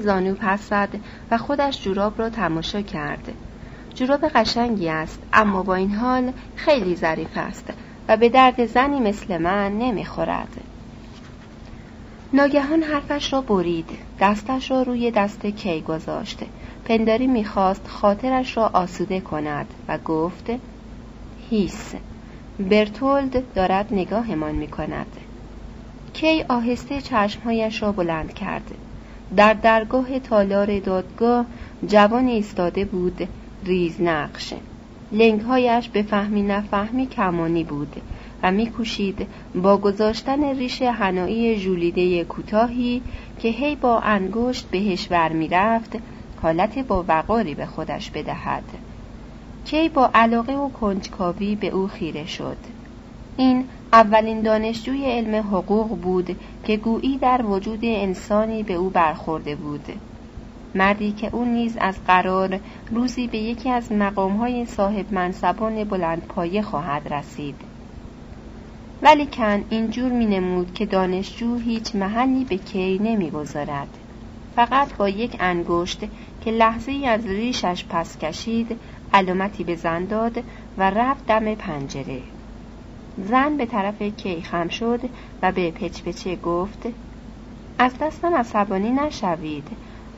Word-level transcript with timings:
زانو 0.00 0.34
پس 0.34 0.68
زد 0.68 0.88
و 1.30 1.38
خودش 1.38 1.82
جوراب 1.82 2.18
را 2.18 2.30
تماشا 2.30 2.82
کرد. 2.82 3.34
جوراب 3.94 4.28
قشنگی 4.28 4.88
است 4.88 5.22
اما 5.32 5.62
با 5.62 5.74
این 5.74 5.94
حال 5.94 6.32
خیلی 6.56 6.96
ظریف 6.96 7.36
است 7.36 7.72
و 8.08 8.16
به 8.16 8.28
درد 8.28 8.66
زنی 8.66 9.00
مثل 9.00 9.38
من 9.38 9.78
نمی‌خورد. 9.78 10.60
ناگهان 12.32 12.82
حرفش 12.82 13.32
را 13.32 13.40
برید 13.40 13.88
دستش 14.20 14.70
را 14.70 14.82
روی 14.82 15.10
دست 15.10 15.46
کی 15.46 15.80
گذاشت. 15.80 16.38
پنداری 16.84 17.26
می‌خواست 17.26 17.88
خاطرش 17.88 18.56
را 18.56 18.70
آسوده 18.72 19.20
کند 19.20 19.66
و 19.88 19.98
گفت 19.98 20.50
هیس 21.50 21.94
برتولد 22.60 23.52
دارد 23.54 23.88
نگاهمان 23.90 24.54
می‌کند. 24.54 25.16
کی 26.14 26.44
آهسته 26.48 27.00
چشمهایش 27.00 27.82
را 27.82 27.92
بلند 27.92 28.34
کرد. 28.34 28.74
در 29.36 29.54
درگاه 29.54 30.18
تالار 30.18 30.78
دادگاه 30.78 31.46
جوان 31.86 32.26
ایستاده 32.26 32.84
بود 32.84 33.28
ریز 33.64 34.00
نقش. 34.00 34.54
لنگهایش 35.12 35.88
به 35.88 36.02
فهمی 36.02 36.42
نفهمی 36.42 37.06
کمانی 37.06 37.64
بود 37.64 37.96
و 38.42 38.50
میکوشید 38.50 39.26
با 39.54 39.76
گذاشتن 39.76 40.44
ریش 40.44 40.82
هنایی 40.82 41.56
ژولیده 41.56 42.24
کوتاهی 42.24 43.02
که 43.38 43.48
هی 43.48 43.76
با 43.76 44.00
انگشت 44.00 44.70
بهش 44.70 45.08
ور 45.10 45.32
می‌رفت 45.32 45.96
حالت 46.42 46.78
با 46.78 47.04
وقاری 47.08 47.54
به 47.54 47.66
خودش 47.66 48.10
بدهد. 48.10 48.64
کی 49.64 49.88
با 49.88 50.10
علاقه 50.14 50.52
و 50.52 50.68
کنجکاوی 50.68 51.54
به 51.54 51.68
او 51.68 51.86
خیره 51.86 52.26
شد. 52.26 52.56
این 53.36 53.64
اولین 53.94 54.40
دانشجوی 54.40 55.04
علم 55.04 55.34
حقوق 55.34 55.88
بود 55.88 56.36
که 56.64 56.76
گویی 56.76 57.18
در 57.18 57.46
وجود 57.46 57.80
انسانی 57.82 58.62
به 58.62 58.74
او 58.74 58.90
برخورده 58.90 59.54
بود. 59.54 59.84
مردی 60.74 61.12
که 61.12 61.30
او 61.32 61.44
نیز 61.44 61.76
از 61.80 62.04
قرار 62.06 62.60
روزی 62.90 63.26
به 63.26 63.38
یکی 63.38 63.70
از 63.70 63.92
مقامهای 63.92 64.66
صاحب 64.66 65.12
منصبان 65.12 65.84
بلند 65.84 66.22
پایه 66.22 66.62
خواهد 66.62 67.12
رسید. 67.12 67.54
ولی 69.02 69.26
کن 69.26 69.64
اینجور 69.70 70.12
می 70.12 70.26
نمود 70.26 70.74
که 70.74 70.86
دانشجو 70.86 71.56
هیچ 71.56 71.94
محلی 71.94 72.44
به 72.44 72.56
کی 72.56 72.98
نمی 72.98 73.30
گذارد. 73.30 73.88
فقط 74.56 74.96
با 74.96 75.08
یک 75.08 75.36
انگشت 75.40 76.00
که 76.44 76.50
لحظه 76.50 76.92
از 77.06 77.26
ریشش 77.26 77.84
پس 77.88 78.18
کشید 78.18 78.80
علامتی 79.12 79.64
به 79.64 79.74
زن 79.74 80.04
داد 80.04 80.42
و 80.78 80.90
رفت 80.90 81.26
دم 81.26 81.54
پنجره. 81.54 82.20
زن 83.18 83.56
به 83.56 83.66
طرف 83.66 84.02
کی 84.02 84.42
خم 84.42 84.68
شد 84.68 85.00
و 85.42 85.52
به 85.52 85.70
پچپچه 85.70 86.36
گفت 86.36 86.86
از 87.78 87.92
دستم 88.00 88.34
عصبانی 88.34 88.90
نشوید. 88.90 89.68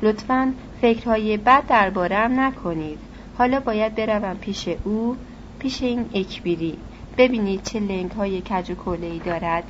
لطفا 0.03 0.53
فکرهای 0.81 1.37
بد 1.37 1.67
دربارم 1.67 2.41
نکنید. 2.41 2.99
حالا 3.39 3.61
باید 3.61 3.95
بروم 3.95 4.37
پیش 4.37 4.69
او 4.85 5.17
پیش 5.59 5.83
این 5.83 6.05
اکبیری. 6.15 6.79
ببینید 7.19 7.63
چه 7.63 7.81
لنگ 7.81 8.11
های 8.11 8.41
کج 8.41 8.71
و 8.71 8.91
ای 8.91 9.19
دارد. 9.19 9.65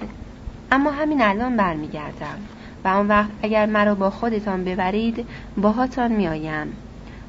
اما 0.73 0.91
همین 0.91 1.23
الان 1.23 1.57
برمیگردم 1.57 2.39
و 2.85 2.89
آن 2.89 3.09
وقت 3.09 3.31
اگر 3.43 3.67
مرا 3.67 3.95
با 3.95 4.11
خودتان 4.11 4.65
ببرید 4.65 5.27
باهاتان 5.57 6.13
میآیم. 6.13 6.73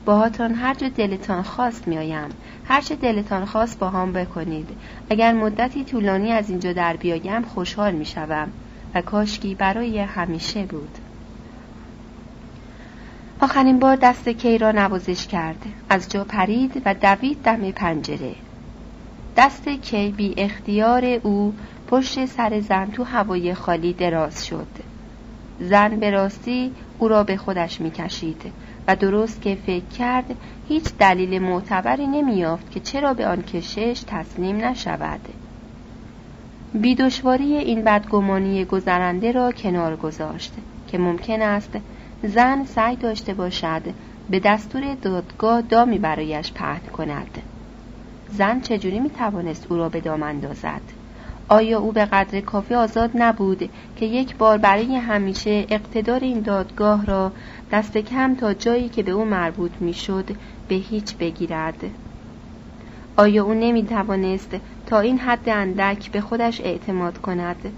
باهاتان 0.07 0.53
هر 0.53 0.73
جا 0.73 0.89
دلتان 0.89 1.43
خواست 1.43 1.87
میآیم. 1.87 2.29
هر 2.65 2.81
چه 2.81 2.95
دلتان 2.95 3.45
خواست 3.45 3.79
با 3.79 3.89
هم 3.89 4.13
بکنید. 4.13 4.69
اگر 5.09 5.33
مدتی 5.33 5.83
طولانی 5.83 6.31
از 6.31 6.49
اینجا 6.49 6.73
در 6.73 6.95
بیایم 6.95 7.41
خوشحال 7.41 7.93
می‌شوم. 7.95 8.47
و 8.95 9.01
کاشکی 9.01 9.55
برای 9.55 9.99
همیشه 9.99 10.65
بود. 10.65 10.97
آخرین 13.41 13.79
بار 13.79 13.95
دست 13.95 14.29
کی 14.29 14.57
را 14.57 14.71
نوازش 14.71 15.27
کرد. 15.27 15.65
از 15.89 16.09
جا 16.09 16.23
پرید 16.23 16.81
و 16.85 16.93
دوید 16.93 17.41
دم 17.43 17.71
پنجره. 17.71 18.35
دست 19.37 19.69
کی 19.69 20.11
بی 20.11 20.33
اختیار 20.37 21.05
او 21.05 21.53
پشت 21.87 22.25
سر 22.25 22.59
زن 22.59 22.85
تو 22.85 23.03
هوای 23.03 23.53
خالی 23.53 23.93
دراز 23.93 24.45
شد. 24.45 24.67
زن 25.59 25.99
به 25.99 26.11
راستی 26.11 26.71
او 26.99 27.07
را 27.07 27.23
به 27.23 27.37
خودش 27.37 27.81
می‌کشید. 27.81 28.41
و 28.87 28.95
درست 28.95 29.41
که 29.41 29.57
فکر 29.65 29.85
کرد 29.85 30.35
هیچ 30.67 30.83
دلیل 30.99 31.41
معتبری 31.41 32.07
نمیافت 32.07 32.71
که 32.71 32.79
چرا 32.79 33.13
به 33.13 33.27
آن 33.27 33.41
کشش 33.41 34.03
تسلیم 34.07 34.65
نشود. 34.65 35.19
بیدشواری 36.73 37.57
این 37.57 37.83
بدگمانی 37.83 38.65
گذرنده 38.65 39.31
را 39.31 39.51
کنار 39.51 39.95
گذاشت 39.95 40.53
که 40.87 40.97
ممکن 40.97 41.41
است 41.41 41.77
زن 42.23 42.65
سعی 42.65 42.95
داشته 42.95 43.33
باشد 43.33 43.81
به 44.29 44.39
دستور 44.39 44.95
دادگاه 45.01 45.61
دامی 45.61 45.97
برایش 45.97 46.51
پهن 46.51 46.81
کند. 46.93 47.41
زن 48.29 48.59
چجوری 48.61 48.99
می 48.99 49.09
توانست 49.09 49.65
او 49.69 49.77
را 49.77 49.89
به 49.89 50.01
دام 50.01 50.23
اندازد؟ 50.23 50.81
آیا 51.49 51.79
او 51.79 51.91
به 51.91 52.05
قدر 52.05 52.41
کافی 52.41 52.75
آزاد 52.75 53.11
نبود 53.15 53.69
که 53.95 54.05
یک 54.05 54.35
بار 54.35 54.57
برای 54.57 54.95
همیشه 54.95 55.65
اقتدار 55.69 56.19
این 56.19 56.39
دادگاه 56.39 57.05
را 57.05 57.31
دست 57.71 57.97
کم 57.97 58.35
تا 58.35 58.53
جایی 58.53 58.89
که 58.89 59.03
به 59.03 59.11
او 59.11 59.25
مربوط 59.25 59.71
می‌شد 59.79 60.29
به 60.67 60.75
هیچ 60.75 61.17
بگیرد. 61.17 61.83
آیا 63.17 63.43
او 63.43 63.53
نمی 63.53 63.83
توانست 63.83 64.55
تا 64.85 64.99
این 64.99 65.17
حد 65.17 65.49
اندک 65.49 66.11
به 66.11 66.21
خودش 66.21 66.61
اعتماد 66.61 67.17
کند؟ 67.17 67.71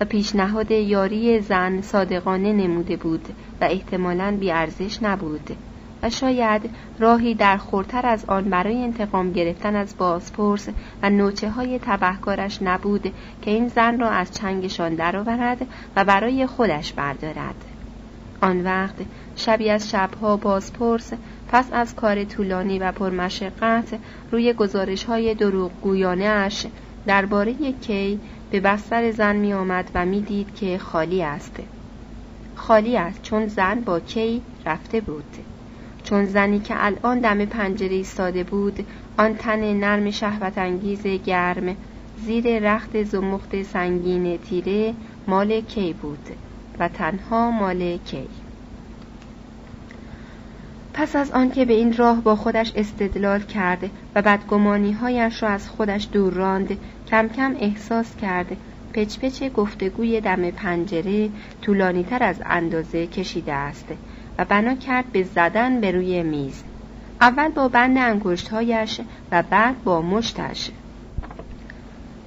و 0.00 0.04
پیشنهاد 0.04 0.70
یاری 0.70 1.40
زن 1.40 1.80
صادقانه 1.80 2.52
نموده 2.52 2.96
بود 2.96 3.28
و 3.60 3.64
احتمالاً 3.64 4.36
بیارزش 4.40 5.02
نبود 5.02 5.56
و 6.02 6.10
شاید 6.10 6.70
راهی 6.98 7.34
در 7.34 7.56
خورتر 7.56 8.06
از 8.06 8.24
آن 8.24 8.44
برای 8.44 8.82
انتقام 8.82 9.32
گرفتن 9.32 9.76
از 9.76 9.94
بازپرس 9.98 10.68
و 11.02 11.10
نوچه 11.10 11.50
های 11.50 11.78
تبهکارش 11.78 12.62
نبود 12.62 13.12
که 13.42 13.50
این 13.50 13.68
زن 13.68 14.00
را 14.00 14.10
از 14.10 14.34
چنگشان 14.34 14.94
درآورد 14.94 15.66
و 15.96 16.04
برای 16.04 16.46
خودش 16.46 16.92
بردارد. 16.92 17.67
آن 18.40 18.64
وقت 18.64 18.94
شبی 19.36 19.70
از 19.70 19.90
شبها 19.90 20.36
بازپرس 20.36 21.12
پس 21.48 21.68
از 21.72 21.94
کار 21.94 22.24
طولانی 22.24 22.78
و 22.78 22.92
پرمشقت 22.92 23.98
روی 24.32 24.52
گزارش 24.52 25.04
های 25.04 25.34
دروغ 25.34 25.70
گویانه 25.82 26.24
اش 26.24 26.66
درباره 27.06 27.54
کی 27.72 28.20
به 28.50 28.60
بستر 28.60 29.10
زن 29.10 29.36
می 29.36 29.52
آمد 29.52 29.90
و 29.94 30.06
می 30.06 30.20
دید 30.20 30.54
که 30.54 30.78
خالی 30.78 31.22
است. 31.22 31.56
خالی 32.54 32.96
است 32.96 33.22
چون 33.22 33.46
زن 33.46 33.80
با 33.80 34.00
کی 34.00 34.42
رفته 34.66 35.00
بود. 35.00 35.36
چون 36.04 36.24
زنی 36.24 36.60
که 36.60 36.74
الان 36.84 37.18
دم 37.18 37.44
پنجره 37.44 37.94
ایستاده 37.94 38.44
بود 38.44 38.86
آن 39.18 39.34
تن 39.34 39.72
نرم 39.72 40.10
شهوت 40.10 40.58
انگیز 40.58 41.06
گرم 41.06 41.76
زیر 42.24 42.58
رخت 42.58 43.02
زمخت 43.02 43.62
سنگین 43.62 44.38
تیره 44.38 44.94
مال 45.26 45.60
کی 45.60 45.92
بود؟ 45.92 46.28
و 46.78 46.88
تنها 46.88 47.50
مال 47.50 47.96
کی. 47.96 48.28
پس 50.94 51.16
از 51.16 51.30
آنکه 51.30 51.64
به 51.64 51.72
این 51.72 51.96
راه 51.96 52.20
با 52.20 52.36
خودش 52.36 52.72
استدلال 52.76 53.40
کرد 53.40 53.90
و 54.14 54.22
بدگمانی 54.22 54.92
هایش 54.92 55.42
را 55.42 55.48
از 55.48 55.68
خودش 55.68 56.08
دور 56.12 56.32
راند 56.32 56.78
کم 57.10 57.28
کم 57.28 57.56
احساس 57.60 58.16
کرد 58.16 58.56
پچ 58.92 59.42
گفتگوی 59.56 60.20
دم 60.20 60.50
پنجره 60.50 61.30
طولانی 61.62 62.04
تر 62.04 62.22
از 62.22 62.42
اندازه 62.46 63.06
کشیده 63.06 63.52
است 63.52 63.86
و 64.38 64.44
بنا 64.44 64.74
کرد 64.74 65.12
به 65.12 65.22
زدن 65.22 65.80
به 65.80 65.90
روی 65.90 66.22
میز. 66.22 66.62
اول 67.20 67.48
با 67.48 67.68
بند 67.68 67.98
انگشتهایش 67.98 69.00
و 69.32 69.42
بعد 69.42 69.84
با 69.84 70.02
مشتش. 70.02 70.70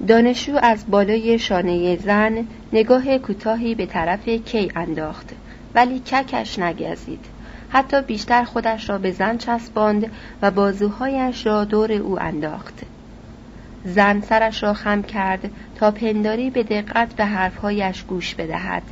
دانشجو 0.08 0.58
از 0.62 0.84
بالای 0.88 1.38
شانه 1.38 1.96
زن 1.96 2.46
نگاه 2.72 3.18
کوتاهی 3.18 3.74
به 3.74 3.86
طرف 3.86 4.28
کی 4.28 4.72
انداخت 4.76 5.30
ولی 5.74 5.98
ککش 5.98 6.58
نگزید. 6.58 7.24
حتی 7.68 8.02
بیشتر 8.02 8.44
خودش 8.44 8.90
را 8.90 8.98
به 8.98 9.10
زن 9.10 9.38
چسباند 9.38 10.10
و 10.42 10.50
بازوهایش 10.50 11.46
را 11.46 11.64
دور 11.64 11.92
او 11.92 12.20
انداخت. 12.22 12.74
زن 13.84 14.20
سرش 14.20 14.62
را 14.62 14.74
خم 14.74 15.02
کرد 15.02 15.50
تا 15.74 15.90
پنداری 15.90 16.50
به 16.50 16.62
دقت 16.62 17.14
به 17.14 17.24
حرفهایش 17.24 18.04
گوش 18.04 18.34
بدهد 18.34 18.82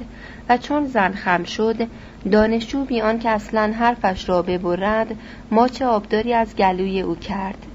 و 0.49 0.57
چون 0.57 0.87
زن 0.87 1.13
خم 1.13 1.45
شد 1.45 1.89
دانشجو 2.33 2.85
بیان 2.85 3.19
که 3.19 3.31
اصلا 3.31 3.73
حرفش 3.79 4.29
را 4.29 4.43
ببرد 4.43 5.17
ماچ 5.51 5.83
آبداری 5.83 6.35
از 6.35 6.57
گلوی 6.57 7.01
او 7.01 7.15
کرد. 7.15 7.67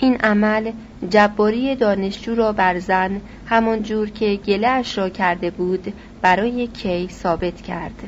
این 0.00 0.16
عمل 0.16 0.72
جباری 1.10 1.76
دانشجو 1.76 2.34
را 2.34 2.52
بر 2.52 2.78
زن 2.78 3.20
همان 3.46 3.82
جور 3.82 4.10
که 4.10 4.36
گلهش 4.36 4.98
را 4.98 5.08
کرده 5.08 5.50
بود 5.50 5.92
برای 6.22 6.66
کی 6.66 7.08
ثابت 7.08 7.62
کرد 7.62 8.02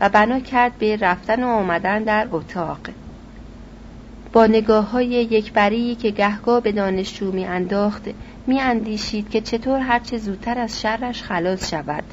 و 0.00 0.08
بنا 0.08 0.40
کرد 0.40 0.78
به 0.78 0.96
رفتن 0.96 1.44
و 1.44 1.46
آمدن 1.46 2.02
در 2.02 2.28
اتاق. 2.32 2.80
با 4.32 4.46
نگاه 4.46 4.90
های 4.90 5.06
یکبری 5.06 5.94
که 5.94 6.10
گهگاه 6.10 6.60
به 6.60 6.72
دانشجو 6.72 7.32
می 7.32 7.44
انداخت 7.44 8.02
می 8.46 8.60
اندیشید 8.60 9.30
که 9.30 9.40
چطور 9.40 9.78
هرچه 9.78 10.18
زودتر 10.18 10.58
از 10.58 10.80
شرش 10.80 11.22
خلاص 11.22 11.70
شود 11.70 12.04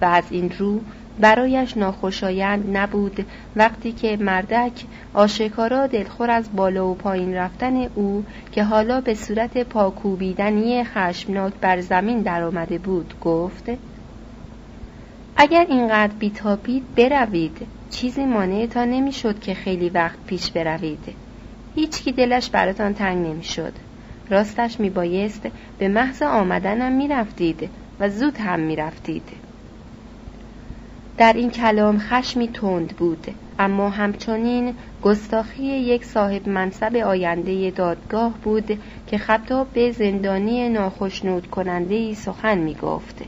و 0.00 0.04
از 0.04 0.24
این 0.30 0.50
رو 0.58 0.80
برایش 1.18 1.76
ناخوشایند 1.76 2.76
نبود. 2.76 3.26
وقتی 3.56 3.92
که 3.92 4.16
مردک 4.16 4.72
آشکارا 5.14 5.86
دلخور 5.86 6.30
از 6.30 6.48
بالا 6.56 6.88
و 6.88 6.94
پایین 6.94 7.34
رفتن 7.34 7.76
او 7.94 8.24
که 8.52 8.64
حالا 8.64 9.00
به 9.00 9.14
صورت 9.14 9.58
پاکوبیدنی 9.58 10.84
خشمناک 10.84 11.52
بر 11.60 11.80
زمین 11.80 12.22
درآمده 12.22 12.78
بود 12.78 13.14
گفت 13.20 13.70
اگر 15.36 15.66
اینقدر 15.68 16.12
بیتابید 16.18 16.94
بروید 16.94 17.66
چیزی 17.90 18.24
مانع 18.24 18.66
تا 18.66 18.84
نمی‌شد 18.84 19.40
که 19.40 19.54
خیلی 19.54 19.88
وقت 19.88 20.18
پیش 20.26 20.50
بروید. 20.50 21.14
هیچکی 21.74 22.12
دلش 22.12 22.50
براتان 22.50 22.94
تنگ 22.94 23.26
نمی‌شد. 23.26 23.72
راستش 24.30 24.80
میبایست 24.80 25.46
به 25.78 25.88
محض 25.88 26.22
آمدنم 26.22 26.92
می‌رفتید 26.92 27.70
و 28.00 28.08
زود 28.08 28.36
هم 28.36 28.60
می‌رفتید. 28.60 29.39
در 31.20 31.32
این 31.32 31.50
کلام 31.50 31.98
خشمی 31.98 32.48
تند 32.48 32.96
بود 32.96 33.26
اما 33.58 33.88
همچنین 33.90 34.74
گستاخی 35.02 35.62
یک 35.62 36.04
صاحب 36.04 36.48
منصب 36.48 36.96
آینده 36.96 37.70
دادگاه 37.70 38.34
بود 38.44 38.78
که 39.06 39.18
خطاب 39.18 39.68
به 39.72 39.92
زندانی 39.92 40.68
ناخشنود 40.68 41.46
کننده 41.46 41.94
ای 41.94 42.14
سخن 42.14 42.58
می 42.58 42.74
گفت. 42.74 43.22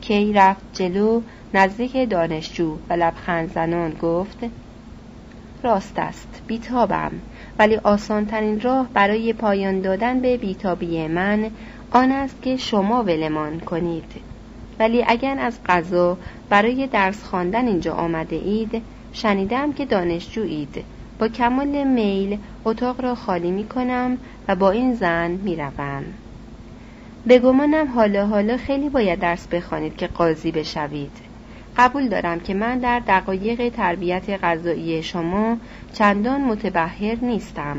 کی 0.00 0.32
رفت 0.32 0.64
جلو 0.72 1.22
نزدیک 1.54 2.10
دانشجو 2.10 2.76
و 2.90 2.92
لبخند 2.92 3.52
زنان 3.52 3.90
گفت 3.90 4.38
راست 5.62 5.98
است 5.98 6.42
بیتابم 6.46 7.12
ولی 7.58 7.76
آسانترین 7.76 8.60
راه 8.60 8.88
برای 8.94 9.32
پایان 9.32 9.80
دادن 9.80 10.20
به 10.20 10.36
بیتابی 10.36 11.06
من 11.06 11.50
آن 11.90 12.12
است 12.12 12.42
که 12.42 12.56
شما 12.56 13.02
ولمان 13.02 13.60
کنید 13.60 14.27
ولی 14.78 15.04
اگر 15.08 15.38
از 15.38 15.58
قضا 15.66 16.18
برای 16.48 16.86
درس 16.86 17.24
خواندن 17.24 17.66
اینجا 17.66 17.94
آمده 17.94 18.36
اید 18.36 18.82
شنیدم 19.12 19.72
که 19.72 19.84
دانشجویید. 19.84 20.84
با 21.18 21.28
کمال 21.28 21.84
میل 21.84 22.38
اتاق 22.64 23.00
را 23.00 23.14
خالی 23.14 23.50
می 23.50 23.64
کنم 23.64 24.18
و 24.48 24.56
با 24.56 24.70
این 24.70 24.94
زن 24.94 25.30
می 25.30 25.56
روم. 25.56 26.04
به 27.26 27.38
گمانم 27.38 27.86
حالا 27.86 28.26
حالا 28.26 28.56
خیلی 28.56 28.88
باید 28.88 29.20
درس 29.20 29.46
بخوانید 29.46 29.96
که 29.96 30.06
قاضی 30.06 30.52
بشوید. 30.52 31.10
قبول 31.76 32.08
دارم 32.08 32.40
که 32.40 32.54
من 32.54 32.78
در 32.78 33.02
دقایق 33.08 33.68
تربیت 33.68 34.30
غذایی 34.44 35.02
شما 35.02 35.56
چندان 35.92 36.40
متبهر 36.40 37.16
نیستم. 37.22 37.76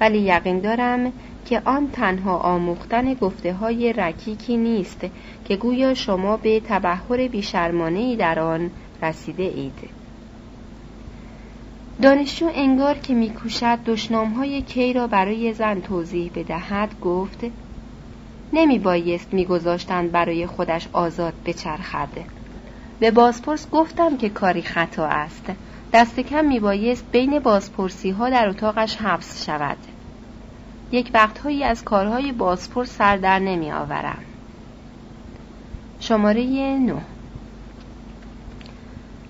ولی 0.00 0.18
یقین 0.18 0.60
دارم 0.60 1.12
که 1.46 1.62
آن 1.64 1.90
تنها 1.90 2.36
آموختن 2.38 3.14
گفته 3.14 3.52
های 3.52 3.92
رکیکی 3.92 4.56
نیست 4.56 5.00
که 5.44 5.56
گویا 5.56 5.94
شما 5.94 6.36
به 6.36 6.60
تبهر 6.60 7.28
بیشرمانه 7.28 8.16
در 8.16 8.38
آن 8.38 8.70
رسیده 9.02 9.42
اید. 9.42 9.78
دانشجو 12.02 12.50
انگار 12.54 12.94
که 12.98 13.14
میکوشد 13.14 13.78
دشنام 13.86 14.32
های 14.32 14.62
کی 14.62 14.92
را 14.92 15.06
برای 15.06 15.52
زن 15.52 15.80
توضیح 15.80 16.30
بدهد 16.34 17.00
گفت 17.00 17.44
نمی 18.52 18.78
بایست 18.78 19.34
میگذاشتند 19.34 20.12
برای 20.12 20.46
خودش 20.46 20.88
آزاد 20.92 21.34
بچرخد. 21.46 22.08
به 23.00 23.10
بازپرس 23.10 23.70
گفتم 23.70 24.16
که 24.16 24.28
کاری 24.28 24.62
خطا 24.62 25.06
است. 25.06 25.44
دست 25.92 26.20
کم 26.20 26.44
میبایست 26.44 27.04
بین 27.12 27.38
بازپرسی 27.38 28.10
ها 28.10 28.30
در 28.30 28.48
اتاقش 28.48 28.96
حبس 28.96 29.44
شود. 29.46 29.76
یک 30.92 31.10
وقتهایی 31.14 31.64
از 31.64 31.84
کارهای 31.84 32.32
بازپرس 32.32 32.90
سر 32.90 33.16
در 33.16 33.38
نمی 33.38 33.72
آورم 33.72 34.18
شماره 36.00 36.44
نو 36.78 36.98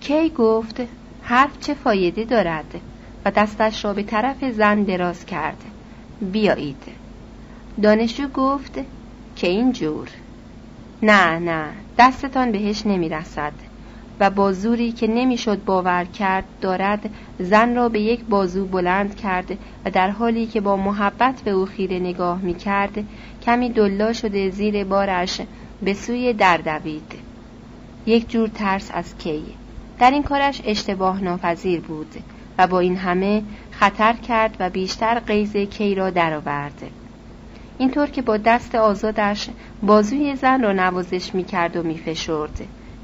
کی 0.00 0.30
گفت 0.30 0.80
حرف 1.22 1.60
چه 1.60 1.74
فایده 1.74 2.24
دارد 2.24 2.80
و 3.24 3.30
دستش 3.30 3.84
را 3.84 3.92
به 3.94 4.02
طرف 4.02 4.44
زن 4.44 4.82
دراز 4.82 5.26
کرد. 5.26 5.64
بیایید. 6.20 6.82
دانشجو 7.82 8.28
گفت 8.28 8.78
که 9.36 9.46
این 9.46 9.72
جور. 9.72 10.08
نه 11.02 11.38
نه 11.38 11.68
دستتان 11.98 12.52
بهش 12.52 12.86
نمی 12.86 13.08
رسد 13.08 13.52
و 14.20 14.30
با 14.30 14.52
زوری 14.52 14.92
که 14.92 15.06
نمی‌شد 15.06 15.64
باور 15.64 16.04
کرد 16.04 16.44
دارد 16.60 17.10
زن 17.38 17.76
را 17.76 17.88
به 17.88 18.00
یک 18.00 18.24
بازو 18.24 18.66
بلند 18.66 19.16
کرد 19.16 19.58
و 19.84 19.90
در 19.90 20.10
حالی 20.10 20.46
که 20.46 20.60
با 20.60 20.76
محبت 20.76 21.42
به 21.42 21.50
او 21.50 21.66
خیره 21.66 21.98
نگاه 21.98 22.40
می 22.40 22.54
کرد 22.54 23.04
کمی 23.42 23.70
دلا 23.70 24.12
شده 24.12 24.50
زیر 24.50 24.84
بارش 24.84 25.40
به 25.82 25.94
سوی 25.94 26.32
در 26.32 26.56
دوید 26.56 27.12
یک 28.06 28.30
جور 28.30 28.48
ترس 28.48 28.90
از 28.94 29.18
کی 29.18 29.42
در 29.98 30.10
این 30.10 30.22
کارش 30.22 30.62
اشتباه 30.64 31.22
ناپذیر 31.22 31.80
بود 31.80 32.14
و 32.58 32.66
با 32.66 32.80
این 32.80 32.96
همه 32.96 33.42
خطر 33.70 34.12
کرد 34.12 34.56
و 34.60 34.70
بیشتر 34.70 35.18
قیز 35.18 35.56
کی 35.56 35.94
را 35.94 36.10
درآورد. 36.10 36.82
اینطور 37.78 38.06
که 38.06 38.22
با 38.22 38.36
دست 38.36 38.74
آزادش 38.74 39.48
بازوی 39.82 40.36
زن 40.36 40.62
را 40.62 40.72
نوازش 40.72 41.34
می 41.34 41.44
کرد 41.44 41.76
و 41.76 41.82
می 41.82 41.98
فشرد. 41.98 42.60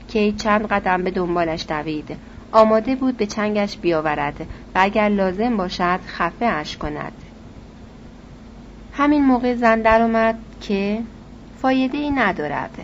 کی 0.09 0.33
چند 0.33 0.67
قدم 0.67 1.03
به 1.03 1.11
دنبالش 1.11 1.67
دوید 1.69 2.17
آماده 2.53 2.97
بود 2.97 3.17
به 3.17 3.27
چنگش 3.27 3.77
بیاورد 3.77 4.47
و 4.75 4.79
اگر 4.83 5.09
لازم 5.09 5.57
باشد 5.57 6.01
خفه 6.07 6.45
اش 6.45 6.77
کند. 6.77 7.13
همین 8.93 9.25
موقع 9.25 9.55
زن 9.55 9.83
درآمد 9.83 10.39
که 10.61 10.99
فایده 11.63 11.99
ای 11.99 12.11
ندارد. 12.11 12.79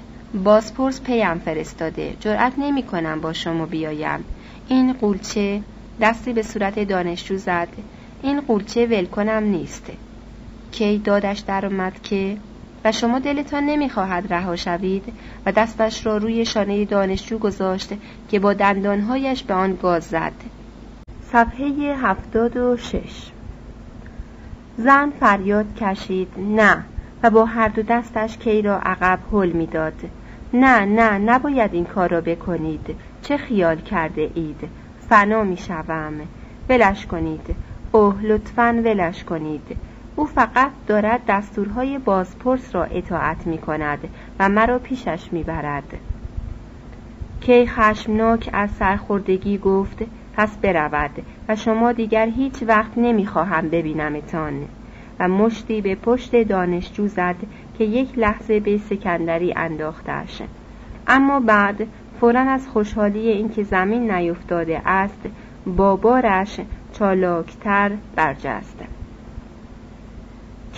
بازپرس 0.45 1.01
پیم 1.01 1.39
فرستاده. 1.39 2.17
جرأت 2.21 2.53
نمی 2.59 2.83
کنم 2.83 3.21
با 3.21 3.33
شما 3.33 3.67
بیایم. 3.67 4.25
این 4.69 4.93
قولچه 4.93 5.61
دستی 6.01 6.33
به 6.33 6.43
صورت 6.43 6.79
دانشجو 6.79 7.37
زد. 7.37 7.69
این 8.23 8.41
قولچه 8.41 8.87
ولکنم 8.87 9.43
نیست. 9.45 9.87
کی 10.73 10.99
دادش 10.99 11.39
درآمد 11.39 12.03
که 12.03 12.37
و 12.85 12.93
شما 12.93 13.19
دلتان 13.19 13.67
نمی‌خواهد 13.67 14.33
رها 14.33 14.57
شوید 14.57 15.13
و 15.47 15.53
دستش 15.53 16.07
را 16.07 16.17
روی 16.17 16.45
شانه 16.45 16.85
دانشجو 16.85 17.39
گذاشت 17.39 17.93
که 18.29 18.39
با 18.39 18.53
دندانهایش 18.53 19.43
به 19.43 19.55
آن 19.55 19.79
گاز 19.83 20.05
زد. 20.05 20.33
صفحه 21.33 21.67
هفتاد 22.03 22.57
و 22.57 22.77
شش. 22.77 23.31
زن 24.77 25.11
فریاد 25.21 25.75
کشید. 25.75 26.29
نه 26.39 26.85
و 27.23 27.31
با 27.31 27.45
هر 27.45 27.69
دو 27.69 27.83
دستش 27.83 28.39
کی 28.39 28.63
را 28.63 28.79
عقب 28.79 29.19
حل 29.33 29.53
می‌داد. 29.53 29.95
نه 30.53 30.85
نه 30.85 31.19
نباید 31.19 31.75
این 31.75 31.85
کار 31.85 32.09
را 32.09 32.21
بکنید. 32.21 32.97
چه 33.23 33.37
خیال 33.37 33.77
کرده 33.77 34.31
اید؟ 34.35 34.69
فنا 35.09 35.45
می 35.45 35.57
شوم 35.57 36.13
ولش 36.69 37.07
کنید. 37.07 37.57
اوه 37.93 38.23
لطفا 38.23 38.83
ولش 38.85 39.25
کنید. 39.25 39.77
او 40.19 40.27
فقط 40.27 40.71
دارد 40.87 41.21
دستورهای 41.29 41.99
بازپرس 41.99 42.75
را 42.75 42.85
اطاعت 42.85 43.47
می 43.47 43.59
کند 43.59 43.99
و 44.39 44.49
مرا 44.49 44.79
پیشش 44.79 45.29
می 45.33 45.43
برد. 45.43 45.99
کی 47.41 47.67
خشمناک 47.67 48.51
از 48.53 48.71
سرخوردگی 48.71 49.59
گفت 49.59 49.99
پس 50.37 50.57
برود 50.57 51.11
و 51.49 51.57
شما 51.57 51.93
دیگر 51.93 52.27
هیچ 52.27 52.63
وقت 52.63 52.93
نمی 52.97 53.27
خواهم 53.27 53.69
ببینمتان. 53.69 54.65
و 55.21 55.29
مشتی 55.29 55.81
به 55.81 55.95
پشت 55.95 56.43
دانشجو 56.43 57.09
زد 57.09 57.37
که 57.79 57.85
یک 57.85 58.19
لحظه 58.19 58.61
به 58.61 58.79
سکندری 58.79 59.55
انداختش. 59.57 60.43
اما 61.07 61.41
بعد 61.41 61.87
فورا 62.21 62.41
از 62.41 62.69
خوشحالی 62.69 63.29
اینکه 63.29 63.63
زمین 63.63 64.11
نیفتاده 64.11 64.83
است 64.85 65.21
با 65.77 65.97
بارش 65.97 66.61
چالاکتر 66.93 67.91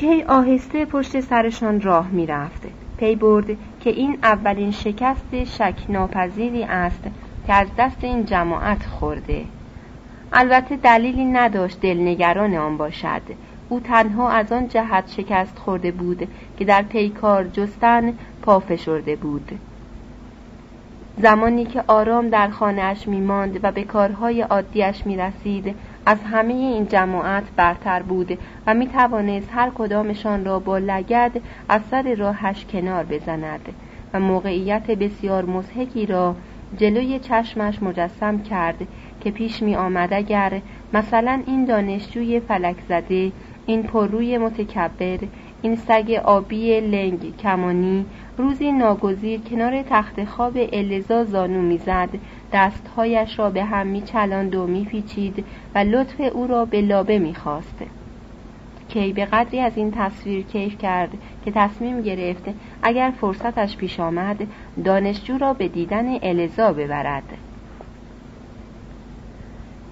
کی 0.01 0.23
آهسته 0.23 0.85
پشت 0.85 1.21
سرشان 1.21 1.81
راه 1.81 2.09
می‌رفت. 2.09 2.63
پی 2.97 3.17
برد 3.17 3.47
که 3.81 3.91
این 3.91 4.19
اولین 4.23 4.71
شکست 4.71 5.45
شک 5.45 5.75
ناپذیری 5.89 6.65
است 6.65 7.03
که 7.47 7.53
از 7.53 7.67
دست 7.79 8.05
این 8.05 8.25
جماعت 8.25 8.87
خورده. 8.87 9.45
البته 10.33 10.77
دلیلی 10.77 11.25
نداشت 11.25 11.81
دلنگران 11.81 12.55
آن 12.55 12.77
باشد. 12.77 13.23
او 13.69 13.81
تنها 13.81 14.31
از 14.31 14.53
آن 14.53 14.69
جهت 14.69 15.09
شکست 15.17 15.59
خورده 15.59 15.91
بود 15.91 16.29
که 16.59 16.65
در 16.65 16.83
پیکار 16.83 17.45
جستن 17.45 18.15
پا 18.43 18.61
فشرده 18.61 19.17
بود. 19.17 19.59
زمانی 21.19 21.65
که 21.65 21.85
آرام 21.87 22.29
در 22.29 22.49
خانهاش 22.49 23.09
میماند 23.09 23.61
و 23.63 23.73
به 23.73 23.85
کارهای 23.85 24.43
عادیش 24.43 25.07
می‌رسید 25.07 25.75
از 26.07 26.19
همه 26.33 26.55
این 26.55 26.89
جماعت 26.89 27.45
برتر 27.57 28.03
بود 28.03 28.39
و 28.67 28.75
می 28.75 28.87
توانست 28.87 29.49
هر 29.53 29.71
کدامشان 29.75 30.45
را 30.45 30.59
با 30.59 30.79
لگد 30.79 31.41
از 31.69 31.83
سر 31.91 32.15
راهش 32.15 32.65
کنار 32.65 33.05
بزند 33.05 33.75
و 34.15 34.21
موقعیت 34.21 34.91
بسیار 34.91 35.45
مزهکی 35.45 36.07
را 36.07 36.37
جلوی 36.77 37.19
چشمش 37.19 37.83
مجسم 37.83 38.43
کرد 38.43 38.87
که 39.21 39.31
پیش 39.31 39.63
می 39.63 39.77
آمد 39.77 40.13
اگر 40.13 40.61
مثلا 40.93 41.43
این 41.47 41.65
دانشجوی 41.65 42.41
فلک 42.41 42.77
زده 42.89 43.33
این 43.67 43.83
پرروی 43.83 44.39
متکبر 44.39 45.19
این 45.63 45.77
سگ 45.77 46.21
آبی 46.25 46.81
لنگ 46.81 47.37
کمانی 47.37 48.07
روزی 48.37 48.73
ناگزیر 48.73 49.41
کنار 49.41 49.83
تخت 49.83 50.25
خواب 50.25 50.59
الزا 50.73 51.25
زانو 51.25 51.63
می‌زد 51.63 52.09
دستهایش 52.53 53.39
را 53.39 53.51
به 53.51 53.65
هم 53.65 53.87
میچلاند 53.87 54.55
و 54.55 54.67
میپیچید 54.67 55.45
و 55.75 55.79
لطف 55.79 56.21
او 56.33 56.47
را 56.47 56.65
به 56.65 56.81
لابه 56.81 57.19
می‌خواست. 57.19 57.85
کی 58.89 59.13
به 59.13 59.25
قدری 59.25 59.61
از 59.61 59.77
این 59.77 59.91
تصویر 59.91 60.43
کیف 60.47 60.79
کرد 60.79 61.11
که 61.45 61.51
تصمیم 61.51 62.03
گرفت 62.03 62.45
اگر 62.83 63.13
فرصتش 63.21 63.77
پیش 63.77 64.01
آمد 64.01 64.47
دانشجو 64.85 65.39
را 65.39 65.53
به 65.53 65.69
دیدن 65.69 66.19
الزا 66.23 66.73
ببرد. 66.73 67.37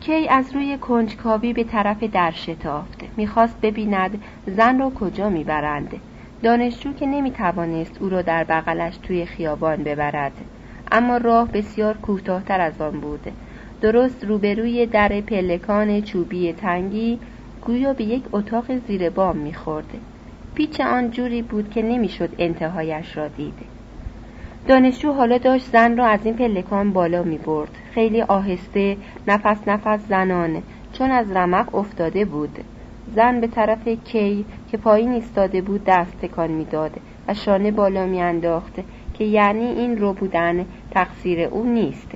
کی 0.00 0.28
از 0.28 0.54
روی 0.54 0.78
کنجکاوی 0.78 1.52
به 1.52 1.64
طرف 1.64 2.02
در 2.02 2.30
شتافت 2.30 3.04
می‌خواست 3.16 3.60
ببیند 3.60 4.22
زن 4.46 4.78
را 4.78 4.90
کجا 4.90 5.28
می‌برند. 5.28 6.00
دانشجو 6.42 6.92
که 6.92 7.06
نمی‌توانست 7.06 8.02
او 8.02 8.08
را 8.08 8.22
در 8.22 8.44
بغلش 8.44 8.96
توی 8.96 9.26
خیابان 9.26 9.76
ببرد. 9.76 10.32
اما 10.92 11.16
راه 11.16 11.48
بسیار 11.52 11.96
کوتاهتر 11.96 12.60
از 12.60 12.80
آن 12.80 13.00
بود 13.00 13.26
درست 13.80 14.24
روبروی 14.24 14.86
در 14.86 15.20
پلکان 15.20 16.02
چوبی 16.02 16.52
تنگی 16.52 17.18
گویا 17.64 17.92
به 17.92 18.04
یک 18.04 18.24
اتاق 18.32 18.76
زیر 18.86 19.10
بام 19.10 19.36
می‌خورد 19.36 19.94
پیچ 20.54 20.80
آن 20.80 21.10
جوری 21.10 21.42
بود 21.42 21.70
که 21.70 21.82
نمی‌شد 21.82 22.30
انتهایش 22.38 23.16
را 23.16 23.28
دید 23.28 23.54
دانشجو 24.68 25.12
حالا 25.12 25.38
داشت 25.38 25.66
زن 25.72 25.96
را 25.96 26.06
از 26.06 26.20
این 26.24 26.34
پلکان 26.34 26.92
بالا 26.92 27.22
می 27.22 27.38
برد 27.38 27.70
خیلی 27.94 28.22
آهسته 28.22 28.96
نفس 29.26 29.68
نفس 29.68 30.00
زنان 30.08 30.62
چون 30.92 31.10
از 31.10 31.32
رمق 31.32 31.74
افتاده 31.74 32.24
بود. 32.24 32.58
زن 33.14 33.40
به 33.40 33.46
طرف 33.46 33.88
کی 33.88 34.44
که 34.70 34.76
پایین 34.76 35.12
ایستاده 35.12 35.62
بود 35.62 35.84
دست 35.84 36.20
تکان 36.22 36.50
می‌داد 36.50 36.92
و 37.28 37.34
شانه 37.34 37.70
بالا 37.70 38.06
میانداخت 38.06 38.74
که 39.18 39.24
یعنی 39.24 39.64
این 39.64 39.98
رو 39.98 40.12
بودن 40.12 40.66
تقصیر 40.90 41.40
او 41.40 41.64
نیست. 41.64 42.10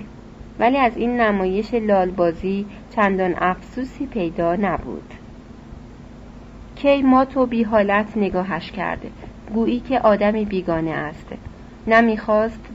ولی 0.58 0.76
از 0.76 0.96
این 0.96 1.20
نمایش 1.20 1.74
لالبازی 1.74 2.66
چندان 2.96 3.34
افسوسی 3.38 4.06
پیدا 4.06 4.56
نبود. 4.56 5.14
کی 6.76 7.02
مات 7.02 7.36
و 7.36 7.46
بی 7.46 7.62
حالت 7.62 8.16
نگاهش 8.16 8.70
کرده. 8.70 9.10
گویی 9.54 9.80
که 9.80 10.00
آدمی 10.00 10.44
بیگانه 10.44 10.90
است. 10.90 11.26
نه 11.86 12.18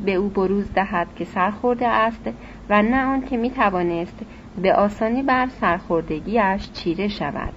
به 0.06 0.14
او 0.14 0.30
بروز 0.30 0.74
دهد 0.74 1.08
که 1.16 1.26
سرخورده 1.26 1.88
است 1.88 2.30
و 2.70 2.82
نه 2.82 3.06
آن 3.06 3.26
که 3.26 3.38
می‌توانست 3.38 4.20
به 4.62 4.74
آسانی 4.74 5.24
بر 5.24 5.48
سرخوردگیش 5.62 6.72
چیره 6.74 7.08
شود. 7.08 7.54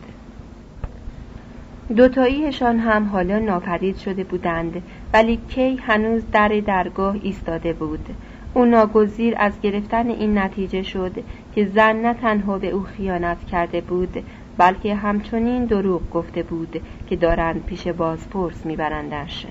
دوتاییشان 1.96 2.78
هم 2.78 3.04
حالا 3.04 3.38
ناپدید 3.38 3.96
شده 3.96 4.24
بودند 4.24 4.82
ولی 5.12 5.36
کی 5.48 5.76
هنوز 5.76 6.22
در 6.32 6.48
درگاه 6.48 7.16
ایستاده 7.22 7.72
بود. 7.72 8.08
او 8.54 8.64
ناگزیر 8.64 9.34
از 9.38 9.60
گرفتن 9.62 10.08
این 10.08 10.38
نتیجه 10.38 10.82
شد 10.82 11.12
که 11.54 11.66
زن 11.66 11.96
نه 11.96 12.14
تنها 12.14 12.58
به 12.58 12.70
او 12.70 12.82
خیانت 12.82 13.46
کرده 13.46 13.80
بود 13.80 14.24
بلکه 14.58 14.94
همچنین 14.94 15.64
دروغ 15.64 16.10
گفته 16.10 16.42
بود 16.42 16.80
که 17.06 17.16
دارند 17.16 17.64
پیش 17.66 17.88
بازپرس 17.88 18.66
میبرندش. 18.66 19.46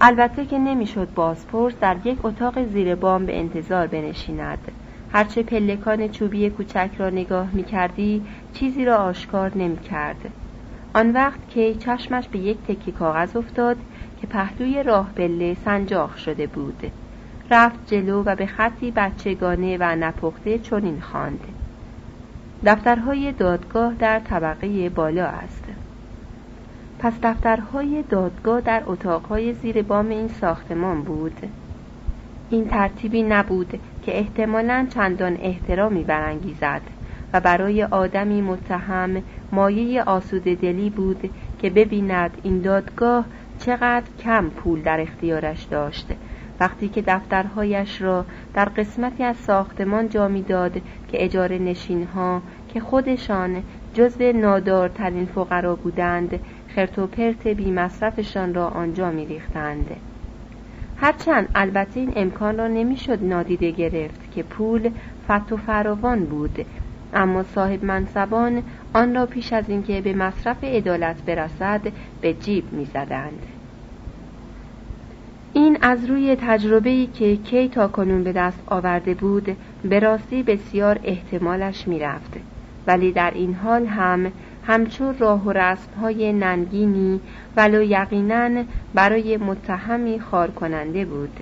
البته 0.00 0.46
که 0.46 0.58
نمی‌شد 0.58 1.08
بازپرس 1.14 1.74
در 1.80 1.96
یک 2.04 2.24
اتاق 2.24 2.64
زیر 2.64 2.94
بام 2.94 3.26
به 3.26 3.38
انتظار 3.38 3.86
بنشیند. 3.86 4.72
هرچه 5.12 5.42
پلکان 5.42 6.08
چوبی 6.08 6.50
کوچک 6.50 6.90
را 6.98 7.10
نگاه 7.10 7.48
می‌کردی 7.52 8.22
چیزی 8.52 8.84
را 8.84 8.96
آشکار 8.96 9.58
نمی‌کرد. 9.58 10.32
آن 10.94 11.10
وقت 11.10 11.50
که 11.50 11.74
چشمش 11.74 12.28
به 12.28 12.38
یک 12.38 12.58
تکی 12.68 12.92
کاغذ 12.92 13.36
افتاد 13.36 13.76
که 14.20 14.26
پهلوی 14.26 14.82
راه 14.82 15.10
بله 15.14 15.56
سنجاق 15.64 16.16
شده 16.16 16.46
بود. 16.46 16.92
رفت 17.50 17.86
جلو 17.86 18.22
و 18.22 18.36
به 18.36 18.46
خطی 18.46 18.90
بچگانه 18.90 19.76
و 19.80 19.96
نپخته 19.96 20.58
چنین 20.58 21.00
خواند. 21.00 21.40
دفترهای 22.64 23.32
دادگاه 23.32 23.94
در 23.94 24.18
طبقه 24.18 24.88
بالا 24.88 25.26
است. 25.26 25.64
پس 26.98 27.12
دفترهای 27.22 28.02
دادگاه 28.02 28.60
در 28.60 28.82
اتاقهای 28.86 29.52
زیر 29.52 29.82
بام 29.82 30.08
این 30.08 30.28
ساختمان 30.28 31.02
بود. 31.02 31.36
این 32.50 32.68
ترتیبی 32.68 33.22
نبود 33.22 33.80
که 34.02 34.18
احتمالا 34.18 34.86
چندان 34.90 35.36
احترامی 35.40 36.04
برانگیزد 36.04 36.82
و 37.32 37.40
برای 37.40 37.84
آدمی 37.84 38.42
متهم 38.42 39.22
مایه 39.52 40.02
آسود 40.02 40.42
دلی 40.42 40.90
بود 40.90 41.30
که 41.58 41.70
ببیند 41.70 42.30
این 42.42 42.60
دادگاه 42.60 43.24
چقدر 43.58 44.06
کم 44.18 44.48
پول 44.50 44.82
در 44.82 45.00
اختیارش 45.00 45.62
داشت 45.62 46.06
وقتی 46.60 46.88
که 46.88 47.02
دفترهایش 47.02 48.02
را 48.02 48.24
در 48.54 48.64
قسمتی 48.64 49.24
از 49.24 49.36
ساختمان 49.36 50.08
جا 50.08 50.28
می‌داد 50.28 50.72
که 51.08 51.24
اجاره 51.24 51.58
نشین 51.58 52.04
ها 52.04 52.42
که 52.68 52.80
خودشان 52.80 53.62
جزو 53.94 54.32
نادارترین 54.32 55.26
فقرا 55.26 55.76
بودند 55.76 56.40
خرت 56.68 56.98
و 56.98 57.06
پرت 57.06 57.48
بی 57.48 57.70
مصرفشان 57.70 58.54
را 58.54 58.68
آنجا 58.68 59.10
می 59.10 59.26
ریختند. 59.26 59.90
هرچند 60.96 61.48
البته 61.54 62.00
این 62.00 62.12
امکان 62.16 62.58
را 62.58 62.68
نمی‌شد 62.68 63.24
نادیده 63.24 63.70
گرفت 63.70 64.32
که 64.32 64.42
پول 64.42 64.90
فت 65.28 65.52
و 65.52 65.56
فراوان 65.56 66.24
بود 66.24 66.66
اما 67.14 67.42
صاحب 67.42 67.84
منصبان 67.84 68.62
آن 68.94 69.14
را 69.14 69.26
پیش 69.26 69.52
از 69.52 69.64
اینکه 69.68 70.00
به 70.00 70.12
مصرف 70.12 70.64
عدالت 70.64 71.22
برسد 71.22 71.80
به 72.20 72.34
جیب 72.34 72.72
می‌زدند. 72.72 73.42
این 75.52 75.78
از 75.82 76.04
روی 76.04 76.36
تجربه‌ای 76.40 77.06
که 77.06 77.36
کی 77.36 77.68
تا 77.68 77.88
کنون 77.88 78.24
به 78.24 78.32
دست 78.32 78.62
آورده 78.66 79.14
بود 79.14 79.56
به 79.84 79.98
راستی 79.98 80.42
بسیار 80.42 81.00
احتمالش 81.04 81.88
می‌رفت. 81.88 82.32
ولی 82.86 83.12
در 83.12 83.30
این 83.34 83.54
حال 83.54 83.86
هم 83.86 84.32
همچون 84.66 85.18
راه 85.18 85.44
و 85.44 85.52
رسمهای 85.52 86.32
ننگینی 86.32 87.20
ولو 87.56 87.82
یقینا 87.82 88.64
برای 88.94 89.36
متهمی 89.36 90.20
خار 90.20 90.50
کننده 90.50 91.04
بود. 91.04 91.40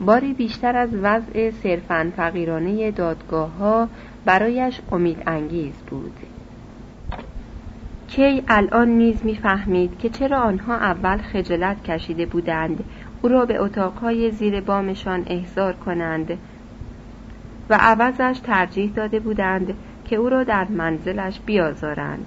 باری 0.00 0.32
بیشتر 0.34 0.76
از 0.76 0.90
وضع 1.02 1.50
صرفا 1.50 2.12
فقیرانه 2.16 2.90
دادگاه 2.90 3.50
ها 3.50 3.88
برایش 4.24 4.80
امید 4.92 5.22
انگیز 5.26 5.74
بود. 5.74 6.12
کی 8.08 8.42
الان 8.48 8.88
نیز 8.88 9.24
می‌فهمید 9.24 9.98
که 9.98 10.08
چرا 10.08 10.40
آنها 10.40 10.74
اول 10.74 11.18
خجالت 11.18 11.84
کشیده 11.84 12.26
بودند 12.26 12.84
او 13.22 13.28
را 13.28 13.46
به 13.46 13.58
اتاقهای 13.62 14.30
زیر 14.30 14.60
بامشان 14.60 15.24
احضار 15.26 15.72
کنند 15.72 16.38
و 17.70 17.78
عوضش 17.80 18.40
ترجیح 18.40 18.92
داده 18.94 19.20
بودند 19.20 19.74
که 20.04 20.16
او 20.16 20.28
را 20.28 20.44
در 20.44 20.64
منزلش 20.64 21.40
بیازارند. 21.46 22.26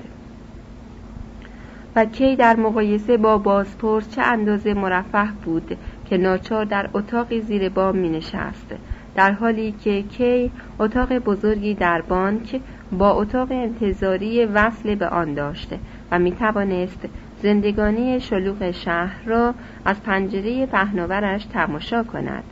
و 1.96 2.06
کی 2.06 2.36
در 2.36 2.56
مقایسه 2.56 3.18
با 3.18 3.38
بازپرس 3.38 4.10
چه 4.10 4.22
اندازه 4.22 4.74
مرفه 4.74 5.28
بود 5.46 5.78
که 6.06 6.18
ناچار 6.18 6.66
در 6.66 6.90
اتاقی 6.94 7.42
زیر 7.42 7.70
بام 7.70 7.96
می 7.96 8.10
نشست 8.10 8.76
در 9.16 9.32
حالی 9.32 9.72
که 9.72 10.02
کی 10.02 10.52
اتاق 10.80 11.14
بزرگی 11.14 11.74
در 11.74 12.02
بانک 12.02 12.62
با 12.92 13.12
اتاق 13.12 13.48
انتظاری 13.52 14.46
وصل 14.46 14.96
به 14.96 15.08
آن 15.08 15.34
داشته 15.34 15.80
و 16.12 16.20
می 16.20 16.32
توانست 16.32 17.08
زندگانی 17.42 18.20
شلوغ 18.20 18.72
شهر 18.72 19.26
را 19.26 19.54
از 19.86 20.04
پنجره 20.04 20.66
پهناورش 20.66 21.46
تماشا 21.46 22.04
کند. 22.04 22.44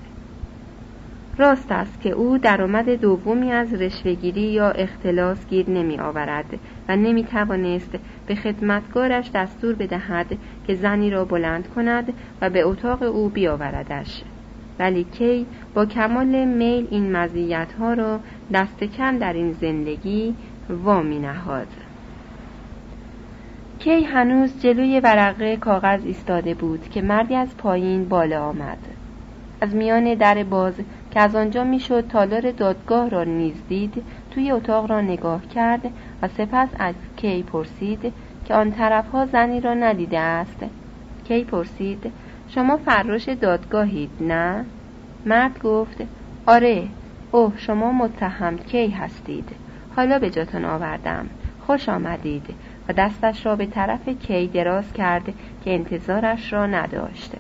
راست 1.38 1.72
است 1.72 2.02
که 2.02 2.10
او 2.10 2.38
درآمد 2.38 2.90
دومی 2.90 3.52
از 3.52 3.74
رشوهگیری 3.74 4.42
یا 4.42 4.72
اختلاس 4.72 5.48
گیر 5.48 5.70
نمی 5.70 6.00
آورد 6.00 6.60
و 6.90 6.96
نمی 6.96 7.24
توانست 7.24 7.98
به 8.28 8.36
خدمتگارش 8.36 9.32
دستور 9.32 9.76
بدهد 9.76 10.38
که 10.68 10.76
زنی 10.76 11.10
را 11.10 11.26
بلند 11.26 11.68
کند 11.76 12.14
و 12.42 12.50
به 12.50 12.62
اتاق 12.62 13.04
او 13.04 13.30
بیاوردش. 13.30 14.24
ولی 14.80 15.04
کی 15.04 15.46
با 15.74 15.86
کمال 15.86 16.46
میل 16.46 16.88
این 16.92 17.12
مزیت 17.12 17.74
ها 17.80 17.94
را 17.94 18.20
دست 18.54 18.84
کم 18.84 19.18
در 19.18 19.34
این 19.34 19.52
زندگی 19.52 20.36
وامی 20.70 21.20
نهاد 21.20 21.68
کی 23.80 24.04
هنوز 24.04 24.62
جلوی 24.62 25.00
ورقه 25.00 25.58
کاغذ 25.58 26.06
ایستاده 26.06 26.54
بود 26.54 26.90
که 26.90 27.02
مردی 27.02 27.36
از 27.36 27.58
پایین 27.58 28.10
بالا 28.10 28.46
آمد. 28.46 28.78
از 29.62 29.76
میان 29.76 30.14
در 30.14 30.44
باز 30.44 30.74
که 31.12 31.20
از 31.20 31.36
آنجا 31.36 31.64
می‌شد 31.64 32.08
تالار 32.08 32.52
دادگاه 32.52 33.10
را 33.10 33.24
نیز 33.24 33.54
دید 33.70 34.04
توی 34.32 34.52
اتاق 34.52 34.90
را 34.90 35.02
نگاه 35.02 35.48
کرد 35.48 35.82
و 36.22 36.28
سپس 36.28 36.70
از 36.80 36.96
کی 37.18 37.44
پرسید 37.44 38.14
که 38.46 38.54
آن 38.54 38.72
طرفها 38.72 39.26
زنی 39.26 39.62
را 39.62 39.74
ندیده 39.74 40.20
است. 40.20 40.66
کی 41.28 41.44
پرسید 41.44 42.12
شما 42.56 42.78
فراش 42.78 43.30
دادگاهید 43.30 44.10
نه؟ 44.20 44.66
مرد 45.26 45.60
گفت 45.60 45.98
آره. 46.46 46.88
اوه 47.32 47.54
شما 47.58 47.92
متهم 47.92 48.58
کی 48.58 48.88
هستید؟ 48.88 49.50
حالا 49.96 50.20
به 50.20 50.30
جاتان 50.30 50.66
آوردم. 50.66 51.30
خوش 51.68 51.90
آمدید. 51.90 52.56
و 52.90 52.94
دستش 52.94 53.46
را 53.46 53.56
به 53.56 53.66
طرف 53.66 54.10
کی 54.10 54.48
دراز 54.48 54.94
کرد 54.94 55.34
که 55.64 55.74
انتظارش 55.74 56.54
را 56.54 56.66
نداشته 56.66 57.38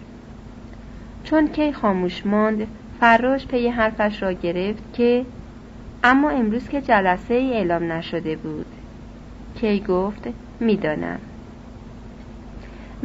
چون 1.24 1.48
کی 1.48 1.74
خاموش 1.74 2.26
ماند 2.26 2.68
فراش 3.00 3.48
پی 3.48 3.68
حرفش 3.68 4.24
را 4.24 4.32
گرفت 4.34 4.94
که 4.94 5.26
اما 6.04 6.30
امروز 6.30 6.70
که 6.70 6.82
جلسه 6.82 7.34
ای 7.34 7.54
اعلام 7.54 7.92
نشده 7.92 8.36
بود. 8.36 8.66
کی 9.56 9.80
گفت 9.80 10.28
می‌دانم. 10.60 11.20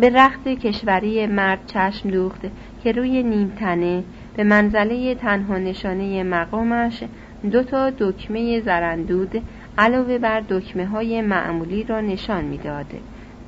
به 0.01 0.11
رخت 0.11 0.49
کشوری 0.49 1.27
مرد 1.27 1.67
چشم 1.67 2.11
دوخت 2.11 2.41
که 2.83 2.93
روی 2.93 3.23
نیم 3.23 3.53
تنه 3.59 4.05
به 4.37 4.45
منزله 4.45 5.15
تنها 5.15 5.59
نشانه 5.59 6.23
مقامش 6.23 7.05
دو 7.51 7.63
تا 7.63 7.91
دکمه 7.91 8.61
زرندود 8.61 9.43
علاوه 9.79 10.19
بر 10.19 10.43
دکمه 10.49 10.87
های 10.87 11.23
معمولی 11.23 11.85
را 11.85 12.01
نشان 12.01 12.45
می‌داد. 12.45 12.87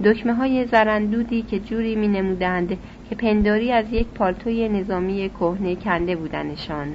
دکمه 0.05 0.35
های 0.35 0.67
زرندودی 0.67 1.43
که 1.43 1.61
جوری 1.61 1.95
می 1.95 2.09
نمودند 2.09 2.79
که 3.11 3.15
پنداری 3.15 3.73
از 3.73 3.93
یک 3.93 4.07
پالتوی 4.07 4.69
نظامی 4.69 5.31
کهنه 5.41 5.75
کنده 5.75 6.17
بودنشان 6.17 6.89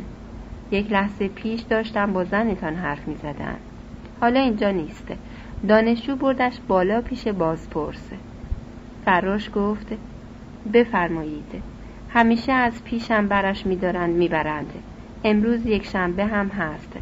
یک 0.71 0.91
لحظه 0.91 1.27
پیش 1.27 1.61
داشتم 1.61 2.13
با 2.13 2.23
زنتان 2.23 2.75
حرف 2.75 3.07
می 3.07 3.15
زدن. 3.15 3.55
حالا 4.21 4.39
اینجا 4.39 4.71
نیست 4.71 5.07
دانشجو 5.67 6.15
بردش 6.15 6.59
بالا 6.67 7.01
پیش 7.01 7.27
بازپرس 7.27 8.11
فراش 9.05 9.49
گفت 9.55 9.87
بفرمایید. 10.73 11.63
همیشه 12.09 12.51
از 12.51 12.83
پیشم 12.83 13.27
برش 13.27 13.65
میدارند 13.65 14.15
می‌برند. 14.15 14.73
امروز 15.23 15.65
یک 15.65 15.85
شنبه 15.85 16.25
هم 16.25 16.47
هست. 16.47 16.93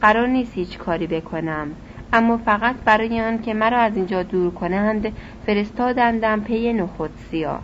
قرار 0.00 0.26
نیست 0.26 0.54
هیچ 0.54 0.78
کاری 0.78 1.06
بکنم. 1.06 1.68
اما 2.12 2.36
فقط 2.36 2.76
برای 2.84 3.20
آن 3.20 3.42
که 3.42 3.54
مرا 3.54 3.78
از 3.78 3.96
اینجا 3.96 4.22
دور 4.22 4.50
کنند 4.50 5.12
فرستادندم 5.46 6.40
پی 6.40 6.72
نخود 6.72 7.10
سیاه. 7.30 7.62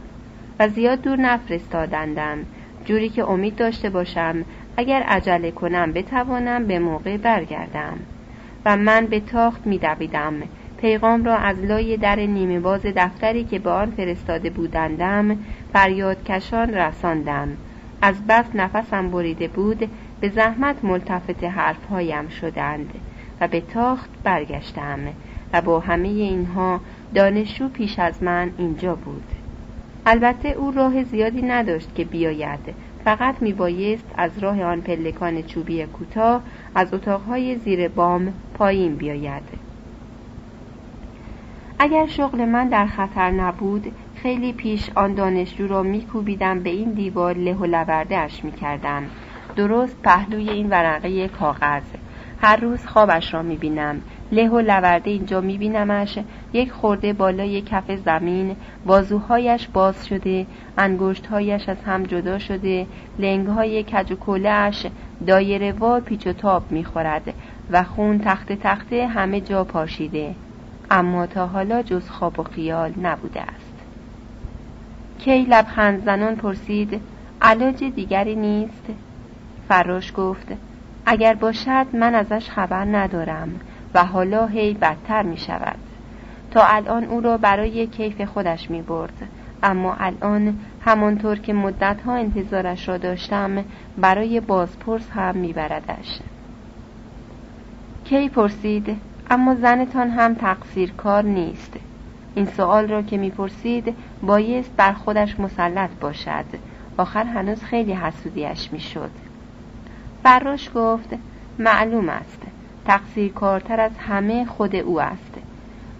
و 0.58 0.68
زیاد 0.68 1.02
دور 1.02 1.16
نفرستادندم. 1.20 2.38
جوری 2.84 3.08
که 3.08 3.30
امید 3.30 3.56
داشته 3.56 3.90
باشم 3.90 4.44
اگر 4.76 5.02
عجله 5.02 5.50
کنم 5.50 5.92
بتوانم 5.92 6.66
به 6.66 6.78
موقع 6.78 7.16
برگردم. 7.16 7.98
و 8.64 8.76
من 8.76 9.06
به 9.06 9.20
تاخت 9.20 9.66
میدویدم. 9.66 10.34
پیغام 10.80 11.24
را 11.24 11.36
از 11.36 11.58
لای 11.58 11.96
در 11.96 12.16
نیمه 12.16 12.60
باز 12.60 12.80
دفتری 12.82 13.44
که 13.44 13.58
به 13.58 13.70
آن 13.70 13.90
فرستاده 13.90 14.50
بودندم 14.50 15.36
فریاد 15.72 16.24
کشان 16.24 16.74
رساندم. 16.74 17.48
از 18.02 18.26
بس 18.26 18.44
نفسم 18.54 19.10
بریده 19.10 19.48
بود 19.48 19.90
به 20.20 20.28
زحمت 20.28 20.84
ملتفت 20.84 21.44
حرفهایم 21.44 22.28
شدند 22.28 22.90
و 23.40 23.48
به 23.48 23.60
تاخت 23.60 24.10
برگشتم 24.24 24.98
و 25.52 25.60
با 25.60 25.80
همه 25.80 26.08
اینها 26.08 26.80
دانشجو 27.14 27.68
پیش 27.68 27.98
از 27.98 28.22
من 28.22 28.50
اینجا 28.58 28.94
بود. 28.94 29.24
البته 30.06 30.48
او 30.48 30.70
راه 30.70 31.04
زیادی 31.04 31.42
نداشت 31.42 31.94
که 31.94 32.04
بیاید. 32.04 32.74
فقط 33.04 33.42
میبایست 33.42 34.04
از 34.16 34.38
راه 34.38 34.62
آن 34.62 34.80
پلکان 34.80 35.42
چوبی 35.42 35.86
کوتاه 35.86 36.42
از 36.74 36.94
اتاقهای 36.94 37.56
زیر 37.56 37.88
بام 37.88 38.32
پایین 38.54 38.96
بیاید. 38.96 39.67
اگر 41.80 42.06
شغل 42.06 42.44
من 42.44 42.68
در 42.68 42.86
خطر 42.86 43.30
نبود 43.30 43.92
خیلی 44.14 44.52
پیش 44.52 44.90
آن 44.94 45.14
دانشجو 45.14 45.66
را 45.66 45.82
میکوبیدم 45.82 46.62
به 46.62 46.70
این 46.70 46.90
دیوار 46.90 47.36
له 47.36 47.54
و 47.54 47.66
لوردهاش 47.66 48.44
می‌کردم. 48.44 49.02
درست 49.56 50.02
پهلوی 50.02 50.50
این 50.50 50.68
ورقه 50.68 51.28
کاغذ. 51.28 51.82
هر 52.40 52.56
روز 52.56 52.86
خوابش 52.86 53.34
را 53.34 53.42
می‌بینم. 53.42 54.00
له 54.32 54.48
و 54.48 54.60
لورده 54.60 55.10
اینجا 55.10 55.40
میبینمش. 55.40 56.18
یک 56.52 56.72
خورده 56.72 57.12
بالای 57.12 57.62
کف 57.62 57.90
زمین 57.90 58.56
بازوهایش 58.86 59.68
باز 59.68 60.06
شده 60.06 60.46
انگشتهایش 60.78 61.68
از 61.68 61.84
هم 61.86 62.02
جدا 62.02 62.38
شده 62.38 62.86
لنگهای 63.18 63.82
کج 63.82 64.12
و 64.12 64.16
کلهاش 64.16 64.86
دایره 65.26 65.72
وار 65.72 66.00
پیچ 66.00 66.26
و 66.26 66.32
تاب 66.32 66.72
می‌خورد 66.72 67.34
و 67.70 67.82
خون 67.82 68.18
تخت 68.18 68.52
تخته 68.52 69.06
همه 69.06 69.40
جا 69.40 69.64
پاشیده. 69.64 70.34
اما 70.90 71.26
تا 71.26 71.46
حالا 71.46 71.82
جز 71.82 72.08
خواب 72.08 72.40
و 72.40 72.42
خیال 72.42 72.92
نبوده 73.02 73.40
است. 73.40 73.74
کی 75.18 75.42
لبخند 75.42 76.04
زنان 76.04 76.36
پرسید 76.36 77.00
علاج 77.42 77.84
دیگری 77.84 78.36
نیست؟ 78.36 78.84
فراش 79.68 80.12
گفت 80.16 80.46
اگر 81.06 81.34
باشد 81.34 81.86
من 81.92 82.14
ازش 82.14 82.50
خبر 82.50 82.84
ندارم 82.84 83.60
و 83.94 84.04
حالا 84.04 84.46
هی 84.46 84.74
بدتر 84.74 85.22
می 85.22 85.36
شود. 85.36 85.78
تا 86.50 86.64
الان 86.64 87.04
او 87.04 87.20
را 87.20 87.36
برای 87.36 87.86
کیف 87.86 88.20
خودش 88.20 88.70
می 88.70 88.82
برد. 88.82 89.28
اما 89.62 89.94
الان 89.94 90.58
همانطور 90.84 91.38
که 91.38 91.52
مدتها 91.52 92.14
انتظارش 92.14 92.88
را 92.88 92.98
داشتم 92.98 93.64
برای 93.98 94.40
بازپرس 94.40 95.10
هم 95.10 95.36
میبردش 95.36 96.18
کی 98.04 98.28
پرسید 98.28 98.96
اما 99.30 99.54
زنتان 99.54 100.10
هم 100.10 100.34
تقصیر 100.34 100.92
کار 100.92 101.24
نیست. 101.24 101.72
این 102.34 102.46
سوال 102.46 102.88
را 102.88 103.02
که 103.02 103.16
می‌پرسید 103.16 103.94
بایست 104.22 104.70
بر 104.76 104.92
خودش 104.92 105.40
مسلط 105.40 105.90
باشد. 106.00 106.44
آخر 106.96 107.24
هنوز 107.24 107.62
خیلی 107.62 107.92
حسودیش 107.92 108.72
می‌شد. 108.72 109.10
فراش 110.22 110.70
گفت 110.74 111.08
معلوم 111.58 112.08
است. 112.08 112.42
تقصیر 112.84 113.32
کارتر 113.32 113.80
از 113.80 113.98
همه 113.98 114.44
خود 114.44 114.76
او 114.76 115.00
است. 115.00 115.34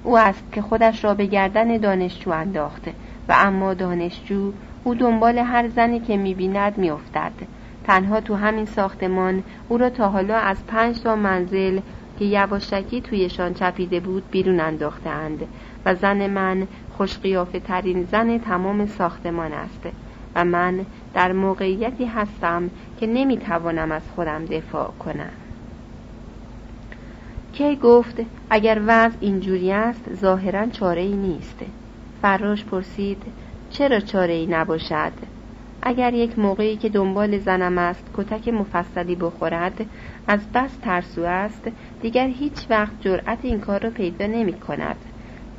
او 0.05 0.19
است 0.19 0.53
که 0.53 0.63
خودش 0.63 1.05
را 1.05 1.15
به 1.15 1.27
گردن 1.27 1.77
دانشجو 1.77 2.31
انداخته 2.31 2.93
و 3.29 3.35
اما 3.39 3.75
دانشجو 3.75 4.53
او 4.85 4.95
دنبال 4.95 5.39
هر 5.39 5.69
زنی 5.69 6.01
که 6.01 6.17
می‌بیند 6.17 6.79
میافتد. 6.79 7.33
تنها 7.85 8.21
تو 8.21 8.35
همین 8.35 8.65
ساختمان 8.65 9.43
او 9.69 9.79
را 9.79 9.91
تا 9.91 10.09
حالا 10.09 10.37
از 10.37 10.67
پنج 10.67 11.01
تا 11.03 11.17
منزل 11.17 11.81
که 12.19 12.25
یواشکی 12.25 13.01
تویشان 13.01 13.55
چپیده 13.55 14.01
بود 14.01 14.31
بیرون 14.31 14.61
انداختند 14.61 15.47
و 15.85 15.95
زن 15.95 16.27
من 16.27 16.67
خوشقیافه 16.97 17.61
ترین 17.61 18.05
زن 18.05 18.39
تمام 18.39 18.87
ساختمان 18.87 19.53
است 19.53 19.89
و 20.35 20.45
من 20.45 20.87
در 21.15 21.33
موقعیتی 21.33 22.05
هستم 22.05 22.71
که 23.01 23.07
نمی‌توانم 23.07 23.93
از 23.93 24.03
خودم 24.15 24.45
دفاع 24.45 24.91
کنم. 24.99 25.31
کی 27.53 27.77
گفت 27.77 28.17
اگر 28.51 28.81
وضع 28.87 29.17
اینجوری 29.21 29.73
است 29.73 30.15
ظاهرا 30.15 30.67
چاره 30.67 31.01
ای 31.01 31.17
نیست؟ 31.17 31.59
فراش 32.23 32.65
پرسید 32.65 33.23
چرا 33.71 34.01
چاره 34.01 34.33
ای 34.33 34.47
نباشد؟ 34.47 35.13
اگر 35.83 36.15
یک 36.15 36.39
موقعی 36.39 36.77
که 36.77 36.89
دنبال 36.89 37.39
زنم 37.39 37.79
است 37.79 38.05
کتک 38.17 38.49
مفصلی 38.49 39.15
بخورد 39.15 39.87
از 40.29 40.53
بس 40.55 40.71
ترسو 40.83 41.23
است. 41.23 41.71
دیگر 42.03 42.27
هیچ 42.27 42.67
وقت 42.71 42.93
جرأت 43.01 43.39
این 43.43 43.61
کار 43.61 43.81
را 43.81 43.91
پیدا 43.91 44.27
نمی 44.27 44.53
کند. 44.53 44.97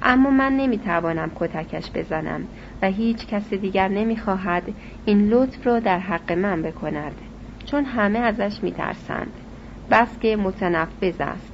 اما 0.02 0.30
من 0.30 0.58
نمی 0.58 0.78
توانم 0.78 1.32
کتکش 1.36 1.92
بزنم 1.96 2.42
و 2.82 2.88
هیچ 2.88 3.28
کس 3.28 3.54
دیگر 3.54 3.88
نمی 3.88 4.18
خواهد 4.18 4.64
این 5.06 5.30
لطف 5.30 5.68
را 5.68 5.80
در 5.80 6.00
حق 6.00 6.32
من 6.32 6.62
بکند 6.62 7.16
چون 7.66 7.86
همه 7.86 8.20
ازش 8.20 8.64
می 8.64 8.72
ترسند. 8.72 9.32
بس 9.92 10.20
که 10.20 10.36
متنفذ 10.36 11.22
است. 11.22 11.54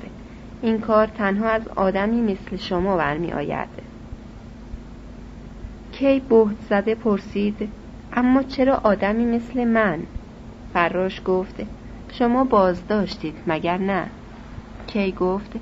این 0.62 0.80
کار 0.80 1.08
تنها 1.08 1.50
از 1.50 1.68
آدمی 1.68 2.22
مثل 2.22 2.56
شما 2.56 2.98
برمی 2.98 3.34
آید. 3.34 3.70
کی 5.92 6.20
بهت 6.20 6.56
زده 6.70 6.96
پرسید 6.96 7.70
اما 8.14 8.44
چرا 8.44 8.82
آدمی 8.84 9.26
مثل 9.26 9.64
من؟ 9.64 10.00
فراش 10.74 11.22
گفت 11.26 11.62
شما 12.20 12.44
بازداشتید 12.44 13.36
مگر 13.48 13.78
نه؟ 13.78 14.06
کی 14.88 15.12
گفت 15.12 15.54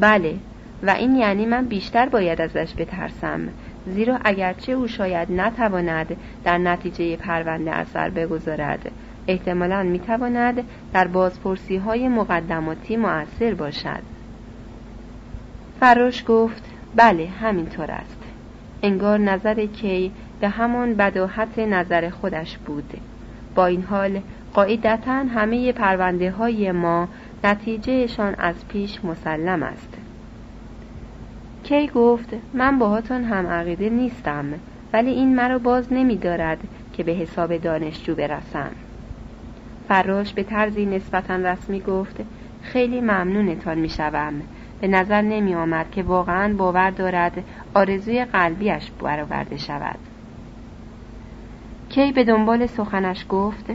بله. 0.00 0.36
و 0.82 0.90
این 0.90 1.16
یعنی 1.16 1.46
من 1.46 1.64
بیشتر 1.64 2.08
باید 2.08 2.40
ازش 2.40 2.74
بترسم. 2.78 3.40
زیرا 3.86 4.18
اگرچه 4.24 4.72
او 4.72 4.88
شاید 4.88 5.32
نتواند 5.32 6.16
در 6.44 6.58
نتیجه 6.58 7.16
پرونده 7.16 7.70
اثر 7.70 8.10
بگذارد 8.10 8.90
احتمالا 9.26 9.82
می‌تواند 9.82 10.64
در 10.92 11.06
بازپرسی 11.06 11.76
های 11.76 12.08
مقدماتی 12.08 12.96
مؤثر 12.96 13.54
باشد. 13.54 14.02
فراش 15.80 16.24
گفت 16.28 16.64
بله 16.96 17.26
همینطور 17.26 17.90
است. 17.90 18.22
انگار 18.82 19.18
نظر 19.18 19.66
کی 19.66 20.12
به 20.40 20.48
همان 20.48 20.94
بداحت 20.94 21.58
نظر 21.58 22.10
خودش 22.10 22.58
بود. 22.58 22.94
با 23.54 23.66
این 23.66 23.82
حال 23.82 24.20
قاعدتا 24.56 25.12
همه 25.12 25.72
پرونده 25.72 26.30
های 26.30 26.72
ما 26.72 27.08
نتیجهشان 27.44 28.34
از 28.38 28.68
پیش 28.68 29.04
مسلم 29.04 29.62
است. 29.62 29.94
کی 31.62 31.88
گفت 31.88 32.28
من 32.54 32.78
باهاتون 32.78 33.24
هم 33.24 33.46
عقیده 33.46 33.90
نیستم 33.90 34.44
ولی 34.92 35.10
این 35.10 35.34
مرا 35.36 35.58
باز 35.58 35.92
نمی 35.92 36.16
دارد 36.16 36.58
که 36.92 37.02
به 37.02 37.12
حساب 37.12 37.56
دانشجو 37.56 38.14
برسم. 38.14 38.70
فراش 39.88 40.32
به 40.32 40.42
طرزی 40.42 40.86
نسبتا 40.86 41.36
رسمی 41.36 41.80
گفت 41.80 42.16
خیلی 42.62 43.00
ممنونتان 43.00 43.78
می 43.78 43.88
شوم 43.88 44.34
به 44.80 44.88
نظر 44.88 45.22
نمی 45.22 45.54
آمد 45.54 45.90
که 45.90 46.02
واقعا 46.02 46.54
باور 46.54 46.90
دارد 46.90 47.44
آرزوی 47.74 48.24
قلبیش 48.24 48.90
برآورده 49.02 49.56
شود. 49.56 49.98
کی 51.88 52.12
به 52.12 52.24
دنبال 52.24 52.66
سخنش 52.66 53.26
گفت 53.28 53.70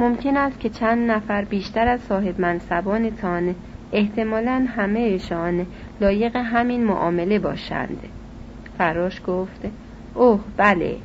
ممکن 0.00 0.36
است 0.36 0.60
که 0.60 0.68
چند 0.68 1.10
نفر 1.10 1.44
بیشتر 1.44 1.88
از 1.88 2.00
صاحب 2.00 2.40
منصبانتان 2.40 3.54
احتمالا 3.92 4.66
همهشان 4.76 5.66
لایق 6.00 6.36
همین 6.36 6.84
معامله 6.84 7.38
باشند. 7.38 7.98
فراش 8.78 9.20
گفت 9.26 9.60
اوه 10.14 10.40
بله 10.56 10.96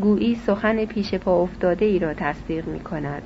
گویی 0.00 0.34
سخن 0.34 0.84
پیش 0.84 1.14
پا 1.14 1.42
افتاده 1.42 1.84
ای 1.84 1.98
را 1.98 2.14
تصدیق 2.14 2.66
می 2.66 2.80
کند. 2.80 3.22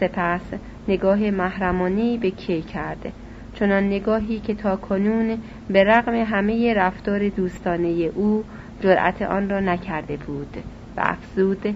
سپس 0.00 0.40
نگاه 0.88 1.30
محرمانی 1.30 2.18
به 2.18 2.30
کی 2.30 2.62
کرده 2.62 3.12
چنان 3.54 3.86
نگاهی 3.86 4.40
که 4.40 4.54
تا 4.54 4.76
کنون 4.76 5.38
به 5.68 5.84
رغم 5.84 6.14
همه 6.14 6.74
رفتار 6.74 7.28
دوستانه 7.28 7.88
او 7.88 8.44
جرأت 8.80 9.22
آن 9.22 9.50
را 9.50 9.60
نکرده 9.60 10.16
بود. 10.16 10.56
و 10.96 11.00
افزود 11.04 11.74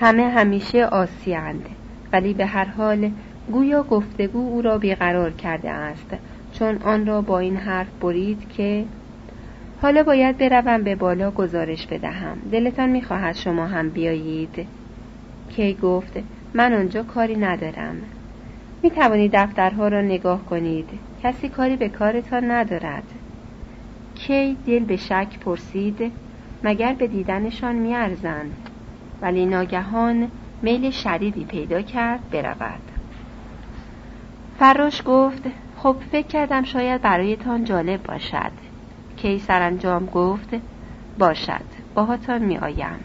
همه 0.00 0.28
همیشه 0.28 0.84
آسیند 0.84 1.66
ولی 2.12 2.34
به 2.34 2.46
هر 2.46 2.64
حال 2.64 3.10
گویا 3.52 3.82
گفتگو 3.82 4.38
او 4.38 4.62
را 4.62 4.78
بیقرار 4.78 5.30
کرده 5.30 5.70
است. 5.70 6.16
چون 6.52 6.82
آن 6.82 7.06
را 7.06 7.20
با 7.20 7.38
این 7.38 7.56
حرف 7.56 7.88
برید 8.00 8.48
که 8.56 8.84
حالا 9.82 10.02
باید 10.02 10.38
بروم 10.38 10.82
به 10.82 10.94
بالا 10.94 11.30
گزارش 11.30 11.86
بدهم. 11.86 12.38
دلتان 12.52 12.88
می‌خواهد 12.88 13.34
شما 13.34 13.66
هم 13.66 13.90
بیایید. 13.90 14.66
کی 15.50 15.74
گفت 15.74 16.18
من 16.54 16.72
آنجا 16.72 17.02
کاری 17.02 17.36
ندارم. 17.36 17.96
می 18.82 18.90
توانید 18.90 19.32
دفترها 19.34 19.88
را 19.88 20.00
نگاه 20.00 20.44
کنید. 20.44 20.88
کسی 21.22 21.48
کاری 21.48 21.76
به 21.76 21.88
کارتان 21.88 22.50
ندارد. 22.50 23.04
کی 24.14 24.56
دل 24.66 24.84
به 24.84 24.96
شک 24.96 25.38
پرسید 25.40 26.12
مگر 26.64 26.92
به 26.92 27.06
دیدنشان 27.06 27.76
میارزند؟ 27.76 28.52
ولی 29.22 29.46
ناگهان 29.46 30.30
میل 30.62 30.90
شدیدی 30.90 31.44
پیدا 31.44 31.82
کرد 31.82 32.30
برود. 32.30 32.80
فراش 34.58 35.02
گفت 35.06 35.42
خب 35.76 35.96
فکر 36.12 36.26
کردم 36.26 36.64
شاید 36.64 37.02
برایتان 37.02 37.64
جالب 37.64 38.02
باشد. 38.02 38.52
کی 39.16 39.38
سرانجام 39.38 40.06
گفت 40.06 40.48
باشد 41.18 41.64
باهاتان 41.94 42.42
می 42.42 42.58
آیم 42.58 43.00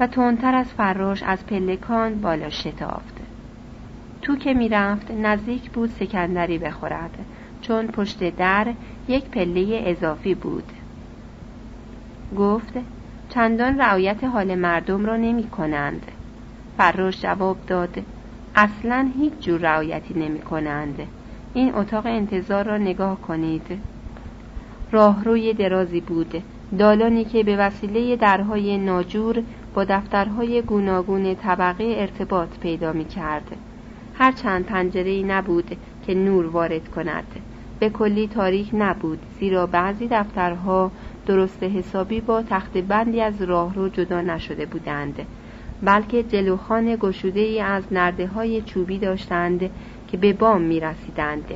و 0.00 0.06
تندتر 0.06 0.54
از 0.54 0.66
فراش 0.66 1.22
از 1.22 1.46
پلکان 1.46 2.20
بالا 2.20 2.50
شتافت. 2.50 3.16
تو 4.22 4.36
که 4.36 4.54
می‌رفت 4.54 5.10
نزدیک 5.10 5.70
بود 5.70 5.90
سکندری 5.90 6.58
بخورد 6.58 7.18
چون 7.62 7.86
پشت 7.86 8.36
در 8.36 8.66
یک 9.08 9.24
پله 9.24 9.82
اضافی 9.86 10.34
بود. 10.34 10.72
گفت 12.38 12.74
چندان 13.28 13.78
رعایت 13.78 14.24
حال 14.24 14.54
مردم 14.54 15.06
را 15.06 15.16
نمی 15.16 15.48
کنند 15.48 16.02
فراش 16.76 17.22
جواب 17.22 17.56
داد 17.66 18.02
اصلا 18.56 19.10
هیچ 19.18 19.32
جور 19.40 19.60
رعایتی 19.60 20.14
نمی 20.14 20.40
کنند 20.40 20.98
این 21.54 21.74
اتاق 21.74 22.06
انتظار 22.06 22.64
را 22.64 22.78
نگاه 22.78 23.20
کنید. 23.20 23.80
راهروی 24.92 25.52
درازی 25.52 26.00
بود. 26.00 26.42
دالانی 26.78 27.24
که 27.24 27.42
به 27.42 27.56
وسیله 27.56 28.16
درهای 28.16 28.78
ناجور 28.78 29.42
با 29.74 29.84
دفترهای 29.84 30.62
گوناگون 30.62 31.34
طبقه 31.34 31.94
ارتباط 31.96 32.48
پیدا 32.58 32.92
می 32.92 33.04
کرد 33.04 33.56
هرچند 34.14 34.64
پنجره 34.64 35.22
نبود 35.22 35.76
که 36.06 36.14
نور 36.14 36.46
وارد 36.46 36.88
کند. 36.88 37.24
به 37.80 37.90
کلی 37.90 38.28
تاریک 38.28 38.70
نبود 38.74 39.18
زیرا 39.40 39.66
بعضی 39.66 40.08
دفترها 40.10 40.90
درست 41.26 41.62
حسابی 41.62 42.20
با 42.20 42.42
تخت 42.42 42.78
بندی 42.78 43.20
از 43.20 43.42
راهرو 43.42 43.88
جدا 43.88 44.20
نشده 44.20 44.66
بودند 44.66 45.26
بلکه 45.82 46.22
جلوخان 46.22 46.96
گشوده 46.96 47.40
ای 47.40 47.60
از 47.60 47.82
نرده 47.90 48.26
های 48.26 48.62
چوبی 48.62 48.98
داشتند 48.98 49.70
که 50.08 50.16
به 50.16 50.32
بام 50.32 50.60
می 50.60 50.80
رسیدند. 50.80 51.54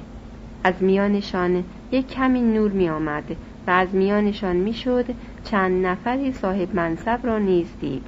از 0.65 0.75
میانشان 0.81 1.65
یک 1.93 2.09
کمی 2.09 2.41
نور 2.41 2.71
می 2.71 2.89
آمد 2.89 3.37
و 3.67 3.71
از 3.71 3.95
میانشان 3.95 4.57
می 4.57 4.73
شد 4.73 5.05
چند 5.45 5.87
نفری 5.87 6.33
صاحب 6.33 6.75
منصب 6.75 7.21
را 7.23 7.39
نیز 7.39 7.67
دید 7.81 8.07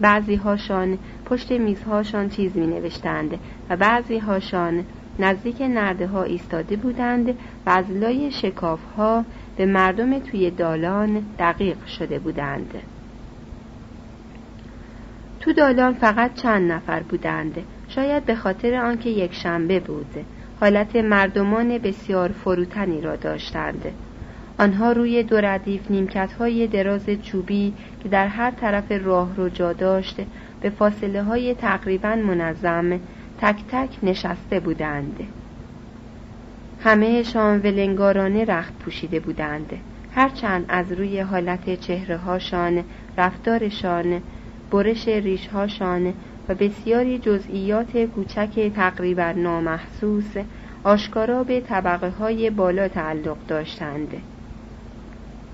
بعضی 0.00 0.34
هاشان 0.34 0.98
پشت 1.26 1.52
میزهاشان 1.52 2.28
چیز 2.28 2.56
می 2.56 2.66
نوشتند 2.66 3.38
و 3.70 3.76
بعضی 3.76 4.18
هاشان 4.18 4.84
نزدیک 5.18 5.62
نرده 5.62 6.06
ها 6.06 6.22
ایستاده 6.22 6.76
بودند 6.76 7.28
و 7.66 7.70
از 7.70 7.90
لای 7.90 8.30
شکاف 8.30 8.80
ها 8.96 9.24
به 9.56 9.66
مردم 9.66 10.18
توی 10.18 10.50
دالان 10.50 11.22
دقیق 11.38 11.86
شده 11.86 12.18
بودند. 12.18 12.74
تو 15.40 15.52
دالان 15.52 15.94
فقط 15.94 16.34
چند 16.34 16.72
نفر 16.72 17.00
بودند. 17.00 17.58
شاید 17.88 18.24
به 18.24 18.34
خاطر 18.34 18.74
آنکه 18.74 19.10
یک 19.10 19.34
شنبه 19.34 19.80
بود 19.80 20.26
حالت 20.60 20.96
مردمان 20.96 21.78
بسیار 21.78 22.28
فروتنی 22.28 23.00
را 23.00 23.16
داشتند. 23.16 23.84
آنها 24.58 24.92
روی 24.92 25.22
دو 25.22 25.36
ردیف 25.36 25.90
نیمکت 25.90 26.32
های 26.32 26.66
دراز 26.66 27.10
چوبی 27.22 27.74
که 28.02 28.08
در 28.08 28.26
هر 28.26 28.50
طرف 28.50 28.92
راه 29.04 29.36
رو 29.36 29.48
جا 29.48 29.72
داشت 29.72 30.20
به 30.60 30.70
فاصله 30.70 31.22
های 31.22 31.54
تقریبا 31.54 32.14
منظم 32.14 33.00
تک 33.40 33.56
تک 33.70 33.88
نشسته 34.02 34.60
بودند. 34.60 35.20
همهشان 36.84 37.60
ولنگارانه 37.60 38.44
رخت 38.44 38.78
پوشیده 38.78 39.20
بودند. 39.20 39.72
هرچند 40.14 40.64
از 40.68 40.92
روی 40.92 41.20
حالت 41.20 41.80
چهره 41.80 42.16
هاشان 42.16 42.84
رفتارشان 43.18 44.22
برش 44.70 45.08
ریشهاشان 45.08 46.14
و 46.48 46.54
بسیاری 46.54 47.18
جزئیات 47.18 47.96
کوچک 47.96 48.72
تقریبا 48.74 49.32
نامحسوس 49.32 50.36
آشکارا 50.84 51.44
به 51.44 51.60
طبقه 51.60 52.08
های 52.08 52.50
بالا 52.50 52.88
تعلق 52.88 53.36
داشتند. 53.48 54.08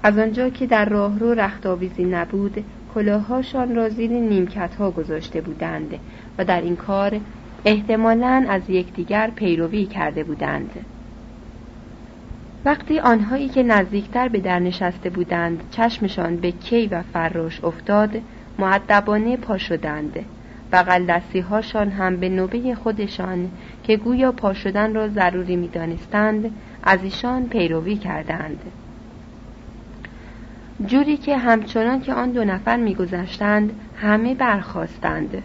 از 0.02 0.18
آنجا 0.18 0.48
که 0.48 0.66
در 0.66 0.84
راهرو 0.88 1.34
رختآویزی 1.34 2.04
نبود 2.04 2.64
کلاههاشان 2.94 3.74
را 3.74 3.88
زیر 3.88 4.10
نیمکت 4.10 4.74
ها 4.74 4.90
گذاشته 4.90 5.40
بودند 5.40 5.94
و 6.38 6.44
در 6.44 6.60
این 6.60 6.76
کار 6.76 7.20
احتمالا 7.64 8.46
از 8.48 8.62
یکدیگر 8.68 9.30
پیروی 9.30 9.86
کرده 9.86 10.24
بودند. 10.24 10.70
وقتی 12.64 12.98
آنهایی 12.98 13.48
که 13.48 13.62
نزدیکتر 13.62 14.28
به 14.28 14.40
در 14.40 14.58
نشسته 14.58 15.10
بودند 15.10 15.62
چشمشان 15.70 16.36
به 16.36 16.50
کی 16.50 16.86
و 16.86 17.02
فراش 17.02 17.64
افتاد 17.64 18.10
معدبانه 18.58 19.36
پا 19.36 19.58
شدند 19.58 20.18
بغل 20.72 21.06
دستی 21.06 21.40
هاشان 21.40 21.90
هم 21.90 22.16
به 22.16 22.28
نوبه 22.28 22.74
خودشان 22.74 23.50
که 23.84 23.96
گویا 23.96 24.32
پا 24.32 24.54
شدن 24.54 24.94
را 24.94 25.08
ضروری 25.08 25.56
می 25.56 25.68
دانستند 25.68 26.50
از 26.82 27.02
ایشان 27.02 27.46
پیروی 27.46 27.96
کردند. 27.96 28.60
جوری 30.86 31.16
که 31.16 31.36
همچنان 31.36 32.00
که 32.00 32.14
آن 32.14 32.30
دو 32.30 32.44
نفر 32.44 32.76
میگذشتند 32.76 33.72
همه 33.96 34.34
برخواستند 34.34 35.42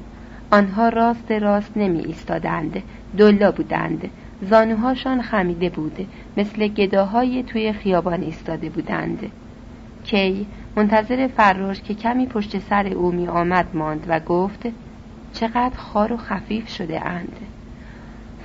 آنها 0.52 0.90
راست 0.90 1.32
راست 1.32 1.72
نمی 1.78 2.00
ایستادند 2.00 2.84
دلا 3.18 3.52
بودند. 3.52 4.10
زانوهاشان 4.44 5.22
خمیده 5.22 5.70
بود 5.70 6.08
مثل 6.38 6.68
گداهای 6.68 7.44
توی 7.44 7.74
خیابان 7.74 8.22
ایستاده 8.22 8.70
بودند. 8.70 9.32
کی 10.04 10.48
منتظر 10.76 11.28
فراش 11.28 11.82
که 11.82 11.94
کمی 11.94 12.26
پشت 12.26 12.60
سر 12.60 12.88
او 12.88 13.12
می 13.12 13.28
آمد 13.28 13.66
ماند 13.74 14.06
و 14.08 14.20
گفت 14.20 14.68
چقدر 15.34 15.78
خار 15.78 16.14
و 16.14 16.18
خفیف 16.18 16.68
شده 16.68 17.06
اند. 17.06 17.36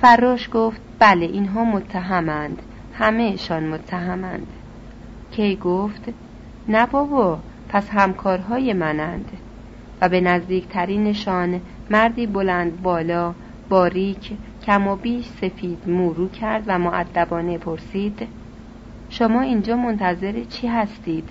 فراش 0.01 0.49
گفت 0.53 0.81
بله 0.99 1.25
اینها 1.25 1.63
متهمند 1.63 2.61
همهشان 2.93 3.63
متهمند 3.63 4.47
کی 5.31 5.55
گفت 5.55 6.01
نه 6.67 6.85
بابا 6.85 7.39
پس 7.69 7.89
همکارهای 7.89 8.73
منند. 8.73 9.31
و 10.01 10.09
به 10.09 10.21
نزدیکترینشان 10.21 11.61
مردی 11.89 12.27
بلند 12.27 12.81
بالا 12.81 13.33
باریک 13.69 14.31
کم 14.65 14.87
و 14.87 14.95
بیش 14.95 15.25
سفید 15.25 15.79
مورو 15.87 16.29
کرد 16.29 16.63
و 16.67 16.79
معدبانه 16.79 17.57
پرسید 17.57 18.27
شما 19.09 19.41
اینجا 19.41 19.75
منتظر 19.75 20.43
چی 20.43 20.67
هستید؟ 20.67 21.29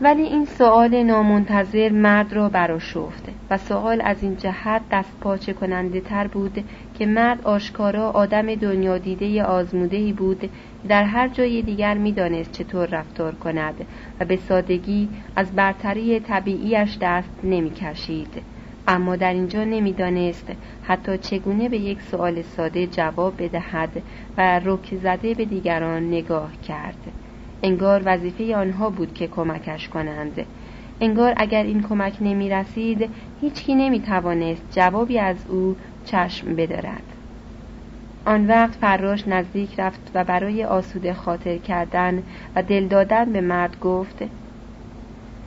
ولی 0.00 0.22
این 0.22 0.44
سؤال 0.44 1.02
نامنتظر 1.02 1.88
مرد 1.88 2.32
را 2.32 2.48
براشفت 2.48 3.24
و 3.50 3.58
سؤال 3.58 4.02
از 4.04 4.22
این 4.22 4.36
جهت 4.36 4.82
دست 4.92 5.12
پاچه 5.20 5.52
کننده 5.52 6.00
تر 6.00 6.26
بود 6.26 6.64
که 6.98 7.06
مرد 7.06 7.40
آشکارا 7.44 8.10
آدم 8.10 8.54
دنیا 8.54 8.98
دیده 8.98 9.42
آزموده 9.42 10.12
بود 10.12 10.50
در 10.88 11.04
هر 11.04 11.28
جای 11.28 11.62
دیگر 11.62 11.94
می‌دانست 11.94 12.52
چطور 12.52 12.86
رفتار 12.86 13.34
کند 13.34 13.74
و 14.20 14.24
به 14.24 14.36
سادگی 14.36 15.08
از 15.36 15.52
برتری 15.52 16.20
طبیعیش 16.20 16.98
دست 17.00 17.30
نمی‌کشید 17.44 18.42
اما 18.88 19.16
در 19.16 19.32
اینجا 19.32 19.64
نمی‌دانست 19.64 20.52
حتی 20.82 21.18
چگونه 21.18 21.68
به 21.68 21.78
یک 21.78 22.02
سؤال 22.02 22.42
ساده 22.42 22.86
جواب 22.86 23.42
بدهد 23.42 24.02
و 24.38 24.60
رک 24.64 24.94
زده 25.02 25.34
به 25.34 25.44
دیگران 25.44 26.08
نگاه 26.08 26.52
کرد. 26.68 27.12
انگار 27.62 28.02
وظیفه 28.04 28.56
آنها 28.56 28.90
بود 28.90 29.14
که 29.14 29.26
کمکش 29.26 29.88
کنند. 29.88 30.46
انگار 31.00 31.34
اگر 31.36 31.62
این 31.62 31.82
کمک 31.82 32.16
نمی 32.20 32.50
رسید 32.50 33.10
هیچکی 33.40 33.74
نمی 33.74 34.00
توانست 34.00 34.62
جوابی 34.70 35.18
از 35.18 35.36
او 35.48 35.76
چشم 36.04 36.56
بدارد. 36.56 37.02
آن 38.26 38.46
وقت 38.46 38.74
فراش 38.74 39.28
نزدیک 39.28 39.80
رفت 39.80 40.10
و 40.14 40.24
برای 40.24 40.64
آسوده 40.64 41.14
خاطر 41.14 41.56
کردن 41.56 42.22
و 42.54 42.62
دل 42.62 42.86
دادن 42.86 43.32
به 43.32 43.40
مرد 43.40 43.80
گفت 43.80 44.22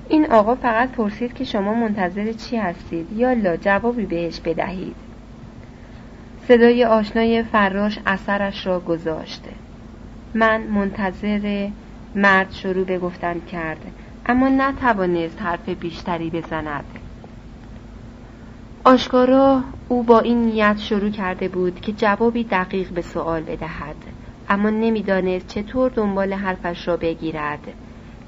این 0.10 0.32
آقا 0.32 0.56
فقط 0.56 0.92
پرسید 0.92 1.34
که 1.34 1.44
شما 1.44 1.74
منتظر 1.74 2.34
چی 2.34 2.58
هستید 2.58 3.12
یالا 3.12 3.58
جوابی 3.58 4.06
بهش 4.06 4.40
بدهید. 4.40 4.96
صدای 6.48 6.86
آشنای 6.86 7.44
فراش 7.44 8.00
اثرش 8.06 8.68
را 8.68 8.80
گذاشته. 8.80 9.52
من 10.34 10.62
منتظر 10.62 11.70
مرد 12.16 12.52
شروع 12.52 12.86
به 12.86 13.00
گفتن 13.00 13.40
کرد 13.40 13.92
اما 14.26 14.50
نتوانست 14.50 15.42
حرف 15.42 15.70
بیشتری 15.70 16.30
بزند. 16.30 16.86
آشکارا 18.84 19.64
او 19.88 20.04
با 20.04 20.20
این 20.20 20.42
نیت 20.46 20.78
شروع 20.78 21.10
کرده 21.10 21.48
بود 21.48 21.82
که 21.82 21.92
جوابی 21.92 22.44
دقیق 22.44 22.90
به 22.90 23.02
سوال 23.02 23.42
بدهد 23.42 23.96
اما 24.50 24.70
نمی‌دانست 24.70 25.48
چطور 25.48 25.92
دنبال 25.96 26.34
حرفش 26.34 26.88
را 26.88 26.98
بگیرد. 26.98 27.60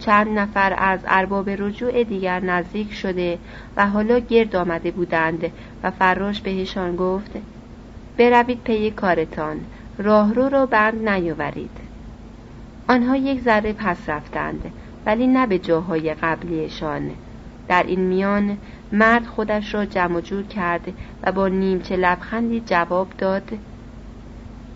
چند 0.02 0.40
نفر 0.40 0.76
از 0.78 1.00
ارباب 1.08 1.50
رجوع 1.50 2.04
دیگر 2.04 2.40
نزدیک 2.40 2.94
شده 2.94 3.38
و 3.78 3.88
حالا 3.88 4.20
گرد 4.20 4.56
آمده 4.56 4.92
بودند 4.92 5.52
و 5.84 5.92
فراش 5.92 6.42
بهشان 6.42 6.96
گفت 6.96 7.32
بروید 8.18 8.60
پی 8.64 8.92
کارتان 8.92 9.58
راهرو 9.98 10.50
را 10.50 10.66
بند 10.66 11.10
نیاورید. 11.10 11.78
آنها 12.88 13.16
یک 13.16 13.42
ذره 13.42 13.74
پس 13.74 14.10
رفتند 14.10 14.72
ولی 15.06 15.28
نه 15.28 15.48
به 15.48 15.60
جاهای 15.60 16.14
قبلیشان. 16.14 17.12
در 17.68 17.84
این 17.84 18.00
میان 18.00 18.58
مرد 18.92 19.26
خودش 19.26 19.74
را 19.74 19.86
جمع 19.86 20.22
جور 20.22 20.44
کرد 20.44 20.94
و 21.24 21.32
با 21.32 21.48
نیمچه 21.48 21.96
لبخندی 21.96 22.64
جواب 22.66 23.08
داد 23.18 23.52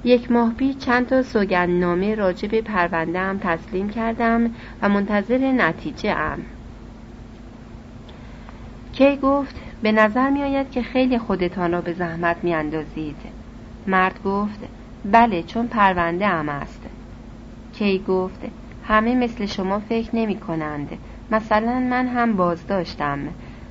یک 0.05 0.31
ماه 0.31 0.53
پیش 0.53 0.77
چند 0.77 1.07
تا 1.07 1.23
سوگندنامه 1.23 2.15
راجع 2.15 2.47
به 2.47 2.61
پرونده 2.61 3.19
هم 3.19 3.37
تسلیم 3.37 3.89
کردم 3.89 4.51
و 4.81 4.89
منتظر 4.89 5.37
نتیجه 5.37 6.11
ام. 6.11 6.39
کی 8.93 9.17
گفت 9.17 9.55
به 9.81 9.91
نظر 9.91 10.29
می 10.29 10.43
آید 10.43 10.71
که 10.71 10.81
خیلی 10.81 11.17
خودتان 11.17 11.71
را 11.71 11.81
به 11.81 11.93
زحمت 11.93 12.37
می 12.43 12.53
اندازید. 12.53 13.15
مرد 13.87 14.19
گفت 14.25 14.59
بله 15.05 15.43
چون 15.43 15.67
پرونده 15.67 16.27
ام 16.27 16.49
است. 16.49 16.81
کی 17.73 18.03
گفت 18.07 18.39
همه 18.83 19.15
مثل 19.15 19.45
شما 19.45 19.79
فکر 19.79 20.15
نمی 20.15 20.35
کنند. 20.35 20.89
مثلا 21.31 21.79
من 21.79 22.07
هم 22.07 22.33
باز 22.33 22.67
داشتم 22.67 23.19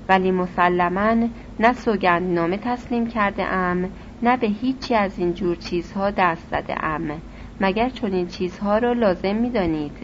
ولی 0.08 0.30
مسلما 0.30 1.28
نه 1.60 1.72
سوگندنامه 1.72 2.56
تسلیم 2.56 3.06
کرده 3.06 3.44
ام 3.44 3.88
نه 4.24 4.36
به 4.36 4.46
هیچی 4.46 4.94
از 4.94 5.18
این 5.18 5.34
جور 5.34 5.56
چیزها 5.56 6.10
دست 6.10 6.48
زده 6.50 6.84
ام 6.84 7.22
مگر 7.60 7.88
چون 7.88 8.12
این 8.12 8.26
چیزها 8.26 8.78
را 8.78 8.92
لازم 8.92 9.36
می 9.36 9.50
دانید 9.50 9.96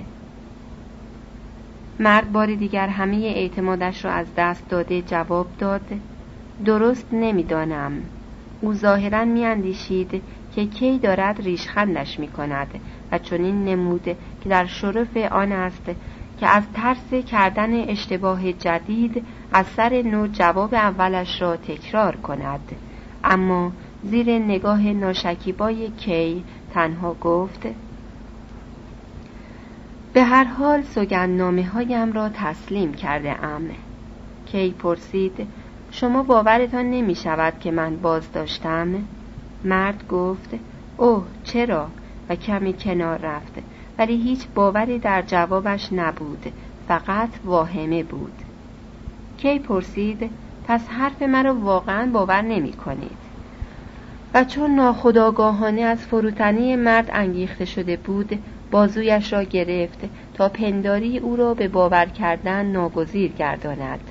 مرد 2.00 2.33
باری 2.33 2.56
دیگر 2.56 2.88
همه 2.88 3.16
اعتمادش 3.16 4.04
را 4.04 4.12
از 4.12 4.26
دست 4.37 4.68
داده 4.68 5.02
جواب 5.02 5.46
داد 5.59 5.90
درست 6.64 7.06
نمی‌دانم. 7.12 7.92
او 8.61 8.74
ظاهرا 8.74 9.24
میاندیشید 9.24 10.22
که 10.54 10.66
کی 10.66 10.98
دارد 10.98 11.42
ریشخندش 11.42 12.18
می 12.18 12.28
کند 12.28 12.80
و 13.12 13.18
چنین 13.18 13.64
نمود 13.64 14.04
که 14.40 14.48
در 14.48 14.66
شرف 14.66 15.16
آن 15.16 15.52
است 15.52 15.90
که 16.40 16.46
از 16.46 16.62
ترس 16.74 17.14
کردن 17.14 17.88
اشتباه 17.88 18.52
جدید 18.52 19.24
از 19.52 19.66
سر 19.66 20.02
نو 20.02 20.26
جواب 20.26 20.74
اولش 20.74 21.42
را 21.42 21.56
تکرار 21.56 22.16
کند. 22.16 22.72
اما 23.24 23.72
زیر 24.04 24.38
نگاه 24.38 24.82
ناشکیبای 24.82 25.90
کی 25.90 26.44
تنها 26.74 27.14
گفت 27.14 27.66
به 30.12 30.22
هر 30.22 30.44
حال 30.44 30.82
سوگندنامه 30.82 31.68
هایم 31.68 32.12
را 32.12 32.28
تسلیم 32.34 32.92
کرده 32.94 33.44
ام 33.44 33.62
کی 34.46 34.70
پرسید 34.70 35.46
شما 35.90 36.22
باورتان 36.22 36.90
نمی 36.90 37.14
شود 37.14 37.58
که 37.60 37.70
من 37.70 37.96
باز 37.96 38.32
داشتم؟ 38.32 38.88
مرد 39.64 40.08
گفت 40.08 40.50
اوه 40.96 41.26
چرا؟ 41.44 41.88
و 42.28 42.34
کمی 42.34 42.72
کنار 42.72 43.18
رفت 43.18 43.52
ولی 43.98 44.16
هیچ 44.16 44.46
باوری 44.54 44.98
در 44.98 45.22
جوابش 45.22 45.92
نبود 45.92 46.52
فقط 46.88 47.28
واهمه 47.44 48.02
بود 48.02 48.32
کی 49.38 49.58
پرسید 49.58 50.30
پس 50.68 50.88
حرف 50.88 51.22
مرا 51.22 51.54
واقعا 51.54 52.10
باور 52.12 52.42
نمی 52.42 52.72
کنید 52.72 53.19
و 54.34 54.44
چون 54.44 54.74
ناخداگاهانه 54.74 55.80
از 55.80 55.98
فروتنی 55.98 56.76
مرد 56.76 57.10
انگیخته 57.12 57.64
شده 57.64 57.96
بود 57.96 58.38
بازویش 58.70 59.32
را 59.32 59.42
گرفت 59.42 59.98
تا 60.34 60.48
پنداری 60.48 61.18
او 61.18 61.36
را 61.36 61.54
به 61.54 61.68
باور 61.68 62.06
کردن 62.06 62.66
ناگزیر 62.66 63.32
گرداند. 63.32 64.10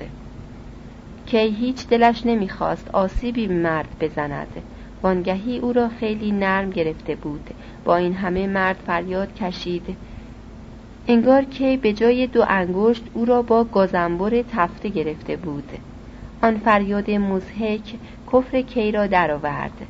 کی 1.26 1.38
هیچ 1.38 1.86
دلش 1.88 2.26
نمی‌خواست 2.26 2.90
آسیبی 2.92 3.46
مرد 3.46 3.88
بزند. 4.00 4.62
وانگهی 5.02 5.58
او 5.58 5.72
را 5.72 5.88
خیلی 5.88 6.32
نرم 6.32 6.70
گرفته 6.70 7.14
بود. 7.14 7.50
با 7.84 7.96
این 7.96 8.14
همه 8.14 8.46
مرد 8.46 8.76
فریاد 8.86 9.34
کشید. 9.34 9.96
انگار 11.08 11.44
کی 11.44 11.76
به 11.76 11.92
جای 11.92 12.26
دو 12.26 12.44
انگشت 12.48 13.04
او 13.14 13.24
را 13.24 13.42
با 13.42 13.64
گازنبر 13.64 14.42
تفته 14.42 14.88
گرفته 14.88 15.36
بود. 15.36 15.68
آن 16.42 16.58
فریاد 16.58 17.10
مزهک 17.10 17.94
کفر 18.32 18.60
کی 18.60 18.92
را 18.92 19.06
درآورد. 19.06 19.86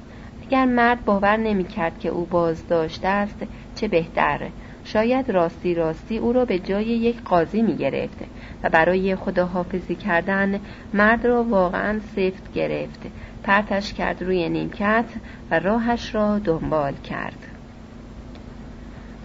اگر 0.51 0.65
مرد 0.65 1.05
باور 1.05 1.37
نمی 1.37 1.65
کرد 1.65 1.99
که 1.99 2.09
او 2.09 2.25
بازداشته 2.25 3.09
است 3.09 3.37
چه 3.75 3.89
بهتر؟ 3.89 4.49
شاید 4.85 5.31
راستی 5.31 5.75
راستی 5.75 6.19
او 6.19 6.33
را 6.33 6.45
به 6.45 6.59
جای 6.59 6.85
یک 6.85 7.23
قاضی 7.23 7.63
می 7.63 7.77
گرفت 7.77 8.19
و 8.63 8.69
برای 8.69 9.17
خداحافظی 9.17 9.95
کردن 9.95 10.61
مرد 10.95 11.27
را 11.27 11.45
واقعا 11.45 12.01
سفت 12.17 12.53
گرفت. 12.55 13.01
پرتش 13.43 13.93
کرد 13.93 14.23
روی 14.23 14.49
نیمکت 14.49 15.05
و 15.51 15.59
راهش 15.59 16.15
را 16.15 16.39
دنبال 16.39 16.95
کرد. 16.95 17.47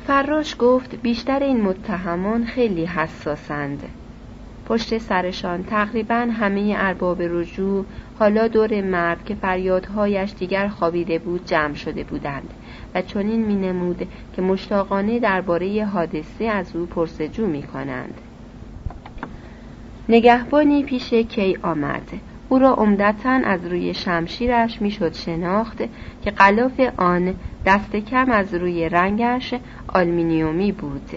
فراش 0.07 0.55
گفت 0.59 0.95
بیشتر 0.95 1.39
این 1.39 1.61
متهمان 1.61 2.45
خیلی 2.45 2.85
حساسند. 2.85 3.83
پشت 4.65 4.97
سرشان 4.97 5.63
تقریبا 5.63 6.15
همه 6.15 6.75
ارباب 6.78 7.21
رجوع 7.21 7.86
حالا 8.19 8.47
دور 8.47 8.82
مرد 8.82 9.25
که 9.25 9.36
فریادهایش 9.36 10.34
دیگر 10.39 10.67
خوابیده 10.67 11.19
بود 11.19 11.45
جمع 11.45 11.73
شده 11.73 12.04
بودند. 12.04 12.54
و 12.95 13.01
چنین 13.01 13.45
مینمود 13.45 14.08
که 14.36 14.41
مشتاقانه 14.41 15.19
درباره 15.19 15.86
حادثه 15.86 16.45
از 16.45 16.75
او 16.75 16.86
پرسجو 16.86 17.47
می 17.47 17.63
کنند. 17.63 18.13
نگهبانی 20.10 20.84
پیش 20.84 21.13
کی 21.13 21.58
آمد. 21.63 22.10
او 22.49 22.60
را 22.60 22.73
عمدتا 22.73 23.41
از 23.45 23.65
روی 23.65 23.93
شمشیرش 23.93 24.82
می‌شد 24.82 25.13
شناخت 25.13 25.78
که 26.23 26.32
غلاف 26.32 26.80
آن 26.97 27.36
دست 27.65 27.95
کم 27.95 28.32
از 28.32 28.54
روی 28.54 28.89
رنگش 28.89 29.54
آلمینیومی 29.88 30.71
بود. 30.71 31.10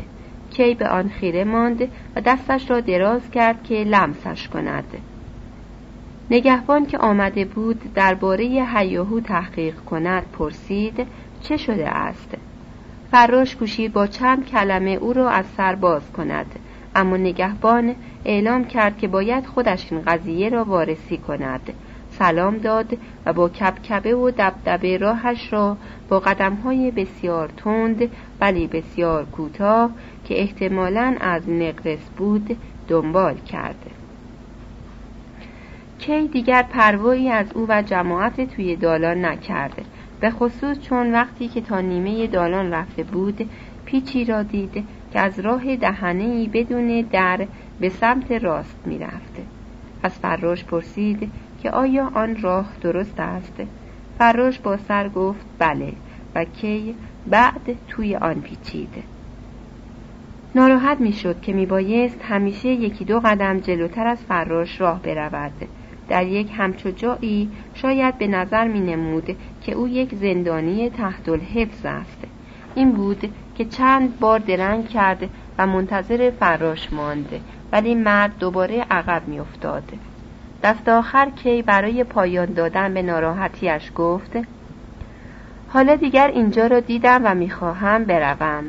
کی 0.58 0.74
به 0.74 0.88
آن 0.88 1.08
خیره 1.08 1.44
ماند 1.44 1.88
و 2.16 2.20
دستش 2.20 2.70
را 2.70 2.80
دراز 2.80 3.30
کرد 3.30 3.62
که 3.62 3.74
لمسش 3.74 4.48
کند. 4.48 4.84
نگهبان 6.30 6.86
که 6.86 6.98
آمده 6.98 7.44
بود 7.44 7.94
درباره 7.94 8.44
هیاهو 8.44 9.20
تحقیق 9.20 9.74
کند 9.74 10.22
پرسید 10.38 11.06
چه 11.42 11.56
شده 11.56 11.88
است. 11.88 12.34
فراش 13.10 13.56
کوشید 13.56 13.92
با 13.92 14.06
چند 14.06 14.46
کلمه 14.46 14.90
او 14.90 15.12
را 15.12 15.30
از 15.30 15.44
سر 15.56 15.74
باز 15.74 16.12
کند 16.12 16.58
اما 16.94 17.16
نگهبان 17.16 17.94
اعلام 18.24 18.64
کرد 18.64 18.98
که 18.98 19.08
باید 19.08 19.46
خودش 19.46 19.92
این 19.92 20.02
قضیه 20.02 20.48
را 20.48 20.64
وارسی 20.64 21.16
کند. 21.16 21.72
سلام 22.10 22.58
داد 22.58 22.98
و 23.26 23.32
با 23.32 23.48
کبکبه 23.48 24.14
و 24.14 24.30
دبدبه 24.30 24.96
راهش 24.96 25.52
را 25.52 25.76
با 26.08 26.20
قدمهای 26.20 26.90
بسیار 26.90 27.48
تند 27.56 28.10
ولی 28.40 28.66
بسیار 28.66 29.24
کوتاه 29.24 29.90
که 30.28 30.40
احتمالا 30.40 31.16
از 31.20 31.48
نقرس 31.48 32.10
بود 32.16 32.56
دنبال 32.88 33.34
کرد 33.34 33.90
کی 35.98 36.28
دیگر 36.28 36.62
پروایی 36.62 37.30
از 37.30 37.46
او 37.54 37.66
و 37.68 37.82
جماعت 37.82 38.54
توی 38.54 38.76
دالان 38.76 39.24
نکرد 39.24 39.84
به 40.20 40.30
خصوص 40.30 40.78
چون 40.78 41.12
وقتی 41.12 41.48
که 41.48 41.60
تا 41.60 41.80
نیمه 41.80 42.26
دالان 42.26 42.72
رفته 42.72 43.02
بود 43.02 43.50
پیچی 43.84 44.24
را 44.24 44.42
دید 44.42 44.84
که 45.12 45.20
از 45.20 45.40
راه 45.40 45.76
دهنه 45.76 46.48
بدون 46.48 47.00
در 47.00 47.46
به 47.80 47.88
سمت 47.88 48.32
راست 48.32 48.76
می‌رفت 48.86 49.36
از 50.02 50.18
فراش 50.18 50.64
پرسید 50.64 51.32
که 51.62 51.70
آیا 51.70 52.10
آن 52.14 52.42
راه 52.42 52.66
درست 52.80 53.20
است؟ 53.20 53.62
فراش 54.18 54.58
با 54.58 54.76
سر 54.76 55.08
گفت 55.08 55.46
بله 55.58 55.92
و 56.34 56.44
کی 56.44 56.94
بعد 57.26 57.76
توی 57.88 58.16
آن 58.16 58.34
پیچید. 58.34 59.17
ناراحت 60.54 61.00
می‌شد 61.00 61.40
که 61.40 61.52
میبایست 61.52 62.18
همیشه 62.22 62.68
یکی 62.68 63.04
دو 63.04 63.20
قدم 63.20 63.60
جلوتر 63.60 64.06
از 64.06 64.18
فراش 64.18 64.80
راه 64.80 65.02
برود. 65.02 65.52
در 66.08 66.26
یک 66.26 66.50
همچو 66.56 66.90
جایی 66.90 67.50
شاید 67.74 68.18
به 68.18 68.26
نظر 68.26 68.68
می 68.68 68.80
نمود 68.80 69.36
که 69.60 69.72
او 69.72 69.88
یک 69.88 70.14
زندانی 70.14 70.90
تحت 70.90 71.28
الحفظ 71.28 71.84
است. 71.84 72.24
این 72.74 72.92
بود 72.92 73.34
که 73.54 73.64
چند 73.64 74.18
بار 74.18 74.38
درنگ 74.38 74.88
کرد 74.88 75.30
و 75.58 75.66
منتظر 75.66 76.30
فراش 76.30 76.92
ماند 76.92 77.40
ولی 77.72 77.94
مرد 77.94 78.38
دوباره 78.38 78.86
عقب 78.90 79.28
می 79.28 79.40
افتاد. 79.40 79.92
دست 80.62 80.88
آخر 80.88 81.30
کی 81.30 81.62
برای 81.62 82.04
پایان 82.04 82.52
دادن 82.52 82.94
به 82.94 83.02
ناراحتیش 83.02 83.92
گفت 83.96 84.36
حالا 85.68 85.94
دیگر 85.94 86.28
اینجا 86.28 86.66
را 86.66 86.80
دیدم 86.80 87.20
و 87.24 87.34
می‌خواهم 87.34 88.04
بروم. 88.04 88.64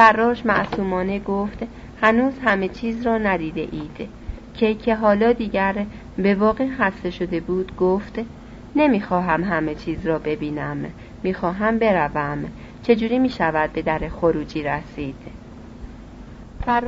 فراش 0.00 0.46
معصومانه 0.46 1.18
گفت 1.18 1.58
هنوز 2.00 2.34
همه 2.44 2.68
چیز 2.68 3.06
را 3.06 3.18
ندیده 3.18 3.60
اید. 3.60 4.08
کی 4.54 4.74
که 4.74 4.94
حالا 4.94 5.32
دیگر 5.32 5.86
به 6.16 6.34
واقع 6.34 6.68
خسته 6.78 7.10
شده 7.10 7.40
بود 7.40 7.76
گفت 7.76 8.20
نمی‌خواهم 8.76 9.44
همه 9.44 9.74
چیز 9.74 10.06
را 10.06 10.18
ببینم 10.18 10.84
می‌خواهم 11.22 11.78
بروم. 11.78 12.44
چجوری 12.82 13.18
می‌شود 13.18 13.72
به 13.72 13.82
در 13.82 14.08
خروجی 14.08 14.62
رسید؟ 14.62 15.16
فر... 16.66 16.82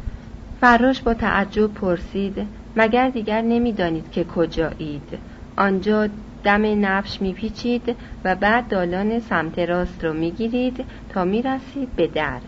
فراش 0.60 1.02
با 1.02 1.14
تعجب 1.14 1.74
پرسید 1.74 2.46
مگر 2.76 3.08
دیگر 3.08 3.40
نمی‌دانید 3.40 4.10
که 4.10 4.24
کجایید؟ 4.24 5.18
آنجا 5.56 6.08
دم 6.44 6.86
نفش 6.86 7.22
میپیچید 7.22 7.96
و 8.24 8.34
بعد 8.34 8.68
دالان 8.68 9.20
سمت 9.20 9.58
راست 9.58 10.04
رو 10.04 10.12
می‌گیرید 10.12 10.84
تا 11.08 11.24
می‌رسید 11.24 11.96
به 11.96 12.06
در. 12.06 12.40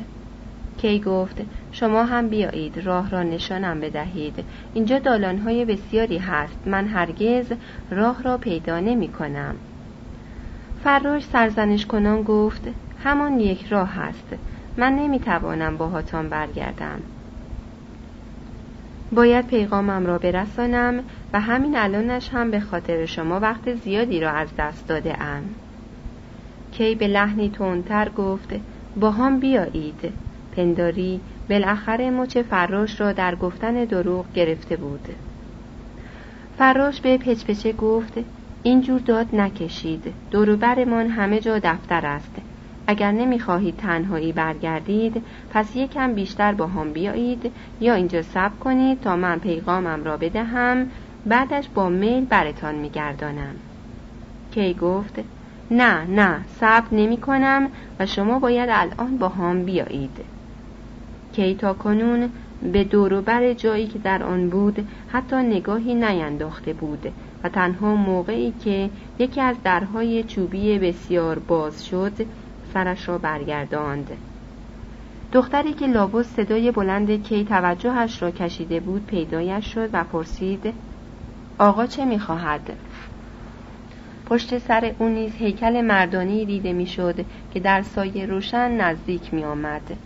کی 0.85 1.01
گفت 1.01 1.43
شما 1.73 2.05
هم 2.05 2.29
بیایید 2.29 2.79
راه 2.79 3.11
را 3.11 3.23
نشانم 3.23 3.81
بدهید. 3.81 4.45
اینجا 4.75 4.99
دالانهای 4.99 5.65
بسیاری 5.65 6.19
هست. 6.19 6.59
من 6.67 6.87
هرگز 6.87 7.53
راه 7.91 8.23
را 8.23 8.39
پیدا 8.39 8.81
نمی 8.81 9.09
کنم. 9.09 9.55
فراش 10.85 11.25
سرزنش 11.25 11.87
کنان 11.87 12.23
گفت 12.23 12.69
همان 13.05 13.41
یک 13.41 13.67
راه 13.67 13.89
هست 13.89 14.35
من 14.77 14.93
نمی‌توانم 14.93 15.77
با 15.77 15.89
هاتان 15.89 16.29
برگردم. 16.29 17.01
باید 19.13 19.47
پیغامم 19.47 20.07
را 20.07 20.19
برسانم 20.19 21.05
و 21.33 21.41
همین 21.41 21.77
الانش 21.77 22.29
هم 22.33 22.51
به 22.51 22.61
خاطر 22.61 23.07
شما 23.07 23.41
وقت 23.41 23.75
زیادی 23.75 24.21
را 24.21 24.31
از 24.31 24.49
دست 24.59 24.89
داده 24.89 25.23
ام. 25.23 25.43
کی 26.73 26.95
به 26.95 27.07
لحنی 27.07 27.51
تندتر 27.51 28.09
گفت 28.09 28.55
با 28.97 29.11
هم 29.11 29.41
بیایید. 29.41 30.24
پنداری 30.57 31.21
بالاخره 31.51 32.11
مچ 32.11 32.39
فراش 32.39 33.01
را 33.01 33.13
در 33.13 33.35
گفتن 33.35 33.85
دروغ 33.85 34.33
گرفته 34.35 34.77
بود. 34.77 35.09
فراش 36.59 37.01
به 37.01 37.19
پچپچه 37.19 37.73
گفت 37.73 38.13
اینجور 38.63 39.01
داد 39.01 39.35
نکشید 39.35 40.15
دوروبرمان 40.31 41.09
همه 41.09 41.41
جا 41.41 41.59
دفتر 41.59 42.07
است. 42.07 42.33
اگر 42.87 43.13
نمی‌خواهید 43.13 43.77
تنهایی 43.77 44.33
برگردید 44.33 45.23
پس 45.51 45.77
یکم 45.77 46.13
بیشتر 46.13 46.53
با 46.53 46.67
هم 46.67 46.93
بیایید 46.93 47.53
یا 47.81 47.95
اینجا 47.95 48.23
صبر 48.23 48.57
کنید 48.61 49.01
تا 49.01 49.17
من 49.17 49.39
پیغامم 49.39 50.05
را 50.05 50.17
بدهم 50.17 50.87
بعدش 51.27 51.69
با 51.75 51.89
میل 51.89 52.25
برتان 52.25 52.75
میگردانم. 52.75 53.55
کی 54.55 54.75
گفت 54.75 55.21
نه 55.71 56.05
نه 56.05 56.41
صبر 56.61 56.87
نمی 56.93 57.17
کنم 57.17 57.69
و 58.01 58.07
شما 58.07 58.39
باید 58.39 58.69
الان 58.73 59.17
با 59.19 59.29
هم 59.29 59.65
بیایید. 59.65 60.34
کی 61.37 61.55
تا 61.55 61.75
کنون 61.75 62.31
به 62.73 62.85
دوروبر 62.85 63.53
جایی 63.53 63.87
که 63.87 63.99
در 63.99 64.23
آن 64.23 64.51
بود 64.51 64.89
حتی 65.13 65.37
نگاهی 65.37 65.95
نینداخته 65.95 66.73
بود 66.73 67.13
و 67.45 67.49
تنها 67.49 67.95
موقعی 67.95 68.53
که 68.65 68.91
یکی 69.19 69.41
از 69.41 69.57
درهای 69.65 70.25
چوبی 70.25 70.79
بسیار 70.79 71.39
باز 71.39 71.87
شد 71.87 72.13
سرش 72.75 73.09
را 73.09 73.19
برگرداند 73.19 74.11
دختری 75.33 75.73
که 75.73 75.87
لابوس 75.87 76.27
صدای 76.27 76.71
بلند 76.71 77.23
کی 77.23 77.45
توجهش 77.45 78.23
را 78.23 78.31
کشیده 78.31 78.81
بود 78.81 79.07
پیدایش 79.07 79.75
شد 79.75 79.91
و 79.93 80.05
پرسید 80.05 80.75
آقا 81.59 81.87
چه 81.87 82.05
می‌خواهد 82.05 82.77
پشت 84.27 84.59
سر 84.59 84.95
او 84.99 85.09
نیز 85.09 85.33
هیکل 85.35 85.81
مردانی 85.81 86.45
دیده 86.45 86.73
می‌شد 86.73 87.25
که 87.55 87.61
در 87.61 87.83
سایه 87.83 88.27
روشن 88.27 88.71
نزدیک 88.71 89.35
می 89.35 89.45
آمد. 89.45 89.97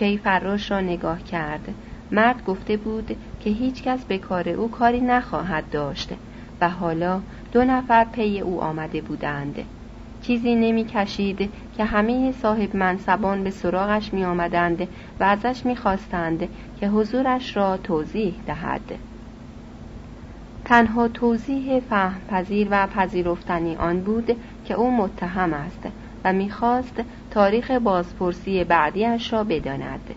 کی 0.00 0.18
فراش 0.18 0.70
را 0.70 0.80
نگاه 0.80 1.22
کرد. 1.22 1.74
مرد 2.12 2.44
گفته 2.44 2.76
بود 2.76 3.16
که 3.40 3.50
هیچ 3.50 3.82
کس 3.82 4.04
به 4.04 4.18
کار 4.18 4.48
او 4.48 4.70
کاری 4.70 5.00
نخواهد 5.00 5.70
داشت 5.70 6.10
و 6.60 6.68
حالا 6.68 7.20
دو 7.52 7.64
نفر 7.64 8.04
پی 8.04 8.40
او 8.40 8.62
آمده 8.62 9.00
بودند. 9.00 9.64
چیزی 10.22 10.54
نمی 10.54 10.84
کشید 10.84 11.52
که 11.76 11.84
همه 11.84 12.32
صاحب 12.32 12.76
منصبان 12.76 13.44
به 13.44 13.50
سراغش 13.50 14.12
می 14.12 14.24
آمدند 14.24 14.88
و 15.20 15.24
ازش 15.24 15.66
می 15.66 15.76
خواستند 15.76 16.48
که 16.80 16.88
حضورش 16.88 17.56
را 17.56 17.76
توضیح 17.76 18.34
دهد. 18.46 18.98
تنها 20.64 21.08
توضیح 21.08 21.80
فهم 21.80 22.20
پذیر 22.28 22.68
و 22.70 22.86
پذیرفتنی 22.86 23.76
آن 23.76 24.00
بود 24.00 24.36
که 24.64 24.74
او 24.74 24.96
متهم 24.96 25.54
است. 25.54 25.88
و 26.24 26.32
می‌خواست 26.32 27.02
تاریخ 27.30 27.70
بازپرسی 27.70 28.64
بعدیش 28.64 29.32
را 29.32 29.44
بداند. 29.44 30.14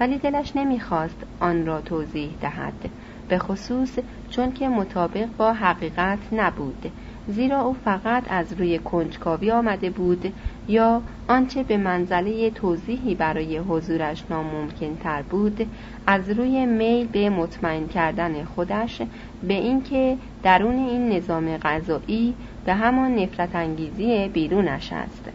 ولی 0.00 0.18
دلش 0.18 0.56
نمی‌خواست 0.56 1.16
آن 1.40 1.66
را 1.66 1.80
توضیح 1.80 2.30
دهد 2.40 2.90
به 3.28 3.38
خصوص 3.38 3.98
چون 4.30 4.52
که 4.52 4.68
مطابق 4.68 5.28
با 5.38 5.52
حقیقت 5.52 6.18
نبود. 6.32 6.90
زیرا 7.28 7.60
او 7.60 7.76
فقط 7.84 8.22
از 8.28 8.52
روی 8.52 8.78
کنجکاوی 8.78 9.50
آمده 9.50 9.90
بود 9.90 10.32
یا 10.68 11.02
آنچه 11.28 11.62
به 11.62 11.76
منزله 11.76 12.50
توضیحی 12.50 13.14
برای 13.14 13.58
حضورش 13.58 14.24
ناممکن 14.30 14.96
تر 14.96 15.22
بود 15.22 15.70
از 16.06 16.30
روی 16.30 16.66
میل 16.66 17.06
به 17.06 17.30
مطمئن 17.30 17.86
کردن 17.86 18.44
خودش 18.44 19.02
به 19.42 19.54
اینکه 19.54 20.16
درون 20.42 20.74
این 20.74 21.12
نظام 21.12 21.56
غذایی 21.56 22.34
به 22.66 22.74
همان 22.74 23.14
نفرت 23.14 23.54
انگیزی 23.54 24.28
بیرونش 24.28 24.92
است. 24.92 25.30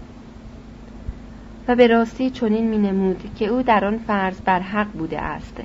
و 1.67 1.75
به 1.75 1.87
راستی 1.87 2.29
چنین 2.29 2.67
می 2.67 2.77
نمود 2.77 3.35
که 3.35 3.47
او 3.47 3.61
در 3.61 3.85
آن 3.85 3.97
فرض 3.97 4.41
بر 4.41 4.59
حق 4.59 4.91
بوده 4.91 5.21
است. 5.21 5.57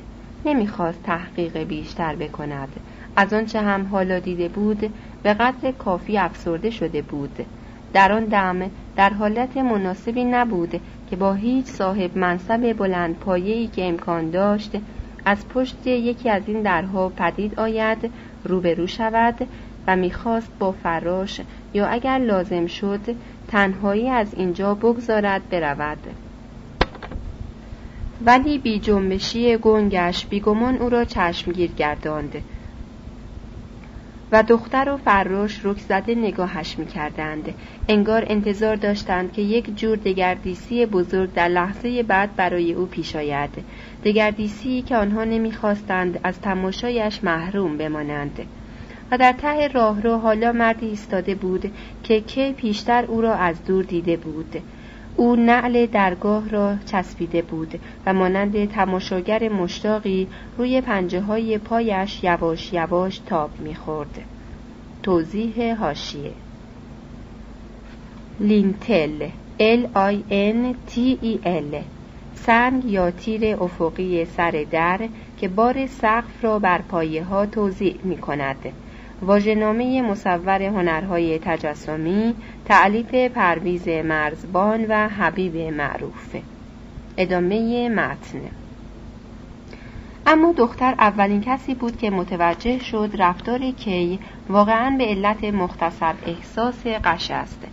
نمی‌خواست 0.44 1.02
تحقیق 1.02 1.58
بیشتر 1.58 2.16
بکند. 2.16 2.68
از 3.16 3.32
آنچه 3.32 3.60
هم 3.60 3.86
حالا 3.86 4.18
دیده 4.18 4.48
بود 4.48 4.92
به 5.22 5.34
قدر 5.34 5.72
کافی 5.72 6.18
افسرده 6.18 6.70
شده 6.70 7.02
بود. 7.02 7.46
در 7.92 8.12
آن 8.12 8.24
دم 8.24 8.70
در 8.96 9.10
حالت 9.10 9.56
مناسبی 9.56 10.24
نبود 10.24 10.80
که 11.10 11.16
با 11.16 11.32
هیچ 11.32 11.66
صاحب 11.66 12.18
منصب 12.18 12.72
بلند 12.72 13.18
پایه‌ای 13.18 13.66
که 13.66 13.84
امکان 13.84 14.30
داشت 14.30 14.72
از 15.24 15.48
پشت 15.48 15.86
یکی 15.86 16.30
از 16.30 16.42
این 16.46 16.62
درها 16.62 17.08
پدید 17.08 17.60
آید 17.60 18.10
روبرو 18.44 18.86
شود 18.86 19.48
و 19.86 19.96
می‌خواست 19.96 20.50
با 20.58 20.72
فراش 20.72 21.40
یا 21.74 21.86
اگر 21.86 22.18
لازم 22.18 22.66
شد 22.66 23.00
تنهایی 23.48 24.08
از 24.08 24.34
اینجا 24.34 24.74
بگذارد 24.74 25.48
برود. 25.48 25.98
ولی 28.24 28.58
بی 28.58 28.78
جنبشی 28.78 29.56
گنگش 29.56 30.26
بیگمان 30.26 30.76
او 30.76 30.88
را 30.88 31.04
چشمگیر 31.04 31.70
گرداند. 31.72 32.42
و 34.32 34.42
دختر 34.42 34.88
و 34.88 34.96
فراش 34.96 35.60
رک 35.64 35.78
زده 35.78 36.14
نگاهش 36.14 36.78
می 36.78 36.86
کردند. 36.86 37.54
انگار 37.88 38.24
انتظار 38.28 38.76
داشتند 38.76 39.32
که 39.32 39.42
یک 39.42 39.76
جور 39.76 39.96
دگردیسی 39.96 40.86
بزرگ 40.86 41.32
در 41.32 41.48
لحظه 41.48 42.02
بعد 42.02 42.36
برای 42.36 42.72
او 42.72 42.86
پیش 42.86 43.16
آید. 43.16 43.50
دگردیسی 44.04 44.82
که 44.82 44.96
آنها 44.96 45.24
نمی‌خواستند 45.24 46.20
از 46.24 46.40
تماشایش 46.40 47.24
محروم 47.24 47.76
بمانند. 47.76 48.46
و 49.10 49.18
در 49.18 49.32
ته 49.32 49.68
راهرو 49.68 50.18
حالا 50.18 50.52
مردی 50.52 50.86
ایستاده 50.86 51.34
بود 51.34 51.72
که 52.02 52.20
کی 52.20 52.52
پیشتر 52.52 53.04
او 53.04 53.20
را 53.20 53.34
از 53.34 53.64
دور 53.64 53.84
دیده 53.84 54.16
بود. 54.16 54.56
او 55.16 55.36
نعل 55.36 55.86
درگاه 55.86 56.48
را 56.48 56.76
چسبیده 56.86 57.42
بود 57.42 57.80
و 58.06 58.14
مانند 58.14 58.70
تماشاگر 58.70 59.48
مشتاقی 59.48 60.28
روی 60.58 60.80
پنجه 60.80 61.20
های 61.20 61.58
پایش 61.58 62.24
یواش 62.24 62.72
یواش 62.72 63.18
تاب 63.18 63.50
می‌خورد. 63.60 64.24
توضیح 65.02 65.74
هاشیه 65.80 66.32
لینتل. 68.40 69.28
L 69.58 69.86
I 69.94 70.16
N 70.30 70.74
T 70.86 71.16
E 71.22 71.38
سنگ 72.34 72.84
یا 72.84 73.10
تیر 73.10 73.62
افقی 73.62 74.24
سر 74.24 74.66
در 74.70 75.00
که 75.38 75.48
بار 75.48 75.86
سقف 75.86 76.44
را 76.44 76.58
بر 76.58 76.78
پایه 76.78 77.24
ها 77.24 77.46
توضیح 77.46 77.96
می 78.04 78.16
کند 78.16 78.56
واژه‌نامه 79.22 80.02
مصور 80.02 80.62
هنرهای 80.62 81.38
تجسمی 81.38 82.34
تعلیف 82.64 83.14
پرویز 83.14 83.88
مرزبان 83.88 84.86
و 84.88 85.08
حبیب 85.08 85.56
معروف. 85.56 86.36
ادامه 87.16 87.88
متن. 87.88 88.40
اما 90.26 90.52
دختر 90.52 90.94
اولین 90.98 91.40
کسی 91.40 91.74
بود 91.74 91.98
که 91.98 92.10
متوجه 92.10 92.78
شد 92.78 93.10
رفتار 93.18 93.70
کی 93.70 94.18
واقعا 94.48 94.96
به 94.98 95.04
علت 95.04 95.44
مختصر 95.44 96.14
احساس 96.26 96.86
قش 96.86 97.30
است. 97.30 97.66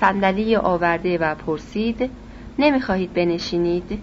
صندلی 0.00 0.56
آورده 0.56 1.18
و 1.18 1.34
پرسید 1.34 2.10
نمی‌خواهید 2.58 3.12
بنشینید؟ 3.12 4.02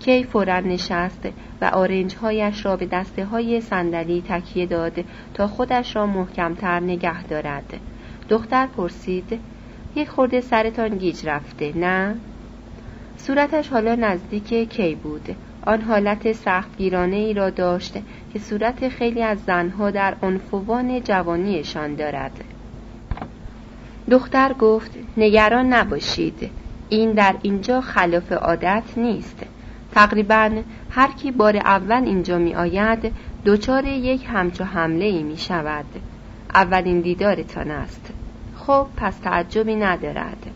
کی 0.00 0.24
فورا 0.24 0.60
نشست 0.60 1.28
و 1.60 1.64
آرنجهایش 1.64 2.66
را 2.66 2.76
به 2.76 2.86
دسته 2.86 3.24
های 3.24 3.60
صندلی 3.60 4.22
تکیه 4.28 4.66
داد 4.66 5.04
تا 5.34 5.46
خودش 5.46 5.96
را 5.96 6.06
محکمتر 6.06 6.80
نگه 6.80 7.22
دارد. 7.22 7.80
دختر 8.28 8.66
پرسید 8.66 9.40
یک 9.96 10.08
خورده 10.08 10.40
سرتان 10.40 10.88
گیج 10.88 11.26
رفته 11.26 11.78
نه؟ 11.78 12.16
صورتش 13.16 13.68
حالا 13.68 13.94
نزدیک 13.94 14.68
کی 14.68 14.94
بود. 14.94 15.36
آن 15.66 15.80
حالت 15.80 16.32
سخت 16.32 16.70
ای 16.78 17.34
را 17.34 17.50
داشت 17.50 17.94
که 18.32 18.38
صورت 18.38 18.88
خیلی 18.88 19.22
از 19.22 19.38
زنها 19.38 19.90
در 19.90 20.16
عنفوان 20.22 21.00
جوانیشان 21.00 21.94
دارد. 21.94 22.44
دختر 24.10 24.52
گفت 24.52 24.90
نگران 25.16 25.72
نباشید. 25.72 26.50
این 26.88 27.12
در 27.12 27.34
اینجا 27.42 27.80
خلاف 27.80 28.32
عادت 28.32 28.82
نیست. 28.96 29.46
تقریبا 29.96 30.50
هر 30.90 31.12
کی 31.12 31.30
بار 31.30 31.56
اول 31.56 32.02
اینجا 32.04 32.38
می 32.38 32.54
آید 32.54 33.12
دچار 33.44 33.84
یک 33.84 34.26
همچو 34.28 34.64
حمله 34.64 35.04
ای 35.04 35.22
می 35.22 35.36
شود 35.36 35.84
اولین 36.54 37.00
دیدارتان 37.00 37.70
است. 37.70 38.12
خب 38.56 38.86
پس 38.96 39.18
تعجبی 39.18 39.76
ندارد. 39.76 40.46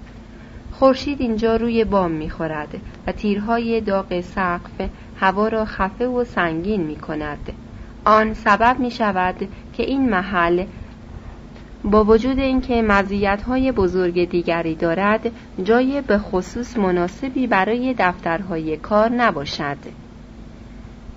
خورشید 0.72 1.20
اینجا 1.20 1.56
روی 1.56 1.84
بام 1.84 2.10
می‌خورد 2.10 2.80
و 3.06 3.12
تیرهای 3.12 3.80
داغ 3.80 4.20
سقف 4.20 4.90
هوا 5.20 5.48
را 5.48 5.64
خفه 5.64 6.06
و 6.06 6.24
سنگین 6.24 6.82
می 6.82 6.96
کند 6.96 7.52
آن 8.04 8.34
سبب 8.34 8.76
می 8.78 8.90
شود 8.90 9.48
که 9.72 9.82
این 9.82 10.10
محل 10.10 10.64
با 11.84 12.04
وجود 12.04 12.38
اینکه 12.38 12.82
مزیت‌های 12.82 13.72
بزرگ 13.72 14.30
دیگری 14.30 14.74
دارد 14.74 15.30
جای 15.64 16.00
به 16.00 16.18
خصوص 16.18 16.76
مناسبی 16.76 17.46
برای 17.46 17.94
دفترهای 17.98 18.76
کار 18.76 19.08
نباشد. 19.08 19.76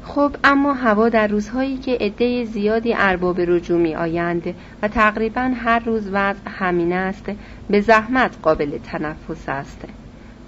خب 0.03 0.35
اما 0.43 0.73
هوا 0.73 1.09
در 1.09 1.27
روزهایی 1.27 1.77
که 1.77 1.97
عده 2.01 2.45
زیادی 2.45 2.93
ارباب 2.97 3.41
رجوع 3.41 3.81
می 3.81 3.95
آیند 3.95 4.55
و 4.81 4.87
تقریبا 4.87 5.51
هر 5.55 5.79
روز 5.79 6.09
وضع 6.11 6.49
همین 6.49 6.93
است 6.93 7.31
به 7.69 7.81
زحمت 7.81 8.37
قابل 8.41 8.77
تنفس 8.77 9.49
است. 9.49 9.85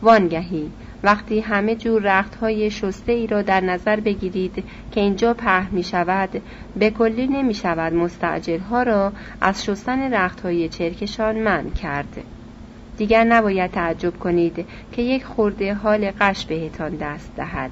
وانگهی 0.01 0.69
وقتی 1.05 1.39
همه 1.39 1.75
جور 1.75 2.01
رخت 2.01 2.35
های 2.35 2.71
شسته 2.71 3.11
ای 3.11 3.27
را 3.27 3.41
در 3.41 3.61
نظر 3.61 3.99
بگیرید 3.99 4.63
که 4.91 5.01
اینجا 5.01 5.33
په 5.33 5.69
می 5.71 5.83
شود 5.83 6.41
به 6.75 6.89
کلی 6.89 7.27
نمی 7.27 7.53
شود 7.53 7.93
مستعجل 7.93 8.59
ها 8.59 8.83
را 8.83 9.13
از 9.41 9.65
شستن 9.65 10.13
رخت 10.13 10.41
های 10.41 10.69
چرکشان 10.69 11.35
من 11.35 11.69
کرد. 11.69 12.23
دیگر 12.97 13.23
نباید 13.23 13.71
تعجب 13.71 14.19
کنید 14.19 14.65
که 14.91 15.01
یک 15.01 15.25
خورده 15.25 15.73
حال 15.73 16.11
قش 16.19 16.45
بهتان 16.45 16.95
دست 16.95 17.31
دهد. 17.35 17.71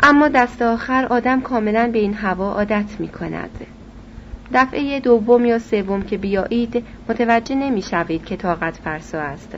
اما 0.00 0.28
دست 0.28 0.62
آخر 0.62 1.06
آدم 1.06 1.40
کاملا 1.40 1.90
به 1.92 1.98
این 1.98 2.14
هوا 2.14 2.52
عادت 2.52 2.96
می 2.98 3.08
کند 3.08 3.66
دفعه 4.54 5.00
دوم 5.00 5.44
یا 5.44 5.58
سوم 5.58 6.02
که 6.02 6.18
بیایید 6.18 6.84
متوجه 7.08 7.54
نمی 7.54 7.82
شوید 7.82 8.24
که 8.24 8.36
طاقت 8.36 8.76
فرسا 8.76 9.20
است. 9.20 9.56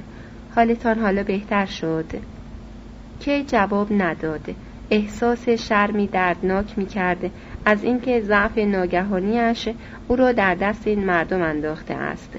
حالتان 0.55 0.99
حالا 0.99 1.23
بهتر 1.23 1.67
شد. 1.67 2.11
کی 3.21 3.45
جواب 3.45 3.93
نداد. 3.93 4.55
احساس 4.91 5.49
شرمی 5.49 6.07
دردناک 6.07 6.79
می 6.79 6.87
کرد 6.87 7.31
از 7.65 7.85
اینکه 7.85 8.21
ضعف 8.21 8.59
ناگهانیش 8.59 9.69
او 10.09 10.17
را 10.17 10.33
در 10.33 10.55
دست 10.55 10.87
این 10.87 11.05
مردم 11.05 11.43
انداخته 11.43 11.95
است. 11.95 12.31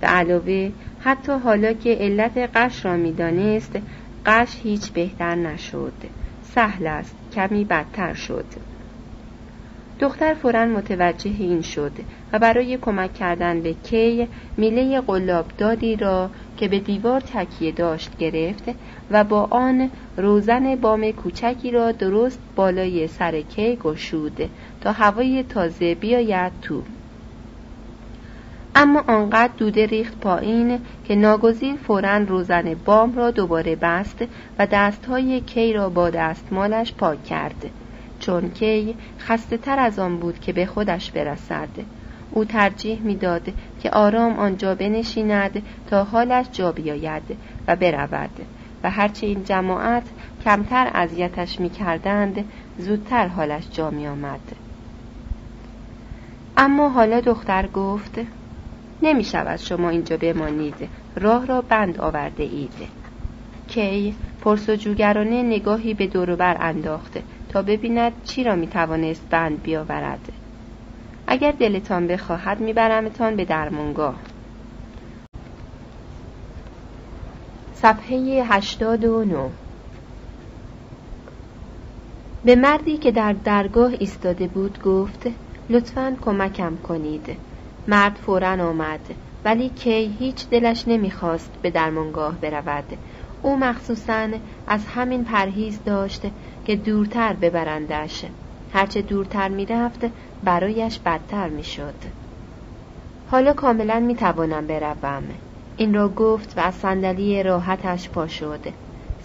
به 0.00 0.06
علاوه 0.06 0.70
حتی 1.00 1.32
حالا 1.32 1.72
که 1.72 1.94
علت 2.00 2.38
قش 2.54 2.84
را 2.84 2.96
می‌دانست 2.96 3.78
قش 4.26 4.60
هیچ 4.62 4.92
بهتر 4.92 5.34
نشد. 5.34 5.92
سهل 6.42 6.86
است. 6.86 7.16
کمی 7.34 7.64
بدتر 7.64 8.14
شد. 8.14 8.73
دختر 10.04 10.34
فورا 10.34 10.64
متوجه 10.64 11.30
این 11.38 11.62
شد 11.62 11.92
و 12.32 12.38
برای 12.38 12.78
کمک 12.78 13.14
کردن 13.14 13.60
به 13.60 13.74
کی 13.74 14.28
میله 14.56 15.00
قلاب 15.00 15.46
دادی 15.58 15.96
را 15.96 16.30
که 16.56 16.68
به 16.68 16.78
دیوار 16.78 17.20
تکیه 17.20 17.72
داشت 17.72 18.18
گرفت 18.18 18.64
و 19.10 19.24
با 19.24 19.48
آن 19.50 19.90
روزن 20.16 20.76
بام 20.76 21.10
کوچکی 21.10 21.70
را 21.70 21.92
درست 21.92 22.38
بالای 22.56 23.08
سر 23.08 23.40
کی 23.40 23.76
گشود 23.76 24.50
تا 24.80 24.92
هوای 24.92 25.42
تازه 25.42 25.94
بیاید 25.94 26.52
تو. 26.62 26.82
اما 28.74 29.04
آنقدر 29.06 29.52
دوده 29.58 29.86
ریخت 29.86 30.20
پایین 30.20 30.78
که 31.04 31.14
ناگزیر 31.14 31.76
فورا 31.76 32.16
روزن 32.16 32.74
بام 32.84 33.16
را 33.16 33.30
دوباره 33.30 33.76
بست 33.76 34.24
و 34.58 34.66
دستهای 34.66 35.40
کی 35.40 35.72
را 35.72 35.88
با 35.88 36.10
دستمالش 36.10 36.92
پاک 36.92 37.24
کرد. 37.24 37.70
چون 38.26 38.50
کی 38.50 38.96
خسته 39.18 39.56
تر 39.56 39.78
از 39.78 39.98
آن 39.98 40.16
بود 40.16 40.40
که 40.40 40.52
به 40.52 40.66
خودش 40.66 41.10
برسد. 41.10 41.68
او 42.30 42.44
ترجیح 42.44 43.00
می‌داد 43.02 43.52
که 43.82 43.90
آرام 43.90 44.38
آنجا 44.38 44.74
بنشیند 44.74 45.62
تا 45.90 46.04
حالش 46.04 46.46
جا 46.52 46.72
بیاید 46.72 47.22
و 47.68 47.76
برود. 47.76 48.30
و 48.84 48.90
هرچه 48.90 49.26
این 49.26 49.44
جماعت 49.44 50.02
کمتر 50.44 50.90
اذیتش 50.94 51.60
می‌کردند 51.60 52.44
زودتر 52.78 53.26
حالش 53.26 53.64
جا 53.72 53.90
می 53.90 54.06
آمد. 54.06 54.40
اما 56.56 56.88
حالا 56.88 57.20
دختر 57.20 57.66
گفت 57.66 58.20
نمی 59.02 59.24
شود 59.24 59.56
شما 59.56 59.88
اینجا 59.88 60.16
بمانید 60.16 60.88
راه 61.16 61.46
را 61.46 61.62
بند 61.62 62.00
آورده 62.00 62.42
اید. 62.42 62.88
کی 63.68 64.14
پرسجوگرانه 64.40 65.42
نگاهی 65.42 65.94
به 65.94 66.06
دوروبر 66.06 66.56
انداخت. 66.60 67.18
تا 67.54 67.62
ببیند 67.62 68.12
چی 68.24 68.44
را 68.44 68.54
می 68.54 68.66
توانست 68.66 69.22
بند 69.30 69.62
بیاورد. 69.62 70.32
اگر 71.26 71.52
دلتان 71.52 72.06
بخواهد 72.06 72.60
میبرمتان 72.60 73.36
به 73.36 73.44
درمونگاه 73.44 74.14
صفحه 77.74 78.16
89 78.48 79.50
به 82.44 82.56
مردی 82.56 82.96
که 82.96 83.12
در 83.12 83.32
درگاه 83.32 83.92
ایستاده 83.98 84.46
بود 84.46 84.82
گفت 84.82 85.26
لطفا 85.70 86.16
کمکم 86.20 86.76
کنید. 86.76 87.36
مرد 87.88 88.14
فورا 88.26 88.68
آمد 88.68 89.00
ولی 89.44 89.68
کی 89.68 90.16
هیچ 90.18 90.48
دلش 90.48 90.88
نمی‌خواست 90.88 91.50
به 91.62 91.70
درمانگاه 91.70 92.34
برود. 92.40 92.98
او 93.42 93.56
مخصوصا 93.56 94.28
از 94.66 94.86
همین 94.86 95.24
پرهیز 95.24 95.78
داشت 95.84 96.22
که 96.64 96.76
دورتر 96.76 97.32
ببرندش. 97.32 98.24
هرچه 98.72 99.02
دورتر 99.02 99.48
می‌رفت 99.48 100.06
برایش 100.42 100.98
بدتر 100.98 101.48
می‌شد. 101.48 101.94
حالا 103.26 103.52
کاملا 103.52 104.00
می‌توانم 104.00 104.66
بروم. 104.66 105.22
این 105.76 105.94
را 105.94 106.08
گفت 106.08 106.58
و 106.58 106.60
از 106.60 106.74
صندلی 106.74 107.42
راحتش 107.42 108.08
پا 108.08 108.26
شد. 108.26 108.66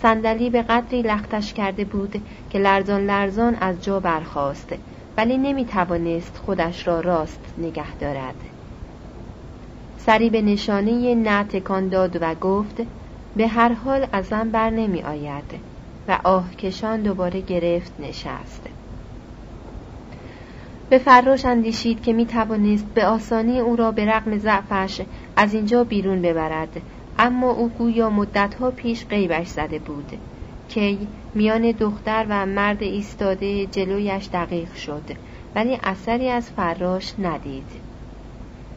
صندلی 0.02 0.50
به 0.50 0.62
قدری 0.62 1.02
لختش 1.02 1.54
کرده 1.54 1.86
بود 1.86 2.28
که 2.50 2.60
لرزان 2.60 3.06
لرزان 3.06 3.56
از 3.56 3.84
جا 3.84 4.00
برخاست 4.00 4.74
ولی 5.18 5.38
نمی 5.38 5.66
توانست 5.66 6.38
خودش 6.38 6.88
را 6.88 7.00
راست 7.00 7.54
نگه 7.58 7.96
دارد. 7.96 8.36
سری 9.98 10.30
به 10.30 10.42
نشانه 10.42 11.16
نه 11.16 11.44
تکان 11.44 11.90
داد 11.90 12.18
و 12.22 12.36
گفت 12.36 12.82
به 13.36 13.48
هر 13.48 13.74
حال 13.74 14.08
ازم 14.12 14.52
بر 14.52 14.70
نمی 14.70 15.04
آید 15.04 15.68
و 16.10 16.20
آهکشان 16.24 17.01
دوباره 17.01 17.41
گرفت 17.41 17.91
نشست. 17.99 18.62
به 20.89 20.97
فراش 20.97 21.45
اندیشید 21.45 22.03
که 22.03 22.14
می 22.14 22.26
توانست 22.26 22.86
به 22.86 23.05
آسانی 23.05 23.60
او 23.60 23.76
را 23.76 23.91
به 23.91 24.05
رغم 24.05 24.38
ضعفش 24.38 25.01
از 25.36 25.53
اینجا 25.53 25.84
بیرون 25.84 26.22
ببرد 26.22 26.82
اما 27.20 27.51
او 27.51 27.70
گویا 27.70 28.10
مدتها 28.10 28.72
پیش 28.72 29.05
غیبش 29.05 29.47
زده 29.47 29.80
بود 29.80 30.12
کی 30.70 31.07
میان 31.36 31.72
دختر 31.72 32.26
و 32.30 32.45
مرد 32.45 32.84
ایستاده 32.84 33.66
جلویش 33.66 34.30
دقیق 34.34 34.74
شد 34.74 35.03
ولی 35.55 35.80
اثری 35.84 36.30
از 36.30 36.49
فراش 36.49 37.14
ندید. 37.20 37.89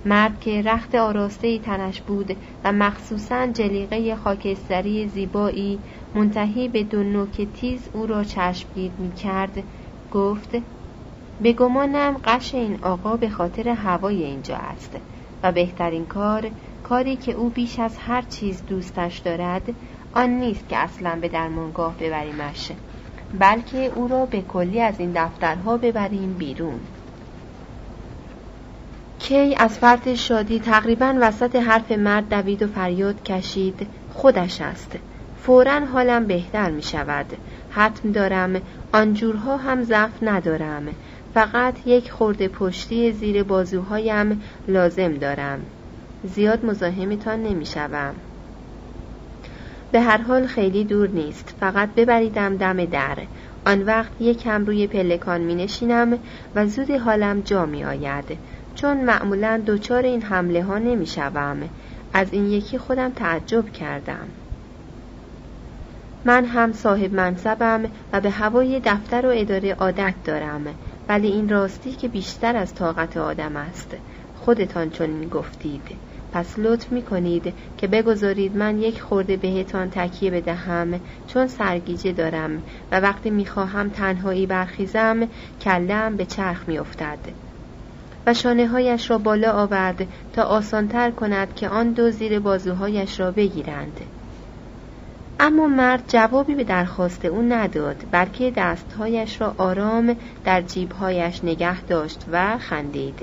مرد 0.04 0.40
که 0.40 0.62
رخت 0.62 0.94
آراسته 0.94 1.58
تنش 1.58 2.00
بود 2.00 2.36
و 2.64 2.72
مخصوصا 2.72 3.46
جلیقه 3.46 4.16
خاکستری 4.16 5.08
زیبایی 5.08 5.82
منتهی 6.14 6.68
به 6.68 6.82
دو 6.82 7.02
نوک 7.02 7.40
تیز 7.40 7.88
او 7.92 8.06
را 8.06 8.24
چشمگیر 8.24 8.92
می 8.98 9.12
کرد 9.12 9.64
گفت 10.10 10.56
به 11.40 11.52
گمانم 11.52 12.16
قش 12.24 12.54
این 12.54 12.78
آقا 12.82 13.16
به 13.16 13.28
خاطر 13.28 13.68
هوای 13.68 14.24
اینجا 14.24 14.56
است 14.56 14.96
و 15.42 15.52
بهترین 15.52 16.06
کار 16.06 16.50
کاری 16.82 17.16
که 17.16 17.32
او 17.32 17.50
بیش 17.50 17.78
از 17.78 17.96
هر 17.98 18.22
چیز 18.22 18.66
دوستش 18.66 19.18
دارد 19.18 19.74
آن 20.12 20.30
نیست 20.30 20.68
که 20.68 20.76
اصلا 20.76 21.18
به 21.20 21.28
درمانگاه 21.28 21.96
ببریمش 21.96 22.72
بلکه 23.32 23.92
او 23.94 24.08
را 24.08 24.26
به 24.26 24.42
کلی 24.42 24.80
از 24.80 25.00
این 25.00 25.12
دفترها 25.14 25.76
ببریم 25.76 26.32
بیرون. 26.32 26.80
کی 29.22 29.54
از 29.58 29.78
فرط 29.78 30.08
شادی 30.08 30.60
تقریبا 30.60 31.14
وسط 31.20 31.56
حرف 31.56 31.92
مرد 31.92 32.28
دوید 32.28 32.62
و 32.62 32.66
فریاد 32.66 33.22
کشید 33.22 33.86
خودش 34.12 34.60
است. 34.60 34.98
فورا 35.42 35.80
حالم 35.80 36.26
بهتر 36.26 36.70
می 36.70 36.82
شود. 36.82 37.26
حتم 37.70 38.12
دارم 38.12 38.60
آنجورها 38.92 39.56
هم 39.56 39.84
ضعف 39.84 40.22
ندارم. 40.22 40.82
فقط 41.34 41.86
یک 41.86 42.10
خورده 42.10 42.48
پشتی 42.48 43.12
زیر 43.12 43.42
بازوهایم 43.42 44.42
لازم 44.68 45.14
دارم. 45.14 45.60
زیاد 46.24 46.64
مزاحمتان 46.64 47.42
نمی 47.42 47.66
شوم. 47.66 48.14
به 49.92 50.00
هر 50.00 50.18
حال 50.18 50.46
خیلی 50.46 50.84
دور 50.84 51.08
نیست. 51.08 51.54
فقط 51.60 51.88
ببریدم 51.96 52.56
دم 52.56 52.84
در. 52.84 53.18
آن 53.66 53.82
وقت 53.82 54.12
یکم 54.20 54.64
روی 54.64 54.86
پلکان 54.86 55.40
می 55.40 55.54
نشینم 55.54 56.18
و 56.54 56.66
زود 56.66 56.90
حالم 56.90 57.40
جا 57.40 57.66
می 57.66 57.84
آید. 57.84 58.38
چون 58.74 59.04
معمولا 59.04 59.62
دچار 59.66 60.02
این 60.02 60.22
حمله 60.22 60.62
ها 60.62 60.78
نمی 60.78 61.06
شوم. 61.06 61.70
از 62.12 62.32
این 62.32 62.50
یکی 62.50 62.78
خودم 62.78 63.10
تعجب 63.10 63.72
کردم 63.72 64.28
من 66.24 66.44
هم 66.44 66.72
صاحب 66.72 67.14
منصبم 67.14 67.90
و 68.12 68.20
به 68.20 68.30
هوای 68.30 68.80
دفتر 68.84 69.26
و 69.26 69.30
اداره 69.34 69.74
عادت 69.74 70.14
دارم 70.24 70.74
ولی 71.08 71.28
این 71.28 71.48
راستی 71.48 71.92
که 71.92 72.08
بیشتر 72.08 72.56
از 72.56 72.74
طاقت 72.74 73.16
آدم 73.16 73.56
است 73.56 73.96
خودتان 74.34 74.90
چون 74.90 75.28
گفتید 75.28 75.82
پس 76.32 76.58
لطف 76.58 76.92
می 76.92 77.02
کنید 77.02 77.54
که 77.78 77.86
بگذارید 77.86 78.56
من 78.56 78.78
یک 78.78 79.02
خورده 79.02 79.36
بهتان 79.36 79.90
تکیه 79.90 80.30
بدهم 80.30 81.00
چون 81.26 81.46
سرگیجه 81.46 82.12
دارم 82.12 82.62
و 82.92 83.00
وقتی 83.00 83.30
می 83.30 83.46
خواهم 83.46 83.88
تنهایی 83.88 84.46
برخیزم 84.46 85.28
کلم 85.60 86.16
به 86.16 86.24
چرخ 86.24 86.68
می 86.68 86.78
افتد. 86.78 87.18
و 88.26 88.34
شانه 88.34 88.66
هایش 88.66 89.10
را 89.10 89.18
بالا 89.18 89.52
آورد 89.52 90.06
تا 90.32 90.42
آسانتر 90.42 91.10
کند 91.10 91.54
که 91.54 91.68
آن 91.68 91.92
دو 91.92 92.10
زیر 92.10 92.38
بازوهایش 92.38 93.20
را 93.20 93.30
بگیرند. 93.30 94.00
اما 95.40 95.66
مرد 95.66 96.02
جوابی 96.08 96.54
به 96.54 96.64
درخواست 96.64 97.24
او 97.24 97.42
نداد 97.42 97.96
بلکه 98.10 98.52
دستهایش 98.56 99.40
را 99.40 99.54
آرام 99.58 100.16
در 100.44 100.62
جیبهایش 100.62 101.44
نگه 101.44 101.82
داشت 101.82 102.24
و 102.32 102.58
خندید. 102.58 103.20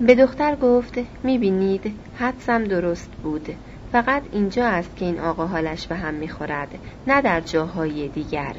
به 0.00 0.14
دختر 0.14 0.56
گفت 0.56 0.98
می‌بینید 1.22 1.98
حدسم 2.18 2.64
درست 2.64 3.10
بود. 3.22 3.48
فقط 3.92 4.22
اینجا 4.32 4.66
است 4.66 4.96
که 4.96 5.04
این 5.04 5.20
آقا 5.20 5.46
حالش 5.46 5.86
به 5.86 5.94
هم 5.94 6.14
می‌خورد 6.14 6.68
نه 7.06 7.22
در 7.22 7.40
جاهای 7.40 8.08
دیگر. 8.08 8.54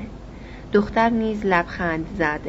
دختر 0.74 1.10
نیز 1.10 1.46
لبخند 1.46 2.06
زد. 2.18 2.42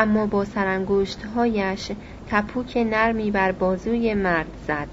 اما 0.00 0.26
با 0.26 0.44
سرانگشتهایش 0.44 1.92
تپوک 2.26 2.76
نرمی 2.76 3.30
بر 3.30 3.52
بازوی 3.52 4.14
مرد 4.14 4.56
زد. 4.66 4.88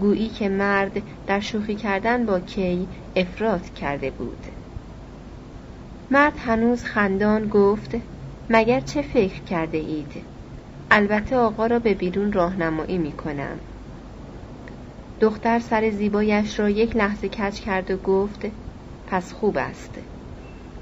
گویی 0.00 0.28
که 0.28 0.48
مرد 0.48 1.02
در 1.26 1.40
شوخی 1.40 1.74
کردن 1.74 2.26
با 2.26 2.40
کی 2.40 2.88
افراد 3.16 3.74
کرده 3.74 4.10
بود. 4.10 4.38
مرد 6.10 6.32
هنوز 6.38 6.84
خندان 6.84 7.48
گفت 7.48 7.96
مگر 8.50 8.80
چه 8.80 9.02
فکر 9.02 9.42
کرده 9.42 9.78
اید؟ 9.78 10.22
البته 10.90 11.36
آقا 11.36 11.66
را 11.66 11.78
به 11.78 11.94
بیرون 11.94 12.32
راهنمایی 12.32 12.98
می 12.98 13.12
کنم. 13.12 13.60
دختر 15.20 15.58
سر 15.58 15.90
زیبایش 15.90 16.60
را 16.60 16.70
یک 16.70 16.96
لحظه 16.96 17.28
کچ 17.28 17.60
کرد 17.60 17.90
و 17.90 17.96
گفت 17.96 18.46
پس 19.06 19.32
خوب 19.32 19.58
است. 19.58 19.98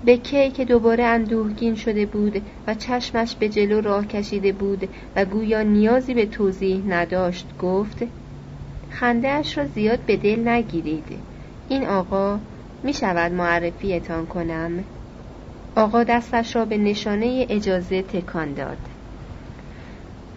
به 0.05 0.17
کی 0.17 0.51
که 0.51 0.65
دوباره 0.65 1.05
اندوهگین 1.05 1.75
شده 1.75 2.07
بود 2.07 2.43
و 2.67 2.75
چشمش 2.75 3.35
به 3.35 3.49
جلو 3.49 3.81
راه 3.81 4.07
کشیده 4.07 4.53
بود 4.53 4.89
و 5.17 5.25
گویا 5.25 5.63
نیازی 5.63 6.15
به 6.15 6.27
توضیح 6.27 6.83
نداشت 6.89 7.47
گفت 7.59 8.05
خندهاش 8.91 9.59
را 9.59 9.67
زیاد 9.67 9.99
به 9.99 10.17
دل 10.17 10.49
نگیرید. 10.49 11.19
این 11.69 11.87
آقا 11.87 12.39
می 12.83 12.95
شود 12.95 13.33
معرفیتان 13.33 14.27
کنم. 14.27 14.85
آقا 15.77 16.05
دستش 16.05 16.57
را 16.57 16.65
به 16.65 16.79
نشانه 16.79 17.47
اجازه 17.49 18.03
تکان 18.03 18.55
داد. 18.55 18.79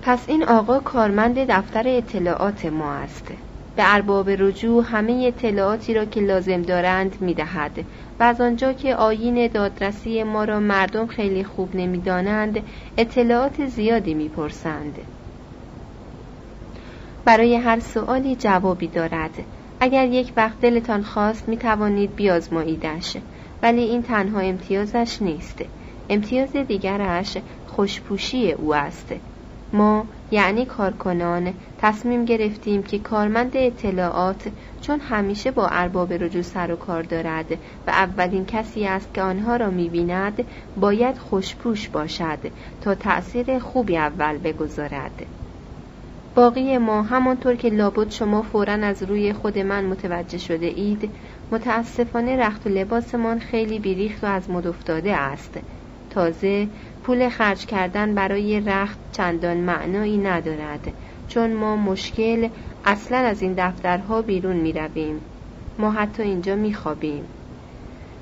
پس 0.01 0.29
این 0.29 0.43
آقا 0.43 0.79
کارمند 0.79 1.37
دفتر 1.39 1.87
اطلاعات 1.87 2.65
ما 2.65 2.93
است. 2.93 3.31
به 3.77 3.93
ارباب 3.93 4.29
رجوع 4.29 4.83
همه 4.87 5.23
اطلاعاتی 5.27 5.93
را 5.93 6.05
که 6.05 6.21
لازم 6.21 6.61
دارند 6.61 7.21
می 7.21 7.33
دهد 7.33 7.85
و 8.19 8.23
از 8.23 8.41
آنجا 8.41 8.73
که 8.73 8.95
آیین 8.95 9.47
دادرسی 9.47 10.23
ما 10.23 10.43
را 10.43 10.59
مردم 10.59 11.07
خیلی 11.07 11.43
خوب 11.43 11.75
نمی‌دانند 11.75 12.63
اطلاعات 12.97 13.65
زیادی 13.65 14.13
می‌پرسند. 14.13 14.97
برای 17.25 17.55
هر 17.55 17.79
سوالی 17.79 18.35
جوابی 18.35 18.87
دارد. 18.87 19.31
اگر 19.79 20.07
یک 20.07 20.33
وقت 20.37 20.59
دلتان 20.61 21.03
خواست 21.03 21.49
می 21.49 21.57
توانید 21.57 22.15
بیازماییدش. 22.15 23.17
ولی 23.63 23.81
این 23.81 24.03
تنها 24.03 24.39
امتیازش 24.39 25.21
نیست. 25.21 25.61
امتیاز 26.09 26.55
دیگرش 26.55 27.37
خوشپوشی 27.67 28.51
او 28.51 28.75
است. 28.75 29.13
ما 29.73 30.05
یعنی 30.31 30.65
کارکنان 30.65 31.53
تصمیم 31.77 32.25
گرفتیم 32.25 32.83
که 32.83 32.99
کارمند 32.99 33.51
اطلاعات 33.57 34.47
چون 34.81 34.99
همیشه 34.99 35.51
با 35.51 35.67
ارباب 35.67 36.13
رجوع 36.13 36.41
سر 36.41 36.71
و 36.71 36.75
کار 36.75 37.03
دارد 37.03 37.51
و 37.87 37.89
اولین 37.89 38.45
کسی 38.45 38.85
است 38.85 39.13
که 39.13 39.21
آنها 39.21 39.55
را 39.55 39.69
می‌بیند 39.69 40.45
باید 40.77 41.17
خوشپوش 41.17 41.89
باشد 41.89 42.39
تا 42.81 42.95
تأثیر 42.95 43.59
خوبی 43.59 43.97
اول 43.97 44.37
بگذارد. 44.37 45.25
باقی 46.35 46.77
ما 46.77 47.01
همانطور 47.01 47.55
که 47.55 47.69
لابد 47.69 48.09
شما 48.09 48.41
فورا 48.41 48.73
از 48.73 49.03
روی 49.03 49.33
خود 49.33 49.59
من 49.59 49.85
متوجه 49.85 50.37
شده 50.37 50.65
اید 50.65 51.09
متاسفانه 51.51 52.37
رخت 52.37 52.67
و 52.67 52.69
لباسمان 52.69 53.39
خیلی 53.39 53.79
بیریخت 53.79 54.23
و 54.23 54.27
از 54.27 54.49
مد 54.49 54.67
افتاده 54.67 55.15
است. 55.15 55.59
تازه 56.09 56.67
پول 57.07 57.29
خرج 57.29 57.65
کردن 57.65 58.15
برای 58.15 58.59
رخت 58.59 58.97
چندان 59.11 59.57
معنایی 59.57 60.17
ندارد 60.17 60.91
چون 61.27 61.53
ما 61.53 61.75
مشکل 61.75 62.49
اصلا 62.85 63.17
از 63.17 63.41
این 63.41 63.53
دفترها 63.57 64.21
بیرون 64.21 64.55
می 64.55 64.73
رویم. 64.73 65.21
ما 65.79 65.91
حتی 65.91 66.23
اینجا 66.23 66.55
می 66.55 66.73
خوابیم. 66.73 67.23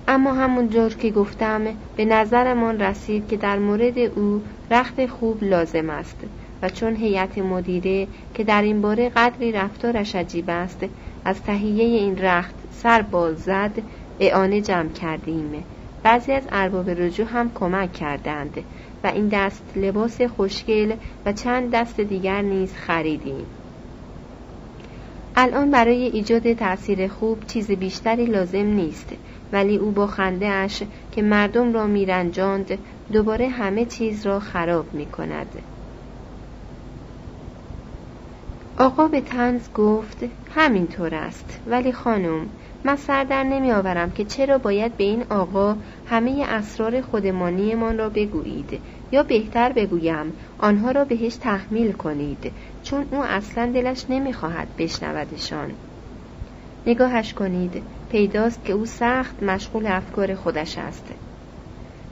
اما 0.07 0.33
همونجور 0.33 0.93
که 0.93 1.09
گفتم 1.11 1.61
به 1.95 2.05
نظرمان 2.05 2.79
رسید 2.79 3.27
که 3.27 3.37
در 3.37 3.59
مورد 3.59 3.97
او 3.97 4.41
رخت 4.71 5.05
خوب 5.05 5.43
لازم 5.43 5.89
است 5.89 6.17
و 6.61 6.69
چون 6.69 6.95
هیئت 6.95 7.37
مدیره 7.37 8.07
که 8.33 8.43
در 8.43 8.61
این 8.61 8.81
باره 8.81 9.09
قدری 9.09 9.51
رفتارش 9.51 10.15
عجیب 10.15 10.49
است 10.49 10.85
از 11.25 11.41
تهیه 11.41 11.83
این 11.83 12.17
رخت 12.17 12.55
سر 12.71 13.01
باز 13.01 13.39
زد 13.39 13.81
اعانه 14.19 14.61
جمع 14.61 14.89
کردیم 14.89 15.63
بعضی 16.05 16.31
از 16.31 16.43
ارباب 16.51 16.89
رجوع 16.89 17.27
هم 17.27 17.51
کمک 17.53 17.93
کردند 17.93 18.63
و 19.03 19.07
این 19.07 19.27
دست 19.27 19.63
لباس 19.75 20.21
خوشگل 20.21 20.95
و 21.25 21.33
چند 21.33 21.71
دست 21.71 21.99
دیگر 21.99 22.41
نیز 22.41 22.73
خریدیم 22.73 23.45
الان 25.35 25.71
برای 25.71 26.03
ایجاد 26.03 26.53
تأثیر 26.53 27.07
خوب 27.07 27.45
چیز 27.47 27.71
بیشتری 27.71 28.25
لازم 28.25 28.65
نیست 28.65 29.09
ولی 29.51 29.77
او 29.77 29.91
با 29.91 30.07
خنده 30.07 30.47
اش 30.47 30.83
که 31.11 31.21
مردم 31.21 31.73
را 31.73 31.87
میرنجاند 31.87 32.77
دوباره 33.11 33.47
همه 33.47 33.85
چیز 33.85 34.25
را 34.25 34.39
خراب 34.39 34.93
می 34.93 35.05
کند. 35.05 35.47
آقا 38.77 39.07
به 39.07 39.21
تنز 39.21 39.71
گفت 39.73 40.25
همینطور 40.55 41.15
است 41.15 41.59
ولی 41.67 41.91
خانم 41.91 42.49
من 42.85 42.95
سر 42.95 43.23
در 43.23 43.43
نمی 43.43 43.71
آورم 43.71 44.11
که 44.11 44.25
چرا 44.25 44.57
باید 44.57 44.97
به 44.97 45.03
این 45.03 45.23
آقا 45.29 45.75
همه 46.05 46.45
اسرار 46.47 47.01
خودمانیمان 47.01 47.97
را 47.97 48.09
بگویید 48.09 48.79
یا 49.11 49.23
بهتر 49.23 49.71
بگویم 49.71 50.33
آنها 50.59 50.91
را 50.91 51.05
بهش 51.05 51.35
تحمیل 51.35 51.91
کنید 51.91 52.51
چون 52.83 53.05
او 53.11 53.23
اصلا 53.23 53.71
دلش 53.71 54.05
نمی‌خواهد 54.09 54.67
بشنودشان. 54.77 55.71
نگاهش 56.87 57.33
کنید 57.33 57.83
پیداست 58.11 58.65
که 58.65 58.73
او 58.73 58.85
سخت 58.85 59.43
مشغول 59.43 59.87
افکار 59.87 60.35
خودش 60.35 60.77
است. 60.77 61.05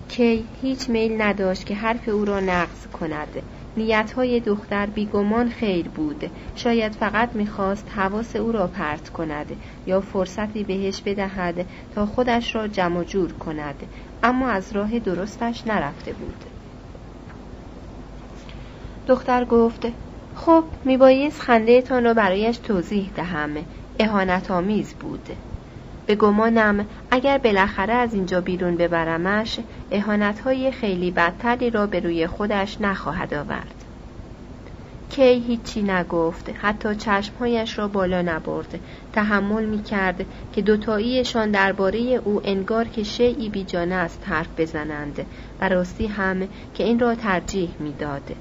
کی 0.09 0.45
هیچ 0.61 0.89
میل 0.89 1.21
نداشت 1.21 1.65
که 1.65 1.75
حرف 1.75 2.09
او 2.09 2.25
را 2.25 2.39
نقض 2.39 2.87
کند. 2.87 3.41
نیتهای 3.77 4.39
دختر 4.39 4.85
بیگمان 4.85 5.49
خیر 5.49 5.87
بود. 5.87 6.31
شاید 6.55 6.91
فقط 6.91 7.29
می‌خواست 7.33 7.91
حواس 7.95 8.35
او 8.35 8.51
را 8.51 8.67
پرت 8.67 9.09
کند 9.09 9.55
یا 9.87 10.01
فرصتی 10.01 10.63
بهش 10.63 11.01
بدهد 11.01 11.65
تا 11.95 12.05
خودش 12.05 12.55
را 12.55 12.67
جمع 12.67 13.03
جور 13.03 13.33
کند. 13.33 13.75
اما 14.23 14.49
از 14.49 14.73
راه 14.73 14.99
درستش 14.99 15.67
نرفته 15.67 16.13
بود. 16.13 16.43
دختر 19.07 19.45
گفت 19.45 19.87
خب 20.35 20.63
میبایست 20.85 21.41
خندهتان 21.41 22.03
را 22.03 22.13
برایش 22.13 22.57
توضیح 22.57 23.11
دهم. 23.15 23.49
اهانت 23.99 24.51
آمیز 24.51 24.93
بود. 24.93 25.29
به 26.05 26.15
گمانم 26.15 26.85
اگر 27.11 27.37
بالاخره 27.37 27.93
از 27.93 28.13
اینجا 28.13 28.41
بیرون 28.41 28.77
ببرمش 28.77 29.59
های 30.45 30.71
خیلی 30.71 31.11
بدتری 31.11 31.69
را 31.69 31.87
به 31.87 31.99
روی 31.99 32.27
خودش 32.27 32.81
نخواهد 32.81 33.33
آورد. 33.33 33.83
کی 35.09 35.39
هیچی 35.39 35.81
نگفت 35.81 36.49
حتی 36.61 36.95
چشمهایش 36.95 37.79
را 37.79 37.87
بالا 37.87 38.21
نبرد. 38.21 38.79
تحمل 39.13 39.65
می 39.65 39.83
کرد 39.83 40.25
که 40.53 40.61
دوتاییشان 40.61 41.51
درباره 41.51 41.99
او 41.99 42.41
انگار 42.43 42.87
که 42.87 43.03
شیعی 43.03 43.49
بیجانه 43.49 43.95
است 43.95 44.23
حرف 44.25 44.47
بزنند. 44.57 45.25
و 45.61 45.69
راستی 45.69 46.07
هم 46.07 46.47
که 46.73 46.83
این 46.83 46.99
را 46.99 47.15
ترجیح 47.15 47.69
می‌داد. 47.79 48.35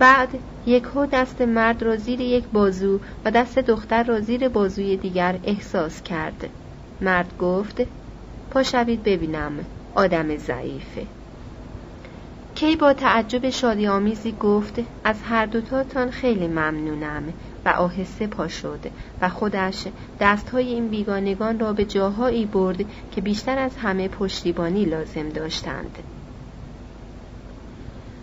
بعد 0.00 0.28
یکهو 0.66 1.06
دست 1.06 1.40
مرد 1.40 1.82
را 1.82 1.96
زیر 1.96 2.20
یک 2.20 2.44
بازو 2.52 3.00
و 3.24 3.30
دست 3.30 3.58
دختر 3.58 4.02
را 4.02 4.20
زیر 4.20 4.48
بازوی 4.48 4.96
دیگر 4.96 5.38
احساس 5.44 6.02
کرد. 6.02 6.48
مرد 7.00 7.38
گفت 7.38 7.82
پا 8.50 8.62
شوید 8.62 9.02
ببینم 9.02 9.66
آدم 9.94 10.36
ضعیفه. 10.36 11.06
کی 12.54 12.76
با 12.76 12.92
تعجب 12.92 13.50
شادی 13.50 13.86
آمیزی 13.86 14.32
گفت 14.32 14.80
از 15.04 15.16
هر 15.22 15.46
دوتاتان 15.46 16.10
خیلی 16.10 16.48
ممنونم. 16.48 17.34
و 17.64 17.68
آهسته 17.68 18.26
پا 18.26 18.48
شد 18.48 18.86
و 19.20 19.28
خودش 19.28 19.86
دستهای 20.20 20.68
این 20.68 20.88
بیگانگان 20.88 21.58
را 21.58 21.72
به 21.72 21.84
جاهایی 21.84 22.46
برد 22.46 22.84
که 23.10 23.20
بیشتر 23.20 23.58
از 23.58 23.76
همه 23.76 24.08
پشتیبانی 24.08 24.84
لازم 24.84 25.28
داشتند. 25.28 25.98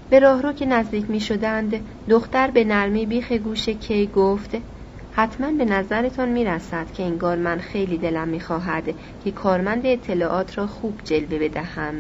به 0.10 0.20
راهرو 0.20 0.54
که 0.54 0.66
نزدیک 0.66 1.10
می 1.10 1.20
شدند 1.20 1.88
دختر 2.10 2.52
به 2.52 2.64
نرمی 2.64 3.06
بیخ 3.06 3.32
گوش 3.32 3.70
کی 3.70 4.08
گفت 4.08 4.58
حتما 5.12 5.52
به 5.52 5.66
نظرتان 5.66 6.30
می 6.30 6.46
رسد 6.46 6.92
که 6.92 7.04
انگار 7.04 7.38
من 7.38 7.58
خیلی 7.58 7.98
دلم 7.98 8.28
می 8.28 8.40
خواهد 8.40 8.84
که 9.24 9.32
کارمند 9.32 9.86
اطلاعات 9.86 10.58
را 10.58 10.68
خوب 10.68 11.02
جلوه 11.04 11.40
بدهم. 11.40 11.96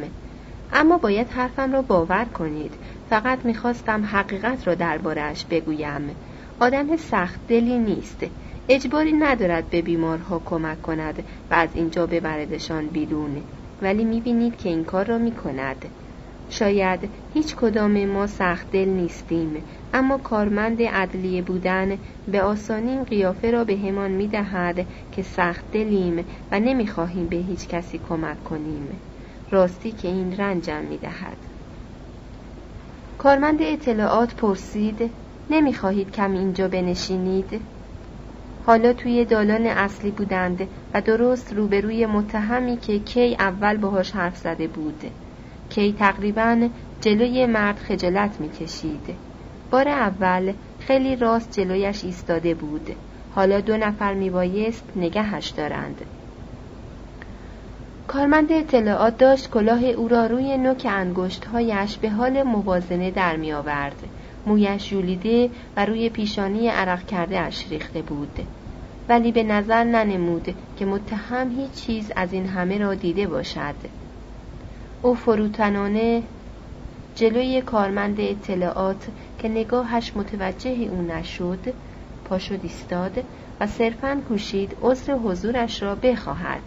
اما 0.71 0.97
باید 0.97 1.27
حرفم 1.29 1.73
را 1.73 1.81
باور 1.81 2.25
کنید. 2.25 2.73
فقط 3.09 3.45
می‌خواستم 3.45 4.05
حقیقت 4.05 4.67
را 4.67 4.75
دربارهش 4.75 5.45
بگویم. 5.45 6.15
آدم 6.59 6.97
سخت 6.97 7.39
دلی 7.47 7.79
نیست. 7.79 8.25
اجباری 8.69 9.13
ندارد 9.13 9.69
به 9.69 9.81
بیمارها 9.81 10.41
کمک 10.45 10.81
کند 10.81 11.23
و 11.51 11.53
از 11.53 11.69
اینجا 11.73 12.07
ببردشان 12.07 12.87
بیرون. 12.87 13.43
ولی 13.81 14.03
می‌بینید 14.03 14.57
که 14.57 14.69
این 14.69 14.85
کار 14.85 15.05
را 15.05 15.17
می‌کند 15.17 15.85
شاید 16.49 17.09
هیچ 17.33 17.55
کدام 17.55 18.05
ما 18.05 18.27
سخت 18.27 18.71
دل 18.71 18.89
نیستیم 18.89 19.65
اما 19.93 20.17
کارمند 20.17 20.81
عدلیه 20.81 21.41
بودن 21.41 21.97
به 22.27 22.41
آسانی 22.41 23.03
قیافه 23.03 23.51
را 23.51 23.63
به 23.63 23.77
همان 23.77 24.11
می 24.11 24.27
دهد 24.27 24.87
که 25.11 25.21
سخت 25.21 25.71
دلیم 25.71 26.25
و 26.51 26.59
نمی‌خواهیم 26.59 27.27
به 27.27 27.35
هیچ 27.35 27.67
کسی 27.67 27.97
کمک 27.97 28.43
کنیم. 28.43 29.01
راستی 29.51 29.91
که 29.91 30.07
این 30.07 30.37
رنجم 30.37 30.83
می 30.83 30.97
دهد. 30.97 31.37
کارمند 33.17 33.61
اطلاعات 33.61 34.35
پرسید 34.35 35.11
نمی‌خواهید 35.49 36.11
کم 36.11 36.31
اینجا 36.31 36.67
بنشینید؟ 36.67 37.61
حالا 38.65 38.93
توی 38.93 39.25
دالان 39.25 39.65
اصلی 39.65 40.11
بودند 40.11 40.67
و 40.93 41.01
درست 41.01 41.53
روبروی 41.53 42.05
متهمی 42.05 42.77
که 42.77 42.99
کی 42.99 43.35
اول 43.39 43.77
باهاش 43.77 44.11
حرف 44.11 44.37
زده 44.37 44.67
بود. 44.67 45.03
کی 45.77 45.93
تقریبا 45.93 46.69
جلوی 47.01 47.45
مرد 47.45 47.79
خجالت 47.79 48.41
می‌کشید 48.41 49.15
بار 49.71 49.87
اول 49.87 50.53
خیلی 50.79 51.15
راست 51.15 51.59
جلویش 51.59 52.03
ایستاده 52.03 52.53
بود 52.53 52.95
حالا 53.35 53.59
دو 53.59 53.77
نفر 53.77 54.13
میبایست 54.13 54.83
نگهش 54.95 55.47
دارند 55.47 56.01
کارمند 58.07 58.51
اطلاعات 58.51 59.17
داشت 59.17 59.49
کلاه 59.49 59.83
او 59.83 60.07
را 60.07 60.25
روی 60.25 60.57
نوک 60.57 60.87
انگشتهایش 60.89 61.97
به 61.97 62.09
حال 62.09 62.43
موازنه 62.43 63.11
در 63.11 63.35
می 63.35 63.53
آورد. 63.53 64.03
مویش 64.45 64.89
جولیده 64.89 65.49
و 65.77 65.85
روی 65.85 66.09
پیشانی 66.09 66.67
عرق 66.67 67.05
کرده 67.05 67.39
اش 67.39 67.65
ریخته 67.69 68.01
بود. 68.01 68.39
ولی 69.09 69.31
به 69.31 69.43
نظر 69.43 69.83
ننمود 69.83 70.55
که 70.77 70.85
متهم 70.85 71.51
هیچ 71.51 71.71
چیز 71.71 72.11
از 72.15 72.33
این 72.33 72.45
همه 72.45 72.77
را 72.77 72.93
دیده 72.93 73.27
باشد. 73.27 74.06
او 75.01 75.13
فروتنانه 75.15 76.23
جلوی 77.15 77.61
کارمند 77.61 78.19
اطلاعات 78.19 79.07
که 79.39 79.49
نگاهش 79.49 80.11
متوجه 80.15 80.69
او 80.69 81.01
نشد 81.01 81.73
پاشد 82.25 82.59
ایستاد 82.63 83.23
و 83.59 83.67
صرفا 83.67 84.21
کوشید 84.27 84.77
عذر 84.81 85.13
حضورش 85.13 85.83
را 85.83 85.95
بخواهد. 85.95 86.61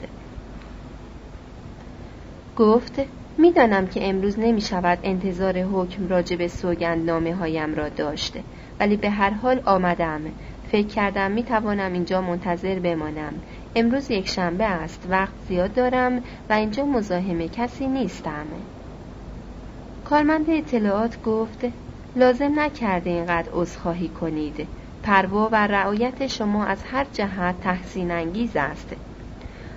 گفت 2.56 3.00
می‌دانم 3.38 3.86
که 3.86 4.08
امروز 4.08 4.38
نمی 4.38 4.60
شود 4.60 4.98
انتظار 5.02 5.58
حکم 5.58 6.08
راجع 6.08 6.36
به 6.36 6.50
نامه 6.94 7.34
هایم 7.34 7.74
را 7.74 7.88
داشته 7.88 8.42
ولی 8.80 8.96
به 8.96 9.10
هر 9.10 9.30
حال 9.30 9.60
آمدم. 9.64 10.20
فکر 10.72 10.86
کردم 10.86 11.30
می 11.30 11.42
توانم 11.42 11.92
اینجا 11.92 12.20
منتظر 12.20 12.78
بمانم. 12.78 13.32
امروز 13.74 14.10
یک 14.10 14.28
شنبه 14.28 14.64
است. 14.64 15.06
وقت 15.08 15.34
زیاد 15.48 15.72
دارم 15.72 16.22
و 16.48 16.52
اینجا 16.52 16.84
مزاحم 16.84 17.46
کسی 17.46 17.88
نیستم. 17.88 18.46
کارمند 20.04 20.50
اطلاعات 20.50 21.22
گفت 21.22 21.66
لازم 22.16 22.60
نکرده 22.60 23.10
اینقدر 23.10 23.48
عذرخواهی 23.52 24.08
کنید. 24.08 24.68
پروا 25.02 25.48
و 25.52 25.66
رعایت 25.66 26.26
شما 26.26 26.64
از 26.64 26.82
هر 26.84 27.06
جهت 27.12 27.60
تحسین 27.60 28.10
انگیز 28.10 28.56
است. 28.56 28.96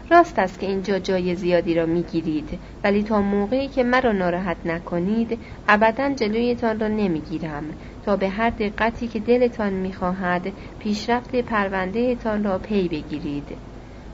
راست 0.09 0.39
است 0.39 0.59
که 0.59 0.65
اینجا 0.65 0.99
جای 0.99 1.35
زیادی 1.35 1.75
را 1.75 1.85
می‌گیرید 1.85 2.59
ولی 2.83 3.03
تا 3.03 3.21
موقعی 3.21 3.67
که 3.67 3.83
مرا 3.83 4.11
ناراحت 4.11 4.57
نکنید 4.65 5.39
ابدا 5.67 6.13
جلویتان 6.13 6.79
را 6.79 6.87
نمی‌گیرم. 6.87 7.63
تا 8.03 8.15
به 8.15 8.29
هر 8.29 8.49
دقتی 8.49 9.07
که 9.07 9.19
دلتان 9.19 9.73
می‌خواهد 9.73 10.53
پیشرفت 10.79 11.35
پروندهتان 11.35 12.43
را 12.43 12.59
پی 12.59 12.87
بگیرید. 12.87 13.57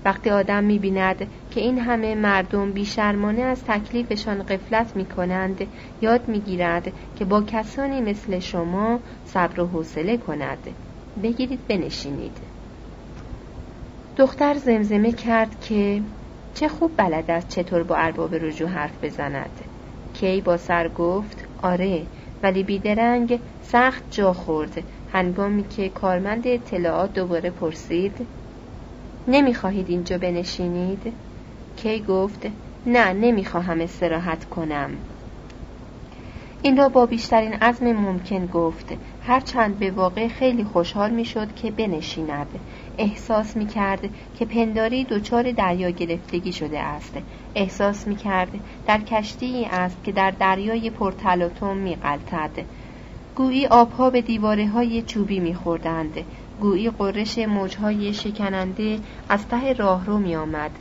وقتی 0.05 0.29
آدم 0.29 0.63
می‌بیند 0.63 1.27
که 1.51 1.61
این 1.61 1.79
همه 1.79 2.15
مردم 2.15 2.71
بیشرمانه 2.71 3.41
از 3.41 3.63
تکلیفشان 3.63 4.43
قفلت 4.43 4.95
می‌کنند 4.95 5.67
یاد 6.01 6.27
می‌گیرد 6.27 6.93
که 7.15 7.25
با 7.25 7.41
کسانی 7.41 8.01
مثل 8.01 8.39
شما 8.39 8.99
صبر 9.23 9.59
و 9.59 9.67
حوصله 9.67 10.17
کند. 10.17 10.75
بگیرید 11.23 11.67
بنشینید. 11.67 12.37
دختر 14.17 14.53
زمزمه 14.53 15.11
کرد 15.11 15.59
که 15.59 16.01
چه 16.53 16.67
خوب 16.67 16.91
بلد 16.97 17.31
است 17.31 17.47
چطور 17.47 17.83
با 17.83 17.95
ارباب 17.95 18.35
رجوع 18.35 18.69
حرف 18.69 19.03
بزند. 19.03 19.59
کی 20.13 20.41
با 20.41 20.57
سر 20.57 20.87
گفت 20.87 21.47
آره 21.57 22.07
ولی 22.43 22.63
بیدرنگ 22.63 23.39
سخت 23.61 24.03
جا 24.09 24.33
خورد. 24.33 24.83
هنگامی 25.07 25.63
که 25.63 25.89
کارمند 25.89 26.47
اطلاعات 26.47 27.13
دوباره 27.13 27.49
پرسید 27.49 28.27
نمی‌خواهید 29.27 29.89
اینجا 29.89 30.17
بنشینید؟ 30.17 31.13
کی 31.75 31.99
گفت 31.99 32.47
نه 32.85 33.13
نمی‌خواهم 33.13 33.81
استراحت 33.81 34.45
کنم 34.45 34.91
این 36.61 36.77
را 36.77 36.89
با 36.89 37.05
بیشترین 37.05 37.53
عزم 37.53 37.91
ممکن 37.91 38.45
گفت 38.45 38.93
هرچند 39.21 39.79
به 39.79 39.91
واقع 39.91 40.27
خیلی 40.27 40.63
خوشحال 40.63 41.11
می‌شد 41.11 41.55
که 41.55 41.71
بنشیند 41.71 42.59
احساس 42.97 43.57
می 43.57 43.67
کرد 43.67 44.09
که 44.39 44.45
پنداری 44.45 45.03
دچار 45.03 45.51
دریا 45.51 45.89
گرفتگی 45.89 46.53
شده 46.53 46.79
است 46.79 47.13
احساس 47.55 48.07
می 48.07 48.15
کرد 48.15 48.49
در 48.85 49.01
کشتی 49.01 49.67
است 49.71 50.03
که 50.03 50.11
در 50.11 50.31
دریای 50.31 50.89
پرتلاتوم 50.89 51.77
می 51.77 51.95
غلطد. 51.95 52.51
گویی 53.35 53.67
آبها 53.67 54.09
به 54.09 54.21
دیواره 54.21 54.67
های 54.67 55.01
چوبی 55.01 55.39
می 55.39 55.53
خوردند. 55.55 56.13
گویی 56.61 56.89
قررش 56.89 57.37
موجهای 57.37 58.13
شکننده 58.13 58.99
از 59.29 59.47
ته 59.47 59.73
راهرو 59.73 60.17
می 60.17 60.35
آمد. 60.35 60.71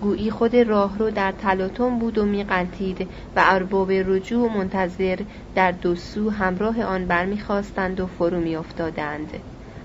گویی 0.00 0.30
خود 0.30 0.56
راهرو 0.56 1.10
در 1.10 1.32
تلاتوم 1.32 1.98
بود 1.98 2.18
و 2.18 2.24
میقلتید 2.24 3.08
و 3.36 3.42
ارباب 3.44 3.92
رجوع 3.92 4.56
منتظر 4.56 5.18
در 5.54 5.72
دو 5.72 5.94
سو 5.94 6.30
همراه 6.30 6.82
آن 6.82 7.06
برمیخواستند 7.06 8.00
و 8.00 8.06
فرو 8.06 8.40
میافتادند. 8.40 9.30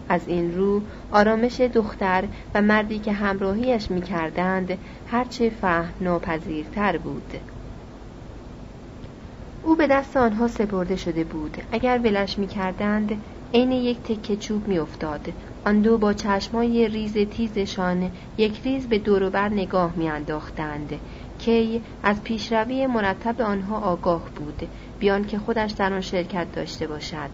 از 0.09 0.27
این 0.27 0.55
رو 0.55 0.81
آرامش 1.11 1.61
دختر 1.61 2.23
و 2.55 2.61
مردی 2.61 2.99
که 2.99 3.11
همراهیش 3.11 3.91
می‌کردند 3.91 4.77
هرچه 5.07 5.49
فهم 5.49 5.93
ناپذیرتر 6.01 6.97
بود. 6.97 7.33
او 9.63 9.75
به 9.75 9.87
دست 9.87 10.17
آنها 10.17 10.47
سپرده 10.47 10.95
شده 10.95 11.23
بود. 11.23 11.57
اگر 11.71 11.99
ولش 12.03 12.39
می‌کردند 12.39 13.21
عین 13.53 13.71
یک 13.71 14.03
تکه 14.03 14.37
چوب 14.37 14.67
میافتاد. 14.67 15.33
آن 15.65 15.81
دو 15.81 15.97
با 15.97 16.13
چشمای 16.13 16.87
ریز 16.87 17.17
تیزشان 17.17 18.11
یک 18.37 18.61
ریز 18.63 18.87
به 18.87 18.99
دوروبر 18.99 19.49
نگاه 19.49 19.93
میانداختند. 19.95 20.99
کی 21.39 21.83
از 22.03 22.23
پیشروی 22.23 22.87
مرتب 22.87 23.41
آنها 23.41 23.79
آگاه 23.79 24.29
بود. 24.35 24.67
بیان 24.99 25.25
که 25.25 25.39
خودش 25.39 25.71
در 25.71 25.93
آن 25.93 26.01
شرکت 26.01 26.51
داشته 26.51 26.87
باشد. 26.87 27.29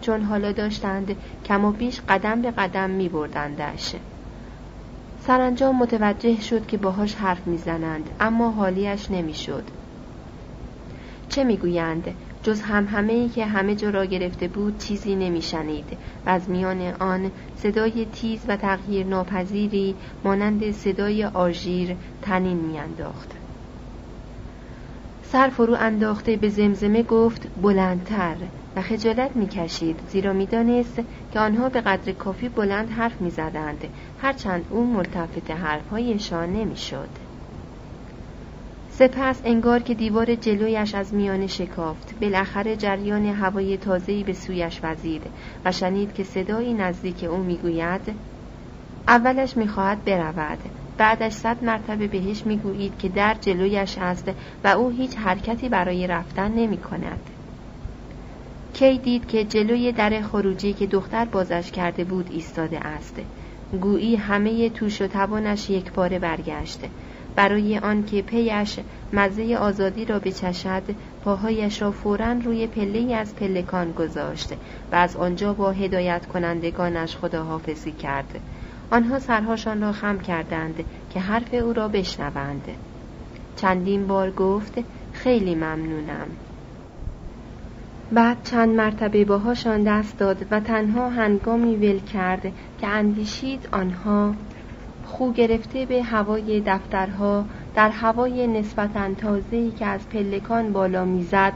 چون 0.00 0.22
حالا 0.22 0.52
داشتند 0.52 1.16
کم 1.44 1.64
و 1.64 1.72
بیش 1.72 2.00
قدم 2.08 2.42
به 2.42 2.50
قدم 2.50 2.90
می 2.90 3.08
بردندش. 3.08 3.94
سرانجام 5.20 5.78
متوجه 5.78 6.40
شد 6.40 6.66
که 6.66 6.76
باهاش 6.76 7.14
حرف 7.14 7.46
می‌زنند 7.46 8.10
اما 8.20 8.50
حالیش 8.50 9.10
نمی‌شد. 9.10 9.64
چه 11.28 11.44
می‌گویند؟ 11.44 12.14
جز 12.46 12.60
هم 12.60 12.86
همه 12.86 13.28
که 13.28 13.46
همه 13.46 13.74
جا 13.74 13.90
را 13.90 14.04
گرفته 14.04 14.48
بود 14.48 14.78
چیزی 14.78 15.16
نمیشنید. 15.16 15.98
و 16.26 16.30
از 16.30 16.50
میان 16.50 16.80
آن 16.82 17.32
صدای 17.54 18.06
تیز 18.06 18.44
و 18.48 18.56
تغییر 18.56 19.06
ناپذیری 19.06 19.96
مانند 20.24 20.70
صدای 20.70 21.24
آژیر 21.24 21.96
تنین 22.22 22.56
میانداخت. 22.56 23.32
سر 25.22 25.48
فرو 25.48 25.74
انداخته 25.74 26.36
به 26.36 26.48
زمزمه 26.48 27.02
گفت 27.02 27.48
بلندتر. 27.56 28.36
و 28.76 28.82
خجالت 28.82 29.36
می‌کشید 29.36 30.00
زیرا 30.08 30.32
می‌دانست 30.32 31.00
که 31.30 31.40
آنها 31.40 31.68
به 31.68 31.80
قدر 31.80 32.12
کافی 32.12 32.48
بلند 32.48 32.90
حرف 32.90 33.20
می‌زدند. 33.20 33.84
هرچند 34.18 34.66
او 34.70 34.86
ملتفت 34.94 35.50
حرفهایشان 35.50 36.52
نمی‌شد. 36.52 37.25
سپس 38.98 39.40
انگار 39.44 39.80
که 39.82 39.94
دیوار 39.94 40.34
جلویش 40.34 40.94
از 40.94 41.14
میانه 41.14 41.46
شکافت. 41.46 42.14
بالاخره 42.20 42.76
جریان 42.76 43.26
هوای 43.26 43.76
تازه‌ای 43.76 44.24
به 44.24 44.32
سویش 44.32 44.80
وزید 44.82 45.22
و 45.64 45.72
شنید 45.72 46.14
که 46.14 46.24
صدایی 46.24 46.74
نزدیک 46.74 47.24
او 47.24 47.36
می‌گوید 47.36 48.00
اولش 49.08 49.56
می‌خواهد 49.56 50.04
برود. 50.04 50.58
بعدش 50.98 51.32
صد 51.32 51.64
مرتبه 51.64 52.06
بهش 52.06 52.46
می‌گویید 52.46 52.98
که 52.98 53.08
در 53.08 53.36
جلویش 53.40 53.98
است 53.98 54.30
و 54.64 54.68
او 54.68 54.90
هیچ 54.90 55.16
حرکتی 55.16 55.68
برای 55.68 56.06
رفتن 56.06 56.52
نمی 56.52 56.78
کند. 56.78 57.20
کی 58.74 58.98
دید 58.98 59.28
که 59.28 59.44
جلوی 59.44 59.92
در 59.92 60.22
خروجی 60.22 60.72
که 60.72 60.86
دختر 60.86 61.24
بازش 61.24 61.70
کرده 61.70 62.04
بود 62.04 62.28
ایستاده 62.30 62.78
است. 62.86 63.16
گویی 63.80 64.16
همه 64.16 64.70
توش 64.70 65.02
و 65.02 65.06
توانش 65.06 65.70
یک 65.70 65.92
باره 65.92 66.18
برگشته 66.18 66.88
برای 67.36 67.78
آنکه 67.78 68.22
پیش 68.22 68.78
مزه 69.12 69.56
آزادی 69.56 70.04
را 70.04 70.18
بچشد 70.18 70.82
پاهایش 71.24 71.82
را 71.82 71.90
فورا 71.90 72.32
روی 72.32 72.66
پله 72.66 73.14
از 73.14 73.36
پلکان 73.36 73.92
گذاشت 73.92 74.52
و 74.92 74.94
از 74.94 75.16
آنجا 75.16 75.52
با 75.52 75.70
هدایت 75.70 76.26
کنندگانش 76.26 77.16
خداحافظی 77.16 77.92
کرد. 77.92 78.40
آنها 78.90 79.18
سرهاشان 79.18 79.80
را 79.80 79.92
خم 79.92 80.18
کردند 80.18 80.84
که 81.10 81.20
حرف 81.20 81.54
او 81.54 81.72
را 81.72 81.88
بشنوند. 81.88 82.68
چندین 83.56 84.06
بار 84.06 84.30
گفت 84.30 84.74
خیلی 85.12 85.54
ممنونم. 85.54 86.28
بعد 88.12 88.36
چند 88.42 88.76
مرتبه 88.76 89.24
باهاشان 89.24 89.82
دست 89.82 90.18
داد 90.18 90.46
و 90.50 90.60
تنها 90.60 91.08
هنگامی 91.08 91.76
ول 91.76 91.98
کرد 91.98 92.52
که 92.80 92.86
اندیشید 92.86 93.68
آنها 93.72 94.34
خو 95.06 95.32
گرفته 95.32 95.86
به 95.86 96.02
هوای 96.02 96.60
دفترها 96.60 97.44
در 97.74 97.90
هوای 97.90 98.46
نسبتا 98.46 99.14
تازه‌ای 99.14 99.70
که 99.70 99.86
از 99.86 100.08
پلکان 100.08 100.72
بالا 100.72 101.04
می‌زد 101.04 101.54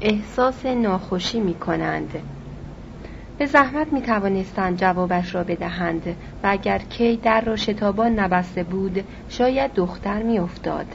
احساس 0.00 0.66
ناخوشی 0.66 1.40
می 1.40 1.54
کنند. 1.54 2.10
به 3.38 3.46
زحمت 3.46 3.92
می 3.92 4.02
توانستند 4.02 4.78
جوابش 4.78 5.34
را 5.34 5.44
بدهند 5.44 6.06
و 6.42 6.46
اگر 6.50 6.78
کی 6.78 7.16
در 7.16 7.40
را 7.40 7.56
شتابان 7.56 8.18
نبسته 8.18 8.62
بود 8.62 9.04
شاید 9.28 9.74
دختر 9.74 10.22
می 10.22 10.38
افتاد. 10.38 10.86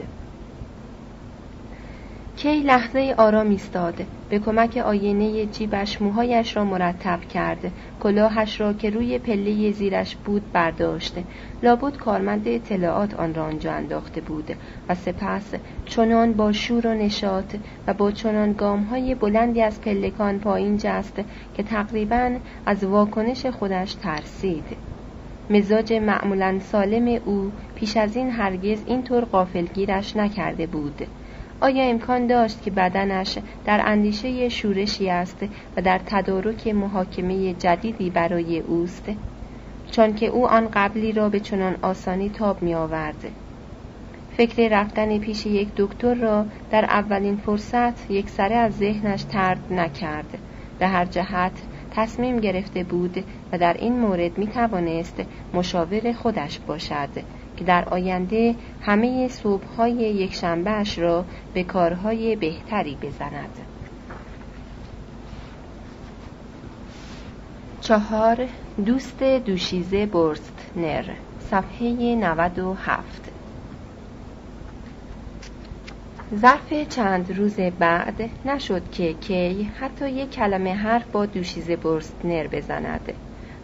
کی 2.42 2.60
لحظه 2.60 3.16
آرام 3.18 3.50
ایستاد 3.50 4.06
به 4.30 4.40
کمک 4.40 4.78
آینه 4.78 5.46
جیبش 5.46 6.02
موهایش 6.02 6.58
را 6.58 6.66
مرتب 6.66 7.22
کرد 7.22 7.72
کلاهش 8.00 8.62
را 8.62 8.74
که 8.74 8.90
روی 8.90 9.20
پله 9.20 9.72
زیرش 9.72 10.16
بود 10.16 10.52
برداشت 10.52 11.16
لابد 11.64 11.98
کارمند 11.98 12.48
اطلاعات 12.48 13.14
آن 13.14 13.34
را 13.34 13.44
آنجا 13.44 13.74
انداخته 13.74 14.22
بود 14.22 14.56
و 14.90 14.96
سپس 14.96 15.54
چنان 15.86 16.34
با 16.34 16.52
شور 16.52 16.88
و 16.88 16.94
نشاط 16.94 17.56
و 17.88 17.94
با 17.94 18.12
چنان 18.12 18.54
گام 18.54 18.84
های 18.84 19.16
بلندی 19.16 19.62
از 19.62 19.82
پلکان 19.82 20.40
پایین 20.40 20.78
جست 20.78 21.22
که 21.54 21.64
تقریبا 21.64 22.36
از 22.66 22.84
واکنش 22.84 23.46
خودش 23.46 23.94
ترسید. 23.94 24.78
مزاج 25.50 25.94
معمولا 25.94 26.60
سالم 26.60 27.22
او 27.26 27.52
پیش 27.76 27.98
از 27.98 28.16
این 28.16 28.32
هرگز 28.32 28.84
اینطور 28.86 29.26
قافلگیرش 29.26 30.16
نکرده 30.16 30.68
بود. 30.68 31.08
آیا 31.62 31.84
امکان 31.84 32.28
داشت 32.28 32.62
که 32.62 32.72
بدنش 32.72 33.38
در 33.66 33.82
اندیشه 33.86 34.50
شورشی 34.50 35.10
است 35.10 35.46
و 35.78 35.82
در 35.82 36.02
تدارک 36.06 36.68
محاکمه 36.68 37.54
جدیدی 37.54 38.10
برای 38.10 38.60
اوست؟ 38.60 39.06
چون 39.92 40.16
که 40.16 40.28
او 40.28 40.48
آن 40.48 40.70
قبلی 40.74 41.12
را 41.12 41.30
به 41.30 41.40
چنان 41.40 41.76
آسانی 41.82 42.30
تاب 42.30 42.62
می 42.62 42.76
آورد 42.76 43.32
فکر 44.38 44.82
رفتن 44.82 45.18
پیش 45.18 45.46
یک 45.46 45.68
دکتر 45.78 46.14
را 46.14 46.46
در 46.72 46.86
اولین 46.86 47.38
فرصت 47.38 48.12
یک 48.12 48.30
سره 48.30 48.56
از 48.56 48.78
ذهنش 48.78 49.24
ترد 49.24 49.74
نکرد. 49.74 50.38
به 50.80 50.88
هر 50.88 51.06
جهت 51.06 51.52
تصمیم 51.92 52.40
گرفته 52.40 52.84
بود 52.84 53.24
و 53.52 53.58
در 53.58 53.74
این 53.74 54.00
مورد 54.00 54.38
می 54.38 54.48
توانست 54.48 55.22
مشاور 55.54 56.14
خودش 56.14 56.60
باشد. 56.60 57.41
که 57.62 57.68
در 57.68 57.90
آینده 57.90 58.56
همه 58.82 59.28
صبحهای 59.28 59.94
یک 59.94 60.34
شنبهش 60.34 61.00
را 61.00 61.26
به 61.54 61.64
کارهای 61.64 62.36
بهتری 62.36 62.98
بزند. 63.02 63.58
چهار 67.82 68.48
دوست 68.86 69.24
دوشیزه 69.24 70.06
برستنر 70.06 71.04
صفحه 71.40 72.16
97 72.16 73.32
ظرف 76.36 76.74
چند 76.90 77.38
روز 77.38 77.56
بعد 77.56 78.30
نشد 78.46 78.92
که 78.92 79.14
کی 79.14 79.64
حتی 79.64 80.10
یک 80.10 80.32
کلمه 80.32 80.74
حرف 80.74 81.06
با 81.12 81.26
دوشیزه 81.26 81.76
برستنر 81.76 82.48
بزند. 82.48 83.14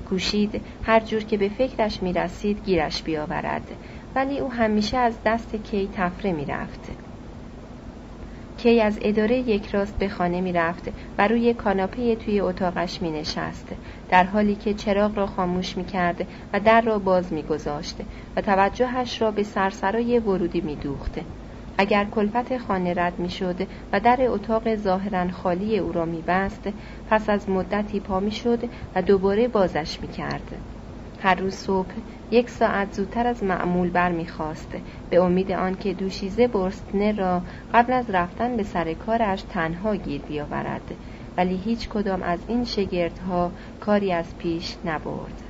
کوشید 0.10 0.62
هر 0.84 1.00
جور 1.00 1.24
که 1.24 1.38
به 1.38 1.50
فکرش 1.50 2.04
می 2.04 2.14
رسید 2.14 2.66
گیرش 2.66 3.04
بیاورد 3.04 3.72
ولی 4.16 4.40
او 4.40 4.52
همیشه 4.52 4.98
از 4.98 5.18
دست 5.26 5.56
کی 5.56 5.90
تفره 5.94 6.32
می 6.32 6.46
رفت. 6.46 6.92
کی 8.58 8.82
از 8.82 9.00
اداره 9.02 9.38
یک 9.38 9.68
راست 9.70 9.98
به 9.98 10.10
خانه 10.10 10.42
می 10.42 10.54
رفت 10.54 10.92
و 11.18 11.28
روی 11.28 11.54
کاناپه 11.54 12.16
توی 12.16 12.40
اتاقش 12.40 13.02
می 13.02 13.12
نشست 13.12 13.76
در 14.10 14.24
حالی 14.24 14.56
که 14.56 14.74
چراغ 14.74 15.18
را 15.18 15.28
خاموش 15.28 15.78
می 15.78 15.86
کرد 15.86 16.28
و 16.54 16.60
در 16.60 16.82
را 16.82 17.00
باز 17.00 17.34
می 17.34 17.44
گذاشت 17.44 17.96
و 18.36 18.42
توجهش 18.42 19.22
را 19.22 19.32
به 19.32 19.44
سرسرای 19.44 20.20
ورودی 20.20 20.62
می 20.62 20.76
دوخت. 20.76 21.20
اگر 21.78 22.06
کلفت 22.06 22.58
خانه 22.58 22.94
رد 22.94 23.20
می 23.20 23.30
شد 23.30 23.68
و 23.94 24.00
در 24.00 24.18
اتاق 24.22 24.76
ظاهرا 24.76 25.28
خالی 25.32 25.78
او 25.78 25.92
را 25.92 26.06
می 26.06 26.22
بست 26.22 26.70
پس 27.10 27.30
از 27.30 27.50
مدتی 27.50 28.00
پا 28.00 28.20
می 28.20 28.32
شد 28.32 28.64
و 28.96 29.02
دوباره 29.02 29.48
بازش 29.48 30.02
می 30.02 30.08
کرد. 30.08 30.52
هر 31.22 31.36
روز 31.36 31.56
صبح 31.56 31.94
یک 32.32 32.50
ساعت 32.50 32.94
زودتر 32.94 33.28
از 33.28 33.44
معمول 33.44 33.90
برمیخواست. 33.90 34.72
به 35.10 35.22
امید 35.22 35.52
آنکه 35.52 35.94
دوشیزه 35.94 36.48
برستنه 36.48 37.12
را 37.12 37.42
قبل 37.74 37.94
از 37.94 38.10
رفتن 38.10 38.58
به 38.58 38.64
سر 38.64 38.94
کارش 38.94 39.42
تنها 39.42 39.96
گیر 39.96 40.22
بیاورد. 40.22 40.92
ولی 41.38 41.56
هیچ 41.56 41.90
کدام 41.90 42.24
از 42.24 42.40
این 42.48 42.66
شگردها 42.66 43.52
کاری 43.80 44.14
از 44.14 44.38
پیش 44.38 44.76
نبرد. 44.86 45.42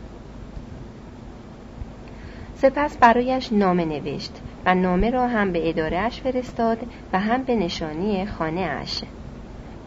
سپس 2.55 2.97
برایش 2.97 3.53
نامه 3.53 3.85
نوشت. 3.85 4.41
و 4.67 4.75
نامه 4.75 5.09
را 5.09 5.27
هم 5.27 5.51
به 5.51 5.69
ادارهش 5.69 6.21
فرستاد 6.21 6.77
و 7.13 7.19
هم 7.19 7.43
به 7.43 7.55
نشانی 7.55 8.25
خانه 8.25 8.61
اش. 8.61 9.03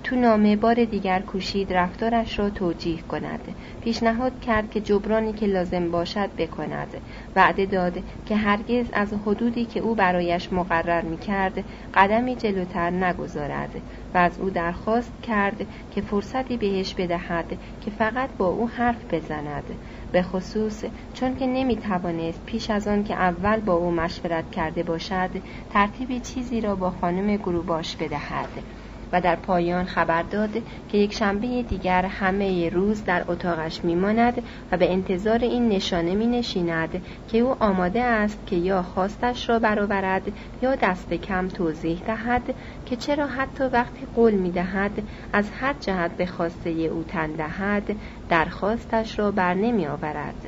تو 0.04 0.16
نامه 0.16 0.56
بار 0.56 0.84
دیگر 0.84 1.20
کوشید 1.20 1.72
رفتارش 1.72 2.38
را 2.38 2.50
توجیه 2.50 3.02
کند. 3.02 3.54
پیشنهاد 3.80 4.40
کرد 4.40 4.70
که 4.70 4.80
جبرانی 4.80 5.32
که 5.32 5.46
لازم 5.46 5.90
باشد 5.90 6.30
بکند. 6.36 7.00
وعده 7.36 7.66
داد 7.66 8.02
که 8.26 8.36
هرگز 8.36 8.86
از 8.92 9.12
حدودی 9.12 9.64
که 9.64 9.80
او 9.80 9.94
برایش 9.94 10.52
مقرر 10.52 11.02
می 11.02 11.18
کرد 11.18 11.64
قدمی 11.94 12.36
جلوتر 12.36 12.90
نگذارد. 12.90 13.82
و 14.14 14.18
از 14.18 14.40
او 14.40 14.50
درخواست 14.50 15.12
کرد 15.22 15.66
که 15.94 16.00
فرصتی 16.00 16.56
بهش 16.56 16.94
بدهد 16.94 17.58
که 17.80 17.90
فقط 17.90 18.30
با 18.38 18.46
او 18.46 18.68
حرف 18.68 19.14
بزند. 19.14 19.64
به 20.12 20.22
خصوص 20.22 20.84
چون 21.14 21.36
که 21.36 21.46
نمی 21.46 21.76
توانست 21.76 22.46
پیش 22.46 22.70
از 22.70 22.88
آن 22.88 23.04
که 23.04 23.14
اول 23.14 23.60
با 23.60 23.72
او 23.72 23.90
مشورت 23.90 24.50
کرده 24.50 24.82
باشد 24.82 25.30
ترتیب 25.70 26.22
چیزی 26.22 26.60
را 26.60 26.74
با 26.74 26.90
خانم 26.90 27.36
گروباش 27.36 27.96
بدهد 27.96 28.48
و 29.12 29.20
در 29.20 29.36
پایان 29.36 29.84
خبر 29.84 30.22
داد 30.22 30.50
که 30.88 30.98
یک 30.98 31.14
شنبه 31.14 31.62
دیگر 31.62 32.04
همه 32.04 32.68
روز 32.68 33.04
در 33.04 33.24
اتاقش 33.28 33.84
میماند 33.84 34.42
و 34.72 34.76
به 34.76 34.92
انتظار 34.92 35.38
این 35.38 35.68
نشانه 35.68 36.14
می 36.14 36.26
نشیند 36.26 37.02
که 37.28 37.38
او 37.38 37.56
آماده 37.62 38.02
است 38.02 38.46
که 38.46 38.56
یا 38.56 38.82
خواستش 38.82 39.48
را 39.48 39.58
برآورد 39.58 40.22
یا 40.62 40.74
دست 40.74 41.14
کم 41.14 41.48
توضیح 41.48 42.02
دهد 42.06 42.54
که 42.90 42.96
چرا 42.96 43.26
حتی 43.26 43.64
وقتی 43.64 44.06
قول 44.14 44.34
می 44.34 44.50
دهد 44.50 45.02
از 45.32 45.50
هر 45.60 45.74
جهت 45.80 46.10
به 46.10 46.26
خواسته 46.26 46.70
او 46.70 47.04
تن 47.08 47.32
دهد 47.32 47.96
درخواستش 48.28 49.18
را 49.18 49.30
بر 49.30 49.54
نمی 49.54 49.86
آورد. 49.86 50.46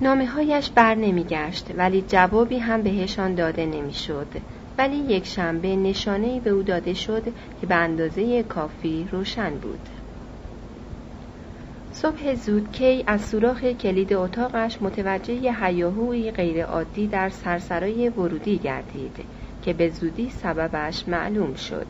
نامه 0.00 0.26
هایش 0.26 0.70
بر 0.70 0.94
نمی 0.94 1.24
گشت 1.24 1.70
ولی 1.76 2.04
جوابی 2.08 2.58
هم 2.58 2.82
بهشان 2.82 3.34
داده 3.34 3.66
نمی 3.66 3.94
شد. 3.94 4.26
ولی 4.78 4.96
یک 4.96 5.26
شنبه 5.26 5.76
نشانه 5.76 6.40
به 6.40 6.50
او 6.50 6.62
داده 6.62 6.94
شد 6.94 7.24
که 7.60 7.66
به 7.66 7.74
اندازه 7.74 8.42
کافی 8.42 9.08
روشن 9.12 9.50
بود. 9.50 9.88
صبح 11.92 12.34
زود 12.34 12.72
کی 12.72 13.04
از 13.06 13.20
سوراخ 13.20 13.64
کلید 13.64 14.12
اتاقش 14.14 14.78
متوجه 14.82 15.54
هیاهوی 15.60 16.30
غیرعادی 16.30 17.06
در 17.06 17.28
سرسرای 17.28 18.08
ورودی 18.08 18.58
گردید 18.58 19.39
که 19.62 19.72
به 19.72 19.88
زودی 19.88 20.30
سببش 20.30 21.08
معلوم 21.08 21.54
شد. 21.54 21.86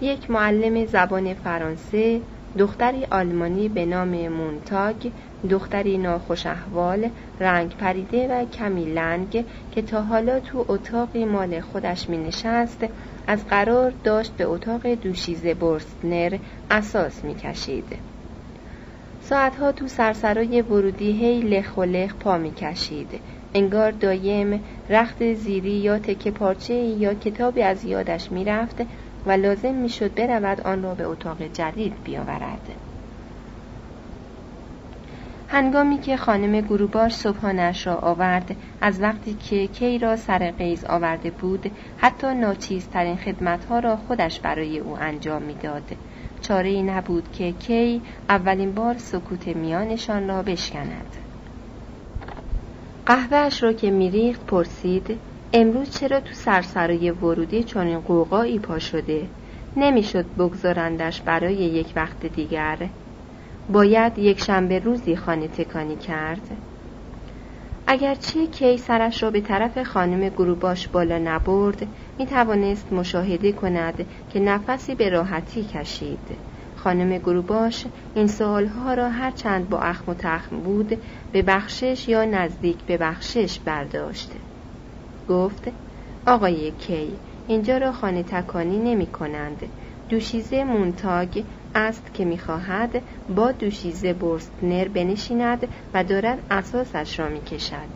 یک 0.00 0.30
معلم 0.30 0.86
زبان 0.86 1.34
فرانسه 1.34 2.20
دختری 2.58 3.06
آلمانی 3.10 3.68
به 3.68 3.86
نام 3.86 4.28
مونتاگ 4.28 5.10
دختری 5.50 5.98
ناخوش 5.98 6.46
احوال 6.46 7.10
رنگ 7.40 7.76
پریده 7.76 8.28
و 8.28 8.44
کمی 8.44 8.84
لنگ 8.84 9.44
که 9.72 9.82
تا 9.82 10.02
حالا 10.02 10.40
تو 10.40 10.64
اتاقی 10.68 11.24
مال 11.24 11.60
خودش 11.60 12.08
می 12.08 12.18
نشست 12.18 12.84
از 13.26 13.46
قرار 13.46 13.92
داشت 14.04 14.32
به 14.32 14.44
اتاق 14.44 14.86
دوشیزه 14.86 15.54
برستنر 15.54 16.38
اساس 16.70 17.24
می 17.24 17.34
کشید. 17.34 17.96
ساعتها 19.22 19.72
تو 19.72 19.88
سرسرای 19.88 20.62
ورودی 20.62 21.12
هی 21.12 21.40
لخ 21.40 21.76
و 21.76 21.82
لخ 21.82 22.14
پا 22.14 22.38
می 22.38 22.50
کشید. 22.50 23.20
انگار 23.54 23.90
دایم 23.90 24.64
رخت 24.88 25.34
زیری 25.34 25.70
یا 25.70 25.98
تکه 25.98 26.30
پارچه 26.30 26.74
یا 26.74 27.14
کتابی 27.14 27.62
از 27.62 27.84
یادش 27.84 28.32
می 28.32 28.44
رفت 28.44 28.82
و 29.26 29.30
لازم 29.32 29.74
می 29.74 29.88
شد 29.88 30.14
برود 30.14 30.60
آن 30.60 30.82
را 30.82 30.94
به 30.94 31.04
اتاق 31.04 31.42
جدید 31.42 31.94
بیاورد. 32.04 32.68
هنگامی 35.50 35.98
که 35.98 36.16
خانم 36.16 36.60
گروباش 36.60 37.14
صبحانش 37.14 37.86
را 37.86 37.96
آورد 37.96 38.56
از 38.80 39.02
وقتی 39.02 39.34
که 39.34 39.66
کی 39.66 39.98
را 39.98 40.16
سر 40.16 40.50
قیز 40.50 40.84
آورده 40.84 41.30
بود 41.30 41.70
حتی 41.96 42.34
ناچیزترین 42.34 43.16
خدمتها 43.16 43.78
را 43.78 43.96
خودش 43.96 44.40
برای 44.40 44.78
او 44.78 44.96
انجام 45.00 45.42
می‌داد 45.42 45.96
چاره 46.40 46.68
ای 46.68 46.82
نبود 46.82 47.32
که 47.32 47.52
کی 47.52 48.02
اولین 48.28 48.72
بار 48.72 48.98
سکوت 48.98 49.48
میانشان 49.48 50.28
را 50.28 50.42
بشکند 50.42 51.17
قهوهش 53.08 53.62
را 53.62 53.72
که 53.72 53.90
میریخت 53.90 54.46
پرسید 54.46 55.18
امروز 55.52 55.90
چرا 55.90 56.20
تو 56.20 56.34
سرسرای 56.34 57.10
ورودی 57.10 57.64
چنین 57.64 58.00
قوقایی 58.00 58.58
پا 58.58 58.78
شده؟ 58.78 59.22
نمی‌شد 59.76 60.24
بگذارندش 60.38 61.20
برای 61.20 61.54
یک 61.54 61.92
وقت 61.96 62.26
دیگر. 62.26 62.78
باید 63.72 64.18
یک 64.18 64.40
شنبه 64.40 64.78
روزی 64.78 65.16
خانه 65.16 65.48
تکانی 65.48 65.96
کرد. 65.96 66.40
اگرچه 67.86 68.46
کی 68.46 68.76
سرش 68.76 69.22
را 69.22 69.30
به 69.30 69.40
طرف 69.40 69.82
خانم 69.82 70.28
گروباش 70.28 70.88
بالا 70.88 71.18
نبرد 71.18 71.86
می 72.18 72.26
توانست 72.26 72.92
مشاهده 72.92 73.52
کند 73.52 74.06
که 74.32 74.40
نفسی 74.40 74.94
به 74.94 75.08
راحتی 75.08 75.64
کشید. 75.64 76.57
خانم 76.84 77.18
گروباش 77.18 77.86
این 78.14 78.26
سوالها 78.26 78.94
را 78.94 79.08
هر 79.10 79.30
چند 79.30 79.68
با 79.68 79.80
اخم 79.80 80.12
و 80.12 80.14
تخم 80.14 80.60
بود 80.60 81.02
به 81.32 81.42
بخشش 81.42 82.08
یا 82.08 82.24
نزدیک 82.24 82.84
به 82.84 82.96
بخشش 82.96 83.58
برداشت. 83.58 84.30
گفت 85.28 85.68
آقای 86.26 86.70
کی 86.70 87.18
اینجا 87.46 87.78
را 87.78 87.92
خانه 87.92 88.22
تکانی 88.22 88.78
نمی 88.78 89.06
کنند. 89.06 89.68
دوشیزه 90.08 90.64
مونتاگ 90.64 91.44
است 91.74 92.14
که 92.14 92.24
می‌خواهد 92.24 93.02
با 93.28 93.52
دوشیزه 93.52 94.12
برستنر 94.12 94.88
بنشیند 94.88 95.68
و 95.94 96.04
دارد 96.04 96.38
اساسش 96.50 97.18
را 97.18 97.28
می‌کشد 97.28 97.88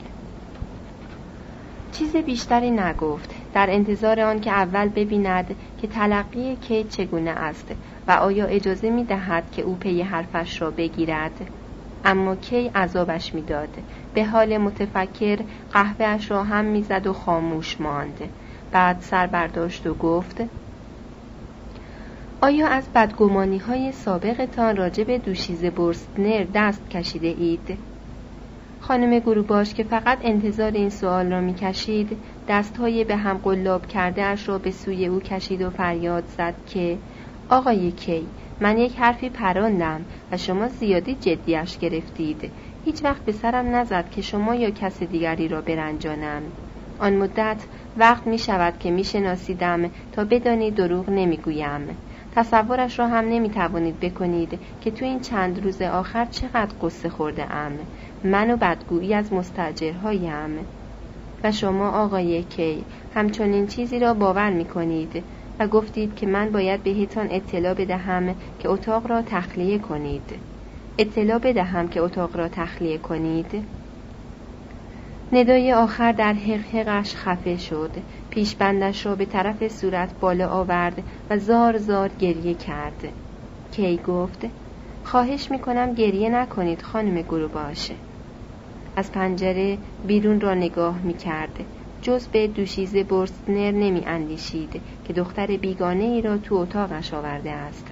چیز 1.92 2.16
بیشتری 2.16 2.70
نگفت. 2.70 3.30
در 3.54 3.70
انتظار 3.70 4.20
آن 4.20 4.40
که 4.40 4.50
اول 4.50 4.88
ببیند 4.88 5.56
که 5.80 5.86
تلقی 5.86 6.56
کیت 6.56 6.88
چگونه 6.88 7.30
است 7.30 7.74
و 8.08 8.10
آیا 8.10 8.46
اجازه 8.46 8.90
می 8.90 9.04
دهد 9.04 9.50
که 9.52 9.62
او 9.62 9.76
پی 9.76 10.02
حرفش 10.02 10.62
را 10.62 10.70
بگیرد. 10.70 11.50
اما 12.04 12.36
کی 12.36 12.68
عذابش 12.74 13.34
می‌داد؟ 13.34 13.68
به 14.14 14.24
حال 14.24 14.58
متفکر 14.58 15.38
قهوهش 15.72 16.30
را 16.30 16.44
هم 16.44 16.64
می‌زد 16.64 17.06
و 17.06 17.12
خاموش 17.12 17.80
ماند. 17.80 18.20
بعد 18.72 19.00
سر 19.00 19.26
برداشت 19.26 19.86
و 19.86 19.94
گفت 19.94 20.42
آیا 22.40 22.66
از 22.66 22.88
بدگمانی 22.94 23.58
های 23.58 23.92
سابقتان 23.92 24.76
راجع 24.76 25.04
به 25.04 25.18
دوشیزه 25.18 25.70
برستنر 25.70 26.46
دست 26.54 26.90
کشیده 26.90 27.26
اید؟ 27.26 27.78
خانم 28.80 29.18
گروباش 29.18 29.74
که 29.74 29.84
فقط 29.84 30.18
انتظار 30.22 30.70
این 30.70 30.90
سوال 30.90 31.32
را 31.32 31.40
می 31.40 31.54
کشید 32.42 32.58
دست 32.58 32.76
های 32.76 33.04
به 33.04 33.16
هم 33.16 33.38
قلاب 33.38 33.86
کرده 33.86 34.22
اش 34.22 34.48
را 34.48 34.58
به 34.58 34.70
سوی 34.70 35.06
او 35.06 35.20
کشید 35.20 35.62
و 35.62 35.70
فریاد 35.70 36.24
زد 36.26 36.54
که 36.66 36.98
آقای 37.48 37.92
کی 37.92 38.26
من 38.60 38.78
یک 38.78 38.98
حرفی 38.98 39.30
پراندم 39.30 40.04
و 40.32 40.36
شما 40.36 40.68
زیادی 40.68 41.14
جدیش 41.14 41.78
گرفتید. 41.78 42.52
هیچ 42.84 43.04
وقت 43.04 43.24
به 43.24 43.32
سرم 43.32 43.74
نزد 43.74 44.10
که 44.10 44.22
شما 44.22 44.54
یا 44.54 44.70
کس 44.70 45.02
دیگری 45.02 45.48
را 45.48 45.60
برنجانم. 45.60 46.42
آن 46.98 47.16
مدت 47.16 47.64
وقت 47.96 48.26
می 48.26 48.38
شود 48.38 48.78
که 48.78 48.90
می 48.90 49.04
شناسیدم 49.04 49.90
تا 50.12 50.24
بدانی 50.24 50.70
دروغ 50.70 51.10
نمی 51.10 51.36
گویم 51.36 51.96
تصورش 52.34 52.98
را 52.98 53.08
هم 53.08 53.24
نمی 53.28 53.50
توانید 53.50 54.00
بکنید 54.00 54.58
که 54.80 54.90
تو 54.90 55.04
این 55.04 55.20
چند 55.20 55.64
روز 55.64 55.82
آخر 55.82 56.24
چقدر 56.24 56.74
قصه 56.82 57.08
خورده 57.08 57.52
ام. 57.52 57.72
من 58.24 58.50
و 58.50 58.56
بدگویی 58.56 59.14
از 59.14 59.32
مستجرهایم 59.32 60.66
و 61.44 61.52
شما 61.52 61.90
آقای 61.90 62.42
کی. 62.42 62.84
همچنین 63.14 63.66
چیزی 63.66 63.98
را 63.98 64.14
باور 64.14 64.50
می 64.50 64.64
کنید 64.64 65.24
و 65.58 65.66
گفتید 65.66 66.14
که 66.14 66.26
من 66.26 66.50
باید 66.50 66.82
بهتان 66.82 67.28
اطلاع 67.30 67.74
بدهم 67.74 68.34
که 68.58 68.68
اتاق 68.68 69.06
را 69.06 69.22
تخلیه 69.22 69.78
کنید. 69.78 70.22
اطلاع 70.98 71.38
بدهم 71.38 71.88
که 71.88 72.00
اتاق 72.00 72.36
را 72.36 72.48
تخلیه 72.48 72.98
کنید. 72.98 73.64
ندای 75.32 75.72
آخر 75.72 76.12
در 76.12 76.32
حقحقش 76.32 77.14
خفه 77.16 77.56
شد. 77.56 77.90
پیشبندش 78.30 79.06
را 79.06 79.14
به 79.14 79.24
طرف 79.24 79.68
صورت 79.68 80.10
بالا 80.20 80.48
آورد 80.48 81.02
و 81.30 81.38
زار 81.38 81.78
زار 81.78 82.08
گریه 82.08 82.54
کرد. 82.54 83.08
کی 83.72 83.96
گفت 83.96 84.46
خواهش 85.04 85.50
می‌کنم 85.50 85.94
گریه 85.94 86.28
نکنید 86.28 86.82
خانم 86.82 87.22
باشه 87.54 87.94
از 88.96 89.12
پنجره 89.12 89.78
بیرون 90.06 90.40
را 90.40 90.54
نگاه 90.54 91.02
می‌کرد. 91.02 91.64
جز 92.02 92.28
به 92.28 92.46
دوشیزه 92.46 93.04
برستنر 93.04 93.70
نمی 93.70 94.02
اندیشید 94.06 94.80
که 95.04 95.12
دختر 95.12 95.46
بیگانه 95.46 96.04
ای 96.04 96.22
را 96.22 96.38
تو 96.38 96.54
اتاقش 96.54 97.14
آورده 97.14 97.50
است. 97.50 97.86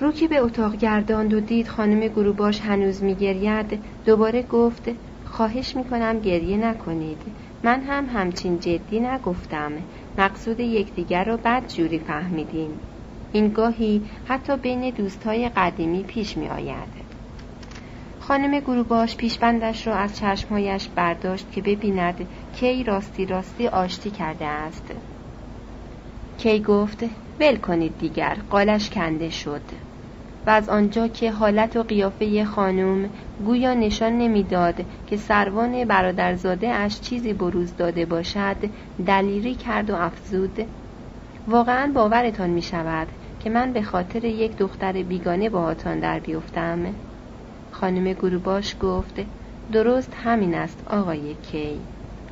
رو 0.00 0.12
که 0.12 0.28
به 0.28 0.38
اتاق 0.38 0.76
گرداند 0.76 1.34
و 1.34 1.40
دید 1.40 1.68
خانم 1.68 2.00
گروباش 2.00 2.60
هنوز 2.60 3.02
میگرید 3.02 3.84
دوباره 4.04 4.42
گفت 4.42 4.90
خواهش 5.24 5.76
می‌کنم 5.76 6.20
گریه 6.20 6.56
نکنید. 6.56 7.22
من 7.62 7.80
هم 7.80 8.06
همچین 8.06 8.58
جدی 8.58 9.00
نگفتم. 9.00 9.72
مقصود 10.18 10.60
یکدیگر 10.60 11.24
را 11.24 11.36
بد 11.36 11.68
جوری 11.68 11.98
فهمیدیم 11.98 12.80
این 13.32 13.48
گاهی 13.48 14.02
حتی 14.24 14.56
بین 14.56 14.90
دوستای 14.90 15.48
قدیمی 15.48 16.02
پیش 16.02 16.36
می 16.36 16.48
آید 16.48 17.03
خانم 18.28 18.60
گروباش 18.60 19.16
پیشبندش 19.16 19.86
را 19.86 19.96
از 19.96 20.16
چشمهایش 20.16 20.88
برداشت 20.88 21.52
که 21.52 21.62
ببیند 21.62 22.28
کی 22.52 22.84
راستی 22.84 23.26
راستی 23.26 23.68
آشتی 23.68 24.10
کرده 24.10 24.44
است. 24.46 24.94
کی 26.38 26.62
گفت 26.62 27.04
ول 27.40 27.56
کنید 27.56 27.98
دیگر 27.98 28.36
قالش 28.50 28.90
کنده 28.90 29.30
شد. 29.30 29.62
و 30.46 30.50
از 30.50 30.68
آنجا 30.68 31.08
که 31.08 31.30
حالت 31.30 31.76
و 31.76 31.82
قیافه 31.82 32.44
خانم 32.44 33.10
گویا 33.44 33.74
نشان 33.74 34.18
نمی‌داد 34.18 34.84
که 35.06 35.16
سروان 35.16 35.84
برادرزاده 35.84 36.68
اش 36.68 37.00
چیزی 37.00 37.32
بروز 37.32 37.76
داده 37.76 38.06
باشد 38.06 38.56
دلیری 39.06 39.54
کرد 39.54 39.90
و 39.90 39.94
افزود 39.94 40.66
واقعا 41.48 41.92
باورتان 41.94 42.50
می 42.50 42.62
شود 42.62 43.08
که 43.40 43.50
من 43.50 43.72
به 43.72 43.82
خاطر 43.82 44.24
یک 44.24 44.56
دختر 44.56 44.92
بیگانه 45.02 45.48
باهاتان 45.48 46.00
در 46.00 46.18
بیفتم؟ 46.18 46.94
خانم 47.80 48.12
گروباش 48.12 48.76
گفت 48.80 49.20
درست 49.72 50.16
همین 50.24 50.54
است 50.54 50.84
آقای 50.86 51.34
کی. 51.34 51.80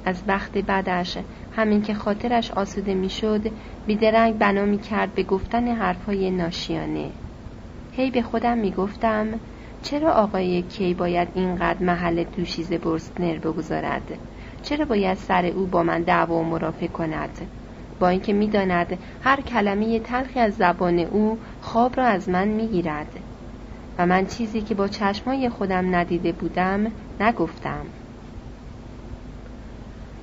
از 0.04 0.24
بخت 0.28 0.58
بعدش 0.58 1.18
همین 1.52 1.82
که 1.82 1.94
خاطرش 1.94 2.50
آسوده 2.50 2.94
می‌شد 2.94 3.50
بیدرنگ 3.86 4.38
بنا 4.38 4.64
می 4.64 4.78
کرد 4.78 5.14
به 5.14 5.22
گفتن 5.22 5.68
حرفهای 5.68 6.30
ناشیانه. 6.30 7.10
هی 7.92 8.10
به 8.10 8.22
خودم 8.22 8.58
می 8.58 8.70
گفتم 8.70 9.26
چرا 9.82 10.12
آقای 10.12 10.62
کی 10.62 10.94
باید 10.94 11.28
اینقدر 11.34 11.84
محل 11.84 12.24
دوشیز 12.24 12.72
برستنر 12.72 13.38
بگذارد؟ 13.38 14.18
چرا 14.62 14.84
باید 14.84 15.18
سر 15.18 15.46
او 15.46 15.66
با 15.66 15.82
من 15.82 16.02
دعوا 16.02 16.34
و 16.34 16.44
مرافع 16.44 16.86
کند؟ 16.86 17.38
با 18.00 18.08
اینکه 18.08 18.32
می‌داند 18.32 18.98
هر 19.22 19.40
کلمه 19.40 20.00
تلخی 20.00 20.40
از 20.40 20.54
زبان 20.54 20.98
او 20.98 21.38
خواب 21.60 21.96
را 21.96 22.04
از 22.04 22.28
من 22.28 22.48
می‌گیرد. 22.48 23.31
من 24.06 24.26
چیزی 24.26 24.60
که 24.60 24.74
با 24.74 24.88
چشمای 24.88 25.48
خودم 25.48 25.94
ندیده 25.94 26.32
بودم 26.32 26.92
نگفتم. 27.20 27.86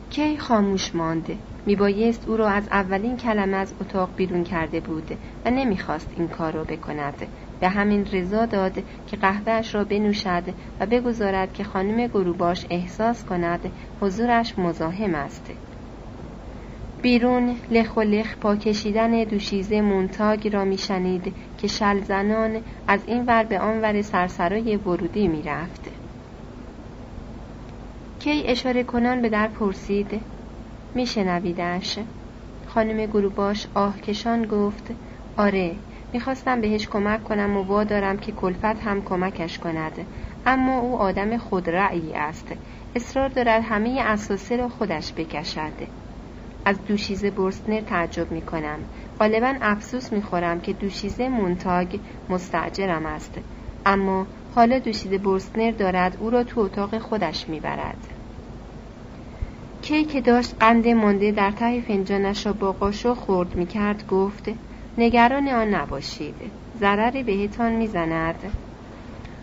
کی 0.09 0.37
خاموش 0.37 0.95
مانده 0.95 1.37
میبایست 1.65 2.27
او 2.27 2.37
را 2.37 2.49
از 2.49 2.67
اولین 2.71 3.17
کلمه 3.17 3.57
از 3.57 3.73
اتاق 3.81 4.09
بیرون 4.15 4.43
کرده 4.43 4.79
بود 4.79 5.17
و 5.45 5.49
نمی‌خواست 5.51 6.09
این 6.17 6.27
کار 6.27 6.53
را 6.53 6.63
بکند. 6.63 7.27
به 7.59 7.69
همین 7.69 8.05
رضا 8.05 8.45
داد 8.45 8.73
که 9.07 9.17
قهوهش 9.17 9.75
را 9.75 9.83
بنوشد 9.83 10.43
و 10.79 10.85
بگذارد 10.85 11.53
که 11.53 11.63
خانم 11.63 12.07
گروباش 12.07 12.65
احساس 12.69 13.25
کند 13.25 13.71
حضورش 14.01 14.59
مزاحم 14.59 15.15
است. 15.15 15.51
بیرون 17.01 17.55
لخ 17.71 17.97
و 17.97 18.01
لخ 18.01 18.35
پا 18.37 18.55
کشیدن 18.55 19.23
دوشیزه 19.23 19.81
مونتاگ 19.81 20.47
را 20.47 20.65
میشنید 20.65 21.33
که 21.61 21.67
شل 21.67 22.01
زنان 22.01 22.61
از 22.87 22.99
این 23.07 23.25
ور 23.25 23.43
به 23.43 23.59
آن 23.59 23.81
ور 23.81 24.01
سرسرای 24.01 24.75
ورودی 24.75 25.27
می‌رفت. 25.27 25.81
کی 28.19 28.43
اشاره 28.45 28.83
کنان 28.83 29.21
به 29.21 29.29
در 29.29 29.47
پرسید 29.47 30.21
میشنویدش؟ 30.95 31.99
خانم 32.67 33.05
گروباش 33.05 33.67
آهکشان 33.73 34.45
گفت 34.45 34.91
آره 35.37 35.75
می‌خواستم 36.13 36.61
بهش 36.61 36.87
کمک 36.87 37.23
کنم 37.23 37.57
و 37.57 37.63
وادارم 37.63 38.17
که 38.17 38.31
کلفت 38.31 38.65
هم 38.65 39.01
کمکش 39.01 39.59
کند. 39.59 40.05
اما 40.45 40.79
او 40.79 40.97
آدم 40.97 41.37
خودرأیی 41.37 42.13
است. 42.13 42.47
اصرار 42.95 43.29
دارد 43.29 43.63
همه 43.65 44.01
اساسه 44.05 44.55
را 44.55 44.69
خودش 44.69 45.13
بکشد. 45.13 45.98
از 46.65 46.83
دوشیزه 46.83 47.31
برستنر 47.31 47.81
تعجب 47.81 48.31
می 48.31 48.41
کنم 48.41 48.79
غالبا 49.19 49.55
افسوس 49.61 50.13
می 50.13 50.21
خورم 50.21 50.61
که 50.61 50.73
دوشیزه 50.73 51.29
مونتاگ 51.29 51.99
مستعجرم 52.29 53.05
است. 53.05 53.33
اما 53.85 54.27
حالا 54.55 54.79
دوشیزه 54.79 55.17
برستنر 55.17 55.71
دارد 55.71 56.17
او 56.19 56.29
را 56.29 56.43
تو 56.43 56.59
اتاق 56.59 56.97
خودش 56.97 57.49
می 57.49 57.59
برد 57.59 57.97
کی 59.81 60.03
که 60.05 60.21
داشت 60.21 60.55
قند 60.59 60.87
مانده 60.87 61.31
در 61.31 61.51
ته 61.51 61.81
فنجانش 61.81 62.45
را 62.45 62.53
با 62.53 62.71
قاشق 62.71 63.13
خورد 63.13 63.55
می 63.55 63.65
کرد 63.65 64.07
گفت 64.07 64.49
نگران 64.97 65.47
آن 65.47 65.67
نباشید. 65.67 66.51
ضرری 66.79 67.23
بهتان 67.23 67.71
می‌زند. 67.71 68.51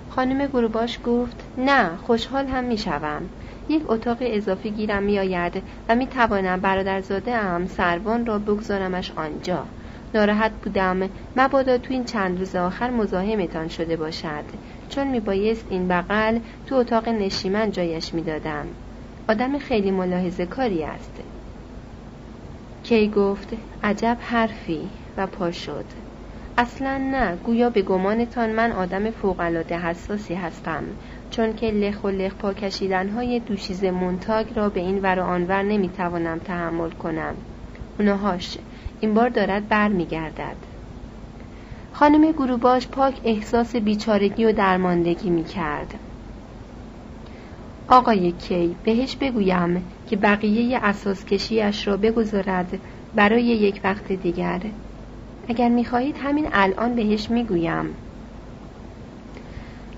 خانم 0.09 0.47
گروباش 0.47 1.01
گفت 1.05 1.45
نه 1.59 1.97
خوشحال 1.97 2.47
هم 2.47 2.65
می‌شوم. 2.65 3.31
یک 3.69 3.83
اتاق 3.87 4.19
اضافی 4.21 4.71
گیرم 4.71 5.03
میآید 5.03 5.63
و 5.89 5.95
می 5.95 6.07
توانم 6.07 6.61
برادرزاده 6.61 7.35
ام 7.35 7.67
سروان 7.67 8.27
را 8.27 8.39
بگذارمش 8.39 9.13
آنجا. 9.17 9.67
ناراحت 10.15 10.53
بودم 10.63 11.11
مبادا 11.37 11.79
تو 11.79 11.93
این 11.93 12.05
چند 12.05 12.39
روز 12.39 12.57
آخر 12.57 12.91
مزاحمتان 12.91 13.69
شده 13.69 13.97
باشد. 13.97 14.45
چون 14.89 15.07
میبایست 15.07 15.67
این 15.71 15.89
بغل 15.89 16.39
تو 16.67 16.75
اتاق 16.75 17.09
نشیمن 17.09 17.71
جایش 17.71 18.15
می‌دادم. 18.15 18.67
آدم 19.29 19.59
خیلی 19.59 19.91
ملاحظه 19.91 20.47
کاری 20.47 20.85
است. 20.85 21.13
کی 22.83 23.11
گفت 23.11 23.49
عجب 23.83 24.17
حرفی 24.21 24.91
و 25.17 25.27
پا 25.27 25.51
شد. 25.51 25.85
اصلا 26.59 26.99
نه 26.99 27.37
گویا 27.37 27.71
به 27.71 27.83
گمانتان 27.83 28.51
من 28.51 28.73
آدم 28.73 29.11
فوقالعاده 29.11 29.79
حساسی 29.79 30.35
هستم. 30.35 30.85
چون 31.37 31.53
که 31.53 31.71
لخ 31.71 32.05
و 32.05 32.09
لخ 32.09 32.35
پا 32.35 32.53
کشیدن 32.53 33.09
های 33.09 33.41
دوشیز 33.41 33.85
مونتاگ 33.85 34.47
را 34.55 34.69
به 34.69 34.81
این 34.81 34.99
ور 35.03 35.19
و 35.19 35.23
آنور 35.23 35.63
نمی‌توانم 35.63 36.39
تحمل 36.39 36.91
کنم. 36.91 37.35
اونهاش. 37.99 38.59
این 39.01 39.15
بار 39.15 39.29
دارد 39.29 39.69
بر 39.69 39.89
میگردد 39.89 40.57
خانم 41.93 42.33
گروباش 42.33 42.89
پاک 42.89 43.21
احساس 43.25 43.77
بیچارگی 43.77 44.45
و 44.45 44.53
درماندگی 44.53 45.31
می 45.31 45.45
کرد. 45.45 45.95
آقای 47.89 48.33
کی 48.33 48.77
بهش 48.85 49.17
بگویم 49.17 49.93
که 50.07 50.17
بقیه 50.17 50.79
اساس 50.83 51.25
کشیش 51.25 51.89
را 51.89 51.97
بگذارد 51.97 52.79
برای 53.15 53.45
یک 53.45 53.81
وقت 53.85 54.13
دیگر. 54.13 54.61
اگر 55.49 55.69
می‌خواهید 55.69 56.17
همین 56.19 56.49
الان 56.53 56.95
بهش 56.95 57.31
می‌گویم. 57.31 57.95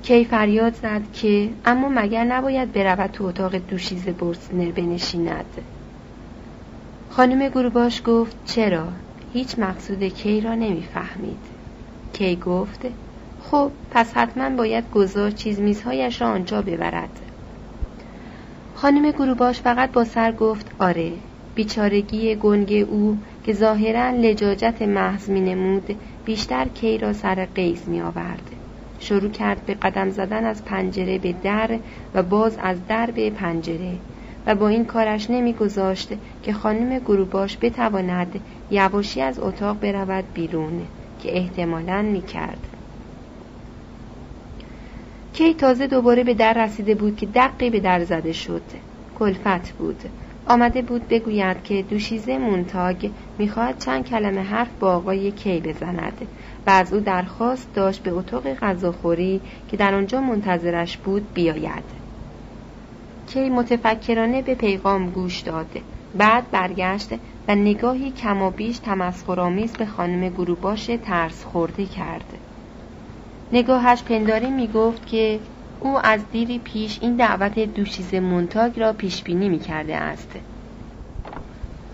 کی 0.09 0.25
فریاد 0.25 0.75
زد 0.75 1.13
که 1.13 1.49
اما 1.65 1.89
مگر 1.89 2.25
نباید 2.25 2.73
برود 2.73 3.11
تو 3.11 3.25
اتاق 3.25 3.57
دوشیز 3.57 4.05
برسنر 4.05 4.71
بنشیند؟ 4.71 5.45
خانم 7.09 7.49
گروباش 7.49 8.03
گفت 8.05 8.37
چرا؟ 8.45 8.89
هیچ 9.33 9.59
مقصود 9.59 10.03
کی 10.03 10.41
را 10.41 10.55
نمی‌فهمید. 10.55 11.39
کی 12.13 12.37
گفت 12.37 12.87
خب 13.43 13.71
پس 13.91 14.13
حتما 14.15 14.57
باید 14.57 14.91
گذار 14.91 15.31
چیز 15.31 15.61
میزهایش 15.61 16.21
را 16.23 16.29
آنجا 16.29 16.63
ببرد. 16.63 17.21
خانم 18.75 19.11
گروباش 19.11 19.61
فقط 19.61 19.93
با 19.93 20.05
سر 20.05 20.33
گفت 20.33 20.67
آره 20.79 21.13
بیچارگی 21.55 22.35
گنگ 22.35 22.87
او 22.91 23.19
که 23.45 23.53
ظاهرا 23.53 24.11
لجاجت 24.11 24.83
محض 24.83 25.29
می 25.29 25.41
نمود 25.41 26.01
بیشتر 26.25 26.69
کی 26.69 26.99
را 26.99 27.13
سر 27.13 27.45
قیز 27.55 27.89
می 27.89 28.01
آورد. 28.01 28.58
شروع 29.01 29.30
کرد 29.30 29.66
به 29.66 29.74
قدم 29.74 30.11
زدن 30.11 30.44
از 30.44 30.64
پنجره 30.64 31.18
به 31.18 31.34
در 31.42 31.78
و 32.14 32.22
باز 32.22 32.59
از 32.62 32.86
در 32.88 33.11
به 33.11 33.30
پنجره 33.30 33.92
و 34.46 34.55
با 34.55 34.68
این 34.68 34.84
کارش 34.84 35.30
نمیگذاشت 35.30 36.12
که 36.42 36.53
خانم 36.53 36.99
گروباش 36.99 37.59
بتواند 37.61 38.40
یواشی 38.70 39.20
از 39.20 39.38
اتاق 39.38 39.80
برود 39.80 40.24
بیرون 40.34 40.82
که 41.22 41.36
احتمالا 41.36 42.03
می 42.03 42.22
کرد. 42.22 42.66
کی 45.32 45.55
تازه 45.55 45.86
دوباره 45.86 46.24
به 46.24 46.34
در 46.34 46.64
رسیده 46.64 46.94
بود 46.94 47.16
که 47.16 47.26
دقی 47.26 47.70
به 47.70 47.80
در 47.80 48.05
زده 48.05 48.32
شد 48.32 48.62
کلفت 49.18 49.72
بود 49.72 50.03
آمده 50.49 50.82
بود 50.82 51.09
بگوید 51.09 51.62
که 51.62 51.82
دوشیزه 51.82 52.38
مونتاگ 52.38 53.11
می‌خواهد 53.38 53.78
چند 53.78 54.05
کلمه 54.05 54.42
حرف 54.42 54.70
با 54.80 54.96
آقای 54.96 55.30
کی 55.30 55.61
بزند 55.61 56.28
و 56.66 56.70
از 56.70 56.92
او 56.92 57.01
درخواست 57.01 57.74
داشت 57.74 58.03
به 58.03 58.11
اتاق 58.11 58.55
غذاخوری 58.55 59.40
که 59.68 59.76
در 59.76 59.94
آنجا 59.94 60.20
منتظرش 60.20 60.96
بود 60.96 61.34
بیاید. 61.34 61.84
کی 63.26 63.51
متفکرانه 63.51 64.42
به 64.42 64.55
پیغام 64.55 65.11
گوش 65.11 65.40
داد. 65.40 65.80
بعد 66.14 66.51
برگشت 66.51 67.14
و 67.49 67.55
نگاهی 67.55 68.11
کم 68.11 68.42
و 68.42 68.51
بیش 68.51 68.78
تمسخرآمیز 68.78 69.72
به 69.72 69.86
خانم 69.86 70.28
گروباش 70.28 70.90
ترس 71.03 71.44
خورده 71.44 71.86
کرد. 71.86 72.38
نگاهش 73.53 74.03
پنداری 74.03 74.51
می 74.51 74.68
گفت 74.68 75.07
که 75.07 75.40
او 75.81 75.99
از 76.07 76.20
دیری 76.33 76.59
پیش 76.59 76.99
این 77.03 77.16
دعوت 77.16 77.59
دوشیز 77.59 78.14
مونتاگ 78.14 78.81
را 78.81 78.93
پیش 78.93 79.22
بینی 79.22 79.49
می 79.49 79.59
کرده 79.59 79.97
است 79.97 80.29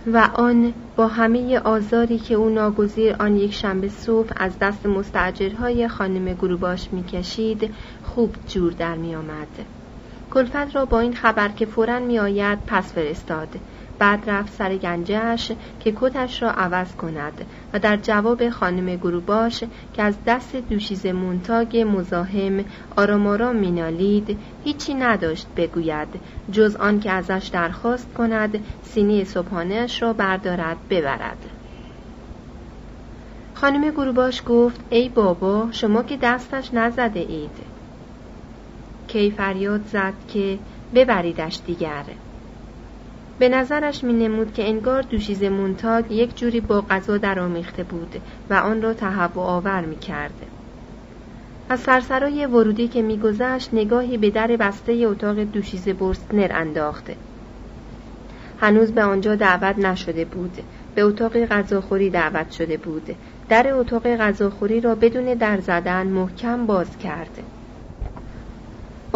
و 0.07 0.31
آن 0.35 0.75
با 0.97 1.07
همه 1.07 1.59
آزاری 1.59 2.19
که 2.19 2.35
او 2.35 2.49
ناگزیر 2.49 3.17
آن 3.21 3.37
یک 3.37 3.55
شنبه 3.55 3.89
صبح 3.89 4.31
از 4.37 4.59
دست 4.59 4.87
مستجرهای 4.87 5.89
خانم 5.89 6.35
گروباش 6.35 6.89
می‌کشید 6.93 7.75
خوب 8.03 8.35
جور 8.49 8.73
در 8.73 8.95
می 8.95 9.15
آمد. 9.15 9.49
کلفت 10.31 10.77
را 10.77 10.85
با 10.85 11.01
این 11.01 11.15
خبر 11.15 11.49
که 11.49 11.67
فورا 11.67 11.99
می 11.99 12.19
آید 12.19 12.59
پس 12.67 12.93
فرستاد 12.93 13.49
بعد 13.99 14.31
رفت 14.31 14.53
سر 14.53 14.77
گنجهش 14.77 15.53
که 15.81 15.93
کتش 15.97 16.43
را 16.43 16.51
عوض 16.51 16.95
کند 16.95 17.47
و 17.73 17.79
در 17.79 17.97
جواب 17.97 18.51
خانم 18.51 18.97
گروباش 18.97 19.65
که 19.95 20.03
از 20.03 20.15
دست 20.27 20.57
دوشیز 20.57 21.07
مونتاگ 21.07 21.87
مزاحم 21.89 22.65
آرام 22.97 23.27
آرام 23.27 23.57
مینالید 23.57 24.39
هیچی 24.65 24.95
نداشت 24.95 25.47
بگوید 25.57 26.09
جز 26.53 26.77
آن 26.77 27.01
که 27.01 27.11
ازش 27.11 27.51
درخواست 27.53 28.15
کند 28.15 28.65
سینی 28.83 29.25
صبحانهش 29.25 30.03
را 30.03 30.13
بردارد 30.13 30.77
ببرد. 30.91 31.39
خانم 33.55 33.91
گروباش 33.91 34.43
گفت 34.47 34.81
ای 34.91 35.09
بابا 35.09 35.69
شما 35.73 36.03
که 36.03 36.17
دستش 36.17 36.75
نزده 36.75 37.21
اید. 37.21 37.75
کی 39.09 39.31
فریاد 39.31 39.87
زد 39.87 40.15
که 40.29 40.59
ببریدش 40.95 41.61
دیگر. 41.67 42.05
به 43.39 43.49
نظرش 43.49 44.05
می 44.05 44.13
نمود 44.13 44.53
که 44.53 44.69
انگار 44.69 45.03
دوشیز 45.03 45.43
مونتاگ 45.43 46.11
یک 46.11 46.37
جوری 46.37 46.61
با 46.61 46.81
غذا 46.81 47.19
درآمیخته 47.19 47.83
بود 47.83 48.23
و 48.51 48.55
آن 48.55 48.83
را 48.83 48.95
تهوع 48.95 49.45
آور 49.45 49.85
می 49.85 49.97
کرد. 49.97 50.47
از 51.69 51.81
سرسرای 51.81 52.47
ورودی 52.47 52.89
که 52.89 53.03
میگذشت 53.03 53.75
نگاهی 53.75 54.19
به 54.19 54.31
در 54.31 54.47
بسته 54.47 54.93
اتاق 54.93 55.39
دوشیز 55.41 55.89
برستنر 55.89 56.51
انداخته 56.55 57.17
هنوز 58.61 58.93
به 58.93 59.03
آنجا 59.03 59.35
دعوت 59.35 59.79
نشده 59.79 60.25
بود. 60.25 60.59
به 60.95 61.03
اتاق 61.03 61.37
غذاخوری 61.45 62.11
دعوت 62.11 62.51
شده 62.51 62.77
بود. 62.77 63.17
در 63.49 63.73
اتاق 63.73 64.17
غذاخوری 64.17 64.81
را 64.81 64.95
بدون 64.95 65.35
در 65.35 65.61
زدن 65.61 66.07
محکم 66.07 66.67
باز 66.67 66.99
کرد. 66.99 67.43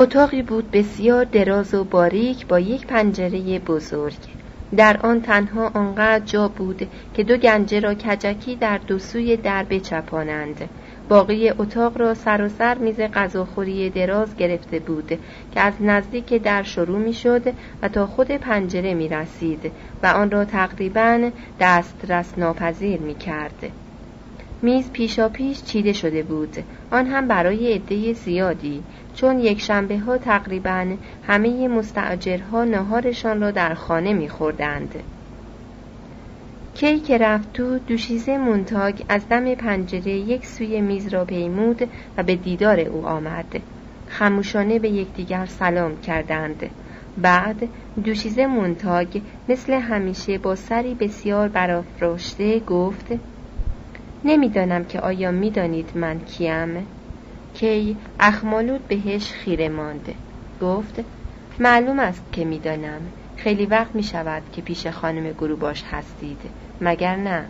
اتاقی 0.00 0.42
بود 0.42 0.70
بسیار 0.70 1.24
دراز 1.24 1.74
و 1.74 1.84
باریک 1.84 2.46
با 2.46 2.60
یک 2.60 2.86
پنجره 2.86 3.58
بزرگ. 3.58 4.18
در 4.76 4.96
آن 5.02 5.20
تنها 5.20 5.70
آنقدر 5.74 6.24
جا 6.24 6.48
بود 6.48 6.88
که 7.14 7.22
دو 7.24 7.36
گنجه 7.36 7.80
را 7.80 7.94
کجکی 7.94 8.56
در 8.56 8.78
دو 8.78 8.98
سوی 8.98 9.36
در 9.36 9.64
بچپانند. 9.64 10.68
باقی 11.08 11.50
اتاق 11.50 11.98
را 11.98 12.14
سر 12.14 12.42
و 12.42 12.48
سر 12.48 12.78
میز 12.78 13.00
غذاخوری 13.00 13.90
دراز 13.90 14.36
گرفته 14.36 14.78
بود 14.78 15.18
که 15.54 15.60
از 15.60 15.74
نزدیک 15.80 16.34
در 16.34 16.62
شروع 16.62 16.98
می 16.98 17.14
شد 17.14 17.42
و 17.82 17.88
تا 17.88 18.06
خود 18.06 18.30
پنجره 18.30 18.94
می 18.94 19.08
رسید 19.08 19.72
و 20.02 20.06
آن 20.06 20.30
را 20.30 20.44
تقریبا 20.44 21.30
دسترس 21.60 22.38
ناپذیر 22.38 23.00
می 23.00 23.14
کرد. 23.14 23.72
میز 24.62 24.90
پیشا 24.92 25.28
پیش 25.28 25.62
چیده 25.62 25.92
شده 25.92 26.22
بود. 26.22 26.56
آن 26.90 27.06
هم 27.06 27.28
برای 27.28 27.72
عده 27.72 28.12
زیادی. 28.12 28.82
چون 29.20 29.38
یک 29.38 29.60
شنبه 29.60 29.98
ها 29.98 30.18
تقریبا 30.18 30.96
همه 31.26 31.68
مستعجرها 31.68 32.64
نهارشان 32.64 33.40
را 33.40 33.50
در 33.50 33.74
خانه 33.74 34.12
میخوردند. 34.12 34.94
کی 36.74 36.98
که 36.98 37.18
رفت 37.18 37.52
تو 37.52 37.78
دوشیزه 37.78 38.38
مونتاگ 38.38 39.02
از 39.08 39.28
دم 39.28 39.54
پنجره 39.54 40.12
یک 40.12 40.46
سوی 40.46 40.80
میز 40.80 41.08
را 41.08 41.24
پیمود 41.24 41.88
و 42.16 42.22
به 42.22 42.36
دیدار 42.36 42.80
او 42.80 43.06
آمد. 43.06 43.60
خموشانه 44.08 44.78
به 44.78 44.88
یکدیگر 44.88 45.46
سلام 45.46 46.00
کردند. 46.00 46.70
بعد 47.16 47.68
دوشیزه 48.04 48.46
مونتاگ 48.46 49.20
مثل 49.48 49.72
همیشه 49.72 50.38
با 50.38 50.54
سری 50.54 50.94
بسیار 50.94 51.48
برافراشته 51.48 52.60
گفت 52.60 53.06
نمی‌دانم 54.24 54.84
که 54.84 55.00
آیا 55.00 55.30
می‌دانید 55.30 55.90
من 55.94 56.20
کیم؟ 56.20 56.86
کی 57.60 57.96
اخمالود 58.20 58.88
بهش 58.88 59.32
خیره 59.32 59.68
مانده. 59.68 60.14
گفت 60.62 61.00
معلوم 61.58 61.98
است 61.98 62.22
که 62.32 62.44
می‌دانم. 62.44 63.00
خیلی 63.36 63.66
وقت 63.66 63.94
می 63.94 64.02
شود 64.02 64.42
که 64.52 64.62
پیش 64.62 64.86
خانم 64.86 65.32
گروباش 65.32 65.84
هستید. 65.90 66.40
مگر 66.80 67.16
نه؟ 67.16 67.44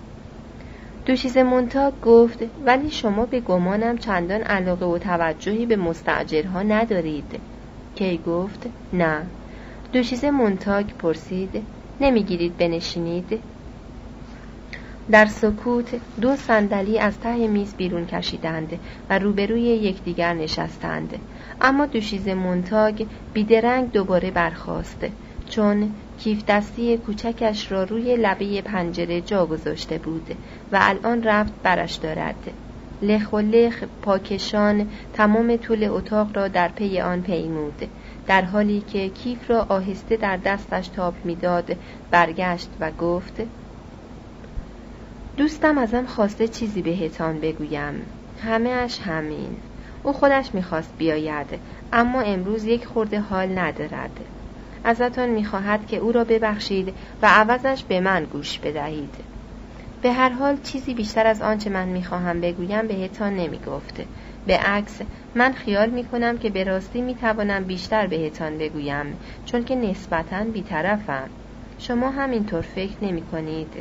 دوشیز 1.06 1.38
مونتاگ 1.38 1.92
گفت 2.04 2.38
ولی 2.66 2.90
شما 2.90 3.26
به 3.26 3.40
گمانم 3.40 3.98
چندان 3.98 4.40
علاقه 4.42 4.86
و 4.86 4.98
توجهی 4.98 5.66
به 5.66 5.76
مستعجرها 5.76 6.62
ندارید. 6.62 7.40
کی 7.94 8.18
گفت 8.26 8.66
نه. 8.92 9.26
دوشیز 9.92 10.24
مونتاگ 10.24 10.86
پرسید 10.86 11.62
نمی‌گیرید 12.00 12.56
بنشینید. 12.56 13.42
در 15.10 15.26
سکوت 15.26 16.00
دو 16.20 16.36
صندلی 16.36 16.98
از 16.98 17.20
ته 17.20 17.46
میز 17.46 17.74
بیرون 17.74 18.06
کشیدند 18.06 18.78
و 19.10 19.18
روبروی 19.18 19.62
یکدیگر 19.62 20.34
نشستند. 20.34 21.18
اما 21.60 21.86
دوشیز 21.86 22.28
مونتاگ 22.28 23.06
بیدرنگ 23.34 23.92
دوباره 23.92 24.30
برخاست 24.30 25.06
چون 25.48 25.90
کیف 26.18 26.44
دستی 26.44 26.96
کوچکش 26.96 27.72
را 27.72 27.84
روی 27.84 28.16
لبه 28.16 28.62
پنجره 28.62 29.20
جا 29.20 29.46
گذاشته 29.46 29.98
بود 29.98 30.36
و 30.72 30.78
الان 30.80 31.22
رفت 31.22 31.52
برش 31.62 31.94
دارد. 31.94 32.50
لخ 33.02 33.32
و 33.32 33.38
لخ 33.38 33.84
پاکشان 34.02 34.90
تمام 35.12 35.56
طول 35.56 35.84
اتاق 35.84 36.36
را 36.36 36.48
در 36.48 36.68
پی 36.68 37.00
آن 37.00 37.22
پیمود 37.22 37.88
در 38.26 38.42
حالی 38.42 38.80
که 38.80 39.08
کیف 39.08 39.50
را 39.50 39.66
آهسته 39.68 40.16
در 40.16 40.36
دستش 40.36 40.88
تاب 40.88 41.14
می‌داد 41.24 41.76
برگشت 42.10 42.68
و 42.80 42.90
گفت 42.90 43.42
دوستم 45.38 45.78
ازم 45.78 46.06
خواسته 46.06 46.48
چیزی 46.48 46.82
بهتان 46.82 47.40
بگویم. 47.40 48.06
همه 48.42 48.70
اش 48.70 49.00
همین. 49.00 49.56
او 50.02 50.12
خودش 50.12 50.54
می‌خواست 50.54 50.92
بیاید 50.98 51.46
اما 51.92 52.20
امروز 52.20 52.64
یک 52.64 52.86
خورده 52.86 53.20
حال 53.20 53.58
ندارد. 53.58 54.20
ازتان 54.84 55.28
می‌خواهد 55.28 55.86
که 55.86 55.96
او 55.96 56.12
را 56.12 56.24
ببخشید 56.24 56.94
و 57.22 57.26
عوضش 57.26 57.84
به 57.84 58.00
من 58.00 58.24
گوش 58.24 58.58
بدهید. 58.58 59.14
به 60.02 60.12
هر 60.12 60.28
حال 60.28 60.56
چیزی 60.56 60.94
بیشتر 60.94 61.26
از 61.26 61.42
آنچه 61.42 61.70
من 61.70 61.88
می‌خواهم 61.88 62.40
بگویم 62.40 62.86
بهتان 62.86 63.36
نمی‌گفت. 63.36 64.00
به 64.46 64.56
عکس 64.56 65.00
من 65.34 65.52
خیال 65.52 65.90
می‌کنم 65.90 66.38
که 66.38 66.50
به 66.50 66.64
راستی 66.64 67.00
می‌توانم 67.00 67.64
بیشتر 67.64 68.06
بهتان 68.06 68.58
بگویم 68.58 69.16
چون 69.46 69.64
که 69.64 69.76
نسبتا 69.76 70.44
بیطرفم. 70.44 71.28
شما 71.78 72.10
همینطور 72.10 72.60
فکر 72.60 73.04
نمی 73.04 73.22
کنید 73.22 73.72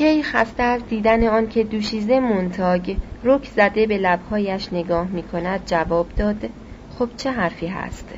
کی 0.00 0.22
خسته 0.22 0.62
از 0.62 0.86
دیدن 0.88 1.28
آن 1.28 1.48
که 1.48 1.64
دوشیزه 1.64 2.20
مونتاگ 2.20 2.96
رک 3.24 3.46
زده 3.56 3.86
به 3.86 3.98
لبهایش 3.98 4.72
نگاه 4.72 5.08
می 5.08 5.22
کند 5.22 5.66
جواب 5.66 6.06
داد 6.16 6.48
خب 6.98 7.08
چه 7.16 7.30
حرفی 7.30 7.66
هست 7.66 8.08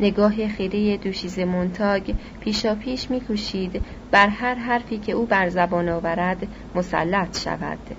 نگاه 0.00 0.48
خیره 0.48 0.96
دوشیزه 0.96 1.44
مونتاگ 1.44 2.14
پیشا 2.40 2.74
پیش 2.74 3.10
میکوشید 3.10 3.82
بر 4.10 4.28
هر 4.28 4.54
حرفی 4.54 4.98
که 4.98 5.12
او 5.12 5.26
بر 5.26 5.48
زبان 5.48 5.88
آورد 5.88 6.48
مسلط 6.74 7.40
شود 7.40 7.96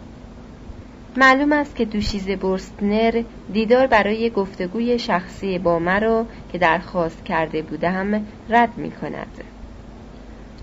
معلوم 1.18 1.52
است 1.52 1.76
که 1.76 1.86
دوشیزه 1.86 2.36
برستنر 2.36 3.24
دیدار 3.54 3.88
برای 3.88 4.30
گفتگوی 4.30 5.00
شخصی 5.00 5.60
با 5.60 5.80
مرا 5.80 6.26
که 6.52 6.58
درخواست 6.58 7.26
کرده 7.26 7.62
بودم 7.62 8.26
رد 8.50 8.78
می 8.78 8.92
کند. 8.92 9.55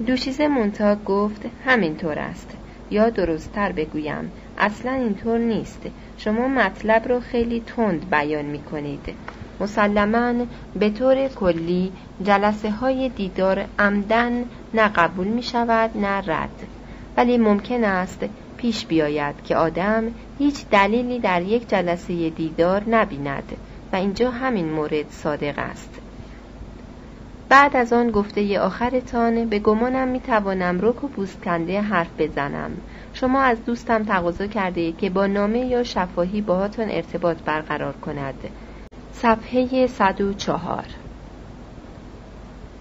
دوشیزه 0.07 0.49
مونتاگ 0.49 1.05
گفت 1.05 1.43
همینطور 1.67 2.19
است. 2.19 2.57
یا 2.91 3.11
درستتر 3.11 3.73
بگویم 3.73 4.31
اصلا 4.59 4.93
اینطور 4.93 5.39
نیست. 5.39 5.81
شما 6.19 6.49
مطلب 6.49 7.09
رو 7.09 7.21
خیلی 7.21 7.63
تند 7.67 8.11
بیان 8.11 8.45
می 8.45 8.59
کنید 8.59 9.15
مسلما 9.61 10.47
به 10.75 10.91
طور 10.91 11.29
کلی 11.29 11.93
جلسه 12.23 12.71
های 12.71 13.09
دیدار 13.09 13.65
عمدن 13.79 14.45
نه 14.75 14.89
قبول 14.89 15.27
می 15.27 15.43
شود 15.43 15.91
نه 15.97 16.19
رد. 16.19 16.67
ولی 17.17 17.39
ممکن 17.39 17.85
است 17.85 18.25
پیش 18.57 18.87
بیاید 18.87 19.35
که 19.45 19.57
آدم 19.57 20.05
هیچ 20.39 20.67
دلیلی 20.71 21.19
در 21.19 21.43
یک 21.43 21.69
جلسه 21.69 22.31
دیدار 22.31 22.83
نبیند 22.89 23.57
و 23.93 23.97
اینجا 23.97 24.31
همین 24.31 24.73
مورد 24.73 25.11
صادق 25.11 25.59
است. 25.59 26.02
بعد 27.53 27.77
از 27.77 27.93
آن 27.93 28.11
گفته 28.11 28.61
آخرتان 28.61 29.49
به 29.49 29.59
گمانم 29.59 30.09
می 30.09 30.21
توانم 30.21 30.79
رک 30.83 31.05
و 31.05 31.09
پوستکنده 31.09 31.81
حرف 31.81 32.09
بزنم. 32.19 32.71
شما 33.13 33.43
از 33.43 33.65
دوستم 33.65 34.05
تقاضا 34.05 34.47
کرده 34.47 34.93
که 34.93 35.11
با 35.11 35.27
نامه 35.27 35.59
یا 35.59 35.83
شفاهی 35.83 36.41
باهاتون 36.41 36.91
ارتباط 36.91 37.37
برقرار 37.45 37.93
کند. 37.93 38.35
صفحه 39.13 39.87
104 39.87 40.85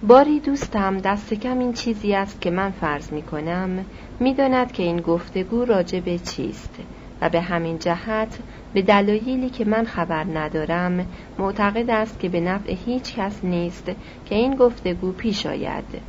باری 0.04 0.40
دوستم 0.40 0.98
دست 0.98 1.34
کم 1.34 1.60
این 1.60 1.74
چیزی 1.74 2.16
است 2.16 2.42
که 2.42 2.52
من 2.52 2.72
فرض 2.72 3.14
می 3.14 3.22
کنم 3.22 3.86
می 4.20 4.34
داند 4.34 4.72
که 4.72 4.84
این 4.84 5.02
گفتگو 5.02 5.66
راجع 5.66 6.00
به 6.00 6.18
چیست 6.20 6.76
و 7.22 7.30
به 7.30 7.42
همین 7.42 7.80
جهت 7.80 8.38
به 8.74 8.82
دلایلی 8.82 9.50
که 9.50 9.66
من 9.66 9.86
خبر 9.86 10.24
ندارم 10.24 11.06
معتقد 11.40 11.90
است 11.90 12.20
که 12.20 12.30
به 12.30 12.40
نفع 12.40 12.74
هیچ 12.86 13.16
کس 13.16 13.44
نیست 13.44 13.92
که 14.26 14.36
این 14.36 14.56
گفتگو 14.56 15.12
پیش 15.12 15.46
آید. 15.46 16.02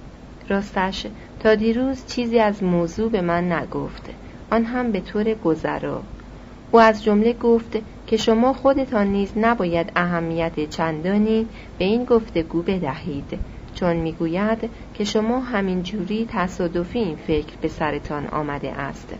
راستش 0.48 1.06
تا 1.40 1.54
دیروز 1.54 2.06
چیزی 2.06 2.38
از 2.38 2.62
موضوع 2.62 3.10
به 3.10 3.20
من 3.20 3.52
نگفت. 3.52 4.10
آن 4.50 4.64
هم 4.64 4.92
به 4.92 5.00
طور 5.00 5.34
گذرا. 5.34 6.02
او 6.70 6.80
از 6.80 7.04
جمله 7.04 7.32
گفت 7.32 7.78
که 8.06 8.16
شما 8.16 8.52
خودتان 8.52 9.06
نیز 9.06 9.32
نباید 9.36 9.92
اهمیت 9.96 10.70
چندانی 10.70 11.46
به 11.78 11.84
این 11.84 12.04
گفتگو 12.04 12.62
بدهید 12.62 13.38
چون 13.74 13.96
می‌گوید 13.96 14.70
که 14.94 15.04
شما 15.04 15.40
همین 15.40 15.82
جوری 15.82 16.28
تصادفی 16.30 16.98
این 16.98 17.16
فکر 17.16 17.56
به 17.60 17.68
سرتان 17.68 18.26
آمده 18.26 18.72
است. 18.72 19.14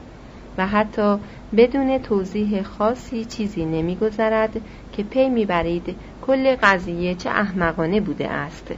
و 0.59 0.67
حتی 0.67 1.19
بدون 1.57 1.99
توضیح 1.99 2.63
خاصی 2.63 3.25
چیزی 3.25 3.65
نمیگذرد 3.65 4.61
که 4.93 5.03
پی 5.03 5.29
می‌برید 5.29 5.97
کل 6.27 6.57
قضیه 6.63 7.15
چه 7.15 7.31
احمقانه 7.31 8.01
بوده 8.01 8.29
است. 8.29 8.75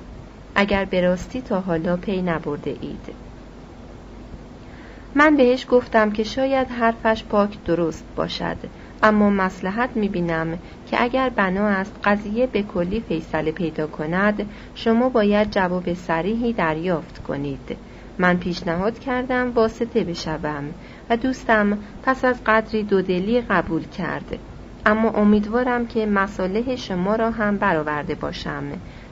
اگر 0.55 0.84
به 0.84 1.01
راستی 1.01 1.40
تا 1.40 1.60
حالا 1.60 1.96
پی 1.96 2.22
نبرده 2.22 2.76
اید. 2.80 3.14
من 5.14 5.36
بهش 5.36 5.66
گفتم 5.70 6.10
که 6.10 6.22
شاید 6.22 6.68
حرفش 6.68 7.24
پاک 7.24 7.64
درست 7.64 8.05
باشد 8.16 8.56
اما 9.02 9.30
مسلحت 9.30 9.90
می‌بینم 9.94 10.59
که 10.90 11.02
اگر 11.02 11.28
بنا 11.28 11.68
است 11.68 11.92
قضیه 12.05 12.46
به 12.46 12.62
کلی 12.62 13.01
فیصله 13.01 13.52
پیدا 13.52 13.86
کند 13.86 14.46
شما 14.74 15.09
باید 15.09 15.51
جواب 15.51 15.94
سریحی 15.94 16.52
دریافت 16.52 17.22
کنید. 17.22 17.76
من 18.18 18.36
پیشنهاد 18.36 18.98
کردم 18.98 19.52
واسطه 19.55 20.05
بشوم. 20.05 20.64
و 21.10 21.16
دوستم 21.16 21.78
پس 22.02 22.24
از 22.24 22.40
قدری 22.47 22.82
دودلی 22.82 23.40
قبول 23.40 23.85
کرد 23.85 24.39
اما 24.86 25.10
امیدوارم 25.10 25.86
که 25.86 26.06
مصالح 26.06 26.76
شما 26.76 27.16
را 27.16 27.31
هم 27.31 27.56
برآورده 27.59 28.14
باشم 28.14 28.64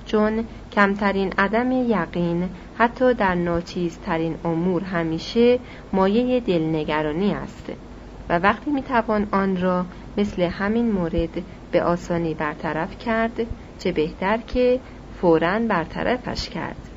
چون 0.07 0.45
کمترین 0.73 1.33
عدم 1.39 1.73
یقین 1.73 2.49
حتی 2.79 3.15
در 3.15 3.35
ناچیزترین 3.35 4.37
امور 4.45 4.83
همیشه 4.83 5.59
مایه 5.93 6.41
دلنگرانی 6.41 7.33
است. 7.33 7.73
و 8.29 8.39
وقتی 8.39 8.71
می‌توان 8.71 9.29
آن 9.33 9.61
را 9.61 9.87
مثل 10.17 10.43
همین 10.43 10.93
مورد 10.93 11.43
به 11.71 11.83
آسانی 11.83 12.35
برطرف 12.35 12.99
کرد 12.99 13.41
چه 13.79 13.93
بهتر 13.93 14.37
که 14.37 14.81
فورا 15.21 15.59
برطرفش 15.59 16.49
کرد. 16.49 16.89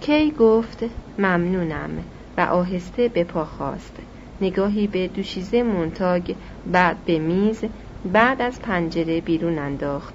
کی 0.00 0.30
گفت 0.30 0.84
ممنونم. 1.18 1.90
و 2.38 2.40
آهسته 2.40 3.08
به 3.08 3.24
پا 3.24 3.44
خواست. 3.44 3.96
نگاهی 4.40 4.86
به 4.86 5.08
دوشیزه 5.08 5.62
مونتاگ 5.62 6.34
بعد 6.72 6.96
به 7.04 7.18
میز 7.18 7.64
بعد 8.12 8.42
از 8.42 8.62
پنجره 8.62 9.20
بیرون 9.20 9.58
انداخت. 9.58 10.14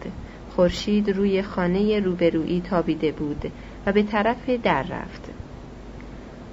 خورشید 0.55 1.09
روی 1.09 1.41
خانه 1.41 1.99
روبرویی 1.99 2.61
تابیده 2.61 3.11
بود 3.11 3.51
و 3.85 3.91
به 3.91 4.03
طرف 4.03 4.49
در 4.49 4.83
رفت. 4.83 5.29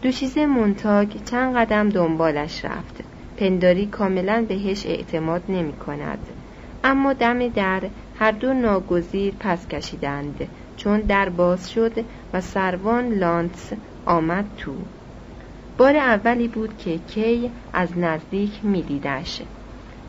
دوشیزه 0.03 0.47
مونتاگ 0.47 1.09
چند 1.25 1.57
قدم 1.57 1.89
دنبالش 1.89 2.65
رفت. 2.65 3.01
پنداری 3.37 3.87
کاملا 3.87 4.45
بهش 4.49 4.87
اعتماد 4.87 5.43
نمی 5.49 5.73
کند. 5.73 6.19
اما 6.85 7.13
دم 7.13 7.49
در 7.49 7.83
هر 8.19 8.31
دو 8.31 8.55
ناگزیر 8.55 9.35
پس 9.41 9.69
کشیدند 9.69 10.49
چون 10.77 11.01
در 11.01 11.29
باز 11.29 11.71
شد 11.71 11.93
و 12.33 12.41
سروان 12.41 13.09
لانس 13.09 13.73
آمد 14.07 14.45
تو. 14.59 14.73
بار 15.81 15.97
اولی 15.97 16.49
بود 16.49 16.77
که 16.77 16.99
کی 16.99 17.51
از 17.73 17.99
نزدیک 17.99 18.65
میدیدش. 18.65 19.43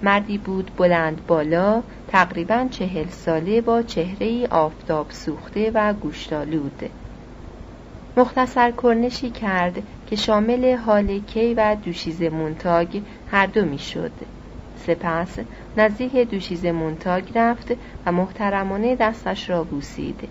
مردی 0.01 0.37
بود 0.37 0.71
بلند 0.77 1.25
بالا 1.27 1.83
تقریبا 2.07 2.67
چهل 2.71 3.07
ساله 3.07 3.61
با 3.61 3.81
چهره 3.81 4.47
آفتاب 4.47 5.11
سوخته 5.11 5.71
و 5.73 5.93
گوشتالود 5.93 6.89
مختصر 8.17 8.71
کرنشی 8.83 9.29
کرد 9.29 9.83
که 10.07 10.15
شامل 10.15 10.75
حال 10.75 11.19
کی 11.19 11.53
و 11.53 11.75
دوشیز 11.75 12.21
مونتاگ 12.21 13.01
هر 13.27 13.45
دو 13.45 13.65
می‌شد. 13.65 14.13
سپس 14.75 15.39
نزدیک 15.77 16.15
دوشیز 16.15 16.65
مونتاگ 16.65 17.31
رفت 17.35 17.73
و 18.05 18.11
محترمانه 18.11 18.95
دستش 18.95 19.49
را 19.49 19.63
بوسید. 19.63 20.29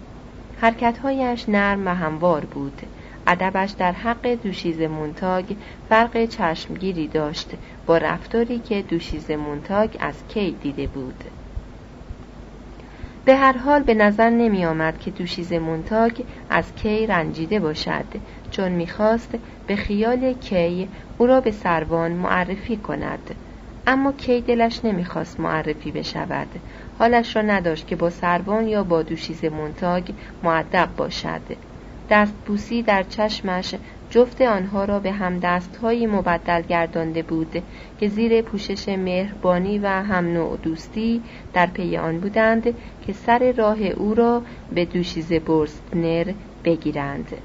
حرکتهایش 0.61 1.49
نرم 1.49 1.87
و 1.87 1.91
هموار 1.95 2.45
بود. 2.45 2.83
ادبش 3.31 3.71
در 3.71 3.93
حق 3.93 4.39
دوشیز 4.43 4.81
مونتاگ 4.81 5.45
فرق 5.89 6.25
چشمگیری 6.25 7.09
داشت 7.09 7.51
با 7.87 7.99
رفتاری 7.99 8.59
که 8.59 8.83
دوشیز 8.83 9.31
مونتاگ 9.31 9.97
از 10.01 10.15
کی 10.29 10.57
دیده 10.63 10.87
بود. 10.87 11.25
به 13.25 13.37
هر 13.37 13.59
حال 13.59 13.83
به 13.83 13.95
نظر 13.95 14.31
نمی 14.31 14.65
آمد 14.65 14.99
که 14.99 15.11
دوشیز 15.11 15.53
مونتاگ 15.53 16.13
از 16.51 16.75
کی 16.75 17.07
رنجیده 17.07 17.61
باشد 17.61 18.05
چون 18.51 18.73
می‌خواست 18.73 19.39
به 19.67 19.77
خیال 19.77 20.33
کی 20.33 20.89
او 21.19 21.27
را 21.27 21.41
به 21.41 21.51
سروان 21.51 22.13
معرفی 22.13 22.77
کند. 22.77 23.35
اما 23.87 24.13
کی 24.13 24.41
دلش 24.41 24.85
نمی‌خواست 24.85 25.41
معرفی 25.41 25.91
بشود. 25.93 26.49
حالش 26.99 27.37
را 27.37 27.43
نداشت 27.43 27.87
که 27.87 27.97
با 27.97 28.11
سروان 28.11 28.69
یا 28.69 28.85
با 28.85 29.03
دوشیز 29.03 29.45
مونتاگ 29.45 30.05
معدب 30.43 30.89
باشد. 30.97 31.70
دست 32.11 32.35
بوسی 32.47 32.83
در 32.83 33.03
چشمش 33.03 33.75
جفت 34.11 34.43
آنها 34.43 34.85
را 34.85 34.99
به 35.01 35.13
هم 35.13 35.39
دستهایی 35.39 36.07
مبدل 36.07 36.63
گردانده 36.63 37.23
بود 37.23 37.63
که 38.01 38.09
زیر 38.09 38.43
پوشش 38.43 38.89
مهربانی 38.89 39.79
و 39.79 39.87
هم 39.87 40.33
نوع 40.33 40.57
دوستی 40.63 41.23
در 41.53 41.67
پی 41.67 41.97
آن 41.97 42.21
بودند 42.21 42.75
که 43.07 43.13
سر 43.13 43.53
راه 43.53 43.83
او 43.83 44.15
را 44.15 44.43
به 44.75 44.85
دوشیز 44.85 45.33
برستنر 45.33 46.33
بگیرند. 46.65 47.37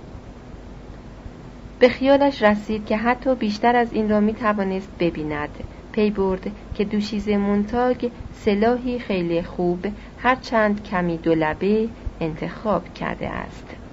به 1.80 1.90
خیالش 1.90 2.44
رسید 2.44 2.86
که 2.86 2.98
حتی 2.98 3.36
بیشتر 3.36 3.76
از 3.76 3.94
این 3.94 4.10
را 4.10 4.20
می 4.20 4.34
توانست 4.34 4.90
ببیند. 5.00 5.50
پی 5.92 6.10
برد 6.10 6.52
که 6.76 6.86
دوشیز 6.86 7.30
مونتاگ 7.30 8.10
سلاحی 8.34 9.00
خیلی 9.00 9.42
خوب 9.42 9.86
هرچند 10.18 10.84
کمی 10.84 11.18
دولبه 11.18 11.88
انتخاب 12.22 12.94
کرده 12.94 13.30
است. 13.30 13.85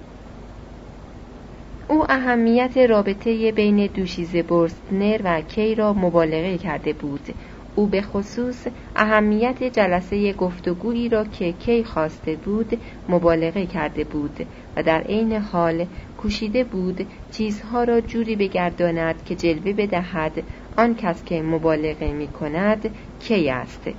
او 1.93 2.05
اهمیت 2.11 2.77
رابطه 2.77 3.51
بین 3.51 3.87
دوشیز 3.87 4.35
برستنر 4.35 5.21
و 5.23 5.41
کی 5.41 5.75
را 5.75 5.93
مبالغه 5.93 6.57
کرده 6.57 6.93
بود. 6.93 7.33
او 7.75 7.87
به 7.87 8.01
خصوص 8.01 8.67
اهمیت 8.95 9.63
جلسه 9.63 10.33
گفتگویی 10.33 11.09
را 11.09 11.23
که 11.23 11.51
کی 11.51 11.83
خواسته 11.83 12.35
بود 12.35 12.81
مبالغه 13.09 13.65
کرده 13.65 14.03
بود 14.03 14.45
و 14.75 14.83
در 14.83 15.01
عین 15.01 15.33
حال 15.33 15.85
کوشیده 16.17 16.63
بود 16.63 17.07
چیزها 17.31 17.83
را 17.83 18.01
جوری 18.01 18.35
بگرداند 18.35 19.25
که 19.25 19.35
جلوه 19.35 19.73
بدهد 19.73 20.43
آن 20.77 20.95
کس 20.95 21.23
که 21.23 21.41
مبالغه 21.41 22.11
می 22.11 22.27
کند 22.27 22.95
کی 23.19 23.49
است. 23.49 23.89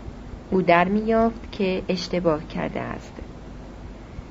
او 0.50 0.62
در 0.62 0.88
میافت 0.88 1.52
که 1.52 1.82
اشتباه 1.88 2.48
کرده 2.48 2.80
است. 2.80 3.12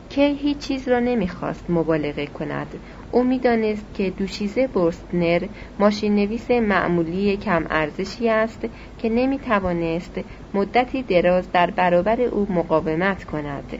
کی 0.10 0.35
هیچ 0.35 0.57
چیز 0.57 0.88
را 0.88 0.99
نمی‌خواست 0.99 1.69
مبالغه 1.69 2.26
کند. 2.26 2.68
او 3.14 3.23
می‌دانست 3.23 3.85
که 3.94 4.10
دوشیزه 4.10 4.68
برستنر 4.68 5.48
ماشین 5.80 6.15
نویس 6.15 6.52
معمولی 6.52 7.38
کم 7.38 7.65
ارزشی 7.69 8.30
است 8.30 8.65
که 8.98 9.10
نمی 9.10 9.40
توانست 9.40 10.19
مدتی 10.53 11.03
دراز 11.03 11.52
در 11.52 11.72
برابر 11.72 12.22
او 12.22 12.48
مقاومت 12.49 13.23
کند 13.23 13.77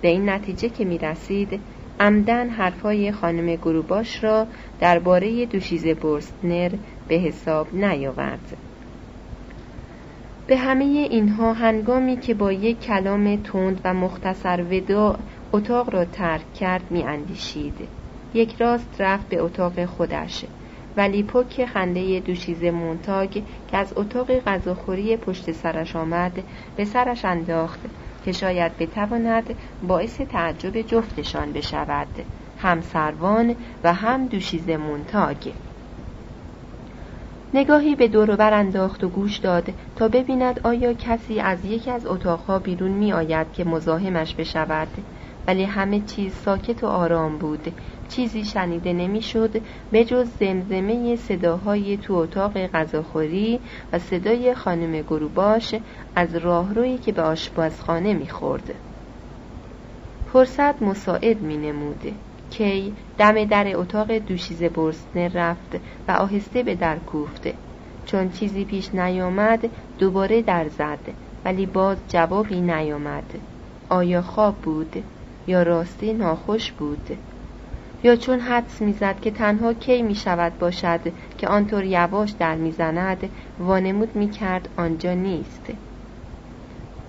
به 0.00 0.08
این 0.08 0.28
نتیجه 0.28 0.68
که 0.68 0.84
می 0.84 0.98
رسید 0.98 1.60
عمدن 2.00 2.48
حرفهای 2.48 3.12
خانم 3.12 3.56
گروباش 3.56 4.24
را 4.24 4.46
درباره 4.80 5.46
دوشیزه 5.46 5.94
برستنر 5.94 6.70
به 7.08 7.14
حساب 7.14 7.74
نیاورد 7.74 8.56
به 10.46 10.56
همه 10.56 10.84
اینها 10.84 11.52
هنگامی 11.52 12.16
که 12.16 12.34
با 12.34 12.52
یک 12.52 12.80
کلام 12.80 13.36
تند 13.36 13.80
و 13.84 13.94
مختصر 13.94 14.62
ودا 14.62 15.18
اتاق 15.52 15.94
را 15.94 16.04
ترک 16.04 16.52
کرد 16.52 16.90
می 16.90 17.02
اندیشید. 17.02 17.99
یک 18.34 18.56
راست 18.58 18.96
رفت 18.98 19.28
به 19.28 19.42
اتاق 19.42 19.84
خودش. 19.84 20.44
ولی 20.96 21.22
پک 21.22 21.64
خنده 21.64 22.20
دوشیز 22.20 22.64
مونتاگ 22.64 23.30
که 23.68 23.76
از 23.76 23.92
اتاق 23.96 24.38
غذاخوری 24.38 25.16
پشت 25.16 25.52
سرش 25.52 25.96
آمد 25.96 26.42
به 26.76 26.84
سرش 26.84 27.24
انداخت 27.24 27.80
که 28.24 28.32
شاید 28.32 28.78
بتواند 28.78 29.54
باعث 29.82 30.20
تعجب 30.20 30.82
جفتشان 30.82 31.52
بشود. 31.52 32.08
هم 32.58 32.80
سروان 32.80 33.56
و 33.84 33.94
هم 33.94 34.26
دوشیز 34.26 34.68
مونتاگ. 34.68 35.52
نگاهی 37.54 37.94
به 37.94 38.08
دور 38.08 38.52
انداخت 38.54 39.04
و 39.04 39.08
گوش 39.08 39.36
داد 39.36 39.68
تا 39.96 40.08
ببیند 40.08 40.60
آیا 40.64 40.92
کسی 40.92 41.40
از 41.40 41.64
یکی 41.64 41.90
از 41.90 42.06
اتاقها 42.06 42.58
بیرون 42.58 42.90
می 42.90 43.12
آید 43.12 43.52
که 43.52 43.64
مزاحمش 43.64 44.34
بشود. 44.34 44.88
ولی 45.46 45.64
همه 45.64 46.00
چیز 46.00 46.34
ساکت 46.34 46.84
و 46.84 46.86
آرام 46.86 47.38
بود. 47.38 47.72
چیزی 48.10 48.44
شنیده 48.44 48.92
نمی‌شد 48.92 49.62
به 49.92 50.04
جز 50.04 50.28
زمزمه 50.40 51.16
صداهای 51.16 51.96
تو 51.96 52.14
اتاق 52.14 52.66
غذاخوری 52.66 53.60
و 53.92 53.98
صدای 53.98 54.54
خانم 54.54 55.02
گروباش 55.02 55.74
از 56.16 56.36
راهرویی 56.36 56.98
که 56.98 57.12
به 57.12 57.22
آشپزخانه 57.22 58.14
می‌خورد. 58.14 58.74
فرصت 60.32 60.82
مساعد 60.82 61.40
می 61.40 61.56
نمود. 61.56 62.14
کی 62.50 62.94
دم 63.18 63.44
در 63.44 63.76
اتاق 63.76 64.12
دوشیزه 64.12 64.68
برسنه 64.68 65.28
رفت 65.28 65.76
و 66.08 66.12
آهسته 66.12 66.62
به 66.62 66.74
در 66.74 66.98
کوفته 66.98 67.54
چون 68.06 68.30
چیزی 68.30 68.64
پیش 68.64 68.94
نیامد 68.94 69.70
دوباره 69.98 70.42
در 70.42 70.68
زد 70.68 70.98
ولی 71.44 71.66
باز 71.66 71.96
جوابی 72.08 72.60
نیامد. 72.60 73.34
آیا 73.88 74.22
خواب 74.22 74.56
بود؟ 74.56 75.04
یا 75.46 75.62
راستی 75.62 76.12
ناخوش 76.12 76.72
بود؟ 76.72 77.18
یا 78.02 78.16
چون 78.16 78.40
حدس 78.40 78.82
می‌زد 78.82 79.20
که 79.20 79.30
تنها 79.30 79.74
کی 79.74 80.02
می 80.02 80.14
شود 80.14 80.58
باشد 80.58 81.00
که 81.38 81.48
آنطور 81.48 81.84
یواش 81.84 82.30
در 82.30 82.54
می‌زند 82.54 83.30
وانمود 83.58 84.16
می 84.16 84.30
کرد 84.30 84.68
آنجا 84.76 85.14
نیست. 85.14 85.72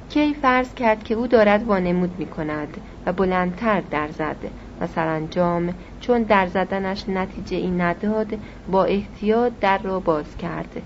کی 0.09 0.33
فرض 0.33 0.73
کرد 0.73 1.03
که 1.03 1.13
او 1.13 1.27
دارد 1.27 1.63
وانمود 1.63 2.19
می 2.19 2.25
کند 2.25 2.81
و 3.05 3.13
بلندتر 3.13 3.81
در 3.81 4.07
زد 4.07 4.37
و 4.81 4.87
سرانجام 4.87 5.73
چون 6.01 6.23
در 6.23 6.47
زدنش 6.47 7.09
نتیجه 7.09 7.57
این 7.57 7.81
نداد 7.81 8.27
با 8.71 8.83
احتیاط 8.83 9.53
در 9.61 9.77
را 9.77 9.99
باز 9.99 10.37
کرد. 10.37 10.81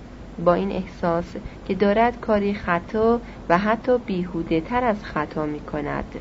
با 0.46 0.54
این 0.54 0.72
احساس 0.72 1.36
که 1.68 1.76
دارد 1.76 2.20
کاری 2.20 2.54
خطا 2.54 3.22
و 3.50 3.58
حتی 3.58 3.98
بیهوده 3.98 4.62
تر 4.62 4.84
از 4.84 5.04
خطا 5.04 5.46
می 5.46 5.60
کند 5.60 6.16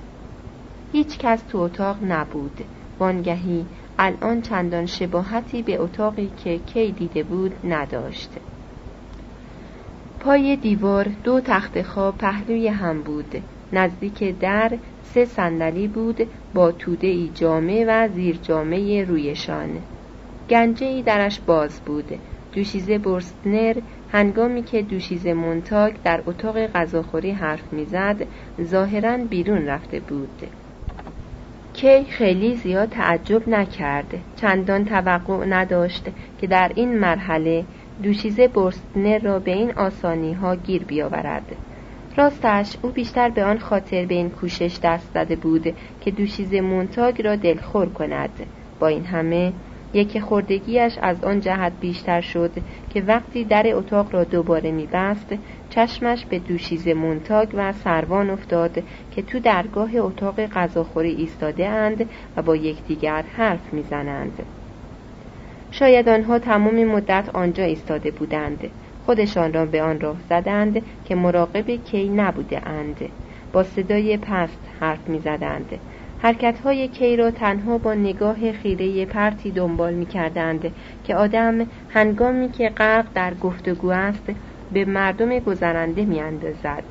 هیچ 0.92 1.18
کس 1.18 1.42
تو 1.42 1.58
اتاق 1.58 1.96
نبود. 2.02 2.64
وانگهی 3.04 3.66
الان 3.98 4.42
چندان 4.42 4.86
شباهتی 4.86 5.62
به 5.62 5.80
اتاقی 5.80 6.30
که 6.44 6.58
کی 6.58 6.92
دیده 6.92 7.22
بود 7.22 7.52
نداشت. 7.64 8.30
پای 10.20 10.56
دیوار 10.56 11.08
دو 11.24 11.40
تخت 11.40 11.82
خواب 11.82 12.18
پهلوی 12.18 12.68
هم 12.68 13.02
بود. 13.02 13.42
نزدیک 13.72 14.38
در 14.38 14.72
سه 15.02 15.24
صندلی 15.24 15.88
بود 15.88 16.20
با 16.54 16.72
توده 16.72 17.06
ای 17.06 17.30
جامه 17.34 17.84
و 17.88 18.08
زیر 18.08 18.38
جامه 18.42 19.04
رویشان. 19.04 19.70
گنجه 20.50 20.86
ای 20.86 21.02
درش 21.02 21.40
باز 21.40 21.80
بود. 21.80 22.18
دوشیزه 22.54 22.98
برستنر 22.98 23.76
هنگامی 24.12 24.62
که 24.62 24.82
دوشیزه 24.82 25.34
مونتاگ 25.34 25.94
در 26.04 26.22
اتاق 26.26 26.66
غذاخوری 26.66 27.30
حرف 27.30 27.72
می‌زد 27.72 28.26
ظاهرا 28.62 29.16
بیرون 29.16 29.66
رفته 29.66 30.00
بود. 30.00 30.63
کی 31.84 32.04
خیلی 32.04 32.54
زیاد 32.54 32.88
تعجب 32.88 33.48
نکرد 33.48 34.14
چندان 34.36 34.84
توقع 34.84 35.44
نداشت 35.44 36.08
که 36.40 36.46
در 36.46 36.72
این 36.74 36.98
مرحله 36.98 37.64
دوشیزه 38.02 38.48
برستنر 38.48 39.18
را 39.18 39.38
به 39.38 39.50
این 39.50 39.72
آسانی 39.72 40.32
ها 40.32 40.56
گیر 40.56 40.84
بیاورد. 40.84 41.56
راستش 42.16 42.76
او 42.82 42.90
بیشتر 42.90 43.28
به 43.28 43.44
آن 43.44 43.58
خاطر 43.58 44.06
به 44.06 44.14
این 44.14 44.30
کوشش 44.30 44.78
دست 44.82 45.10
زده 45.14 45.36
بود 45.36 45.74
که 46.00 46.10
دوشیزه 46.10 46.60
مونتاگ 46.60 47.22
را 47.22 47.36
دلخور 47.36 47.88
کند. 47.88 48.46
با 48.80 48.86
این 48.86 49.04
همه 49.04 49.52
یک 49.94 50.20
خوردگیش 50.20 50.98
از 51.02 51.24
آن 51.24 51.40
جهت 51.40 51.72
بیشتر 51.80 52.20
شد 52.20 52.50
که 52.90 53.00
وقتی 53.00 53.44
در 53.44 53.66
اتاق 53.74 54.14
را 54.14 54.24
دوباره 54.24 54.70
میبست 54.70 55.34
چشمش 55.70 56.24
به 56.24 56.38
دوشیزه 56.38 56.94
مونتاگ 56.94 57.48
و 57.54 57.72
سروان 57.72 58.30
افتاد 58.30 58.82
که 59.10 59.22
تو 59.22 59.38
درگاه 59.38 59.90
اتاق 59.96 60.46
غذاخوری 60.46 61.10
ایستاده 61.10 61.68
اند 61.68 62.10
و 62.36 62.42
با 62.42 62.56
یکدیگر 62.56 63.24
حرف 63.36 63.72
می‌زنند. 63.72 64.42
شاید 65.70 66.08
آنها 66.08 66.38
تمام 66.38 66.84
مدت 66.84 67.30
آنجا 67.32 67.64
ایستاده 67.64 68.10
بودند. 68.10 68.70
خودشان 69.06 69.52
را 69.52 69.66
به 69.66 69.82
آن 69.82 70.00
راه 70.00 70.16
زدند 70.28 70.82
که 71.04 71.14
مراقب 71.14 71.70
کی 71.70 72.08
نبوده 72.08 72.68
اند. 72.68 73.00
با 73.52 73.62
صدای 73.62 74.16
پست 74.16 74.58
حرف 74.80 75.08
می‌زدند. 75.08 75.78
های 76.64 76.88
کی 76.88 77.16
را 77.16 77.30
تنها 77.30 77.78
با 77.78 77.94
نگاه 77.94 78.52
خیره 78.52 79.06
پرتی 79.06 79.50
دنبال 79.50 79.94
می 79.94 80.06
کردند 80.06 80.72
که 81.04 81.16
آدم 81.16 81.66
هنگامی 81.88 82.48
که 82.48 82.68
غرق 82.68 83.06
در 83.14 83.34
گفتگو 83.34 83.90
است 83.90 84.32
به 84.72 84.84
مردم 84.84 85.38
گذرنده 85.38 86.04
می 86.04 86.20
اندازد. 86.20 86.82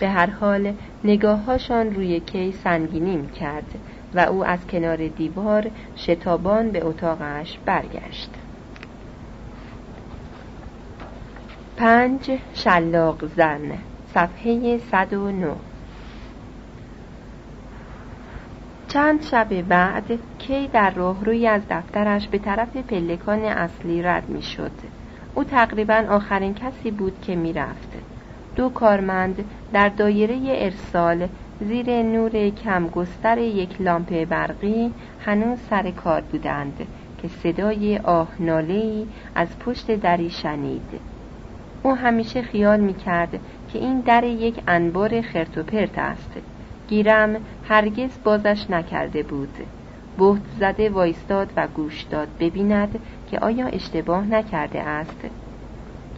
به 0.00 0.08
هر 0.08 0.30
حال 0.30 0.72
نگاههاشان 1.04 1.94
روی 1.94 2.20
کی 2.20 2.52
سنگینی 2.52 3.16
می 3.16 3.30
کرد 3.30 3.74
و 4.14 4.20
او 4.20 4.44
از 4.44 4.66
کنار 4.66 5.08
دیوار 5.08 5.70
شتابان 5.96 6.70
به 6.70 6.86
اتاقش 6.86 7.58
برگشت. 7.66 8.30
پنج 11.76 12.38
شلاق 12.54 13.26
زن 13.36 13.78
صفحه 14.14 14.78
109 14.78 15.73
چند 18.94 19.22
شب 19.22 19.62
بعد 19.62 20.18
کی 20.38 20.68
در 20.72 20.90
راهروی 20.90 21.46
از 21.46 21.62
دفترش 21.70 22.28
به 22.28 22.38
طرف 22.38 22.76
پلکان 22.76 23.44
اصلی 23.44 24.02
رد 24.02 24.28
می 24.28 24.42
شد. 24.42 24.70
او 25.34 25.44
تقریبا 25.44 26.04
آخرین 26.08 26.54
کسی 26.54 26.90
بود 26.90 27.20
که 27.22 27.36
می 27.36 27.52
رفت. 27.52 27.88
دو 28.56 28.68
کارمند 28.68 29.44
در 29.72 29.88
دایره 29.88 30.38
ارسال 30.44 31.28
زیر 31.60 32.02
نور 32.02 32.48
کمگستر 32.48 33.38
یک 33.38 33.80
لامپ 33.80 34.24
برقی 34.24 34.92
هنوز 35.26 35.58
سر 35.70 35.90
کار 35.90 36.20
بودند 36.20 36.86
که 37.22 37.28
صدای 37.28 37.98
آه 37.98 38.28
از 39.34 39.58
پشت 39.58 39.90
دری 39.90 40.30
شنید. 40.30 41.00
او 41.82 41.94
همیشه 41.94 42.42
خیال 42.42 42.80
می 42.80 42.94
کرد 42.94 43.40
که 43.72 43.78
این 43.78 44.00
در 44.00 44.24
یک 44.24 44.62
انبار 44.68 45.20
خرت 45.20 45.58
و 45.58 45.62
پرت 45.62 45.98
است 45.98 46.30
گیرم 46.88 47.36
هرگز 47.68 48.10
بازش 48.24 48.70
نکرده 48.70 49.22
بود. 49.22 49.54
بهت 50.18 50.42
زده 50.60 50.90
وایستاد 50.90 51.52
و 51.56 51.66
گوش 51.66 52.02
داد. 52.02 52.28
ببیند 52.40 52.98
که 53.30 53.38
آیا 53.38 53.66
اشتباه 53.66 54.26
نکرده 54.26 54.82
است. 54.82 55.20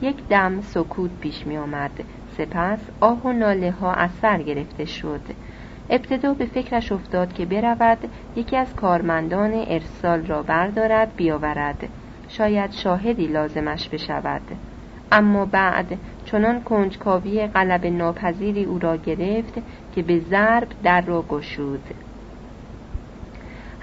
یک 0.02 0.28
دم 0.28 0.60
سکوت 0.60 1.10
پیش 1.20 1.47
می 1.47 1.56
آمد. 1.56 1.90
سپس 2.39 2.78
آه 3.01 3.23
و 3.23 3.32
ناله 3.32 3.70
ها 3.70 3.93
از 3.93 4.10
سر 4.23 4.43
گرفته 4.43 4.85
شد. 4.85 5.20
ابتدا 5.90 6.35
به 6.35 6.47
فکرش 6.47 6.93
افتاد 6.93 7.32
که 7.32 7.47
برود 7.47 7.98
یکی 8.36 8.56
از 8.56 8.74
کارمندان 8.74 9.64
ارسال 9.66 10.27
را 10.27 10.43
بردارد 10.43 11.16
بیاورد. 11.16 11.89
شاید 12.28 12.73
شاهدی 12.73 13.27
لازمش 13.27 13.89
بشود. 13.89 14.43
اما 15.12 15.44
بعد 15.44 15.98
چنان 16.24 16.62
کنجکاوی 16.62 17.47
قلب 17.47 17.86
ناپذیری 17.86 18.64
او 18.64 18.78
را 18.78 18.97
گرفت 18.97 19.55
که 19.97 20.02
به 20.02 20.20
ضرب 20.20 20.68
در 20.82 21.01
را 21.01 21.24
گشود. 21.28 21.94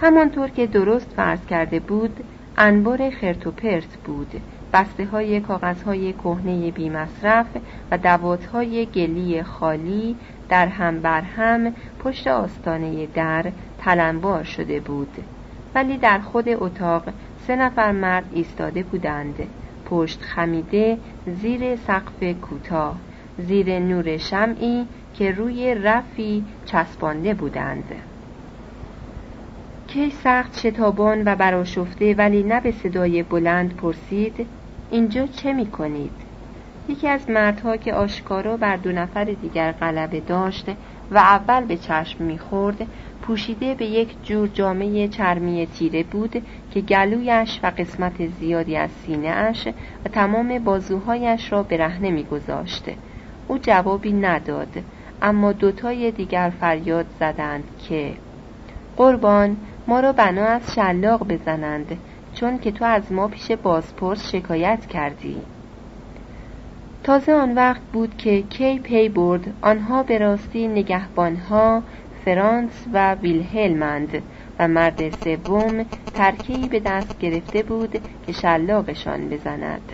همانطور 0.01 0.49
که 0.49 0.67
درست 0.67 1.13
فرض 1.15 1.45
کرده 1.45 1.79
بود 1.79 2.23
انبار 2.57 3.09
خرت 3.09 3.97
بود 4.05 4.41
بسته 4.73 5.05
های 5.05 5.39
کاغذ 5.39 5.81
های 5.83 6.13
کهنه 6.13 6.71
بی 6.71 6.89
مصرف 6.89 7.45
و 7.91 7.97
دوات 7.97 8.45
های 8.45 8.85
گلی 8.85 9.43
خالی 9.43 10.15
در 10.49 10.67
هم 10.67 10.99
بر 11.01 11.21
هم 11.21 11.73
پشت 12.03 12.27
آستانه 12.27 13.05
در 13.05 13.51
تلنبار 13.77 14.43
شده 14.43 14.79
بود. 14.79 15.17
ولی 15.75 15.97
در 15.97 16.19
خود 16.19 16.49
اتاق 16.49 17.03
سه 17.47 17.55
نفر 17.55 17.91
مرد 17.91 18.25
ایستاده 18.33 18.83
بودند. 18.83 19.47
پشت 19.85 20.21
خمیده 20.21 20.97
زیر 21.41 21.75
سقف 21.75 22.23
کوتاه 22.41 22.95
زیر 23.37 23.79
نور 23.79 24.17
شمعی 24.17 24.87
که 25.13 25.31
روی 25.31 25.75
رفی 25.75 26.43
چسبانده 26.65 27.33
بودند. 27.33 27.91
کی 29.87 30.09
سخت 30.09 30.59
شتابان 30.59 31.23
و 31.25 31.35
براشفته 31.35 32.15
ولی 32.15 32.43
نه 32.43 32.61
به 32.61 32.71
صدای 32.71 33.23
بلند 33.23 33.75
پرسید 33.75 34.47
اینجا 34.91 35.27
چه 35.27 35.53
می 35.53 35.65
کنید؟ 35.65 36.11
یکی 36.89 37.07
از 37.07 37.29
مردها 37.29 37.77
که 37.77 37.93
آشکارا 37.93 38.57
بر 38.57 38.77
دو 38.77 38.91
نفر 38.91 39.23
دیگر 39.23 39.71
غلبه 39.71 40.19
داشت 40.19 40.65
و 41.11 41.17
اول 41.17 41.65
به 41.65 41.77
چشم 41.77 42.23
می‌خورد 42.23 42.87
پوشیده 43.21 43.75
به 43.75 43.85
یک 43.85 44.15
جور 44.23 44.47
جامعه 44.47 45.07
چرمی 45.07 45.67
تیره 45.67 46.03
بود 46.03 46.41
که 46.71 46.81
گلویش 46.81 47.59
و 47.63 47.71
قسمت 47.77 48.27
زیادی 48.27 48.77
از 48.77 48.89
سینه 49.05 49.27
اش 49.27 49.67
و 50.05 50.09
تمام 50.09 50.59
بازوهایش 50.59 51.51
را 51.51 51.63
برهنه 51.63 52.09
میگذاشت. 52.09 52.85
او 53.47 53.57
جوابی 53.57 54.13
نداد. 54.13 54.83
اما 55.23 55.51
دوتای 55.51 56.11
دیگر 56.11 56.51
فریاد 56.59 57.05
زدند 57.19 57.63
که 57.89 58.13
قربان 58.97 59.57
ما 59.87 59.99
را 59.99 60.11
بنا 60.11 60.45
از 60.45 60.73
شلاق 60.75 61.27
بزنند 61.27 61.97
چون 62.33 62.57
که 62.57 62.71
تو 62.71 62.85
از 62.85 63.11
ما 63.11 63.27
پیش 63.27 63.51
بازپرس 63.51 64.29
شکایت 64.31 64.85
کردی. 64.85 65.37
تازه 67.03 67.33
آن 67.33 67.55
وقت 67.55 67.81
بود 67.93 68.17
که 68.17 68.41
کی 68.41 68.79
پی 68.79 69.09
برد 69.09 69.53
آنها 69.61 70.03
به 70.03 70.17
راستی 70.17 70.67
نگهبانها 70.67 71.83
فرانس 72.25 72.85
و 72.93 73.15
ویلهلمند 73.15 74.23
و 74.59 74.67
مرد 74.67 75.09
سوم 75.09 75.85
ترکیبی 76.13 76.67
به 76.67 76.79
دست 76.79 77.19
گرفته 77.19 77.63
بود 77.63 78.01
که 78.25 78.31
شلاقشان 78.31 79.29
بزند. 79.29 79.91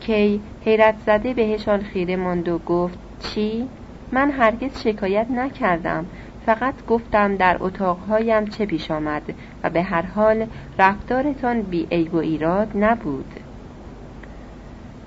کی 0.00 0.40
حیرت 0.64 0.94
زده 1.06 1.34
بهشان 1.34 1.82
خیره 1.82 2.16
ماند 2.16 2.48
و 2.48 2.58
گفت 2.58 2.98
چی؟ 3.18 3.68
من 4.12 4.30
هرگز 4.30 4.82
شکایت 4.82 5.26
نکردم. 5.30 6.06
فقط 6.46 6.86
گفتم 6.86 7.36
در 7.36 7.56
اتاقهایم 7.60 8.44
چه 8.44 8.66
پیش 8.66 8.90
آمد 8.90 9.34
و 9.64 9.70
به 9.70 9.82
هر 9.82 10.02
حال 10.02 10.46
رفتارتان 10.78 11.62
بی 11.62 11.88
عیب 11.92 12.14
و 12.14 12.16
ایراد 12.16 12.70
نبود. 12.74 13.34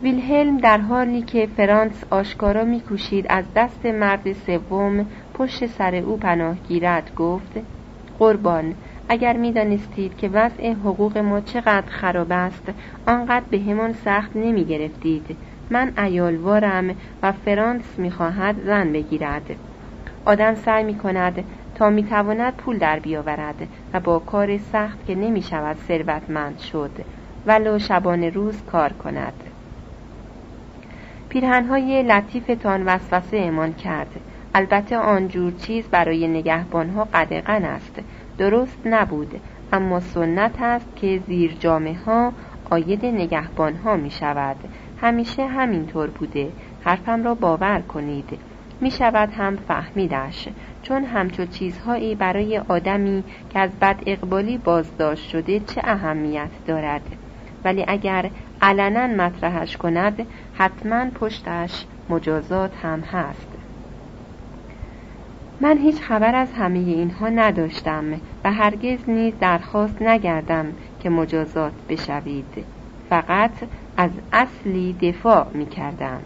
ویلهلم 0.02 0.58
در 0.58 0.78
حالی 0.78 1.22
که 1.22 1.46
فرانس 1.58 2.04
آشکارا 2.10 2.64
میکوشید 2.64 3.26
از 3.30 3.46
دست 3.56 3.86
مرد 3.86 4.34
سوم 4.34 5.06
پشت 5.34 5.66
سر 5.66 5.96
او 5.96 6.18
پناه 6.18 6.58
گیرد 6.68 7.12
گفت 7.16 7.60
قربان 8.20 8.76
اگر 9.10 9.38
می‌دانستید 9.38 10.18
که 10.18 10.30
وضع 10.30 10.72
حقوق 10.74 11.18
ما 11.18 11.42
چقدر 11.42 11.90
خراب 11.90 12.32
است 12.32 12.72
آنقدر 13.08 13.46
به 13.50 13.60
همان 13.60 13.94
سخت 13.94 14.36
نمی 14.36 14.66
گرفتید 14.66 15.38
من 15.72 15.94
ایالوارم 15.98 16.96
و 17.24 17.32
فرانس 17.32 17.84
می‌خواهد 17.98 18.56
زن 18.66 18.94
بگیرد. 18.94 19.56
آدم 20.26 20.56
سعی 20.56 20.84
می 20.84 20.96
کند 20.96 21.44
تا 21.76 21.90
می 21.90 22.04
تواند 22.04 22.54
پول 22.54 22.78
در 22.78 23.00
بیاورد 23.00 23.68
و 23.94 24.00
با 24.00 24.20
کار 24.20 24.58
سخت 24.58 25.06
که 25.06 25.16
نمی 25.16 25.42
شود 25.42 25.78
ثروتمند 25.88 26.60
شد 26.60 26.92
ولو 27.46 27.80
شبانه 27.80 28.30
روز 28.30 28.64
کار 28.66 28.94
کند. 28.94 29.34
پیرهنهای 31.30 32.04
لطیفتان 32.04 32.84
وسوسه 32.86 33.38
امان 33.38 33.74
کرد. 33.74 34.20
البته 34.56 34.98
آنجور 34.98 35.52
چیز 35.52 35.88
برای 35.88 36.28
نگهبانها 36.28 37.08
قدقن 37.14 37.66
است. 37.66 38.00
درست 38.38 38.78
نبود 38.86 39.42
اما 39.74 40.00
سنت 40.00 40.62
است 40.62 40.96
که 40.96 41.22
زیر 41.28 41.56
جامعه 41.60 41.98
ها 42.06 42.34
آید 42.70 43.06
نگهبان 43.06 43.76
ها 43.76 43.96
می 43.96 44.12
شود 44.12 44.56
همیشه 45.02 45.48
همینطور 45.48 46.10
بوده. 46.10 46.52
حرفم 46.82 47.24
را 47.24 47.36
باور 47.36 47.82
کنید. 47.82 48.40
می 48.82 48.92
شود 48.92 49.30
هم 49.32 49.56
فهمیدش. 49.56 50.48
چون 50.84 51.04
همچو 51.04 51.46
چیزهایی 51.46 52.16
برای 52.16 52.58
آدمی 52.58 53.24
که 53.50 53.60
از 53.60 53.70
بد 53.82 53.96
اقبالی 54.06 54.58
بازداشت 54.58 55.30
شده 55.30 55.60
چه 55.60 55.82
اهمیت 55.84 56.50
دارد. 56.68 57.02
ولی 57.64 57.86
اگر 57.88 58.30
علنا 58.62 59.08
مطرحش 59.08 59.78
کند 59.78 60.28
حتما 60.54 61.06
پشتش 61.06 61.86
مجازات 62.10 62.72
هم 62.84 63.00
هست. 63.00 63.48
من 65.62 65.78
هیچ 65.78 66.02
خبر 66.02 66.36
از 66.36 66.54
همه 66.54 66.80
اینها 66.80 67.30
نداشتم 67.30 68.04
و 68.44 68.52
هرگز 68.52 69.00
نیز 69.08 69.34
درخواست 69.40 70.02
نگردم 70.02 70.66
که 71.00 71.10
مجازات 71.10 71.74
بشوید. 71.90 72.66
فقط 73.10 73.52
از 74.02 74.12
اصلی 74.32 74.94
دفاع 74.94 75.48
می 75.54 75.66
کردم 75.66 76.22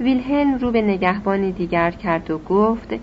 ویلهلم 0.00 0.58
رو 0.58 0.70
به 0.70 0.82
نگهبانی 0.82 1.52
دیگر 1.52 1.90
کرد 1.90 2.30
و 2.30 2.38
گفت 2.38 2.94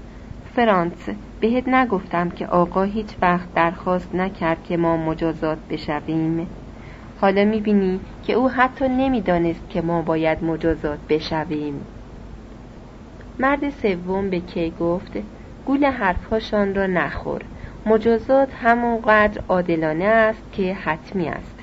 فرانس 0.56 1.10
بهت 1.40 1.68
نگفتم 1.68 2.30
که 2.30 2.48
آقا 2.48 2.84
هیچ 2.84 3.08
وقت 3.22 3.54
درخواست 3.54 4.16
نکرد 4.16 4.64
که 4.64 4.78
ما 4.78 4.98
مجازات 4.98 5.58
بشویم. 5.70 6.48
حالا 7.22 7.46
می‌بینی 7.46 8.00
که 8.24 8.34
او 8.34 8.50
حتی 8.50 8.90
نمی‌دانست 8.90 9.70
که 9.70 9.82
ما 9.82 10.02
باید 10.02 10.44
مجازات 10.44 11.00
بشویم. 11.10 11.82
مرد 13.40 13.70
سوم 13.70 14.30
به 14.30 14.40
کی 14.40 14.72
گفت 14.80 15.12
گول 15.66 15.86
حرفهاشان 15.86 16.76
را 16.76 16.88
نخور. 16.88 17.42
مجازات 17.86 18.50
همانقدر 18.62 19.42
عادلانه 19.50 20.06
است 20.06 20.44
که 20.52 20.74
حتمی 20.74 21.28
است. 21.28 21.63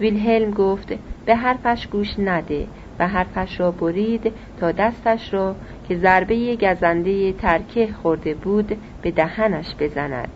ویلهلم 0.00 0.50
گفت 0.50 0.94
به 1.26 1.36
حرفش 1.36 1.86
گوش 1.86 2.18
نده 2.18 2.66
و 2.98 3.08
حرفش 3.08 3.60
را 3.60 3.70
برید 3.70 4.32
تا 4.60 4.72
دستش 4.72 5.34
را 5.34 5.56
که 5.88 5.96
ضربه 5.96 6.56
گزنده 6.56 7.32
ترکه 7.32 7.88
خورده 8.02 8.34
بود 8.34 8.76
به 9.02 9.10
دهنش 9.10 9.74
بزند. 9.80 10.32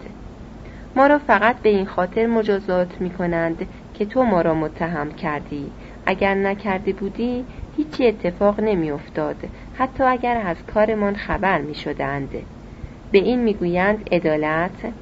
ما 0.97 1.07
را 1.07 1.19
فقط 1.19 1.57
به 1.57 1.69
این 1.69 1.87
خاطر 1.87 2.27
مجازات 2.27 3.01
می 3.01 3.11
کنند 3.11 3.67
که 3.95 4.05
تو 4.05 4.23
ما 4.23 4.41
را 4.41 4.55
متهم 4.55 5.13
کردی. 5.13 5.71
اگر 6.07 6.35
نکرده 6.35 6.93
بودی 6.93 7.45
هیچی 7.77 8.07
اتفاق 8.07 8.61
نمی 8.61 8.91
افتاد 8.91 9.37
حتی 9.75 10.05
اگر 10.05 10.43
از 10.47 10.57
کارمان 10.75 11.15
خبر 11.15 11.61
می 11.61 11.75
شدند 11.75 12.31
به 13.13 13.19
این 13.19 13.41
می 13.43 13.55
گویند 13.55 14.09
عدالت؟ 14.13 14.93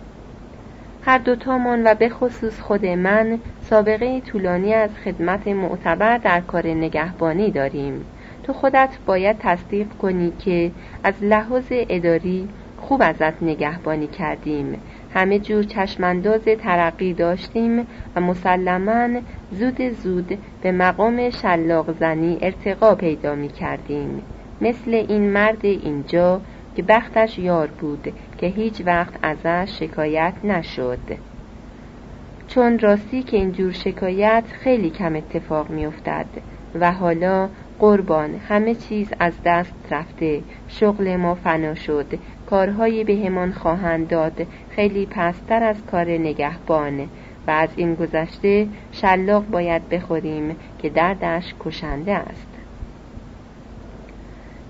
هر 1.02 1.18
دوتامان 1.18 1.86
و 1.86 1.94
به 1.94 2.08
خصوص 2.08 2.60
خود 2.60 2.86
من 2.86 3.38
سابقه 3.60 4.20
طولانی 4.20 4.74
از 4.74 4.90
خدمت 5.04 5.48
معتبر 5.48 6.18
در 6.18 6.40
کار 6.40 6.66
نگهبانی 6.66 7.50
داریم. 7.50 8.04
تو 8.42 8.52
خودت 8.52 8.88
باید 9.06 9.36
تصدیق 9.38 9.86
کنی 10.02 10.32
که 10.38 10.70
از 11.04 11.14
لحاظ 11.22 11.64
اداری 11.70 12.48
خوب 12.76 13.02
ازت 13.02 13.42
نگهبانی 13.42 14.06
کردیم. 14.06 14.80
همه 15.14 15.38
جور 15.38 15.62
چشمانداز 15.62 16.44
ترقی 16.44 17.12
داشتیم 17.14 17.86
و 18.16 18.20
مسلما 18.20 19.20
زود 19.52 19.82
زود 19.82 20.38
به 20.62 20.72
مقام 20.72 21.30
شلاق 21.30 21.98
زنی 21.98 22.38
ارتقا 22.42 22.94
پیدا 22.94 23.34
می 23.34 23.48
کردیم 23.48 24.22
مثل 24.60 25.04
این 25.08 25.30
مرد 25.30 25.64
اینجا 25.64 26.40
که 26.76 26.82
بختش 26.82 27.38
یار 27.38 27.66
بود 27.66 28.12
که 28.38 28.46
هیچ 28.46 28.82
وقت 28.86 29.14
ازش 29.22 29.78
شکایت 29.78 30.34
نشد. 30.44 30.98
چون 32.48 32.78
راستی 32.78 33.22
که 33.22 33.36
اینجور 33.36 33.72
شکایت 33.72 34.44
خیلی 34.52 34.90
کم 34.90 35.16
اتفاق 35.16 35.70
میافتد 35.70 36.26
و 36.80 36.92
حالا 36.92 37.48
قربان 37.78 38.34
همه 38.48 38.74
چیز 38.74 39.12
از 39.20 39.32
دست 39.44 39.74
رفته 39.90 40.42
شغل 40.68 41.16
ما 41.16 41.34
فنا 41.34 41.74
شد 41.74 42.18
کارهایی 42.50 43.04
بهمان 43.04 43.52
خواهند 43.52 44.08
داد 44.08 44.46
خیلی 44.70 45.06
پستر 45.06 45.62
از 45.62 45.76
کار 45.90 46.10
نگهبان 46.10 47.08
و 47.46 47.50
از 47.50 47.68
این 47.76 47.94
گذشته 47.94 48.68
شلاق 48.92 49.46
باید 49.46 49.88
بخوریم 49.88 50.56
که 50.78 50.88
دردش 50.88 51.54
کشنده 51.60 52.14
است. 52.14 52.47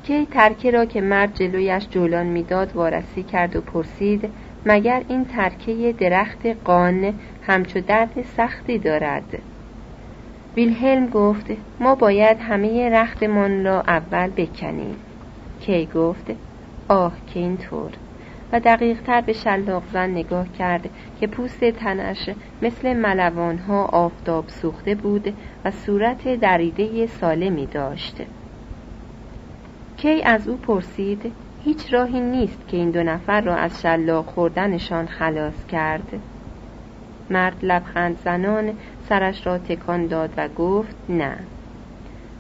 کی 0.09 0.27
ترکه 0.27 0.71
را 0.71 0.85
که 0.85 1.01
مرد 1.01 1.35
جلویش 1.35 1.89
جولان 1.89 2.27
می‌داد 2.27 2.77
وارسی 2.77 3.23
کرد 3.23 3.57
و 3.57 3.61
پرسید 3.61 4.31
مگر 4.67 5.03
این 5.09 5.25
ترکه 5.25 5.95
درخت 5.99 6.47
قان 6.47 7.15
همچو 7.43 7.81
درد 7.81 8.23
سختی 8.23 8.79
دارد؟ 8.79 9.39
ویلهلم 10.57 11.07
گفت 11.07 11.47
ما 11.81 11.95
باید 11.95 12.39
همه 12.41 12.91
رختمان 12.91 13.65
را 13.65 13.81
اول 13.81 14.31
بکنیم. 14.31 14.97
کی 15.61 15.87
گفت 15.87 16.31
آه 16.89 17.13
که 17.27 17.41
اینطور. 17.41 17.91
و 18.53 18.61
دقیق 18.61 19.03
تر 19.03 19.21
به 19.21 19.33
شلاق 19.33 19.83
زن 19.93 20.11
نگاه 20.11 20.53
کرد 20.59 20.91
که 21.21 21.27
پوست 21.27 21.65
تنش 21.65 22.31
مثل 22.63 22.93
ملوانها 22.93 23.85
آفتاب 23.85 24.49
سوخته 24.49 24.95
بود 24.95 25.35
و 25.65 25.71
صورت 25.71 26.35
دریده 26.35 27.07
سالمی 27.07 27.67
داشت. 27.67 28.23
کی 29.99 30.23
از 30.23 30.49
او 30.49 30.57
پرسید 30.57 31.33
هیچ 31.65 31.95
راهی 31.95 32.20
نیست 32.20 32.69
که 32.69 32.77
این 32.77 32.91
دو 32.91 33.03
نفر 33.03 33.41
را 33.41 33.57
از 33.57 33.83
شلاق 33.83 34.27
خوردنشان 34.27 35.07
خلاص 35.07 35.66
کرد. 35.66 36.20
مرد 37.31 37.57
لبخند 37.62 38.19
زنان 38.25 38.73
سرش 39.09 39.47
را 39.47 39.59
تکان 39.59 40.07
داد 40.07 40.31
و 40.37 40.49
گفت 40.49 40.97
نه. 41.09 41.39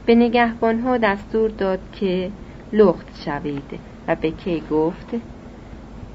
به 0.06 0.14
نگهبانها 0.14 0.96
دستور 0.96 1.50
داد 1.50 1.80
که 1.92 2.30
لخت 2.72 3.22
شوید 3.24 3.80
و 4.08 4.14
به 4.14 4.30
کی 4.30 4.62
گفت 4.70 5.14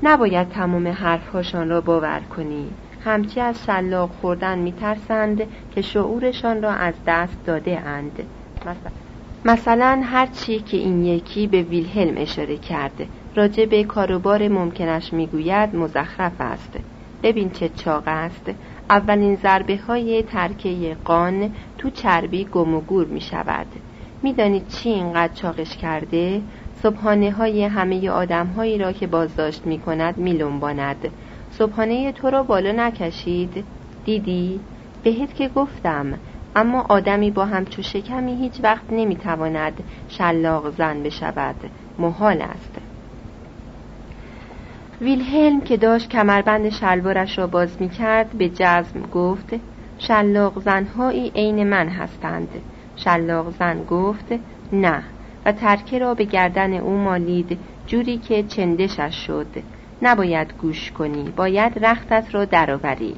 نباید 0.04 0.50
تمام 0.50 0.88
حرفهاشان 0.88 1.70
را 1.70 1.82
باور 1.82 2.20
کنی. 2.20 2.70
همچی 3.06 3.40
از 3.40 3.66
شلاق 3.66 4.10
خوردن 4.22 4.60
میترسند 4.60 5.42
که 5.76 5.82
شعورشان 5.82 6.62
را 6.62 6.72
از 6.72 6.94
دست 7.08 7.46
داده 7.46 7.80
اند. 7.80 8.24
مثلا 8.62 9.03
هر 9.46 10.26
چی 10.26 10.60
که 10.60 10.78
این 10.78 11.06
یکی 11.06 11.48
به 11.48 11.62
ویلهلم 11.62 12.14
اشاره 12.18 12.58
کرده 12.58 13.08
راجع 13.36 13.66
به 13.66 13.84
کاروبار 13.84 14.48
ممکنش 14.48 15.14
می‌گوید 15.14 15.76
مزخرف 15.76 16.42
است. 16.42 16.80
ببین 17.24 17.50
چه 17.50 17.70
چاق 17.70 18.04
است. 18.06 18.52
اولین 18.90 19.36
ضربه 19.36 19.78
های 19.88 20.24
ترکه 20.24 20.98
قان 21.06 21.52
تو 21.78 21.90
چربی 21.90 22.46
گم 22.46 22.74
و 22.74 22.82
گور 22.82 23.06
می 23.06 23.22
شود 23.22 23.68
می‌دانید 24.24 24.68
چی 24.68 24.90
اینقدر 24.90 25.34
چاقش 25.34 25.78
کرده؟ 25.78 26.42
صبحانه 26.84 27.32
های 27.32 27.64
همه 27.64 28.10
آدم 28.10 28.48
هایی 28.48 28.78
را 28.78 28.92
که 28.92 29.08
بازداشت 29.08 29.66
می 29.66 29.80
کند 29.80 30.18
می 30.18 30.34
لنباند 30.34 31.10
صبحانه 31.52 32.12
تو 32.12 32.30
را 32.30 32.44
بالا 32.44 32.72
نکشید. 32.72 33.64
دیدی؟ 34.06 34.60
بهت 35.04 35.36
که 35.36 35.48
گفتم 35.48 36.20
اما 36.56 36.86
آدمی 36.90 37.32
با 37.32 37.46
همچو 37.46 37.82
شکمی 37.82 38.36
هیچ 38.36 38.60
وقت 38.64 38.84
نمی‌تواند 38.92 39.84
شلاق 40.10 40.76
زن 40.78 41.04
بشود. 41.04 41.56
محال 42.00 42.42
است. 42.42 42.78
ویلهلم 45.02 45.62
که 45.62 45.78
داشت 45.78 46.10
کمربند 46.10 46.70
شلوارش 46.70 47.38
را 47.38 47.48
باز 47.48 47.82
می 47.82 47.90
کرد 47.90 48.30
به 48.38 48.50
جزم 48.50 49.02
گفت 49.14 49.56
شلاق 50.00 50.60
زنهایی 50.60 51.32
عین 51.36 51.70
من 51.70 51.88
هستند. 51.88 52.50
شلاق 52.96 53.50
زن 53.50 53.84
گفت 53.84 54.34
نه. 54.74 55.04
و 55.46 55.52
ترکه 55.52 56.00
را 56.00 56.14
به 56.14 56.24
گردن 56.24 56.74
او 56.74 56.98
مالید 56.98 57.60
جوری 57.88 58.18
که 58.18 58.44
چندشش 58.44 59.16
شد. 59.28 59.48
نباید 60.02 60.54
گوش 60.62 60.92
کنی 60.92 61.34
باید 61.36 61.86
رختت 61.86 62.36
را 62.36 62.46
درآوری. 62.46 63.16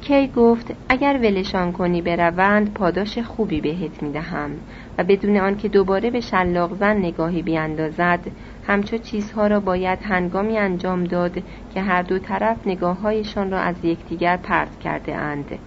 کی 0.00 0.28
گفت 0.28 0.74
اگر 0.88 1.18
ولشان 1.22 1.72
کنی 1.72 2.02
بروند 2.02 2.74
پاداش 2.74 3.18
خوبی 3.18 3.60
بهت 3.60 4.02
می‌دهم. 4.02 4.50
و 4.98 5.04
بدون 5.04 5.36
آنکه 5.36 5.68
دوباره 5.68 6.10
به 6.10 6.20
شلاق 6.20 6.74
زن 6.74 6.96
نگاهی 6.96 7.42
بیاندازد 7.42 8.20
همچو 8.66 8.98
چیزها 8.98 9.46
را 9.46 9.60
باید 9.60 9.98
هنگامی 10.02 10.58
انجام 10.58 11.04
داد 11.04 11.42
که 11.74 11.80
هر 11.80 12.02
دو 12.02 12.18
طرف 12.18 12.66
نگاههایشان 12.66 13.50
را 13.50 13.60
از 13.60 13.84
یکدیگر 13.84 14.36
پرت 14.36 14.78
کرده 14.78 15.14
اند. 15.16 15.58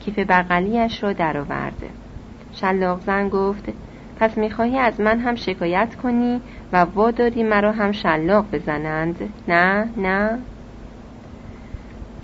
کیف 0.00 0.18
بغلیش 0.18 1.02
را 1.02 1.12
درآورد. 1.12 1.82
شلاق 2.52 3.00
زن 3.00 3.28
گفت 3.28 3.64
پس 4.16 4.38
می‌خواهی 4.38 4.78
از 4.78 5.00
من 5.00 5.20
هم 5.20 5.34
شکایت 5.34 5.94
کنی 6.02 6.40
و 6.72 6.76
واداری 6.76 7.42
مرا 7.42 7.72
هم 7.72 7.92
شلاق 7.92 8.46
بزنند؟ 8.52 9.34
نه 9.48 9.88
نه. 9.96 10.38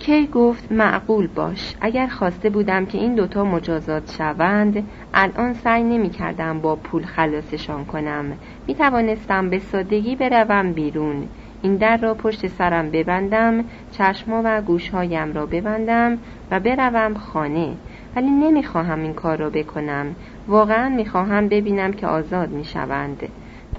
کی 0.05 0.27
گفت 0.27 0.71
معقول 0.71 1.27
باش. 1.27 1.75
اگر 1.81 2.07
خواسته 2.07 2.49
بودم 2.49 2.85
که 2.85 2.97
این 2.97 3.15
دوتا 3.15 3.43
مجازات 3.43 4.11
شوند 4.11 4.89
الان 5.13 5.53
سعی 5.53 5.83
نمی 5.83 6.09
کردم 6.09 6.59
با 6.59 6.75
پول 6.75 7.05
خلاصشان 7.05 7.85
کنم. 7.85 8.25
می 8.67 8.75
توانستم 8.75 9.49
به 9.49 9.59
سادگی 9.59 10.15
بروم 10.15 10.73
بیرون. 10.73 11.29
این 11.61 11.75
در 11.75 11.97
را 11.97 12.13
پشت 12.13 12.47
سرم 12.47 12.91
ببندم 12.91 13.63
چشما 13.91 14.41
و 14.45 14.61
گوشهایم 14.61 15.33
را 15.33 15.45
ببندم 15.45 16.17
و 16.51 16.59
بروم 16.59 17.13
خانه. 17.13 17.73
ولی 18.15 18.29
نمی‌خواهم 18.29 19.01
این 19.01 19.13
کار 19.13 19.37
را 19.37 19.49
بکنم. 19.49 20.15
واقعا 20.47 20.89
می‌خواهم 20.89 21.47
ببینم 21.47 21.93
که 21.93 22.07
آزاد 22.07 22.49
می‌شوند. 22.49 23.23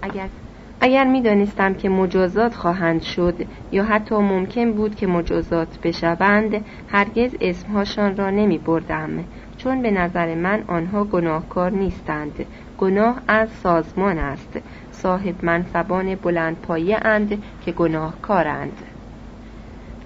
اگر 0.02 0.28
اگر 0.84 1.04
می‌دانستم 1.04 1.74
که 1.74 1.88
مجازات 1.88 2.54
خواهند 2.54 3.02
شد 3.02 3.34
یا 3.72 3.84
حتی 3.84 4.14
ممکن 4.14 4.72
بود 4.72 4.94
که 4.94 5.06
مجازات 5.06 5.78
بشوند 5.82 6.64
هرگز 6.88 7.36
اسمهاشان 7.40 8.16
را 8.16 8.30
نمی 8.30 8.58
بردم 8.58 9.24
چون 9.56 9.82
به 9.82 9.90
نظر 9.90 10.34
من 10.34 10.64
آنها 10.66 11.04
گناهکار 11.04 11.70
نیستند. 11.70 12.46
گناه 12.78 13.20
از 13.28 13.48
سازمان 13.50 14.18
است. 14.18 14.58
صاحب 14.90 15.44
منصبان 15.44 16.14
بلند 16.14 16.56
پایه 16.56 16.98
اند 17.02 17.42
که 17.64 17.72
گناهکارند. 17.72 18.78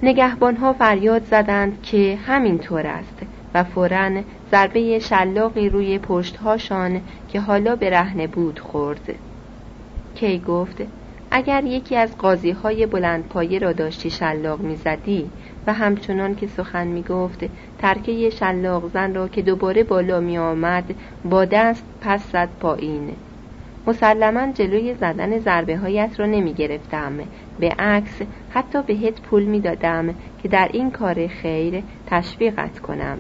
نگهبانها 0.03 0.73
فریاد 0.73 1.25
زدند 1.25 1.83
که 1.83 2.19
همین 2.27 2.59
طور 2.59 2.87
است 2.87 3.23
و 3.55 3.65
فورا 3.65 4.11
ضربه 4.51 4.99
شلاقی 4.99 5.69
روی 5.69 5.99
پشتهاشان 5.99 7.01
که 7.29 7.41
حالا 7.41 7.77
به 7.77 7.91
رهنه 7.91 8.27
بود 8.27 8.59
خورد. 8.59 9.28
کی 10.21 10.39
گفت 10.39 10.83
اگر 11.31 11.65
یکی 11.65 11.97
از 11.97 12.19
قاضی 12.19 12.51
های 12.51 12.87
بلند 12.87 13.29
پایه 13.29 13.59
را 13.59 13.73
داشتی 13.73 14.11
شلاق 14.11 14.61
می‌زدی 14.61 15.31
و 15.67 15.73
همچنان 15.73 16.35
که 16.35 16.47
سخن 16.47 16.87
می 16.87 17.03
گفت 17.03 17.45
ترکه 17.79 18.31
شلاق 18.31 18.91
زن 18.93 19.15
را 19.15 19.29
که 19.29 19.43
دوباره 19.43 19.83
بالا 19.83 20.21
می 20.21 20.39
آمد 20.39 20.95
با 21.25 21.45
دست 21.45 21.85
پس 22.01 22.33
زد 22.33 22.49
پایین. 22.61 23.13
مسلما 23.87 24.53
جلوی 24.53 24.95
زدن 24.95 25.39
ضربه 25.39 25.77
هایت 25.77 26.21
را 26.21 26.27
نمی 26.27 26.55
گرفتم 26.55 27.13
به 27.61 27.69
عکس 27.79 28.23
حتی 28.51 28.83
بهت 28.83 29.21
پول 29.21 29.45
می 29.45 29.61
دادم 29.61 30.15
که 30.43 30.49
در 30.49 30.69
این 30.73 30.91
کار 30.91 31.27
خیر 31.27 31.83
تشویقت 32.07 32.79
کنم. 32.79 33.19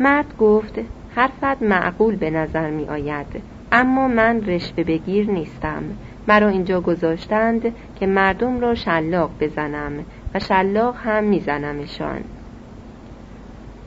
مرد 0.00 0.36
گفت 0.38 0.78
حرفت 1.14 1.62
معقول 1.62 2.16
به 2.16 2.30
نظر 2.30 2.70
می 2.70 2.84
آید 2.84 3.57
اما 3.72 4.08
من 4.08 4.40
رشوه 4.46 4.84
بگیر 4.84 5.30
نیستم. 5.30 5.82
مرا 6.28 6.48
اینجا 6.48 6.80
گذاشتند 6.80 7.62
که 8.00 8.06
مردم 8.06 8.60
را 8.60 8.74
شلاق 8.74 9.30
بزنم 9.40 9.92
و 10.34 10.38
شلاق 10.38 10.96
هم 10.96 11.24
میزنمشان. 11.24 12.20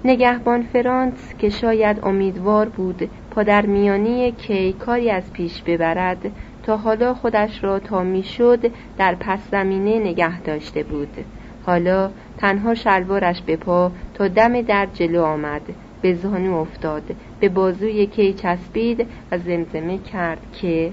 نگهبان 0.06 0.62
فرانس 0.62 1.34
که 1.40 1.50
شاید 1.50 2.00
امیدوار 2.04 2.70
بود 2.70 3.10
پادرمیانی 3.32 4.32
کی 4.32 4.74
کاری 4.74 5.10
از 5.12 5.34
پیش 5.34 5.62
ببرد 5.62 6.32
تا 6.64 6.78
حالا 6.78 7.14
خودش 7.14 7.64
را 7.64 7.80
تا 7.80 8.04
می‌شد 8.04 8.72
در 8.98 9.16
پس 9.16 9.40
زمینه 9.52 10.00
نگه 10.00 10.42
داشته 10.42 10.84
بود. 10.84 11.26
حالا 11.66 12.10
تنها 12.38 12.74
شلوارش 12.74 13.42
به 13.42 13.56
پا 13.56 13.92
تا 14.14 14.28
دم 14.28 14.62
در 14.62 14.88
جلو 14.94 15.24
آمد 15.24 15.62
به 16.02 16.14
زانو 16.14 16.56
افتاد 16.56 17.04
به 17.42 17.50
بازوی 17.50 18.06
کی 18.06 18.34
چسبید 18.34 19.08
و 19.32 19.38
زمزمه 19.38 19.98
کرد 19.98 20.40
که 20.62 20.92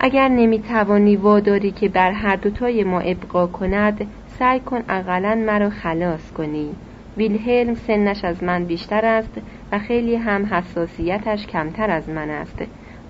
اگر 0.00 0.28
نمی‌توانی 0.28 1.16
واداری 1.16 1.70
که 1.70 1.88
بر 1.88 2.12
هر 2.12 2.36
دوتای 2.36 2.84
ما 2.84 3.00
ابقا 3.00 3.46
کند 3.46 4.06
سعی 4.38 4.60
کن 4.60 4.82
اقلا 4.88 5.34
مرا 5.34 5.70
خلاص 5.70 6.32
کنی. 6.32 6.70
ویلهلم 7.16 7.74
سنش 7.74 8.24
از 8.24 8.42
من 8.42 8.64
بیشتر 8.64 9.04
است 9.04 9.40
و 9.72 9.78
خیلی 9.78 10.16
هم 10.16 10.46
حساسیتش 10.46 11.46
کمتر 11.46 11.90
از 11.90 12.08
من 12.08 12.30
است. 12.30 12.62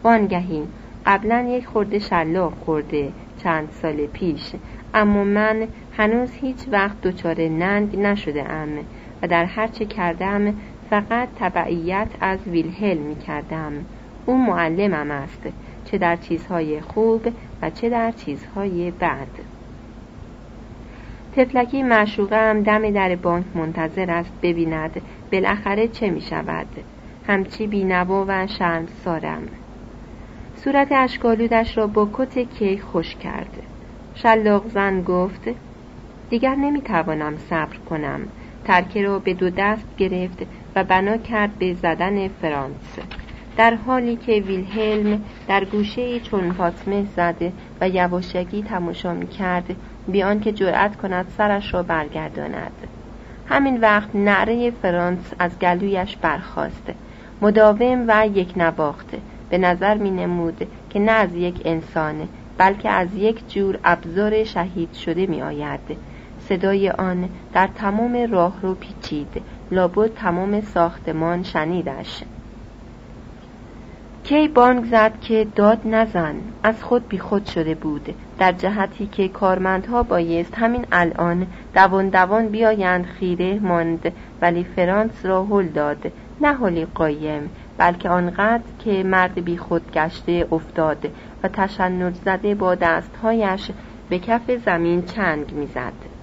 وانگهی 0.05 0.63
قبلا 1.07 1.47
یک 1.51 1.67
خورده 1.67 1.99
شلاق 1.99 2.53
خورده 2.65 3.13
چند 3.43 3.69
سال 3.83 4.07
پیش 4.07 4.53
اما 4.95 5.25
من 5.25 5.69
هنوز 5.97 6.31
هیچ 6.41 6.57
وقت 6.73 7.01
دچار 7.01 7.41
ننگ 7.41 7.99
نشده 7.99 8.51
ام 8.51 8.69
و 9.23 9.27
در 9.27 9.45
هر 9.45 9.67
چه 9.67 9.85
کردم 9.85 10.55
فقط 10.91 11.29
تبعیت 11.39 12.09
از 12.21 12.39
ویلهل 12.47 12.99
می 12.99 13.17
کردم. 13.17 13.73
او 14.27 14.39
معلمم 14.39 15.11
است 15.11 15.43
چه 15.85 15.99
در 15.99 16.17
چیزهای 16.17 16.81
خوب 16.81 17.29
و 17.63 17.71
چه 17.71 17.89
در 17.89 18.11
چیزهای 18.11 18.91
بد. 18.91 19.27
تفلکی 21.37 21.83
معشوقم 21.83 22.63
دم 22.63 22.91
در 22.91 23.17
بانک 23.17 23.45
منتظر 23.55 24.11
است 24.11 24.33
ببیند 24.43 25.01
بالاخره 25.33 25.89
چه 25.89 26.11
می 26.11 26.21
شود. 26.21 26.67
همچی 27.27 27.67
بینوا 27.67 28.25
و 28.29 28.47
شرم 28.47 28.87
سارم 29.05 29.49
صورت 30.57 30.93
اشکالودش 30.93 31.79
را 31.79 31.87
با 31.87 32.09
کت 32.13 32.39
کیک 32.39 32.83
خوش 32.83 33.17
کرد. 33.17 33.63
شلاق 34.15 34.69
زن 34.69 35.03
گفت 35.03 35.49
دیگر 36.31 36.55
نمی‌توانم 36.55 37.37
صبر 37.37 37.77
کنم. 37.77 38.21
ترکه 38.65 39.03
را 39.03 39.19
به 39.19 39.35
دو 39.35 39.51
دست 39.51 39.97
گرفت 39.97 40.47
و 40.77 40.85
بنا 40.85 41.17
کرد 41.17 41.59
به 41.59 41.75
زدن 41.75 42.29
فرانس. 42.29 42.99
در 43.57 43.75
حالی 43.75 44.17
که 44.17 44.33
ویلهلم 44.33 45.25
در 45.49 45.65
گوشه 45.65 46.21
چون 46.21 46.53
فاطمه 46.53 47.05
زده 47.17 47.53
و 47.81 47.89
یواشکی 47.89 48.63
تماشا 48.63 49.15
می 49.15 49.27
کرد 49.27 49.77
بیان 50.09 50.41
که 50.41 50.53
جرأت 50.53 50.97
کند 50.97 51.27
سرش 51.39 51.75
را 51.75 51.83
برگرداند. 51.83 52.73
همین 53.47 53.81
وقت 53.81 54.17
نعره 54.17 54.71
فرانس 54.71 55.33
از 55.39 55.59
گلویش 55.59 56.17
برخواست 56.17 56.91
مداوم 57.43 58.05
و 58.09 58.29
یک 58.35 58.53
نواخته 58.57 59.19
به 59.51 59.59
نظر 59.59 59.95
می 59.95 60.11
نمود 60.11 60.67
که 60.91 60.99
نه 60.99 61.13
از 61.13 61.35
یک 61.35 61.63
انسان 61.65 62.29
بلکه 62.59 62.91
از 62.91 63.15
یک 63.15 63.53
جور 63.53 63.79
ابزار 63.85 64.45
شهید 64.45 64.93
شده 64.93 65.27
می 65.27 65.43
آید 65.43 65.81
صدای 66.49 66.91
آن 66.91 67.29
در 67.53 67.67
تمام 67.67 68.17
راه 68.31 68.55
رو 68.63 68.75
پیچید. 68.75 69.43
لابد 69.71 70.15
تمام 70.15 70.61
ساختمان 70.61 71.43
شنیدش. 71.43 72.23
کی 74.25 74.49
بانگ 74.49 74.85
زد 74.85 75.21
که 75.21 75.47
داد 75.55 75.81
نزن 75.85 76.35
از 76.63 76.85
خود 76.85 77.09
بیخود 77.09 77.47
شده 77.47 77.75
بود 77.75 78.15
در 78.39 78.53
جهتی 78.53 79.07
که 79.07 79.29
کارمندها 79.29 80.03
بایست 80.03 80.55
همین 80.59 80.87
الان 80.93 81.47
دوان 81.75 82.09
دوان 82.09 82.49
بیایند 82.49 83.05
خیره 83.05 83.59
ماند 83.59 84.13
ولی 84.41 84.65
فرانس 84.77 85.27
را 85.27 85.45
هل 85.45 85.69
داد 85.69 86.13
نه 86.41 86.55
هلی 86.55 86.87
قایم 86.95 87.51
بلکه 87.79 88.09
آنقدر 88.09 88.65
که 88.79 89.03
مرد 89.03 89.45
بیخود 89.45 89.93
گشته 89.93 90.47
افتاد 90.53 91.09
و 91.43 91.49
تشنج 91.49 92.15
زده 92.15 92.55
با 92.55 92.75
دستهایش 92.75 93.71
به 94.09 94.19
کف 94.19 94.51
زمین 94.65 95.03
چنگ 95.03 95.53
می‌زد. 95.53 96.16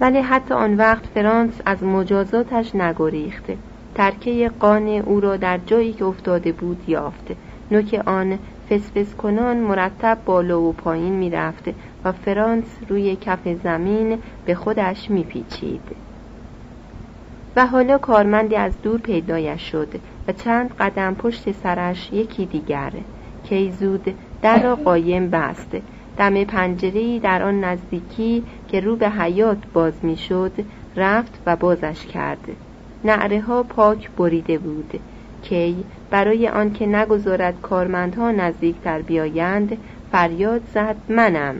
ولی 0.00 0.18
حتی 0.18 0.54
آن 0.54 0.76
وقت 0.76 1.06
فرانس 1.06 1.60
از 1.66 1.82
مجازاتش 1.82 2.74
نگریخته. 2.74 3.56
ترکه 3.94 4.50
قان 4.60 4.88
او 4.88 5.20
را 5.20 5.36
در 5.36 5.58
جایی 5.66 5.92
که 5.92 6.04
افتاده 6.04 6.52
بود 6.52 6.84
یافت 6.88 7.30
نوک 7.70 8.02
آن 8.06 8.38
فسفس 8.70 9.14
کنان 9.14 9.56
مرتب 9.56 10.18
بالا 10.24 10.60
و 10.60 10.72
پایین 10.72 11.12
می‌رفت 11.12 11.64
و 12.04 12.12
فرانس 12.12 12.64
روی 12.88 13.16
کف 13.16 13.48
زمین 13.62 14.18
به 14.46 14.54
خودش 14.54 15.10
میپیچید. 15.10 15.96
و 17.56 17.66
حالا 17.66 17.98
کارمندی 17.98 18.56
از 18.56 18.72
دور 18.82 19.00
پیدایش 19.00 19.70
شد 19.70 19.88
و 20.28 20.32
چند 20.32 20.70
قدم 20.78 21.14
پشت 21.14 21.52
سرش 21.52 22.12
یکی 22.12 22.46
دیگر 22.46 22.92
کی 23.44 23.70
زود 23.70 24.14
در 24.42 24.62
را 24.62 24.76
قایم 24.76 25.30
بست. 25.30 25.76
دم 26.16 26.44
پنجره 26.44 27.18
در 27.18 27.42
آن 27.42 27.64
نزدیکی 27.64 28.44
که 28.68 28.80
رو 28.80 28.96
به 28.96 29.10
حیات 29.10 29.58
باز 29.72 29.92
می‌شد 30.02 30.52
رفت 30.96 31.40
و 31.46 31.56
بازش 31.56 32.06
کرد. 32.06 32.48
نعره 33.04 33.40
ها 33.40 33.62
پاک 33.62 34.10
بریده 34.10 34.58
بود. 34.58 35.00
کی 35.42 35.84
برای 36.10 36.48
آنکه 36.48 36.86
نگذارد 36.86 37.60
کارمندها 37.60 38.30
نزدیکتر 38.30 39.02
بیایند 39.02 39.78
فریاد 40.12 40.62
زد 40.74 40.96
منم. 41.08 41.56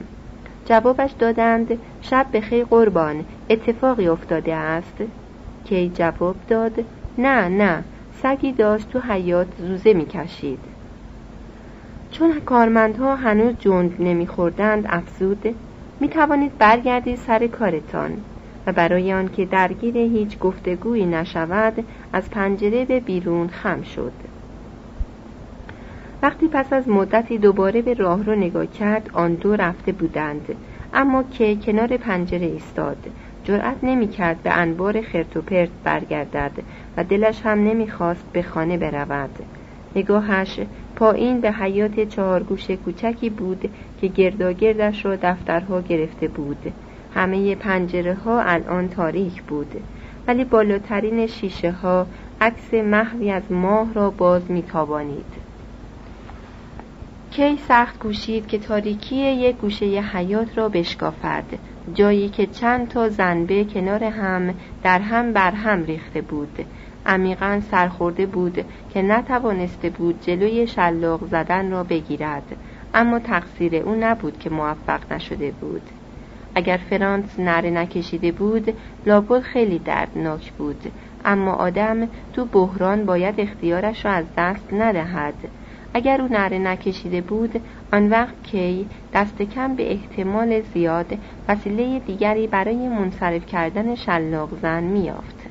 جوابش 0.65 1.11
دادند 1.11 1.79
شب 2.01 2.27
به 2.31 2.41
خیر 2.41 2.65
قربان 2.65 3.25
اتفاقی 3.49 4.07
افتاده 4.07 4.53
است. 4.55 5.03
کی 5.65 5.89
جواب 5.89 6.35
داد 6.47 6.73
نه 7.17 7.47
نه 7.47 7.83
سگی 8.21 8.51
داشت 8.51 8.89
تو 8.89 8.99
حیات 8.99 9.47
زوزه 9.57 9.93
می‌کشید. 9.93 10.74
چون 12.17 12.39
کارمندها 12.39 13.15
هنوز 13.15 13.55
جند 13.59 13.95
نمیخوردند 13.99 14.85
افزود 14.89 15.55
می 15.99 16.07
توانید 16.07 16.57
برگردید 16.57 17.17
سر 17.17 17.47
کارتان. 17.47 18.11
و 18.67 18.71
برای 18.71 19.13
آنکه 19.13 19.45
درگیر 19.45 19.97
هیچ 19.97 20.39
گفتگویی 20.39 21.05
نشود 21.05 21.73
از 22.13 22.29
پنجره 22.29 22.85
به 22.85 22.99
بیرون 22.99 23.47
خم 23.47 23.81
شد. 23.81 24.11
وقتی 26.21 26.47
پس 26.47 26.73
از 26.73 26.89
مدتی 26.89 27.37
دوباره 27.37 27.81
به 27.81 27.93
راه 27.93 28.23
رو 28.23 28.35
نگاه 28.35 28.65
کرد 28.65 29.09
آن 29.13 29.33
دو 29.33 29.55
رفته 29.55 29.91
بودند. 29.91 30.55
اما 30.93 31.23
که 31.23 31.55
کنار 31.55 31.97
پنجره 31.97 32.45
ایستاد 32.45 32.97
جرأت 33.43 33.77
نمی‌کرد 33.83 34.43
به 34.43 34.51
انبار 34.51 35.01
خرت 35.01 35.37
و 35.37 35.41
پرت 35.41 35.69
برگردد 35.83 36.51
و 36.97 37.03
دلش 37.03 37.41
هم 37.41 37.63
نمی‌خواست 37.63 38.25
به 38.33 38.41
خانه 38.41 38.77
برود. 38.77 39.39
نگاهش 39.95 40.59
پایین 40.95 41.41
به 41.41 41.51
حیات 41.51 41.99
چهارگوش 41.99 42.71
کوچکی 42.71 43.29
بود 43.29 43.69
که 44.01 44.07
گرداگردش 44.07 45.05
را 45.05 45.15
دفترها 45.15 45.81
گرفته 45.81 46.27
بود. 46.27 46.73
همه 47.13 47.55
پنجره 47.55 48.13
ها 48.13 48.41
الان 48.41 48.89
تاریک 48.89 49.43
بود. 49.43 49.81
ولی 50.27 50.43
بالاترین 50.43 51.27
شیشه 51.27 51.71
ها 51.71 52.07
عکس 52.41 52.73
محوی 52.73 53.31
از 53.31 53.51
ماه 53.51 53.93
را 53.93 54.09
باز 54.09 54.51
میتابانید 54.51 55.45
کی 57.35 57.57
سخت 57.67 57.99
کوشید 57.99 58.47
که 58.47 58.57
تاریکی 58.57 59.15
یک 59.15 59.55
گوشه 59.55 59.85
حیات 59.85 60.57
را 60.57 60.69
بشکافد؟ 60.69 61.43
جایی 61.93 62.29
که 62.29 62.45
چند 62.45 62.87
تا 62.87 63.09
زنبه 63.09 63.63
کنار 63.63 64.03
هم 64.03 64.53
در 64.83 64.99
هم 64.99 65.33
بر 65.33 65.51
هم 65.51 65.83
ریخته 65.83 66.21
بود. 66.21 66.65
عمیقا 67.05 67.61
سرخورده 67.71 68.25
بود 68.25 68.65
که 68.93 69.01
نتوانسته 69.01 69.89
بود 69.89 70.21
جلوی 70.21 70.67
شلاق 70.67 71.25
زدن 71.27 71.71
را 71.71 71.83
بگیرد. 71.83 72.55
اما 72.93 73.19
تقصیر 73.19 73.75
او 73.75 73.95
نبود 73.99 74.39
که 74.39 74.49
موفق 74.49 75.13
نشده 75.13 75.51
بود. 75.51 75.81
اگر 76.55 76.79
فرانس 76.89 77.39
نره 77.39 77.69
نکشیده 77.69 78.31
بود 78.31 78.73
لابد 79.05 79.41
خیلی 79.41 79.79
دردناک 79.79 80.51
بود. 80.51 80.91
اما 81.25 81.53
آدم 81.53 82.07
تو 82.33 82.45
بحران 82.45 83.05
باید 83.05 83.39
اختیارش 83.39 84.05
را 84.05 84.11
از 84.11 84.25
دست 84.37 84.73
ندهد. 84.73 85.33
اگر 85.93 86.21
او 86.21 86.27
نره 86.27 86.59
نکشیده 86.59 87.21
بود 87.21 87.61
آن 87.93 88.09
وقت 88.09 88.43
کی 88.43 88.87
دست 89.13 89.41
کم 89.41 89.75
به 89.75 89.91
احتمال 89.91 90.61
زیاد 90.61 91.17
وسیله 91.47 91.99
دیگری 91.99 92.47
برای 92.47 92.87
منصرف 92.87 93.45
کردن 93.45 93.95
شلاق 93.95 94.49
زن 94.61 94.83
میافت 94.83 95.44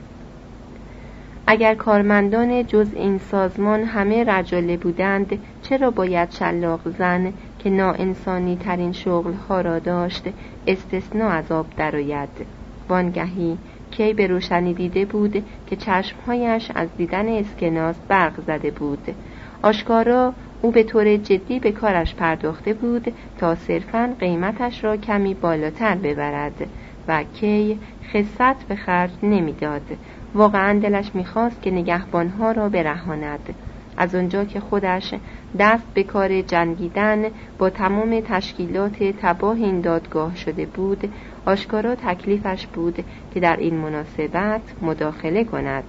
اگر 1.47 1.75
کارمندان 1.75 2.67
جز 2.67 2.89
این 2.95 3.19
سازمان 3.19 3.85
همه 3.85 4.25
رجاله 4.25 4.77
بودند 4.77 5.39
چرا 5.63 5.91
باید 5.91 6.31
شلاق 6.31 6.81
زن 6.99 7.33
که 7.59 7.71
ناانسانی 7.71 8.57
ترین 8.57 8.93
شغل 8.93 9.33
ها 9.33 9.61
را 9.61 9.79
داشت 9.79 10.25
استثناء 10.67 11.31
از 11.31 11.53
آب 11.53 11.67
درآید؟ 11.77 12.47
وانگهی 12.89 13.59
کی 13.91 14.13
به 14.13 14.27
روشنی 14.27 14.75
دیده 14.75 15.05
بود 15.05 15.45
که 15.67 15.77
چشمهایش 15.77 16.71
از 16.75 16.89
دیدن 16.97 17.29
اسکناس 17.29 17.97
برق 18.09 18.41
زده 18.47 18.71
بود؟ 18.71 19.15
آشکارا 19.63 20.33
او 20.63 20.71
به 20.71 20.83
طور 20.83 21.17
جدی 21.17 21.61
به 21.61 21.73
کارش 21.73 22.15
پرداخته 22.15 22.75
بود 22.75 23.13
تا 23.39 23.55
صرفا 23.55 24.15
قیمتش 24.21 24.85
را 24.85 24.97
کمی 24.97 25.35
بالاتر 25.35 25.95
ببرد 25.95 26.67
و 27.09 27.25
کی 27.35 27.79
خصت 28.13 28.65
به 28.69 28.77
خرج 28.77 29.11
نمی‌داد. 29.23 29.97
واقعا 30.35 30.79
دلش 30.79 31.11
می‌خواست 31.15 31.63
که 31.63 31.71
نگهبانها 31.71 32.53
را 32.53 32.69
برهاند. 32.69 33.55
از 33.97 34.15
آنجا 34.15 34.45
که 34.45 34.61
خودش 34.61 35.15
دست 35.59 35.85
به 35.95 36.03
کار 36.03 36.43
جنگیدن 36.43 37.25
با 37.59 37.71
تمام 37.71 38.21
تشکیلات 38.21 39.03
تباه 39.03 39.57
این 39.57 39.81
دادگاه 39.81 40.37
شده 40.37 40.67
بود 40.67 41.13
آشکارا 41.47 41.95
تکلیفش 41.95 42.67
بود 42.67 43.05
که 43.35 43.41
در 43.41 43.57
این 43.57 43.75
مناسبت 43.75 44.61
مداخله 44.83 45.45
کند. 45.45 45.85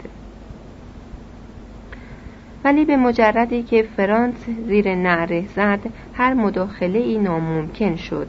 ولی 2.63 2.85
به 2.85 2.97
مجردی 2.97 3.63
که 3.63 3.83
فرانس 3.97 4.45
زیر 4.67 4.95
نعره 4.95 5.45
زد 5.55 5.79
هر 6.13 6.33
مداخله 6.33 6.99
ای 6.99 7.17
ناممکن 7.17 7.95
شد. 7.95 8.27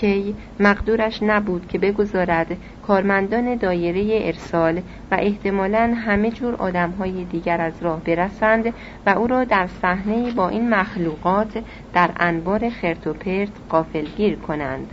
کی 0.00 0.36
مقدورش 0.60 1.22
نبود 1.22 1.68
که 1.68 1.78
بگذارد 1.78 2.56
کارمندان 2.86 3.54
دایره 3.54 4.26
ارسال 4.26 4.82
و 5.10 5.14
احتمالا 5.18 5.94
همه 5.96 6.30
جور 6.30 6.54
آدمهای 6.54 7.24
دیگر 7.24 7.60
از 7.60 7.82
راه 7.82 8.00
برسند 8.04 8.74
و 9.06 9.10
او 9.10 9.26
را 9.26 9.44
در 9.44 9.66
صحنه 9.82 10.30
با 10.32 10.48
این 10.48 10.70
مخلوقات 10.70 11.64
در 11.92 12.10
انبار 12.16 12.70
خرت 12.70 13.06
و 13.06 13.12
پرت 13.12 13.52
قافلگیر 13.68 14.36
کنند. 14.36 14.90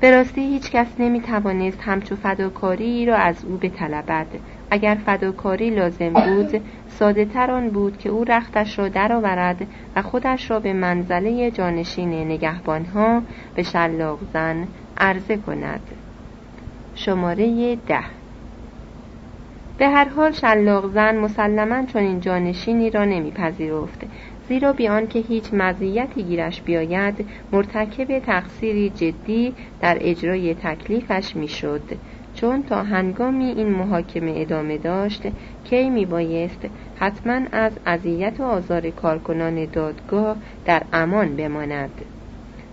به 0.00 0.10
راستی 0.10 0.40
هیچ 0.40 0.70
کس 0.70 0.86
نمی 0.98 1.20
توانست 1.20 1.78
همچو 1.80 2.16
فداکاری 2.16 3.06
را 3.06 3.16
از 3.16 3.44
او 3.44 3.56
بطلبد. 3.56 4.26
اگر 4.70 4.98
فداکاری 5.06 5.70
لازم 5.70 6.12
بود 6.12 6.60
ساده 6.88 7.24
تر 7.24 7.50
آن 7.50 7.70
بود 7.70 7.98
که 7.98 8.08
او 8.08 8.24
رختش 8.24 8.78
را 8.78 8.88
درآورد 8.88 9.66
و 9.96 10.02
خودش 10.02 10.50
را 10.50 10.60
به 10.60 10.72
منزله 10.72 11.50
جانشین 11.50 12.14
نگهبانها 12.14 13.22
به 13.54 13.62
شلاق 13.62 14.18
زن 14.32 14.66
عرضه 14.98 15.36
کند. 15.36 15.80
شماره 16.94 17.76
ده. 17.76 18.00
به 19.78 19.88
هر 19.88 20.08
حال 20.08 20.32
شلاق 20.32 20.92
زن 20.92 21.16
مسلما 21.16 21.84
این 21.94 22.20
جانشینی 22.20 22.90
را 22.90 23.04
نمیپذیرفت 23.04 24.04
زیرا 24.48 24.72
بیان 24.72 25.06
که 25.06 25.18
هیچ 25.18 25.44
مزیتی 25.52 26.22
گیرش 26.22 26.62
بیاید 26.62 27.28
مرتکب 27.52 28.18
تقصیری 28.18 28.90
جدی 28.90 29.54
در 29.80 29.98
اجرای 30.00 30.54
تکلیفش 30.54 31.36
می‌شد. 31.36 31.82
چون 32.40 32.62
تا 32.62 32.82
هنگامی 32.82 33.44
این 33.44 33.68
محاکمه 33.68 34.34
ادامه 34.36 34.78
داشت 34.78 35.22
کی 35.64 35.90
می 35.90 36.06
بایست 36.06 36.58
حتما 37.00 37.40
از 37.52 37.72
اذیت 37.86 38.40
و 38.40 38.42
آزار 38.42 38.90
کارکنان 38.90 39.64
دادگاه 39.64 40.36
در 40.64 40.82
امان 40.92 41.36
بماند. 41.36 41.90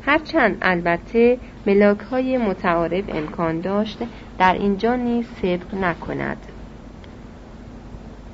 هرچند 0.06 0.58
البته 0.62 1.38
ملاک 1.68 2.00
های 2.00 2.38
متعارف 2.38 3.04
امکان 3.08 3.60
داشت 3.60 3.98
در 4.40 4.54
اینجا 4.54 4.96
نیز 4.96 5.26
صدق 5.42 5.76
نکند. 5.76 6.38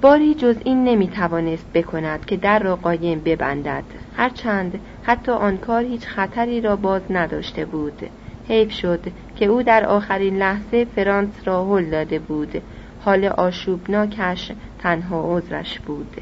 باری 0.02 0.34
جز 0.34 0.56
این 0.66 0.84
نمی 0.84 1.08
توانست 1.08 1.74
بکند 1.74 2.26
که 2.26 2.38
در 2.38 2.60
را 2.60 2.76
قایم 2.76 3.22
ببندد. 3.26 3.84
هرچند 4.18 4.80
حتی 5.04 5.32
آن 5.32 5.58
کار 5.58 5.84
هیچ 5.84 6.06
خطری 6.08 6.62
را 6.62 6.76
باز 6.76 7.02
نداشته 7.10 7.66
بود. 7.66 8.10
حیف 8.48 8.72
شد 8.72 9.00
که 9.42 9.48
او 9.48 9.64
در 9.64 9.86
آخرین 9.86 10.38
لحظه 10.38 10.86
فرانس 10.86 11.34
را 11.46 11.66
هل 11.66 11.90
داده 11.90 12.20
بود. 12.20 12.62
حال 13.06 13.26
آشوبناکش 13.26 14.52
تنها 14.80 15.38
عذرش 15.38 15.80
بود. 15.80 16.22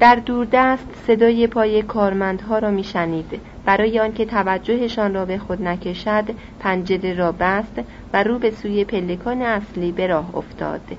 در 0.00 0.14
دوردست 0.14 0.86
صدای 1.06 1.46
پای 1.46 1.82
کارمندها 1.82 2.58
را 2.58 2.70
میشنید. 2.70 3.40
برای 3.64 4.00
آنکه 4.00 4.24
توجهشان 4.24 5.14
را 5.14 5.24
به 5.24 5.38
خود 5.38 5.62
نکشد 5.62 6.24
پنجره 6.58 7.14
را 7.14 7.32
بست 7.32 7.80
و 8.12 8.22
رو 8.22 8.38
به 8.38 8.50
سوی 8.50 8.84
پلکان 8.84 9.42
اصلی 9.42 9.92
به 9.92 10.06
راه 10.06 10.36
افتاد. 10.36 10.96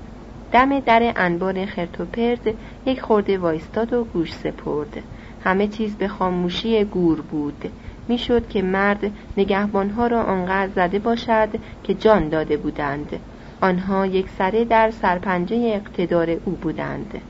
دم 0.52 0.80
در 0.80 1.12
انبار 1.16 1.66
خرتوپرد 1.66 2.54
یک 2.86 3.00
خورده 3.00 3.38
وایستاد 3.38 3.92
و 3.92 4.04
گوش 4.04 4.32
سپرد. 4.32 5.02
همه 5.44 5.66
چیز 5.68 5.96
به 5.96 6.08
خاموشی 6.08 6.84
گور 6.84 7.20
بود. 7.20 7.70
می‌شد 8.08 8.48
که 8.48 8.62
مرد 8.62 9.10
نگهبانها 9.36 10.06
را 10.06 10.22
آنقدر 10.22 10.72
زده 10.72 10.98
باشد 10.98 11.48
که 11.84 11.94
جان 11.94 12.28
داده 12.28 12.56
بودند. 12.56 13.10
آنها 13.60 14.06
یک 14.06 14.28
سره 14.38 14.64
در 14.64 14.90
سرپنجه 14.90 15.56
اقتدار 15.56 16.30
او 16.30 16.52
بودند. 16.52 17.20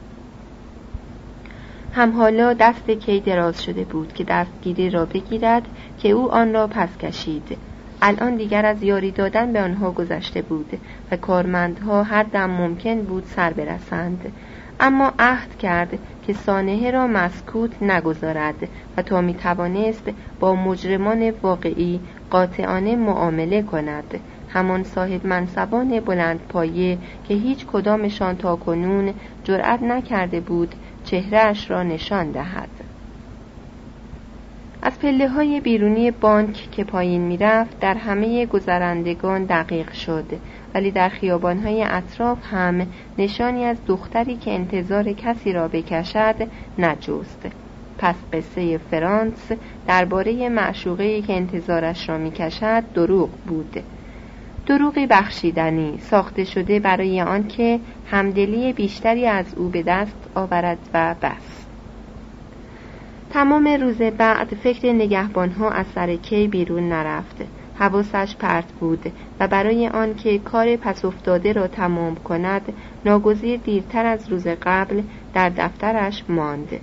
هم 1.94 2.12
حالا 2.12 2.52
دست 2.52 2.90
کی 2.90 3.20
دراز 3.20 3.62
شده 3.62 3.84
بود 3.84 4.12
که 4.12 4.24
دستگیری 4.24 4.90
را 4.90 5.04
بگیرد 5.06 5.62
که 5.98 6.08
او 6.08 6.32
آن 6.32 6.52
را 6.52 6.66
پس 6.66 6.96
کشید. 6.98 7.58
الان 8.02 8.36
دیگر 8.36 8.66
از 8.66 8.82
یاری 8.82 9.10
دادن 9.10 9.52
به 9.52 9.62
آنها 9.62 9.90
گذشته 9.90 10.42
بود 10.42 10.80
و 11.10 11.16
کارمندها 11.16 12.02
هر 12.02 12.22
دم 12.22 12.50
ممکن 12.50 13.02
بود 13.02 13.24
سر 13.26 13.52
برسند. 13.52 14.32
اما 14.80 15.12
عهد 15.18 15.58
کرد 15.58 15.98
که 16.26 16.32
سانحه 16.32 16.90
را 16.90 17.06
مسکوت 17.06 17.82
نگذارد 17.82 18.68
و 18.96 19.02
تا 19.02 19.20
می 19.20 19.34
توانست 19.34 20.10
با 20.40 20.54
مجرمان 20.54 21.30
واقعی 21.42 22.00
قاطعانه 22.30 22.96
معامله 22.96 23.62
کند. 23.62 24.20
همان 24.48 24.82
صاحب 24.82 25.26
منصبان 25.26 26.00
بلند 26.00 26.40
پایه 26.48 26.98
که 27.28 27.34
هیچ 27.34 27.66
کدامشان 27.66 28.36
تا 28.36 28.56
کنون 28.56 29.14
جرأت 29.44 29.82
نکرده 29.82 30.40
بود 30.40 30.74
چهرهش 31.04 31.70
را 31.70 31.82
نشان 31.82 32.30
دهد. 32.30 32.68
از 34.82 34.98
پله 34.98 35.28
های 35.28 35.60
بیرونی 35.60 36.10
بانک 36.10 36.68
که 36.72 36.84
پایین 36.84 37.20
می‌رفت 37.20 37.80
در 37.80 37.94
همه 37.94 38.46
گذرندگان 38.46 39.44
دقیق 39.44 39.92
شد. 39.92 40.24
ولی 40.74 40.90
در 40.90 41.08
خیابانهای 41.08 41.82
اطراف 41.82 42.38
هم 42.50 42.86
نشانی 43.18 43.64
از 43.64 43.76
دختری 43.86 44.36
که 44.36 44.50
انتظار 44.50 45.12
کسی 45.12 45.52
را 45.52 45.68
بکشد 45.68 46.34
نجوست 46.78 47.46
پس 47.98 48.14
قصه 48.32 48.78
فرانس 48.78 49.52
درباره 49.86 50.48
معشوقه 50.48 51.22
که 51.22 51.32
انتظارش 51.32 52.08
را 52.08 52.18
می‌کشد 52.18 52.82
دروغ 52.94 53.30
بود. 53.46 53.82
دروغی 54.66 55.06
بخشیدنی 55.06 55.98
ساخته 55.98 56.44
شده 56.44 56.80
برای 56.80 57.20
آنکه 57.20 57.80
همدلی 58.10 58.72
بیشتری 58.72 59.26
از 59.26 59.54
او 59.56 59.68
به 59.68 59.82
دست 59.82 60.16
آورد 60.34 60.78
و 60.94 61.14
بس 61.22 61.66
تمام 63.30 63.68
روز 63.68 64.02
بعد 64.02 64.48
فکر 64.62 64.92
نگهبانها 64.92 65.70
از 65.70 65.86
سر 65.86 66.16
کی 66.16 66.48
بیرون 66.48 66.88
نرفت. 66.88 67.36
حواسش 67.78 68.36
پرت 68.36 68.72
بود 68.72 69.12
و 69.40 69.48
برای 69.48 69.88
آنکه 69.88 70.38
کار 70.38 70.76
پس 70.76 71.04
افتاده 71.04 71.52
را 71.52 71.66
تمام 71.66 72.14
کند 72.14 72.72
ناگزیر 73.04 73.60
دیرتر 73.60 74.06
از 74.06 74.28
روز 74.28 74.46
قبل 74.46 75.02
در 75.34 75.48
دفترش 75.48 76.24
ماند. 76.28 76.80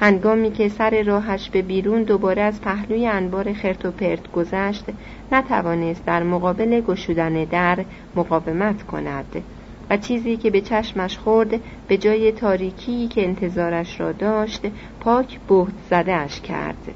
هنگامی 0.00 0.52
که 0.52 0.68
سر 0.68 1.02
راهش 1.02 1.50
به 1.50 1.62
بیرون 1.62 2.02
دوباره 2.02 2.42
از 2.42 2.60
پهلوی 2.60 3.06
انبار 3.06 3.52
خرت 3.52 3.84
و 3.84 3.90
پرت 3.90 4.32
گذشت 4.32 4.84
نتوانست 5.32 6.04
در 6.06 6.22
مقابل 6.22 6.80
گشودن 6.80 7.44
در 7.44 7.84
مقاومت 8.16 8.82
کند 8.82 9.42
و 9.90 9.96
چیزی 9.96 10.36
که 10.36 10.50
به 10.50 10.60
چشمش 10.60 11.18
خورد 11.18 11.60
به 11.88 11.96
جای 11.96 12.32
تاریکی 12.32 13.08
که 13.08 13.24
انتظارش 13.24 14.00
را 14.00 14.12
داشت 14.12 14.62
پاک 15.00 15.38
بهت 15.48 15.72
زدهش 15.90 16.40
کرد. 16.40 16.94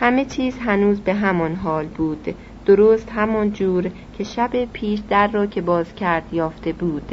همه 0.00 0.24
چیز 0.24 0.58
هنوز 0.58 1.00
به 1.00 1.14
همان 1.14 1.54
حال 1.54 1.86
بود. 1.86 2.34
درست 2.66 3.10
همان 3.10 3.52
جور 3.52 3.90
که 4.18 4.24
شب 4.24 4.64
پیش 4.64 5.00
در 5.08 5.26
را 5.26 5.46
که 5.46 5.60
باز 5.60 5.94
کرد 5.94 6.22
یافته 6.32 6.72
بود. 6.72 7.12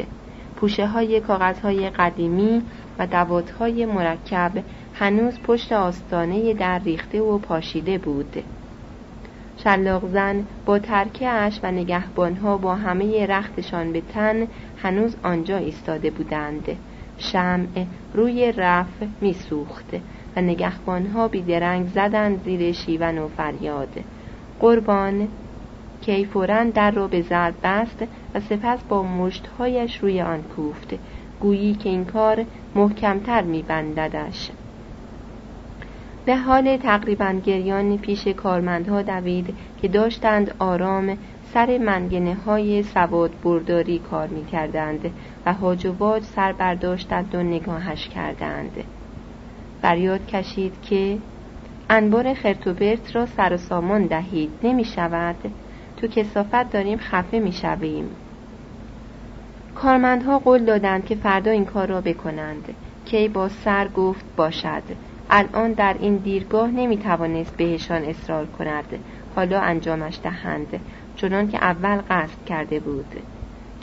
پوشه 0.56 0.88
های 0.88 1.20
کاغذ 1.20 1.60
های 1.60 1.90
قدیمی 1.90 2.62
و 3.00 3.08
دوات 3.08 3.52
های 3.52 3.86
مرکب 3.86 4.52
هنوز 4.94 5.40
پشت 5.40 5.72
آستانه 5.72 6.54
در 6.54 6.80
ریخته 6.80 7.22
و 7.22 7.38
پاشیده 7.38 7.98
بود. 7.98 8.44
شلاق 9.64 10.08
زن 10.08 10.46
با 10.66 10.80
ترکه 10.80 11.30
و 11.64 11.72
نگهبانها 11.72 12.58
با 12.58 12.76
همه 12.76 13.26
رختشان 13.26 13.92
به 13.92 14.02
تن 14.02 14.48
هنوز 14.78 15.16
آنجا 15.24 15.58
ایستاده 15.58 16.10
بودند. 16.10 16.68
شمع 17.18 17.86
روی 18.14 18.52
رف 18.52 19.04
میسوخت. 19.22 19.96
و 20.36 20.42
نگهبانها 20.42 21.28
بیدرنگ 21.28 21.88
زدند 21.88 22.44
زیر 22.44 22.72
شیون 22.72 23.18
و 23.18 23.28
فریاد. 23.28 24.04
قربان 24.60 25.28
کی 26.02 26.26
فورا 26.26 26.64
در 26.64 26.92
را 26.92 27.08
به 27.08 27.22
ضرب 27.22 27.56
بست 27.64 28.04
و 28.36 28.40
سپس 28.40 28.84
با 28.90 29.04
مشتهایش 29.04 29.98
روی 29.98 30.22
آن 30.22 30.44
کوفت. 30.44 30.96
گویی 31.40 31.76
که 31.76 31.90
این 31.90 32.06
کار 32.06 32.46
محکمتر 32.76 33.42
میبنددش. 33.42 34.52
به 36.26 36.36
حال 36.36 36.78
تقریبا 36.78 37.32
گریان 37.46 37.98
پیش 37.98 38.28
کارمندها 38.28 39.02
دوید 39.02 39.56
که 39.82 39.88
داشتند 39.88 40.56
آرام 40.60 41.18
سر 41.54 41.78
منگنه 41.78 42.36
های 42.36 42.84
سواد 42.84 43.32
برداری 43.44 44.00
کار 44.00 44.28
می 44.28 44.46
کردند 44.46 45.12
و 45.46 45.54
حاج 45.54 45.86
و 45.86 46.20
سر 46.20 46.52
برداشتند 46.52 47.36
و 47.36 47.44
نگاهش 47.44 48.08
کردند. 48.08 48.84
فریاد 49.86 50.28
کشید 50.28 50.74
که 50.82 51.18
انبار 51.90 52.34
خرتوبرت 52.34 53.16
را 53.16 53.26
سر 53.26 53.54
و 53.54 53.58
سامان 53.58 54.06
دهید. 54.06 54.50
نمی 54.64 54.86
شود 54.86 55.36
تو 55.98 56.08
کسافت 56.08 56.70
داریم 56.70 56.98
خفه 56.98 57.40
می 57.40 57.52
شویم 57.52 58.10
کارمندها 59.76 60.40
قول 60.40 60.66
دادند 60.66 61.06
که 61.06 61.16
فردا 61.16 61.52
این 61.52 61.66
کار 61.66 61.88
را 61.88 62.02
بکنند. 62.02 62.74
کی 63.06 63.28
با 63.28 63.50
سر 63.50 63.88
گفت 63.88 64.26
باشد. 64.36 64.84
الان 65.30 65.74
در 65.74 65.96
این 66.00 66.18
دیرگاه 66.18 66.72
نمی 66.72 66.98
توانست 66.98 67.58
بهشان 67.58 68.04
اصرار 68.04 68.46
کند. 68.46 69.00
حالا 69.36 69.60
انجامش 69.62 70.20
دهند. 70.24 70.80
چنان 71.16 71.48
که 71.48 71.58
اول 71.58 72.02
قصد 72.10 72.46
کرده 72.46 72.80
بود. 72.80 73.16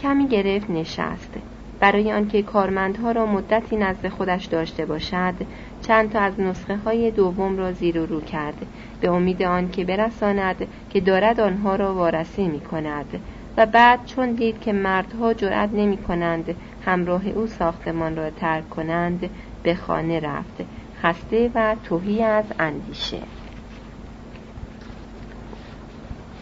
کمی 0.00 0.28
گرفت 0.28 0.70
نشست. 0.70 1.38
برای 1.82 2.12
آنکه 2.12 2.42
کارمندها 2.42 3.12
را 3.12 3.26
مدتی 3.26 3.76
نزد 3.76 4.08
خودش 4.08 4.44
داشته 4.44 4.86
باشد 4.86 5.34
چند 5.82 6.12
تا 6.12 6.20
از 6.20 6.40
نسخه 6.40 6.76
های 6.76 7.10
دوم 7.10 7.56
را 7.56 7.72
زیر 7.72 7.98
و 7.98 8.06
رو 8.06 8.20
کرد 8.20 8.66
به 9.00 9.10
امید 9.10 9.42
آنکه 9.42 9.84
برساند 9.84 10.66
که 10.90 11.00
دارد 11.00 11.40
آنها 11.40 11.76
را 11.76 11.94
وارسی 11.94 12.48
می 12.48 12.60
کند 12.60 13.20
و 13.56 13.66
بعد 13.66 14.06
چون 14.06 14.32
دید 14.32 14.60
که 14.60 14.72
مردها 14.72 15.34
جرأت 15.34 15.70
نمی 15.72 15.96
کنند 15.96 16.54
همراه 16.84 17.28
او 17.28 17.46
ساختمان 17.46 18.16
را 18.16 18.30
ترک 18.30 18.70
کنند 18.70 19.30
به 19.62 19.74
خانه 19.74 20.20
رفت 20.20 20.64
خسته 21.02 21.50
و 21.54 21.76
توهی 21.84 22.22
از 22.22 22.44
اندیشه. 22.58 23.18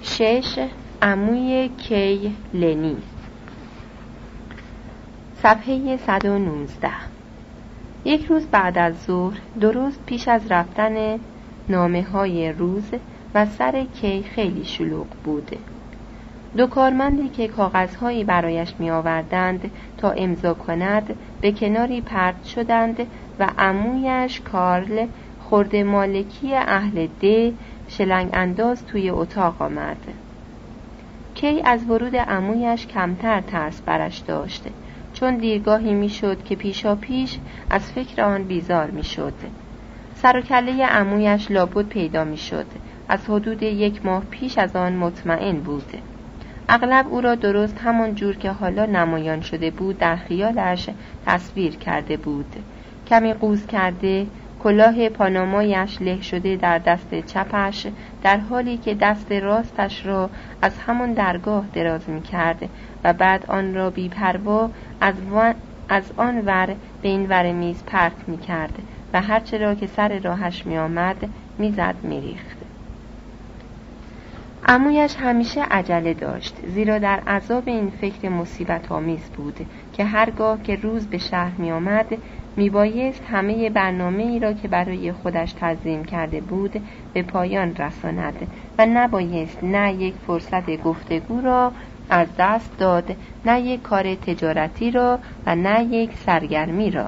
شش 0.03 0.69
عموی 1.03 1.69
کی 1.69 2.35
لنی 2.55 2.97
صفحه 5.43 5.97
119 5.97 6.91
یک 8.05 8.24
روز 8.24 8.47
بعد 8.47 8.78
از 8.78 8.94
ظهر 9.06 9.39
درست 9.60 10.01
پیش 10.06 10.28
از 10.28 10.52
رفتن 10.52 11.18
نامه 11.68 12.02
های 12.02 12.52
روز 12.52 12.90
و 13.35 13.47
سر 13.47 13.85
کی 14.01 14.22
خیلی 14.22 14.64
شلوغ 14.64 15.06
بوده 15.24 15.59
دو 16.56 16.66
کارمندی 16.66 17.28
که 17.28 17.48
کاغذهایی 17.48 18.24
برایش 18.24 18.74
می 18.78 18.90
آوردند 18.90 19.70
تا 19.98 20.10
امضا 20.10 20.55
کند 20.55 21.14
به 21.40 21.52
کناری 21.52 22.01
پرت 22.01 22.44
شدند 22.44 23.06
و 23.39 23.48
عمویش 23.59 24.40
کارل 24.40 25.06
خورده 25.40 25.85
مالکی 25.85 26.55
اهل 26.55 27.06
ده 27.20 27.52
شلنگ 27.89 28.31
انداز 28.32 28.86
توی 28.86 29.10
اتاق 29.10 29.62
آمد. 29.62 29.97
کی 31.35 31.62
از 31.64 31.90
ورود 31.90 32.16
عمویش 32.16 32.86
کمتر 32.86 33.40
ترس 33.40 33.81
برش 33.81 34.18
داشت. 34.18 34.64
چون 35.21 35.37
دیرگاهی 35.37 35.95
می‌شد 35.95 36.45
که 36.45 36.57
پیشا 36.57 36.95
پیش 36.95 37.39
از 37.71 37.93
فکر 37.93 38.23
آن 38.23 38.45
بیزار 38.45 38.91
می‌شد. 38.91 39.33
سر 40.15 40.37
و 40.37 40.41
کله 40.41 40.87
عمویش 40.87 41.51
لابد 41.51 41.87
پیدا 41.87 42.25
می‌شد. 42.25 42.67
از 43.09 43.31
حدود 43.31 43.63
یک 43.63 44.07
ماه 44.07 44.25
پیش 44.31 44.59
از 44.59 44.77
آن 44.77 44.93
مطمئن 44.93 45.57
بود. 45.57 45.93
اغلب 46.69 47.07
او 47.09 47.21
را 47.21 47.35
درست 47.35 47.79
همان 47.79 48.15
جور 48.15 48.37
که 48.37 48.51
حالا 48.51 48.87
نمایان 48.87 49.41
شده 49.41 49.71
بود 49.71 49.99
در 49.99 50.17
خیالش 50.17 50.91
تصویر 51.27 51.77
کرده 51.77 52.17
بود. 52.17 52.57
کمی 53.07 53.33
قوز 53.33 53.67
کرده 53.67 54.27
کلاه 54.63 55.09
پانامایش 55.09 56.03
له 56.03 56.23
شده 56.23 56.57
در 56.57 56.79
دست 56.79 57.15
چپش 57.27 57.87
در 58.23 58.37
حالی 58.37 58.77
که 58.77 58.95
دست 58.95 59.33
راستش 59.33 60.07
را 60.07 60.31
از 60.63 60.79
همان 60.79 61.13
درگاه 61.13 61.65
دراز 61.73 62.09
می 62.11 62.23
کرد 62.23 62.69
و 63.05 63.12
بعد 63.12 63.44
آن 63.48 63.74
را 63.74 63.90
بیپروا 63.90 64.70
از, 65.01 65.14
از 65.89 66.12
آن 66.16 66.43
ور 66.47 66.66
به 67.02 67.09
این 67.09 67.28
ور 67.28 67.52
میز 67.52 67.85
پرت 67.85 68.28
می 68.28 68.39
کرد 68.39 68.78
و 69.12 69.20
هرچه 69.20 69.59
را 69.59 69.74
که 69.74 69.86
سر 69.86 70.18
راهش 70.18 70.66
می 70.66 70.78
آمد 70.78 71.28
می 71.59 71.72
زد 71.72 71.94
می 72.02 72.20
ریخت. 72.20 72.56
امویش 74.68 75.16
همیشه 75.16 75.62
عجله 75.62 76.14
داشت 76.14 76.56
زیرا 76.66 76.98
در 76.98 77.20
عذاب 77.27 77.62
این 77.66 77.90
فکر 78.01 78.28
مصیبت 78.28 78.93
آمیز 78.93 79.31
بود 79.36 79.66
که 79.93 80.05
هرگاه 80.05 80.62
که 80.62 80.77
روز 80.77 81.06
به 81.06 81.18
شهر 81.18 81.52
می 81.59 81.72
آمد 81.72 82.06
می 82.56 82.70
بایست 82.70 83.22
همه 83.31 83.70
برنامه 83.70 84.22
ای 84.22 84.39
را 84.39 84.52
که 84.52 84.68
برای 84.68 85.12
خودش 85.12 85.52
تنظیم 85.52 86.05
کرده 86.05 86.40
بود 86.40 86.82
به 87.14 87.22
پایان 87.22 87.77
رساند 87.77 88.47
و 88.78 88.86
نبایست 88.86 89.64
نه 89.64 89.93
یک 89.93 90.14
فرصت 90.27 90.82
گفتگو 90.82 91.40
را 91.40 91.72
از 92.11 92.28
دست 92.39 92.78
داد 92.78 93.16
نه 93.45 93.61
یک 93.61 93.82
کار 93.82 94.15
تجارتی 94.15 94.91
را 94.91 95.19
و 95.47 95.57
نه 95.57 95.85
یک 95.85 96.11
سرگرمی 96.27 96.91
را. 96.91 97.07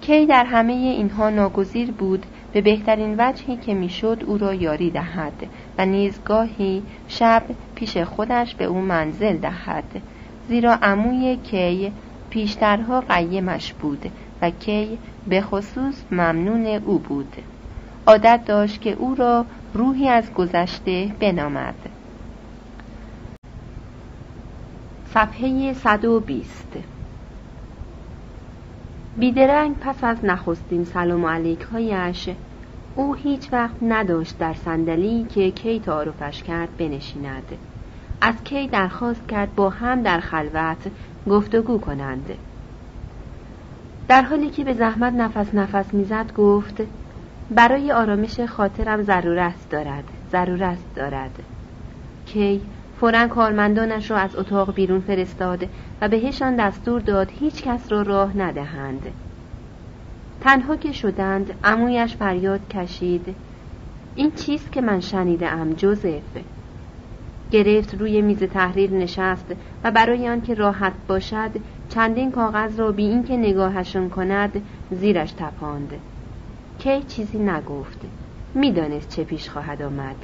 کی 0.00 0.26
در 0.26 0.44
همه 0.44 0.72
اینها 0.72 1.30
ناگزیر 1.30 1.90
بود 1.90 2.26
به 2.52 2.60
بهترین 2.60 3.14
وجهی 3.18 3.56
که 3.56 3.74
می‌شد 3.74 4.24
او 4.26 4.38
را 4.38 4.54
یاری 4.54 4.90
دهد 4.90 5.46
و 5.78 5.86
نیزگاهی 5.86 6.82
شب 7.08 7.42
پیش 7.74 7.96
خودش 7.96 8.54
به 8.54 8.64
او 8.64 8.80
منزل 8.80 9.36
دهد. 9.36 10.02
زیرا 10.48 10.74
عموی 10.82 11.36
کی 11.36 11.92
پیشترها 12.30 13.00
قیمش 13.00 13.72
بود 13.72 14.10
و 14.42 14.50
کی 14.50 14.98
به 15.26 15.40
خصوص 15.40 16.02
ممنون 16.10 16.66
او 16.66 16.98
بود. 16.98 17.36
عادت 18.06 18.40
داشت 18.46 18.80
که 18.80 18.92
او 18.92 19.14
را 19.14 19.44
روحی 19.74 20.08
از 20.08 20.34
گذشته 20.34 21.12
بنامد. 21.20 21.74
صفحه 25.14 25.72
120 25.72 26.78
بیدرنگ 29.16 29.76
پس 29.80 30.04
از 30.04 30.24
نخستین 30.24 30.84
سلام 30.84 31.26
علیک 31.26 31.60
هایش 31.60 32.28
او 32.96 33.14
هیچ 33.14 33.52
وقت 33.52 33.82
نداشت 33.82 34.38
در 34.38 34.54
صندلی 34.54 35.24
که 35.24 35.50
کی 35.50 35.80
تعارفش 35.80 36.42
کرد 36.42 36.76
بنشیند. 36.76 37.42
از 38.20 38.34
کی 38.44 38.68
درخواست 38.68 39.28
کرد 39.28 39.54
با 39.54 39.70
هم 39.70 40.02
در 40.02 40.20
خلوت 40.20 40.90
گفتگو 41.28 41.78
کنند. 41.78 42.30
در 44.08 44.22
حالی 44.22 44.50
که 44.50 44.64
به 44.64 44.74
زحمت 44.74 45.12
نفس 45.12 45.54
نفس 45.54 45.94
می‌زد 45.94 46.32
گفت 46.36 46.82
برای 47.50 47.92
آرامش 47.92 48.40
خاطرم 48.40 49.02
ضرورت 49.02 49.70
دارد 49.70 50.04
ضرورت 50.32 50.94
دارد. 50.96 51.42
کی 52.26 52.60
فورا 53.02 53.28
کارمندانش 53.28 54.10
را 54.10 54.16
از 54.16 54.36
اتاق 54.36 54.74
بیرون 54.74 55.00
فرستاد 55.00 55.68
و 56.00 56.08
بهشان 56.08 56.56
دستور 56.56 57.00
داد 57.00 57.30
هیچ 57.40 57.62
کس 57.62 57.92
را 57.92 58.02
راه 58.02 58.36
ندهند. 58.36 59.06
تنها 60.40 60.76
که 60.76 60.92
شدند 60.92 61.54
امویش 61.64 62.16
فریاد 62.16 62.68
کشید. 62.68 63.34
این 64.14 64.30
چیست 64.30 64.72
که 64.72 64.80
من 64.80 65.00
شنیده 65.00 65.48
ام 65.48 65.72
جوزف؟ 65.72 66.22
گرفت 67.50 67.94
روی 67.94 68.22
میز 68.22 68.42
تحریر 68.42 68.90
نشست 68.90 69.54
و 69.84 69.90
برای 69.90 70.28
آنکه 70.28 70.54
راحت 70.54 70.94
باشد 71.08 71.50
چندین 71.88 72.32
کاغذ 72.32 72.80
را 72.80 72.92
بی 72.92 73.04
اینکه 73.04 73.36
نگاهشان 73.36 74.10
کند 74.10 74.62
زیرش 74.90 75.32
تپاند. 75.32 75.92
کی 76.78 77.02
چیزی 77.02 77.38
نگفت؟ 77.38 78.00
می‌دانست 78.54 79.08
چه 79.08 79.24
پیش 79.24 79.50
خواهد 79.50 79.82
آمد. 79.82 80.16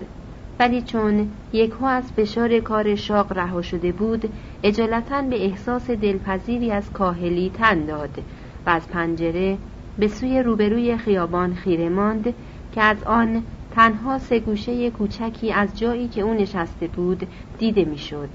ولی 0.59 0.83
چون 0.83 1.29
یکها 1.53 1.89
از 1.89 2.13
فشار 2.13 2.61
کار 2.61 2.95
شاق 2.95 3.33
رها 3.33 3.63
شده 3.63 3.93
بود 3.93 4.33
اجالتا 4.63 5.23
به 5.23 5.45
احساس 5.45 5.91
دلپذیری 5.91 6.73
از 6.73 6.93
کاهلی 6.93 7.51
تن 7.55 7.85
داد 7.85 8.23
و 8.67 8.71
از 8.71 8.89
پنجره 8.89 9.59
به 9.99 10.09
سوی 10.09 10.43
روبروی 10.43 10.97
خیابان 10.97 11.55
خیره 11.55 11.89
ماند 11.89 12.35
که 12.75 12.83
از 12.83 13.05
آن 13.05 13.43
تنها 13.75 14.19
سه 14.19 14.41
گوشه 14.41 14.91
کوچکی 14.91 15.53
از 15.53 15.79
جایی 15.79 16.09
که 16.09 16.21
او 16.21 16.35
نشسته 16.35 16.87
بود 16.87 17.29
دیده 17.59 17.85
می‌شد. 17.85 18.29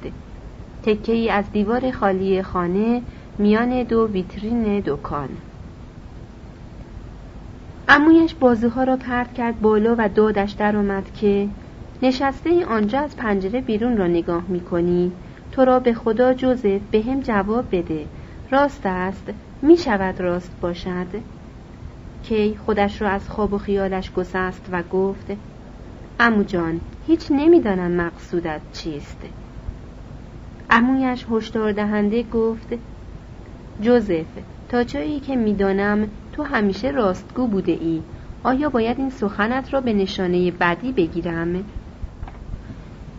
تکه 0.84 1.14
ای 1.14 1.30
از 1.30 1.52
دیوار 1.52 1.91
خالی 1.91 2.41
خانه 2.41 3.02
میان 3.38 3.84
دو 3.84 4.08
ویترین 4.08 4.80
دکان 4.80 5.30
امویش 7.88 8.34
بازوها 8.34 8.84
را 8.84 8.98
پرت 8.98 9.34
کرد 9.34 9.62
بالا 9.62 9.95
و 9.98 10.10
دادش 10.10 10.52
در 10.52 10.78
آمد 10.78 11.14
که 11.14 11.48
نشسته 12.03 12.49
ای 12.49 12.63
آنجا 12.63 12.99
از 12.99 13.15
پنجره 13.15 13.61
بیرون 13.61 13.97
را 13.97 14.07
نگاه 14.07 14.43
می 14.47 14.61
کنی 14.61 15.11
تو 15.51 15.65
را 15.65 15.80
به 15.80 15.93
خدا 15.93 16.34
جوزف 16.34 16.81
به 16.91 17.01
هم 17.01 17.19
جواب 17.19 17.75
بده. 17.75 18.05
راست 18.51 18.85
است. 18.85 19.30
می 19.61 19.77
شود 19.77 20.21
راست 20.21 20.51
باشد. 20.61 21.07
کی 22.23 22.55
خودش 22.65 23.01
را 23.01 23.09
از 23.09 23.30
خواب 23.30 23.53
و 23.53 23.57
خیالش 23.57 24.11
گسست 24.11 24.69
و 24.71 24.84
گفت 24.84 25.31
امو 26.19 26.43
جان 26.43 26.81
هیچ 27.07 27.31
نمی‌دانم 27.31 27.91
مقصودت 27.91 28.61
چیست. 28.73 29.21
امویش 30.69 31.25
هشدار 31.31 31.71
دهنده 31.71 32.23
گفت 32.23 32.73
جوزف 33.81 34.25
تا 34.69 34.84
جایی 34.84 35.19
که 35.19 35.35
می‌دانم 35.35 36.07
تو 36.34 36.43
همیشه 36.43 36.91
راستگو 36.91 37.47
بوده 37.47 37.71
ای. 37.71 38.01
آیا 38.43 38.69
باید 38.69 38.99
این 38.99 39.09
سخنت 39.09 39.73
را 39.73 39.81
به 39.81 39.93
نشانه 39.93 40.51
بدی 40.51 40.91
بگیرم؟ 40.91 41.65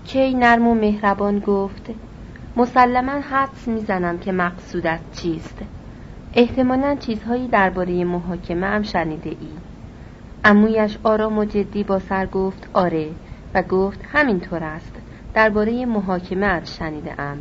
کی 0.04 0.34
نرم 0.34 0.68
و 0.68 0.74
مهربان 0.74 1.38
گفت 1.38 1.90
مسلما 2.56 3.12
حدس 3.12 3.68
می‌زنم 3.68 4.18
که 4.18 4.32
مقصودت 4.32 5.00
چیست. 5.12 5.58
احتمالا 6.34 6.96
چیزهایی 7.00 7.48
درباره 7.48 8.04
محاکمه 8.04 8.66
هم 8.66 8.82
شنیده 8.82 9.30
ای 9.30 9.50
امویش 10.44 10.98
آرام 11.02 11.38
و 11.38 11.44
جدی 11.44 11.84
با 11.84 11.98
سر 11.98 12.26
گفت 12.26 12.68
آره 12.72 13.10
و 13.54 13.62
گفت 13.62 14.00
همینطور 14.12 14.64
است. 14.64 14.92
درباره 15.34 15.86
محاکمه 15.86 16.64
شنیده 16.64 17.20
ام 17.20 17.38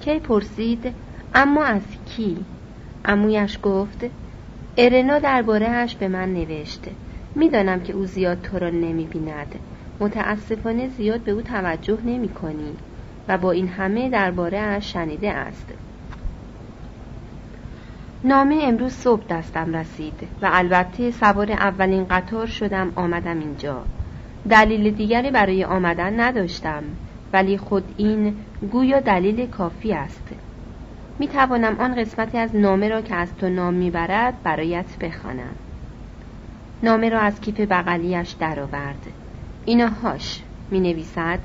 کی 0.00 0.18
پرسید 0.18 0.94
اما 1.34 1.64
از 1.64 1.82
کی؟ 2.06 2.44
امویش 3.04 3.58
گفت 3.62 4.04
ارنا 4.76 5.18
دربارهاش 5.18 5.96
به 5.96 6.08
من 6.08 6.34
نوشته 6.34 6.90
می‌دانم 7.34 7.80
که 7.80 7.92
او 7.92 8.06
زیاد 8.06 8.42
تو 8.42 8.58
را 8.58 8.70
نمی 8.70 9.04
بیند 9.04 9.54
متاسفانه 10.00 10.88
زیاد 10.88 11.20
به 11.20 11.32
او 11.32 11.42
توجه 11.42 11.98
نمی 12.04 12.28
کنی 12.28 12.76
و 13.28 13.38
با 13.38 13.50
این 13.50 13.68
همه 13.68 14.10
درباره 14.10 14.58
اش 14.58 14.92
شنیده 14.92 15.32
است. 15.32 15.66
نامه 18.24 18.58
امروز 18.62 18.92
صبح 18.92 19.22
دستم 19.30 19.76
رسید 19.76 20.28
و 20.42 20.48
البته 20.52 21.10
سوار 21.10 21.52
اولین 21.52 22.04
قطار 22.04 22.46
شدم 22.46 22.92
آمدم 22.96 23.38
اینجا. 23.38 23.82
دلیل 24.50 24.90
دیگری 24.90 25.30
برای 25.30 25.64
آمدن 25.64 26.20
نداشتم 26.20 26.82
ولی 27.32 27.58
خود 27.58 27.94
این 27.96 28.36
گویا 28.72 29.00
دلیل 29.00 29.46
کافی 29.46 29.92
است. 29.92 30.28
می 31.18 31.28
توانم 31.28 31.76
آن 31.80 31.94
قسمتی 31.94 32.38
از 32.38 32.56
نامه 32.56 32.88
را 32.88 33.00
که 33.00 33.14
از 33.14 33.36
تو 33.36 33.48
نام 33.48 33.74
می‌برد 33.74 34.42
برایت 34.42 34.98
بخوانم. 35.00 35.54
نامه 36.82 37.08
را 37.08 37.20
از 37.20 37.40
کیف 37.40 37.60
بغلیش 37.60 38.30
درآورد. 38.30 39.06
اینا 39.64 39.88
هاش 39.88 40.42
می 40.70 40.80
نویسد 40.80 41.40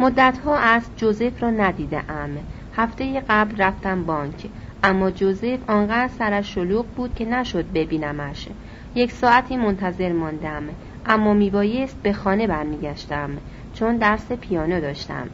مدت 0.00 0.38
ها 0.44 0.56
از 0.56 0.82
جوزف 0.96 1.42
را 1.42 1.50
ندیده 1.50 2.10
ام 2.10 2.30
هفته 2.72 3.22
قبل 3.28 3.56
رفتم 3.56 4.04
بانک 4.04 4.46
اما 4.82 5.10
جوزف 5.10 5.58
آنقدر 5.70 6.10
سرش 6.18 6.54
شلوغ 6.54 6.86
بود 6.86 7.14
که 7.14 7.24
نشد 7.24 7.72
ببینمش. 7.72 8.48
یک 8.94 9.12
ساعتی 9.12 9.56
منتظر 9.56 10.12
ماندم 10.12 10.62
اما 11.06 11.34
میبایست 11.34 11.96
به 12.02 12.12
خانه 12.12 12.46
برمیگشتم 12.46 13.30
چون 13.74 13.96
درس 13.96 14.32
پیانو 14.32 14.80
داشتم. 14.80 15.30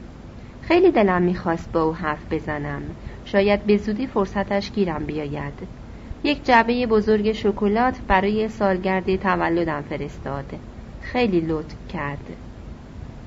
خیلی 0.63 0.91
دلم 0.91 1.23
می‌خواست 1.23 1.73
با 1.73 1.83
او 1.83 1.95
حرف 1.95 2.33
بزنم. 2.33 2.83
شاید 3.25 3.65
به 3.65 3.77
زودی 3.77 4.07
فرصتش 4.07 4.73
گیرم 4.73 5.07
بیاید. 5.07 5.69
یک 6.25 6.47
جعبه 6.47 6.87
بزرگ 6.87 7.33
شکلات 7.33 7.99
برای 8.09 8.49
سالگرد 8.49 9.17
تولدم 9.17 9.83
فرستاد. 9.83 10.53
خیلی 11.17 11.41
لطف 11.41 11.75
کرد 11.89 12.37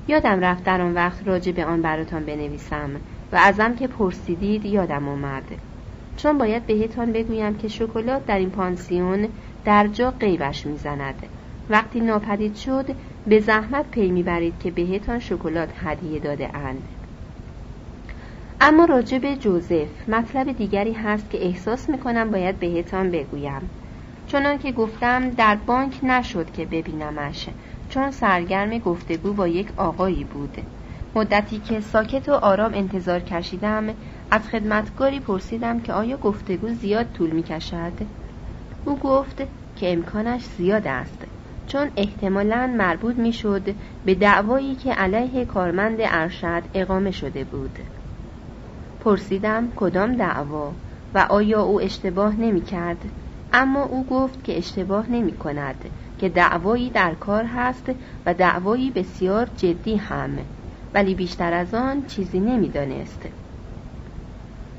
یادم 0.08 0.40
رفت 0.40 0.64
در 0.64 0.80
آن 0.80 0.94
وقت 0.94 1.26
راجع 1.26 1.52
به 1.52 1.64
آن 1.64 1.82
براتان 1.82 2.24
بنویسم 2.24 2.90
و 3.32 3.36
ازم 3.36 3.74
که 3.74 3.86
پرسیدید 3.86 4.64
یادم 4.64 5.08
آمد. 5.08 5.42
چون 6.16 6.38
باید 6.38 6.66
بهتان 6.66 7.12
بگویم 7.12 7.54
که 7.54 7.68
شکلات 7.68 8.26
در 8.26 8.38
این 8.38 8.50
پانسیون 8.50 9.28
در 9.64 9.86
جا 9.86 10.10
قیبش 10.10 10.66
می‌زند. 10.66 11.26
وقتی 11.70 12.00
ناپدید 12.00 12.56
شد 12.56 12.86
به 13.26 13.40
زحمت 13.40 13.90
پی 13.90 14.10
می‌برید 14.10 14.54
که 14.58 14.70
بهتان 14.70 15.18
شکلات 15.18 15.70
هدیه 15.76 16.20
داده 16.20 16.56
اند. 16.56 16.82
اما 18.60 18.84
راجع 18.84 19.18
به 19.18 19.36
جوزف 19.36 20.08
مطلب 20.08 20.52
دیگری 20.52 20.92
هست 20.92 21.30
که 21.30 21.46
احساس 21.46 21.88
می‌کنم 21.88 22.30
باید 22.30 22.58
بهتان 22.58 23.10
بگویم. 23.10 23.70
چنان 24.32 24.58
که 24.58 24.72
گفتم 24.72 25.30
در 25.30 25.56
بانک 25.66 25.94
نشد 26.02 26.50
که 26.50 26.64
ببینمش. 26.64 27.48
چون 27.90 28.10
سرگرم 28.10 28.78
گفتگو 28.78 29.32
با 29.32 29.48
یک 29.48 29.68
آقایی 29.76 30.24
بود 30.24 30.58
مدتی 31.14 31.58
که 31.58 31.80
ساکت 31.80 32.28
و 32.28 32.32
آرام 32.32 32.74
انتظار 32.74 33.20
کشیدم 33.20 33.84
از 34.30 34.48
خدمتگاری 34.48 35.20
پرسیدم 35.20 35.80
که 35.80 35.92
آیا 35.92 36.16
گفتگو 36.16 36.68
زیاد 36.68 37.06
طول 37.14 37.30
می 37.30 37.42
کشد؟ 37.42 37.92
او 38.84 38.98
گفت 38.98 39.42
که 39.76 39.92
امکانش 39.92 40.44
زیاد 40.44 40.86
است 40.86 41.26
چون 41.66 41.90
احتمالا 41.96 42.74
مربوط 42.78 43.16
می 43.16 43.32
شد 43.32 43.74
به 44.04 44.14
دعوایی 44.14 44.74
که 44.74 44.92
علیه 44.92 45.44
کارمند 45.44 45.98
ارشد 46.00 46.62
اقامه 46.74 47.10
شده 47.10 47.44
بود 47.44 47.78
پرسیدم 49.00 49.68
کدام 49.76 50.16
دعوا 50.16 50.72
و 51.14 51.26
آیا 51.28 51.62
او 51.62 51.80
اشتباه 51.80 52.40
نمی 52.40 52.60
کرد؟ 52.60 53.04
اما 53.52 53.82
او 53.82 54.06
گفت 54.06 54.44
که 54.44 54.58
اشتباه 54.58 55.10
نمی 55.10 55.32
کند 55.32 55.84
که 56.20 56.28
دعوایی 56.28 56.90
در 56.90 57.14
کار 57.14 57.44
هست 57.44 57.90
و 58.26 58.34
دعوایی 58.34 58.90
بسیار 58.90 59.48
جدی 59.56 59.96
هم 59.96 60.38
ولی 60.94 61.14
بیشتر 61.14 61.52
از 61.52 61.74
آن 61.74 62.06
چیزی 62.06 62.40
نمی‌دانست. 62.40 63.22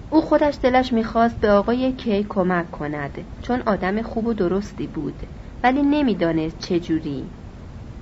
او 0.10 0.22
خودش 0.22 0.58
دلش 0.64 0.94
می‌خواست 0.94 1.40
به 1.40 1.52
آقای 1.52 1.92
کی 1.92 2.24
کمک 2.30 2.72
کند 2.72 3.26
چون 3.42 3.62
آدم 3.66 4.02
خوب 4.02 4.26
و 4.26 4.34
درستی 4.34 4.88
بود 4.88 5.20
ولی 5.64 5.82
نمی‌دانست 5.82 6.60
چجوری 6.60 7.30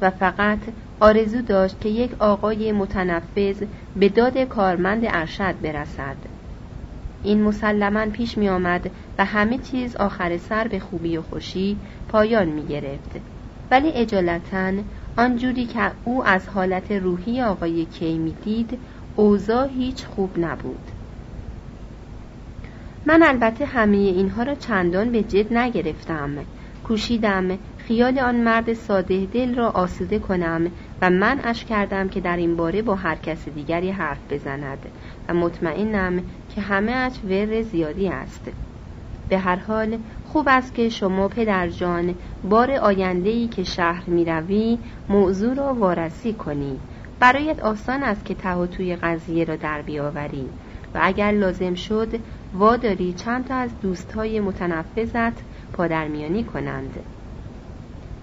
و 0.02 0.10
فقط 0.10 0.60
آرزو 1.00 1.42
داشت 1.42 1.82
که 1.82 1.90
یک 1.90 2.16
آقای 2.20 2.72
متنفذ 2.72 3.64
به 3.96 4.10
داد 4.10 4.38
کارمند 4.38 5.04
ارشد 5.06 5.56
برسد 5.62 6.39
این 7.24 7.44
مسلما 7.44 8.06
پیش 8.06 8.38
می 8.38 8.50
آمد 8.50 8.92
و 9.18 9.26
همه 9.26 9.58
چیز 9.58 9.96
آخر 9.96 10.38
سر 10.38 10.68
به 10.68 10.80
خوبی 10.80 11.18
و 11.18 11.22
خوشی 11.22 11.78
پایان 12.08 12.48
می 12.48 12.66
گرفت 12.66 13.12
ولی 13.72 13.92
اجالتا 13.92 14.72
آنجوری 15.18 15.66
که 15.66 15.92
او 16.04 16.26
از 16.26 16.48
حالت 16.48 16.92
روحی 16.92 17.42
آقای 17.42 17.86
کی 17.86 18.18
می 18.18 18.34
دید 18.44 18.80
اوضاع 19.16 19.68
هیچ 19.68 20.06
خوب 20.06 20.40
نبود. 20.40 20.92
من 23.06 23.24
البته 23.24 23.66
همه 23.66 23.98
اینها 23.98 24.44
را 24.44 24.56
چندان 24.56 25.12
به 25.12 25.24
جد 25.24 25.54
نگرفتم. 25.54 26.46
کوشیدم 26.84 27.58
خیال 27.78 28.20
آن 28.20 28.36
مرد 28.36 28.74
ساده 28.74 29.26
دل 29.26 29.56
را 29.56 29.70
آسوده 29.70 30.20
کنم 30.20 30.72
و 31.02 31.10
من 31.10 31.40
اش 31.44 31.66
کردم 31.66 32.10
که 32.10 32.22
در 32.22 32.38
این 32.38 32.56
باره 32.56 32.82
با 32.82 32.96
هر 32.96 33.16
کس 33.16 33.50
دیگری 33.50 33.92
حرف 33.92 34.20
بزند 34.30 34.78
و 35.30 35.34
مطمئنم 35.34 36.24
که 36.56 36.62
همه 36.62 36.92
اش 36.92 37.14
ور 37.24 37.62
زیادی 37.62 38.08
است. 38.08 38.52
به 39.30 39.38
هر 39.38 39.56
حال 39.56 39.98
خوب 40.26 40.46
است 40.50 40.74
که 40.74 40.90
شما 40.90 41.28
پدر 41.28 41.70
جان 41.70 42.16
بار 42.44 42.72
آیندهی 42.72 43.48
که 43.48 43.64
شهر 43.64 44.10
می 44.10 44.26
روی 44.26 44.78
موضوع 45.10 45.54
را 45.54 45.74
وارسی 45.74 46.34
کنی. 46.34 46.80
برایت 47.20 47.60
آسان 47.60 48.04
است 48.04 48.26
که 48.26 48.34
ته 48.34 48.68
توی 48.68 48.96
قضیه 48.96 49.46
را 49.46 49.56
در 49.56 49.82
بیاوری. 49.82 50.50
و 50.96 51.00
اگر 51.02 51.32
لازم 51.32 51.74
شد 51.74 52.20
واداری 52.54 53.14
چند 53.14 53.48
تا 53.48 53.56
از 53.56 53.70
دوستهای 53.82 54.40
متنفذت 54.40 55.34
پادرمیانی 55.74 56.44
کنند. 56.44 57.00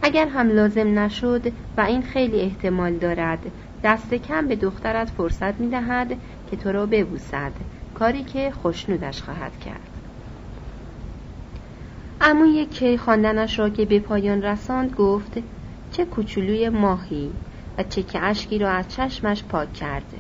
اگر 0.02 0.28
هم 0.28 0.48
لازم 0.48 0.98
نشد 0.98 1.52
و 1.76 1.80
این 1.80 2.02
خیلی 2.02 2.40
احتمال 2.40 2.92
دارد 2.92 3.38
دست 3.84 4.14
کم 4.14 4.48
به 4.48 4.56
دخترت 4.56 5.10
فرصت 5.10 5.60
می 5.60 5.68
دهد 5.68 6.16
که 6.50 6.56
تو 6.56 6.72
را 6.72 6.86
ببوسد. 6.86 7.52
کاری 7.98 8.24
که 8.24 8.50
خوشنودش 8.50 9.22
خواهد 9.22 9.60
کرد. 9.60 9.90
عموی 12.20 12.66
کی 12.66 12.98
خواندنش 12.98 13.58
را 13.58 13.70
که 13.70 13.84
به 13.84 14.00
پایان 14.00 14.42
رساند 14.42 14.94
گفت 14.94 15.32
چه 15.90 16.04
کوچولوی 16.04 16.68
ماهی 16.68 17.30
و 17.78 17.82
چه 17.82 18.02
که 18.02 18.22
اشکی 18.22 18.58
را 18.58 18.70
از 18.70 18.88
چشمش 18.88 19.44
پاک 19.44 19.72
کرده. 19.72 20.16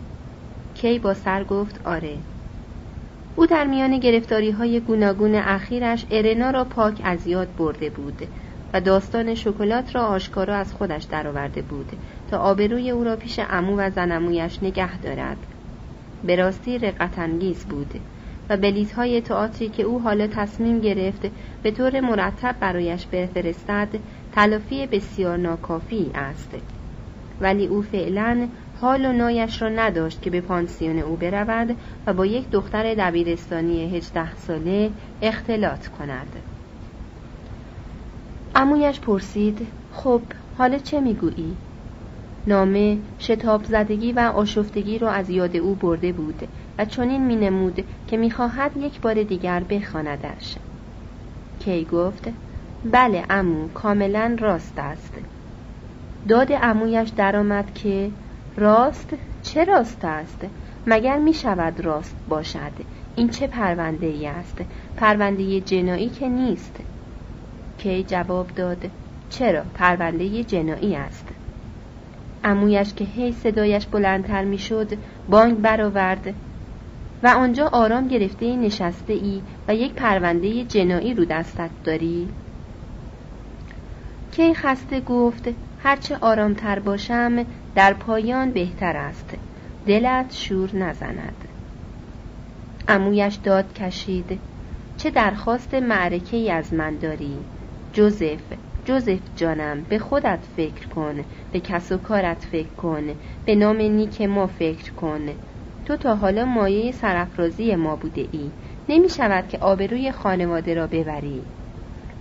کی 0.74 0.98
با 0.98 1.14
سر 1.14 1.44
گفت 1.44 1.80
آره. 1.86 2.18
او 3.36 3.46
در 3.46 3.64
میان 3.64 3.98
گرفتاری 3.98 4.50
های 4.50 4.80
گوناگون 4.80 5.34
اخیرش 5.34 6.06
ارنا 6.10 6.50
را 6.50 6.64
پاک 6.64 7.00
از 7.04 7.26
یاد 7.26 7.56
برده 7.56 7.90
بود 7.90 8.28
و 8.72 8.80
داستان 8.80 9.34
شکلات 9.34 9.94
را 9.94 10.06
آشکارا 10.06 10.56
از 10.56 10.72
خودش 10.72 11.02
درآورده 11.02 11.62
بود 11.62 11.92
تا 12.30 12.38
آبروی 12.38 12.90
او 12.90 13.04
را 13.04 13.16
پیش 13.16 13.40
امو 13.50 13.76
و 13.76 13.90
زنمویش 13.90 14.62
نگه 14.62 14.98
دارد. 14.98 15.36
به 16.26 16.36
راستی 16.36 16.78
رقتانگیز 16.78 17.64
بود 17.64 17.94
و 18.48 18.56
بلیت 18.56 18.92
های 18.92 19.20
تئاتری 19.20 19.68
که 19.68 19.82
او 19.82 20.00
حالا 20.00 20.26
تصمیم 20.26 20.80
گرفت 20.80 21.26
به 21.62 21.70
طور 21.70 22.00
مرتب 22.00 22.56
برایش 22.60 23.06
بفرستد 23.06 23.88
تلافی 24.32 24.86
بسیار 24.86 25.36
ناکافی 25.36 26.10
است 26.14 26.50
ولی 27.40 27.66
او 27.66 27.82
فعلا 27.82 28.48
حال 28.80 29.04
و 29.04 29.12
نایش 29.12 29.62
را 29.62 29.68
نداشت 29.68 30.22
که 30.22 30.30
به 30.30 30.40
پانسیون 30.40 30.98
او 30.98 31.16
برود 31.16 31.76
و 32.06 32.12
با 32.12 32.26
یک 32.26 32.50
دختر 32.50 32.94
دبیرستانی 32.94 33.96
هجده 33.96 34.36
ساله 34.36 34.90
اختلاط 35.22 35.88
کند 35.88 36.36
امویش 38.54 39.00
پرسید 39.00 39.66
خب 39.92 40.20
حالا 40.58 40.78
چه 40.78 41.00
می‌گویی؟ 41.00 41.56
نامه 42.46 42.98
شتاب 43.18 43.64
زدگی 43.64 44.12
و 44.12 44.18
آشفتگی 44.18 44.98
را 44.98 45.10
از 45.10 45.30
یاد 45.30 45.56
او 45.56 45.74
برده 45.74 46.12
بود 46.12 46.48
و 46.78 46.84
چنین 46.84 47.26
می 47.26 47.36
نمود 47.36 47.84
که 48.06 48.16
می‌خواهد 48.16 48.76
یک 48.76 49.00
بار 49.00 49.22
دیگر 49.22 49.60
بخواندش. 49.60 50.56
کی 51.58 51.84
گفت 51.84 52.28
بله 52.84 53.24
امو 53.30 53.68
کاملا 53.68 54.36
راست 54.38 54.78
است. 54.78 55.12
داد 56.28 56.48
امویش 56.52 57.08
درآمد 57.08 57.74
که 57.74 58.10
راست؟ 58.56 59.14
چه 59.42 59.64
راست 59.64 60.04
است؟ 60.04 60.46
مگر 60.86 61.18
می 61.18 61.34
شود 61.34 61.80
راست 61.80 62.16
باشد؟ 62.28 62.72
این 63.16 63.28
چه 63.28 63.46
پرونده 63.46 64.06
ای 64.06 64.26
است؟ 64.26 64.60
پرونده 64.96 65.60
جنایی 65.60 66.08
که 66.08 66.28
نیست. 66.28 66.76
کی 67.78 68.04
جواب 68.04 68.50
داد 68.56 68.90
چرا؟ 69.30 69.62
پرونده 69.74 70.44
جنایی 70.44 70.96
است. 70.96 71.25
امویش 72.44 72.94
که 72.94 73.04
هی 73.04 73.32
صدایش 73.32 73.86
بلندتر 73.86 74.44
می‌شد 74.44 74.98
بانگ 75.28 75.60
برآورد 75.60 76.34
و 77.22 77.28
آنجا 77.28 77.68
آرام 77.72 78.08
گرفته 78.08 78.56
نشسته 78.56 79.12
ای 79.12 79.42
و 79.68 79.74
یک 79.74 79.92
پرونده 79.94 80.64
جنایی 80.64 81.14
رو 81.14 81.24
دستت 81.24 81.70
داری؟ 81.84 82.28
کی 84.32 84.54
خسته 84.54 85.00
گفت 85.00 85.48
هرچه 85.78 86.16
آرامتر 86.20 86.78
باشم 86.78 87.46
در 87.74 87.92
پایان 87.92 88.50
بهتر 88.50 88.96
است. 88.96 89.34
دلت 89.86 90.32
شور 90.32 90.76
نزند. 90.76 91.48
امویش 92.88 93.34
داد 93.34 93.72
کشید 93.72 94.40
چه 94.96 95.10
درخواست 95.10 95.74
معرکه 95.74 96.36
ای 96.36 96.50
از 96.50 96.74
من 96.74 96.96
داری؟ 96.96 97.36
جوزف 97.92 98.52
جوزف 98.84 99.20
جانم 99.36 99.82
به 99.82 99.98
خودت 99.98 100.38
فکر 100.56 100.88
کن. 100.88 101.24
به 101.56 101.60
کس 101.60 101.92
و 101.92 101.98
کارت 101.98 102.44
فکر 102.44 102.68
کن. 102.74 103.14
به 103.44 103.54
نام 103.54 103.76
نیک 103.76 104.22
ما 104.22 104.46
فکر 104.46 104.92
کن. 104.92 105.26
تو 105.84 105.96
تا 105.96 106.14
حالا 106.14 106.44
مایه 106.44 106.92
سرافرازی 106.92 107.74
ما 107.74 107.96
بوده 107.96 108.28
ای. 108.32 108.50
نمی 108.88 109.08
شود 109.08 109.48
که 109.48 109.58
آبروی 109.58 110.12
خانواده 110.12 110.74
را 110.74 110.86
ببری. 110.86 111.42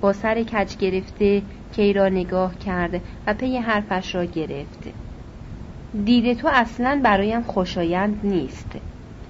با 0.01 0.13
سر 0.13 0.43
کج 0.43 0.77
گرفته 0.77 1.43
کی 1.71 1.93
را 1.93 2.09
نگاه 2.09 2.57
کرد 2.57 3.01
و 3.27 3.33
پی 3.33 3.57
حرفش 3.57 4.15
را 4.15 4.25
گرفت. 4.25 4.87
دید 6.05 6.37
تو 6.37 6.49
اصلا 6.53 7.01
برایم 7.03 7.41
خوشایند 7.41 8.25
نیست. 8.25 8.71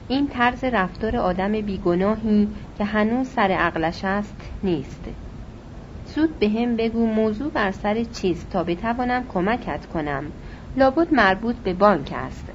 این 0.08 0.28
طرز 0.28 0.64
رفتار 0.64 1.18
آدم 1.18 1.52
بیگناهی 1.52 2.48
که 2.78 2.84
هنوز 2.84 3.28
سر 3.28 3.52
عقلش 3.52 4.04
است 4.04 4.36
نیست. 4.64 5.25
زود 6.16 6.40
به 6.40 6.50
هم 6.50 6.76
بگو 6.76 7.06
موضوع 7.06 7.52
بر 7.52 7.72
سر 7.72 8.04
چیز 8.04 8.46
تا 8.52 8.64
بتوانم 8.64 9.24
کمکت 9.34 9.86
کنم. 9.86 10.24
لابد 10.78 11.14
مربوط 11.14 11.56
به 11.56 11.74
بانک 11.74 12.14
است. 12.16 12.46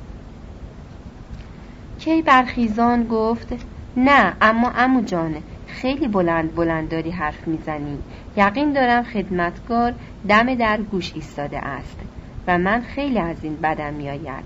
کی 1.98 2.22
برخیزان 2.22 3.06
گفت 3.06 3.52
نه 3.96 4.36
اما 4.40 4.72
امو 4.76 5.00
جان 5.00 5.34
خیلی 5.66 6.08
بلند 6.08 6.54
بلند 6.54 6.88
داری 6.88 7.10
حرف 7.10 7.48
می‌زنی. 7.48 7.98
یقین 8.36 8.72
دارم 8.72 9.02
خدمتگار 9.02 9.94
دم 10.28 10.54
در 10.54 10.76
گوش 10.82 11.12
ایستاده 11.14 11.58
است 11.58 11.98
و 12.46 12.58
من 12.58 12.80
خیلی 12.80 13.18
از 13.18 13.36
این 13.42 13.56
بدم 13.56 13.94
میآید. 13.94 14.44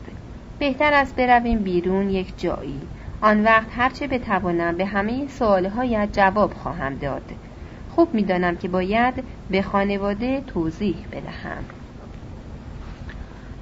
بهتر 0.58 0.94
است 0.94 1.16
برویم 1.16 1.58
بیرون 1.58 2.10
یک 2.10 2.40
جایی. 2.40 2.80
آن 3.20 3.44
وقت 3.44 3.68
هرچه 3.76 4.06
بتوانم 4.06 4.76
به 4.76 4.86
همه 4.86 5.28
سوالهایت 5.28 6.08
جواب 6.12 6.54
خواهم 6.54 6.94
داد. 6.94 7.22
خوب 7.94 8.14
می‌دانم 8.14 8.56
که 8.56 8.68
باید 8.68 9.14
به 9.50 9.62
خانواده 9.62 10.40
توضیح 10.40 10.96
بدهم. 11.12 11.64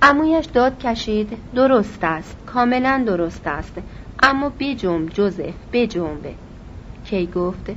امویش 0.03 0.47
داد 0.47 0.79
کشید 0.79 1.39
درست 1.55 2.05
است 2.05 2.37
کاملا 2.47 3.05
درست 3.07 3.47
است. 3.47 3.75
اما 4.23 4.53
بجنب 4.59 5.09
جوزف 5.09 5.55
بجنب. 5.73 6.35
کی 7.05 7.27
گفت؟ 7.27 7.71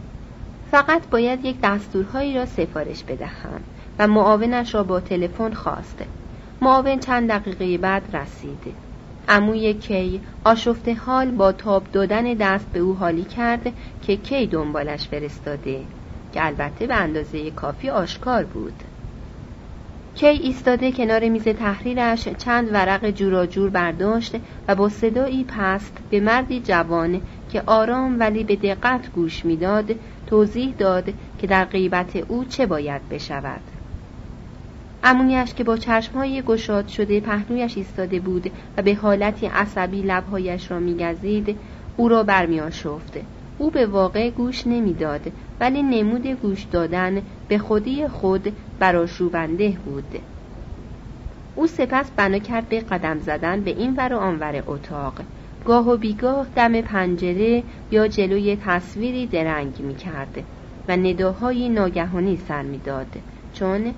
فقط 0.71 1.09
باید 1.09 1.45
یک 1.45 1.55
دستورهایی 1.63 2.35
را 2.35 2.45
سفارش 2.45 3.03
بدهم 3.03 3.61
و 3.99 4.07
معاونش 4.07 4.75
را 4.75 4.83
با 4.83 4.99
تلفن 4.99 5.53
خواست. 5.53 6.03
معاون 6.61 6.99
چند 6.99 7.29
دقیقه 7.29 7.77
بعد 7.77 8.15
رسید. 8.15 8.73
عموی 9.27 9.73
کی 9.73 10.21
آشفته 10.43 10.93
حال 10.93 11.31
با 11.31 11.51
تاب 11.51 11.83
دادن 11.91 12.23
دست 12.23 12.65
به 12.73 12.79
او 12.79 12.95
حالی 12.95 13.23
کرد 13.23 13.73
که 14.01 14.15
کی 14.15 14.47
دنبالش 14.47 15.07
فرستاده. 15.07 15.81
که 16.35 16.45
البته 16.45 16.87
به 16.87 16.95
اندازه 16.95 17.51
کافی 17.51 17.89
آشکار 17.89 18.43
بود. 18.43 18.73
کی 20.15 20.27
ایستاده 20.27 20.91
کنار 20.91 21.29
میز 21.29 21.43
تحریرش 21.43 22.27
چند 22.27 22.73
ورق 22.73 23.09
جوراجور 23.09 23.69
برداشت 23.69 24.35
و 24.67 24.75
با 24.75 24.89
صدایی 24.89 25.43
پست 25.43 25.97
به 26.09 26.19
مردی 26.19 26.59
جوان 26.59 27.21
که 27.51 27.63
آرام 27.65 28.19
ولی 28.19 28.43
به 28.43 28.55
دقت 28.55 29.11
گوش 29.11 29.45
می‌داد 29.45 29.95
توضیح 30.27 30.73
داد 30.77 31.13
که 31.39 31.47
در 31.47 31.65
غیبت 31.65 32.15
او 32.15 32.45
چه 32.45 32.65
باید 32.65 33.09
بشود. 33.09 33.61
امونیش 35.03 35.53
که 35.53 35.63
با 35.63 35.77
چشمهای 35.77 36.41
گشاد 36.41 36.87
شده 36.87 37.19
پهلویش 37.19 37.77
ایستاده 37.77 38.19
بود 38.19 38.51
و 38.77 38.81
به 38.81 38.95
حالتی 38.95 39.45
عصبی 39.45 40.01
لبهایش 40.01 40.71
را 40.71 40.79
میگزید 40.79 41.57
او 41.97 42.09
را 42.09 42.23
برمیآشفت. 42.23 43.17
او 43.57 43.71
به 43.71 43.85
واقع 43.85 44.29
گوش 44.29 44.67
نمی‌داد 44.67 45.31
ولی 45.59 45.83
نمود 45.83 46.27
گوش 46.27 46.63
دادن 46.63 47.21
به 47.47 47.57
خودی 47.57 48.07
خود 48.07 48.53
براشوبنده 48.79 49.77
بود. 49.85 50.19
او 51.55 51.67
سپس 51.67 52.11
بنا 52.11 52.39
کرد 52.39 52.69
به 52.69 52.79
قدم 52.79 53.19
زدن 53.19 53.61
به 53.61 53.71
این 53.71 53.95
ور 53.95 54.13
و 54.13 54.17
آنور 54.17 54.63
اتاق. 54.67 55.13
گاه 55.65 55.89
و 55.89 55.97
بیگاه 55.97 56.47
دم 56.55 56.81
پنجره 56.81 57.63
یا 57.91 58.07
جلوی 58.07 58.57
تصویری 58.65 59.27
درنگ 59.27 59.79
می 59.79 59.95
کرد 59.95 60.43
و 60.87 60.97
نداهای 60.97 61.69
ناگهانی 61.69 62.37
سر 62.47 62.61
می 62.61 62.77
داد 62.77 63.15
چون 63.53 63.93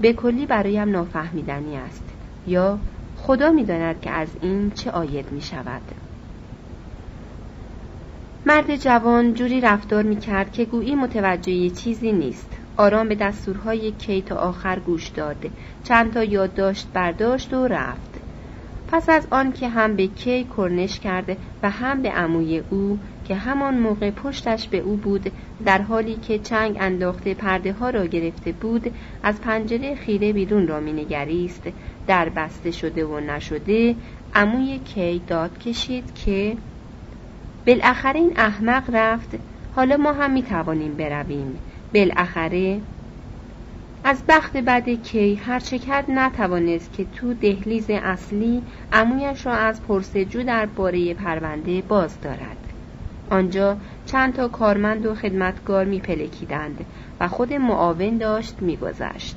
به 0.00 0.12
کلی 0.12 0.46
برایم 0.46 0.90
نافهمیدنی 0.90 1.76
است. 1.76 2.04
یا 2.46 2.78
خدا 3.16 3.50
می 3.50 3.64
داند 3.64 4.00
که 4.00 4.10
از 4.10 4.28
این 4.42 4.70
چه 4.70 4.90
آید 4.90 5.32
می 5.32 5.40
شود 5.40 5.82
مرد 8.48 8.76
جوان 8.76 9.34
جوری 9.34 9.60
رفتار 9.60 10.02
می 10.02 10.16
کرد 10.16 10.52
که 10.52 10.64
گویی 10.64 10.94
متوجه 10.94 11.70
چیزی 11.70 12.12
نیست. 12.12 12.48
آرام 12.76 13.08
به 13.08 13.14
دستورهای 13.14 13.92
کی 13.92 14.22
تا 14.22 14.36
آخر 14.36 14.78
گوش 14.78 15.08
داد 15.08 15.50
چند 15.84 16.12
تا 16.12 16.24
یادداشت 16.24 16.88
برداشت 16.92 17.54
و 17.54 17.66
رفت. 17.66 18.10
پس 18.88 19.08
از 19.08 19.26
آن 19.30 19.52
که 19.52 19.68
هم 19.68 19.96
به 19.96 20.06
کی 20.06 20.46
کرنش 20.56 21.00
کرده 21.00 21.36
و 21.62 21.70
هم 21.70 22.02
به 22.02 22.10
عموی 22.10 22.62
او 22.70 22.98
که 23.24 23.34
همان 23.34 23.78
موقع 23.78 24.10
پشتش 24.10 24.68
به 24.68 24.78
او 24.78 24.96
بود 24.96 25.32
در 25.64 25.82
حالی 25.82 26.14
که 26.14 26.38
چنگ 26.38 26.76
انداخته 26.80 27.34
پرده 27.34 27.72
ها 27.72 27.90
را 27.90 28.06
گرفته 28.06 28.52
بود 28.52 28.94
از 29.22 29.40
پنجره 29.40 29.94
خیره 29.94 30.32
بیرون 30.32 30.66
را 30.66 30.80
مینگریست. 30.80 31.62
در 32.06 32.28
بسته 32.28 32.70
شده 32.70 33.04
و 33.04 33.20
نشده 33.20 33.94
عموی 34.34 34.78
کی 34.78 35.22
داد 35.26 35.58
کشید 35.58 36.14
که 36.14 36.56
بالاخره 37.66 38.20
این 38.20 38.32
احمق 38.36 38.82
رفت. 38.92 39.28
حالا 39.74 39.96
ما 39.96 40.12
هم 40.12 40.30
می 40.30 40.42
توانیم 40.42 40.94
برویم. 40.94 41.58
بالاخره 41.94 42.80
از 44.04 44.22
بخت 44.28 44.56
بد 44.56 44.88
کی 44.88 45.34
هرچه 45.34 45.78
کرد 45.78 46.10
نتوانست 46.10 46.92
که 46.92 47.04
تو 47.04 47.34
دهلیز 47.34 47.90
اصلی 47.90 48.62
عمویش 48.92 49.46
را 49.46 49.52
از 49.52 49.82
پرسجو 49.82 50.42
در 50.42 50.66
باره 50.66 51.14
پرونده 51.14 51.82
باز 51.82 52.20
دارد. 52.20 52.56
آنجا 53.30 53.76
چند 54.06 54.34
تا 54.34 54.48
کارمند 54.48 55.06
و 55.06 55.14
خدمتگار 55.14 55.84
میپلکیدند 55.84 56.84
و 57.20 57.28
خود 57.28 57.52
معاون 57.52 58.18
داشت 58.18 58.56
میگذشت. 58.60 59.36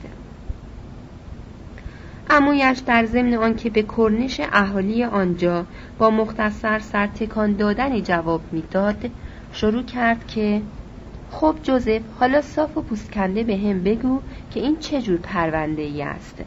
امویش 2.30 2.80
در 2.80 3.06
ضمن 3.06 3.34
آنکه 3.34 3.70
به 3.70 3.84
کرنش 3.84 4.42
اهالی 4.54 5.04
آنجا 5.04 5.66
با 6.00 6.10
مختصر 6.10 6.80
سرتکان 6.80 7.54
دادن 7.54 8.02
جواب 8.02 8.42
می‌داد. 8.52 9.10
شروع 9.52 9.84
کرد 9.84 10.28
که 10.28 10.62
خب 11.32 11.56
جوزف 11.64 12.02
حالا 12.20 12.42
صاف 12.42 12.78
و 12.78 12.82
پوسکنده 12.82 13.44
به 13.44 13.58
هم 13.58 13.84
بگو 13.84 14.22
که 14.52 14.60
این 14.60 14.78
چه 14.80 15.02
جور 15.02 15.18
پرونده 15.18 15.82
ای 15.82 16.02
است. 16.02 16.42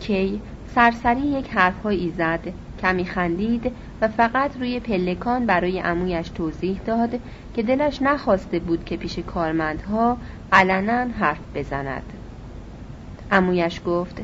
کی 0.00 0.40
سرسری 0.74 1.20
یک 1.20 1.50
حرفهایی 1.50 2.10
زد 2.10 2.40
کمی 2.82 3.04
خندید 3.04 3.72
و 4.00 4.08
فقط 4.08 4.56
روی 4.56 4.80
پلکان 4.80 5.46
برای 5.46 5.80
امویش 5.80 6.28
توضیح 6.28 6.80
داد 6.84 7.20
که 7.56 7.62
دلش 7.62 8.02
نخواسته 8.02 8.58
بود 8.58 8.84
که 8.84 8.96
پیش 8.96 9.18
کارمندها 9.18 10.16
علنا 10.52 11.12
حرف 11.12 11.40
بزند. 11.54 12.12
امویش 13.30 13.80
گفت 13.86 14.20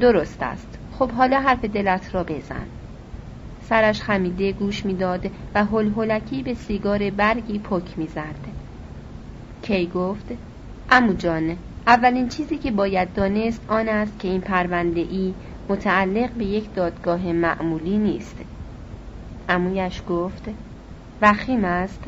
درست 0.00 0.42
است. 0.42 0.78
خب 0.98 1.10
حالا 1.10 1.40
حرف 1.40 1.64
دلت 1.64 2.14
را 2.14 2.24
بزن. 2.24 2.66
سرش 3.68 4.02
خمیده 4.02 4.52
گوش 4.52 4.86
می‌داد 4.86 5.30
و 5.54 5.64
هلهلکی 5.64 6.42
به 6.42 6.54
سیگار 6.54 7.10
برگی 7.10 7.58
پک 7.58 7.98
می‌زد. 7.98 8.34
کی 9.62 9.86
گفت 9.86 10.26
امو 10.90 11.12
جان 11.12 11.56
اولین 11.86 12.28
چیزی 12.28 12.58
که 12.58 12.70
باید 12.70 13.12
دانست 13.12 13.60
آن 13.68 13.88
است 13.88 14.18
که 14.18 14.28
این 14.28 14.40
پرونده 14.40 15.00
ای 15.00 15.34
متعلق 15.68 16.30
به 16.30 16.44
یک 16.44 16.74
دادگاه 16.74 17.32
معمولی 17.32 17.98
نیست. 17.98 18.36
امویش 19.48 20.02
گفت 20.08 20.48
وخیم 21.22 21.64
است. 21.64 22.02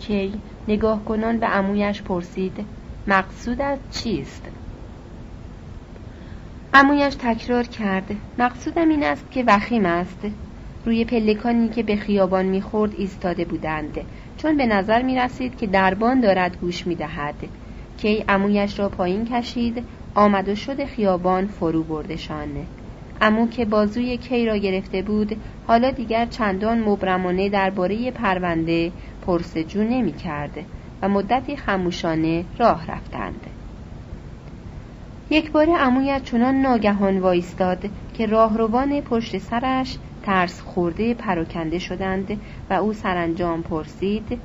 کی 0.00 0.40
نگاه 0.68 1.04
کنان 1.04 1.38
به 1.38 1.56
امویش 1.56 2.02
پرسید 2.02 2.66
مقصودت 3.06 3.78
چیست؟ 3.90 4.42
امویش 6.74 7.14
تکرار 7.14 7.64
کرد 7.64 8.10
مقصودم 8.38 8.88
این 8.88 9.04
است 9.04 9.30
که 9.30 9.44
وخیم 9.46 9.86
است. 9.86 10.26
روی 10.84 11.04
پلکانی 11.04 11.68
که 11.68 11.82
به 11.82 11.96
خیابان 11.96 12.46
می‌خورد 12.46 12.94
ایستاده 12.98 13.44
بودند. 13.44 13.98
چون 14.36 14.56
به 14.56 14.66
نظر 14.66 15.02
می 15.02 15.16
رسید 15.16 15.56
که 15.56 15.66
دربان 15.66 16.20
دارد 16.20 16.56
گوش 16.60 16.86
می 16.86 16.94
دهد 16.94 17.34
کی 17.96 18.24
امویش 18.28 18.78
را 18.78 18.88
پایین 18.88 19.24
کشید 19.24 19.84
آمد 20.14 20.48
و 20.48 20.54
شد 20.54 20.84
خیابان 20.84 21.46
فرو 21.46 21.82
بردشان. 21.82 22.48
امو 23.20 23.48
که 23.48 23.64
بازوی 23.64 24.16
کی 24.16 24.46
را 24.46 24.56
گرفته 24.56 25.02
بود 25.02 25.36
حالا 25.66 25.90
دیگر 25.90 26.26
چندان 26.26 26.80
مبرمانه 26.80 27.48
درباره 27.48 28.10
پرونده 28.10 28.92
پرسجو 29.26 29.82
نمی 29.82 30.12
کرد 30.12 30.58
و 31.02 31.08
مدتی 31.08 31.56
خموشانه 31.56 32.44
راه 32.58 32.86
رفتند. 32.90 33.46
یک 35.30 35.50
بار 35.50 35.68
امویت 35.70 36.24
چنان 36.24 36.54
ناگهان 36.54 37.18
وایستاد 37.18 37.90
که 38.14 38.26
راهروان 38.26 39.00
پشت 39.00 39.38
سرش 39.38 39.98
ترس 40.22 40.60
خورده 40.60 41.14
پراکنده 41.14 41.78
شدند 41.78 42.40
و 42.70 42.74
او 42.74 42.92
سرانجام 42.92 43.62
پرسید 43.62 44.38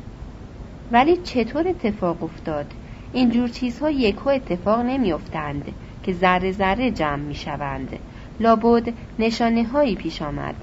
ولی 0.92 1.18
چطور 1.18 1.68
اتفاق 1.68 2.24
افتاد؟ 2.24 2.66
این 3.14 3.30
جور 3.30 3.50
چیزها 3.50 3.90
یکو 3.90 4.30
اتفاق 4.30 4.80
نمیافتند 4.80 5.72
که 6.04 6.14
ذره 6.14 6.52
ذره 6.52 6.92
جمع 6.92 7.16
می 7.16 7.36
شوند 7.36 8.00
لابد 8.40 8.94
نشانه 9.20 9.64
هایی 9.64 9.96
پیش 9.96 10.22
آمد. 10.22 10.56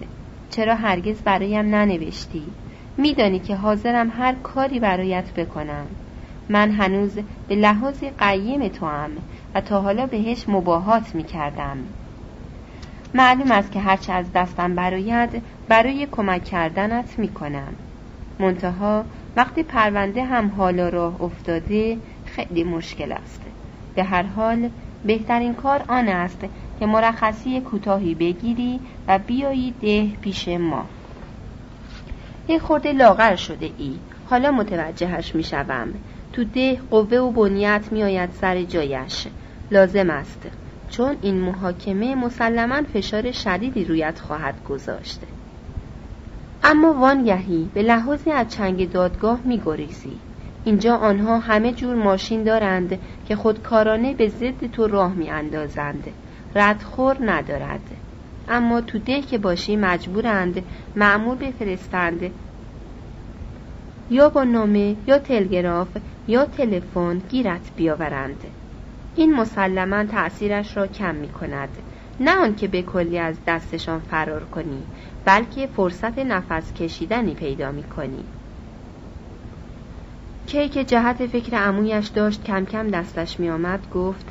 چرا 0.50 0.74
هرگز 0.74 1.22
برایم 1.22 1.74
ننوشتی؟ 1.74 2.42
میدانی 2.96 3.38
که 3.38 3.56
حاضرم 3.56 4.12
هر 4.16 4.34
کاری 4.34 4.80
برایت 4.80 5.34
بکنم. 5.34 5.86
من 6.48 6.70
هنوز 6.70 7.18
به 7.48 7.54
لحاظ 7.54 8.04
قیم 8.18 8.68
تو 8.68 8.86
هم 8.86 9.10
و 9.54 9.60
تا 9.60 9.80
حالا 9.80 10.06
بهش 10.06 10.48
مباهات 10.48 11.14
می 11.14 11.24
کردم 11.24 11.78
معلوم 13.14 13.52
است 13.52 13.72
که 13.72 13.80
هرچه 13.80 14.12
از 14.12 14.32
دستم 14.32 14.74
براید 14.74 15.42
برای 15.68 16.06
کمک 16.12 16.44
کردنت 16.44 17.18
می 17.18 17.28
کنم 17.28 17.74
منتها 18.38 19.04
وقتی 19.36 19.62
پرونده 19.62 20.24
هم 20.24 20.48
حالا 20.48 20.88
راه 20.88 21.22
افتاده 21.22 21.96
خیلی 22.24 22.64
مشکل 22.64 23.12
است. 23.12 23.40
به 23.94 24.04
هر 24.04 24.22
حال 24.22 24.70
بهترین 25.04 25.54
کار 25.54 25.84
آن 25.88 26.08
است 26.08 26.40
که 26.80 26.86
مرخصی 26.86 27.60
کوتاهی 27.60 28.14
بگیری 28.14 28.80
و 29.08 29.18
بیایی 29.18 29.74
ده 29.80 30.16
پیش 30.20 30.48
ما. 30.48 30.84
یه 32.48 32.58
خورده 32.58 32.92
لاغر 32.92 33.36
شده 33.36 33.70
ای. 33.78 33.98
حالا 34.30 34.50
متوجهش 34.50 35.34
می 35.34 35.44
شوم 35.44 35.88
تو 36.32 36.44
ده 36.44 36.80
قوه 36.90 37.18
و 37.18 37.30
بنیت 37.30 37.84
می 37.90 38.02
آید 38.02 38.30
سر 38.32 38.62
جایش. 38.62 39.26
لازم 39.70 40.10
است. 40.10 40.61
چون 40.92 41.16
این 41.22 41.40
محاکمه 41.40 42.14
مسلما 42.14 42.82
فشار 42.82 43.32
شدیدی 43.32 43.84
رویت 43.84 44.20
خواهد 44.20 44.54
گذاشته. 44.68 45.26
اما 46.62 46.92
وانگهی 46.92 47.68
به 47.74 47.82
لحاظی 47.82 48.30
از 48.30 48.48
چنگ 48.48 48.92
دادگاه 48.92 49.40
می 49.44 49.62
گریزی 49.64 50.18
اینجا 50.64 50.96
آنها 50.96 51.38
همه 51.38 51.72
جور 51.72 51.94
ماشین 51.94 52.42
دارند 52.42 52.98
که 53.28 53.36
خودکارانه 53.36 54.14
به 54.14 54.28
ضد 54.28 54.70
تو 54.72 54.86
راه 54.86 55.14
می 55.14 55.30
اندازند 55.30 56.04
ردخور 56.54 57.16
ندارد. 57.20 57.80
اما 58.48 58.80
تو 58.80 58.98
ده 58.98 59.20
که 59.20 59.38
باشی 59.38 59.76
مجبورند 59.76 60.62
معمول 60.96 61.36
بفرستند. 61.36 62.30
یا 64.10 64.28
با 64.28 64.44
نامه 64.44 64.96
یا 65.06 65.18
تلگراف 65.18 65.88
یا 66.28 66.44
تلفن 66.44 67.18
گیرت 67.30 67.70
بیاورند. 67.76 68.44
این 69.16 69.34
مسلما 69.34 70.04
تأثیرش 70.04 70.76
را 70.76 70.86
کم 70.86 71.14
می 71.14 71.28
کند 71.28 71.68
نه 72.20 72.36
آنکه 72.36 72.68
به 72.68 72.82
کلی 72.82 73.18
از 73.18 73.36
دستشان 73.46 74.00
فرار 74.00 74.44
کنی 74.44 74.82
بلکه 75.24 75.66
فرصت 75.66 76.18
نفس 76.18 76.72
کشیدنی 76.72 77.34
پیدا 77.34 77.72
می 77.72 77.82
کنی 77.82 78.24
کی 80.46 80.68
که 80.68 80.84
جهت 80.84 81.26
فکر 81.26 81.56
عمویش 81.56 82.06
داشت 82.06 82.44
کم 82.44 82.64
کم 82.64 82.88
دستش 82.88 83.40
می 83.40 83.50
آمد 83.50 83.90
گفت 83.94 84.26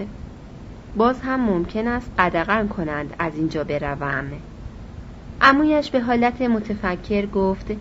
باز 0.95 1.21
هم 1.21 1.39
ممکن 1.39 1.87
است 1.87 2.11
قدغن 2.19 2.67
کنند 2.67 3.13
از 3.19 3.35
اینجا 3.35 3.63
بروم. 3.63 4.31
عمویش 5.41 5.91
به 5.91 5.99
حالت 5.99 6.41
متفکر 6.41 7.25
گفت 7.25 7.71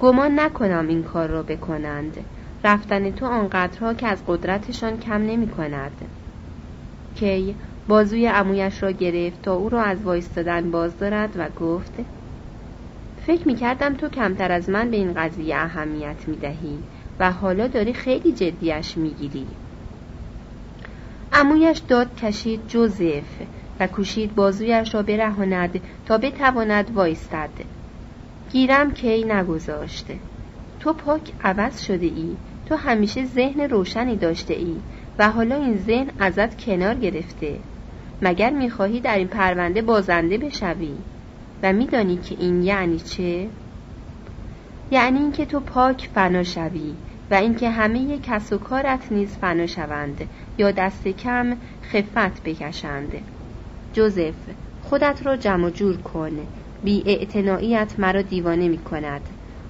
گمان 0.00 0.40
نکنم 0.40 0.88
این 0.88 1.02
کار 1.02 1.28
را 1.28 1.42
بکنند. 1.42 2.16
رفتن 2.64 3.10
تو 3.10 3.26
آنقدرها 3.26 3.94
که 3.94 4.06
از 4.06 4.18
قدرتشان 4.26 4.98
کم 4.98 5.22
نمی 5.22 5.48
کند 5.48 5.92
کی 7.16 7.54
بازوی 7.88 8.26
عمویش 8.26 8.82
را 8.82 8.90
گرفت 8.90 9.42
تا 9.42 9.54
او 9.54 9.68
را 9.68 9.82
از 9.82 10.02
وایستادن 10.02 10.70
باز 10.70 10.98
دارد 10.98 11.30
و 11.36 11.48
گفت 11.60 11.92
فکر 13.26 13.48
می 13.48 13.54
کردم 13.54 13.94
تو 13.94 14.08
کمتر 14.08 14.52
از 14.52 14.70
من 14.70 14.90
به 14.90 14.96
این 14.96 15.14
قضیه 15.14 15.56
اهمیت 15.56 16.28
می 16.28 16.36
دهی 16.36 16.78
و 17.20 17.32
حالا 17.32 17.66
داری 17.66 17.92
خیلی 17.92 18.32
جدیش 18.32 18.96
می 18.96 19.10
گیری 19.10 19.46
امویش 21.32 21.78
داد 21.78 22.14
کشید 22.16 22.66
جوزف 22.66 23.42
و 23.80 23.86
کوشید 23.86 24.34
بازویش 24.34 24.94
را 24.94 25.02
برهاند 25.02 25.80
تا 26.06 26.18
بتواند 26.18 26.90
وایستد. 26.94 27.50
گیرم 28.52 28.90
کی 28.90 29.24
نگذاشته 29.24 30.18
تو 30.80 30.92
پاک 30.92 31.32
عوض 31.44 31.80
شده 31.80 32.06
ای 32.06 32.36
تو 32.66 32.76
همیشه 32.76 33.24
ذهن 33.24 33.60
روشنی 33.60 34.16
داشته 34.16 34.54
ای 34.54 34.76
و 35.18 35.30
حالا 35.30 35.56
این 35.56 35.76
ذهن 35.76 36.10
ازت 36.18 36.64
کنار 36.64 36.94
گرفته. 36.94 37.58
مگر 38.22 38.50
می‌خواهی 38.50 39.00
در 39.00 39.18
این 39.18 39.28
پرونده 39.28 39.82
بازنده 39.82 40.38
بشوی؟ 40.38 40.94
و 41.62 41.72
میدانی 41.72 42.16
که 42.16 42.36
این 42.38 42.62
یعنی 42.62 42.98
چه؟ 42.98 43.48
یعنی 44.90 45.18
اینکه 45.18 45.46
تو 45.46 45.60
پاک 45.60 46.08
فنا 46.14 46.42
شوی 46.42 46.94
و 47.30 47.34
اینکه 47.34 47.70
همه 47.70 48.18
کس 48.18 48.52
و 48.52 48.58
کارت 48.58 49.12
نیز 49.12 49.36
فنا 49.36 49.66
شوند 49.66 50.28
یا 50.58 50.70
دست 50.70 51.08
کم 51.08 51.56
خفت 51.82 52.42
بکشند. 52.44 53.12
جوزف 53.92 54.34
خودت 54.82 55.26
را 55.26 55.36
جمع 55.36 55.70
جور 55.70 55.96
کن. 55.96 56.38
بی 56.84 57.26
مرا 57.98 58.22
دیوانه 58.22 58.68
می 58.68 58.78
کند 58.78 59.20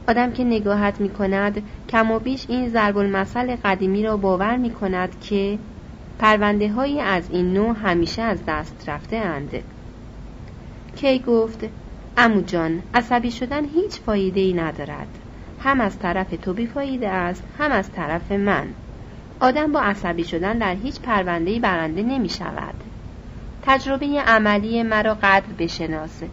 آدم 0.09 0.33
که 0.33 0.45
نگاهت 0.45 1.01
می 1.01 1.09
کند 1.09 1.63
کم 1.89 2.11
و 2.11 2.19
بیش 2.19 2.47
این 2.49 2.69
ضرب 2.69 2.97
المثل 2.97 3.57
قدیمی 3.65 4.03
را 4.03 4.17
باور 4.17 4.57
می 4.57 4.71
کند 4.71 5.21
که 5.21 5.59
پرونده 6.19 6.73
های 6.73 7.01
از 7.01 7.31
این 7.31 7.53
نوع 7.53 7.77
همیشه 7.77 8.23
از 8.23 8.39
دست 8.49 8.89
رفته 8.89 9.17
اند. 9.17 9.51
کی 10.97 11.19
گفت 11.19 11.65
امو 12.17 12.41
جان 12.41 12.83
عصبی 12.95 13.31
شدن 13.31 13.65
هیچ 13.65 14.01
فایده 14.01 14.41
ای 14.41 14.53
ندارد. 14.53 15.09
هم 15.61 15.81
از 15.81 15.99
طرف 15.99 16.31
تو 16.43 16.53
بیفایده 16.53 17.09
است 17.09 17.43
هم 17.59 17.73
از 17.73 17.93
طرف 17.93 18.33
من. 18.33 18.67
آدم 19.41 19.73
با 19.73 19.81
عصبی 19.81 20.25
شدن 20.25 20.59
در 20.59 20.75
هیچ 20.75 21.01
پرونده 21.01 21.59
برنده 21.59 22.03
نمی 22.03 22.29
شود 22.29 22.75
تجربه 23.63 24.07
عملی 24.07 24.83
مرا 24.83 25.15
قدر 25.15 25.53
بشناسه 25.59 26.29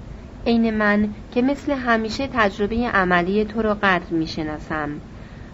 عین 0.45 0.77
من 0.77 1.09
که 1.31 1.41
مثل 1.41 1.71
همیشه 1.71 2.27
تجربه 2.33 2.75
عملی 2.87 3.45
تو 3.45 3.61
را 3.61 3.73
قدر 3.73 4.09
می 4.11 4.27
شناسم 4.27 4.89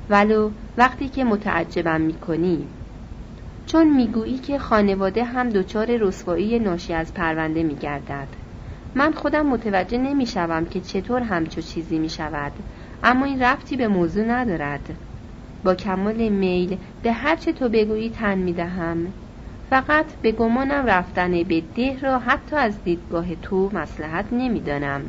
ولو 0.10 0.52
وقتی 0.78 1.10
که 1.10 1.24
متعجبم 1.24 2.02
می‌کنی. 2.02 2.68
چون 3.66 3.96
می‌گویی 3.96 4.38
که 4.38 4.60
خانواده 4.60 5.24
هم 5.24 5.50
دچار 5.50 5.98
رسوایی 5.98 6.60
ناشی 6.60 6.94
از 6.94 7.14
پرونده 7.14 7.64
میگردد. 7.64 8.28
من 8.96 9.12
خودم 9.12 9.46
متوجه 9.46 9.98
نمی‌شوم 9.98 10.66
که 10.66 10.82
چطور 10.82 11.22
همچو 11.22 11.62
چیزی 11.62 12.00
می‌شود. 12.00 12.52
اما 13.04 13.26
این 13.26 13.42
رفتی 13.42 13.78
به 13.78 13.88
موضوع 13.88 14.26
ندارد. 14.26 14.98
با 15.64 15.76
کمال 15.76 16.30
میل 16.30 16.78
به 17.02 17.12
هرچه 17.12 17.54
تو 17.54 17.70
بگویی 17.70 18.10
تن 18.10 18.38
می‌دهم. 18.38 19.14
فقط 19.70 20.06
به 20.22 20.32
گمانم 20.32 20.86
رفتن 20.86 21.44
به 21.44 21.62
ده 21.76 22.00
را 22.02 22.20
حتی 22.20 22.56
از 22.56 22.84
دیدگاه 22.84 23.36
تو 23.36 23.70
مسلحت 23.74 24.26
نمی‌دانم 24.32 25.02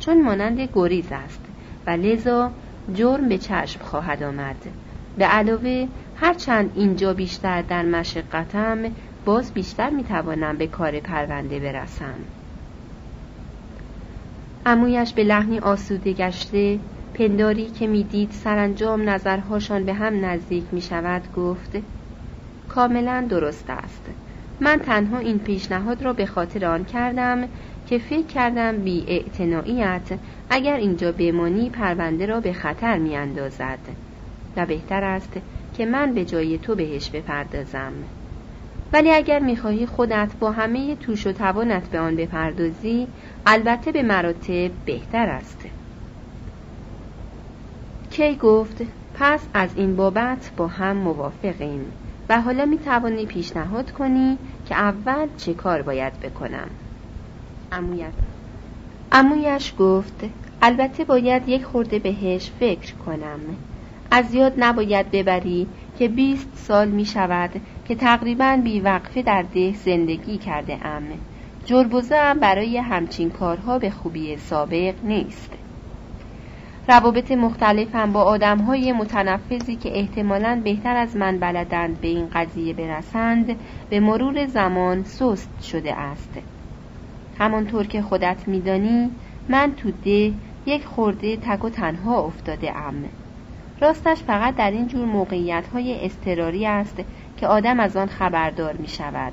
چون 0.00 0.22
مانند 0.22 0.68
گریز 0.74 1.12
است. 1.12 1.40
و 1.86 1.90
لذا 1.90 2.50
جرم 2.94 3.28
به 3.28 3.38
چشم 3.38 3.80
خواهد 3.80 4.22
آمد. 4.22 4.56
به 5.18 5.24
علاوه 5.24 5.88
هرچند 6.16 6.70
اینجا 6.74 7.14
بیشتر 7.14 7.62
در 7.62 7.82
مشقتم 7.82 8.78
باز 9.24 9.52
بیشتر 9.54 9.90
می‌توانم 9.90 10.56
به 10.56 10.66
کار 10.66 11.00
پرونده 11.00 11.60
برسم. 11.60 12.14
امویش 14.66 15.12
به 15.12 15.24
لحنی 15.24 15.58
آسوده 15.58 16.12
گشته 16.12 16.78
پنداری 17.14 17.66
که 17.70 17.86
می‌دید 17.86 18.30
سرانجام 18.30 19.08
نظرهاشان 19.08 19.84
به 19.84 19.94
هم 19.94 20.24
نزدیک 20.24 20.64
می 20.72 20.80
شود 20.80 21.22
گفت 21.36 21.76
کاملا 22.74 23.26
درست 23.28 23.70
است. 23.70 24.02
من 24.60 24.78
تنها 24.78 25.18
این 25.18 25.38
پیشنهاد 25.38 26.02
را 26.02 26.12
به 26.12 26.26
خاطر 26.26 26.64
آن 26.66 26.84
کردم 26.84 27.48
که 27.86 27.98
فکر 27.98 28.26
کردم 28.26 28.76
بی 28.76 29.24
اگر 30.50 30.76
اینجا 30.76 31.12
بمانی 31.12 31.70
پرونده 31.70 32.26
را 32.26 32.40
به 32.40 32.52
خطر 32.52 32.98
می 32.98 33.16
اندازد 33.16 33.78
و 34.56 34.66
بهتر 34.66 35.04
است 35.04 35.32
که 35.74 35.86
من 35.86 36.14
به 36.14 36.24
جای 36.24 36.58
تو 36.58 36.74
بهش 36.74 37.10
بپردازم. 37.10 37.92
ولی 38.92 39.10
اگر 39.10 39.38
می‌خواهی 39.38 39.86
خودت 39.86 40.30
با 40.40 40.52
همه 40.52 40.96
توش 40.96 41.26
و 41.26 41.32
توانت 41.32 41.88
به 41.88 41.98
آن 41.98 42.16
بپردازی 42.16 43.06
البته 43.46 43.92
به 43.92 44.02
مراتب 44.02 44.70
بهتر 44.86 45.28
است. 45.28 45.60
کی 48.10 48.36
گفت 48.36 48.82
پس 49.14 49.40
از 49.54 49.70
این 49.76 49.96
بابت 49.96 50.50
با 50.56 50.66
هم 50.66 50.96
موافقیم. 50.96 51.92
و 52.28 52.40
حالا 52.40 52.64
می 52.64 52.78
توانی 52.78 53.26
پیشنهاد 53.26 53.92
کنی 53.92 54.38
که 54.68 54.74
اول 54.74 55.26
چه 55.36 55.54
کار 55.54 55.82
باید 55.82 56.20
بکنم. 56.20 56.68
امویت 57.72 58.12
امویش 59.12 59.74
گفت 59.78 60.24
البته 60.62 61.04
باید 61.04 61.48
یک 61.48 61.64
خورده 61.64 61.98
بهش 61.98 62.50
فکر 62.60 62.94
کنم. 62.94 63.40
از 64.10 64.34
یاد 64.34 64.54
نباید 64.58 65.10
ببری 65.10 65.66
که 65.98 66.08
بیست 66.08 66.48
سال 66.54 66.88
می 66.88 67.04
شود 67.04 67.50
که 67.84 67.94
تقریبا 67.94 68.60
بیوقفه 68.64 69.22
در 69.22 69.42
ده 69.54 69.74
زندگی 69.84 70.38
کرده 70.38 70.86
ام. 70.86 71.02
جربوزه 71.64 72.16
هم 72.16 72.40
برای 72.40 72.78
همچین 72.78 73.30
کارها 73.30 73.78
به 73.78 73.90
خوبی 73.90 74.36
سابق 74.36 74.94
نیست. 75.04 75.61
روابط 76.88 77.32
مختلفم 77.32 78.12
با 78.12 78.22
آدم 78.22 78.58
های 78.58 78.92
متنفذی 78.92 79.76
که 79.76 79.98
احتمالا 79.98 80.60
بهتر 80.64 80.96
از 80.96 81.16
من 81.16 81.38
بلدند 81.38 82.00
به 82.00 82.08
این 82.08 82.28
قضیه 82.34 82.74
برسند 82.74 83.56
به 83.90 84.00
مرور 84.00 84.46
زمان 84.46 85.04
سست 85.04 85.62
شده 85.62 85.94
است. 85.94 86.38
همانطور 87.38 87.86
که 87.86 88.02
خودت 88.02 88.48
میدانی 88.48 89.10
من 89.48 89.72
تو 89.76 89.90
ده 90.04 90.32
یک 90.66 90.84
خورده 90.84 91.36
تک 91.36 91.64
و 91.64 91.68
تنها 91.68 92.20
افتاده 92.20 92.76
ام. 92.76 93.04
راستش 93.80 94.22
فقط 94.22 94.56
در 94.56 94.70
این 94.70 94.86
جور 94.86 95.04
موقعیت 95.04 95.64
های 95.72 96.06
استراری 96.06 96.66
است 96.66 96.96
که 97.36 97.46
آدم 97.46 97.80
از 97.80 97.96
آن 97.96 98.06
خبردار 98.06 98.72
می 98.72 98.88
شود 98.88 99.32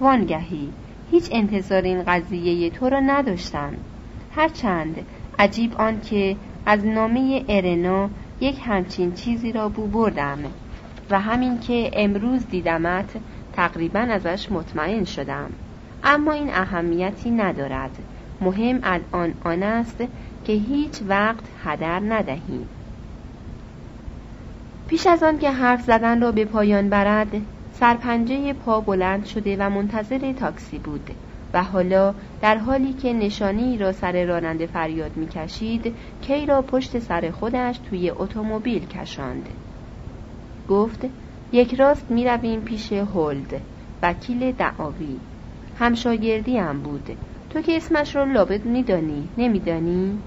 وانگهی 0.00 0.68
هیچ 1.10 1.28
انتظار 1.32 1.82
این 1.82 2.02
قضیه 2.02 2.70
تو 2.70 2.88
را 2.88 3.00
نداشتم. 3.00 3.72
هرچند 4.36 4.96
عجیب 5.38 5.74
آن 5.74 6.00
که 6.00 6.36
از 6.66 6.86
نامه 6.86 7.44
ارنا 7.48 8.10
یک 8.40 8.60
همچین 8.64 9.12
چیزی 9.12 9.52
را 9.52 9.68
بو 9.68 9.86
بردم 9.86 10.38
و 11.10 11.20
همین 11.20 11.60
که 11.60 11.90
امروز 11.92 12.46
دیدمت 12.48 13.10
تقریبا 13.52 14.00
ازش 14.00 14.52
مطمئن 14.52 15.04
شدم. 15.04 15.50
اما 16.04 16.32
این 16.32 16.50
اهمیتی 16.50 17.30
ندارد. 17.30 17.90
مهم 18.40 18.80
الان 18.82 19.34
آن 19.44 19.62
است 19.62 20.04
که 20.44 20.52
هیچ 20.52 21.02
وقت 21.08 21.44
هدر 21.64 22.00
ندهیم 22.00 22.68
پیش 24.88 25.06
از 25.06 25.22
آن 25.22 25.38
که 25.38 25.50
حرف 25.50 25.82
زدن 25.82 26.20
را 26.20 26.32
به 26.32 26.44
پایان 26.44 26.88
برد 26.88 27.32
سرپنجه 27.72 28.52
پا 28.52 28.80
بلند 28.80 29.26
شده 29.26 29.56
و 29.56 29.70
منتظر 29.70 30.32
تاکسی 30.32 30.78
بود. 30.78 31.10
و 31.54 31.62
حالا 31.62 32.14
در 32.42 32.56
حالی 32.56 32.92
که 32.92 33.12
نشانی 33.12 33.78
را 33.78 33.92
سر 33.92 34.24
راننده 34.24 34.66
فریاد 34.66 35.16
می‌کشید 35.16 35.94
کی 36.22 36.46
را 36.46 36.62
پشت 36.62 36.98
سر 36.98 37.30
خودش 37.30 37.78
توی 37.78 38.10
اتومبیل 38.10 38.86
کشاند؟ 38.86 39.48
گفت 40.68 41.06
یک 41.52 41.74
راست 41.74 42.10
می 42.10 42.24
رویم 42.24 42.60
پیش 42.60 42.92
هولد 42.92 43.60
وکیل 44.02 44.52
دعاوی. 44.52 45.16
همشاگردی 45.78 46.58
هم 46.58 46.80
بود. 46.80 47.16
تو 47.50 47.60
که 47.60 47.76
اسمش 47.76 48.16
رو 48.16 48.24
لابد 48.24 48.64
میدانی 48.64 49.28
نمیدانی؟ 49.38 50.18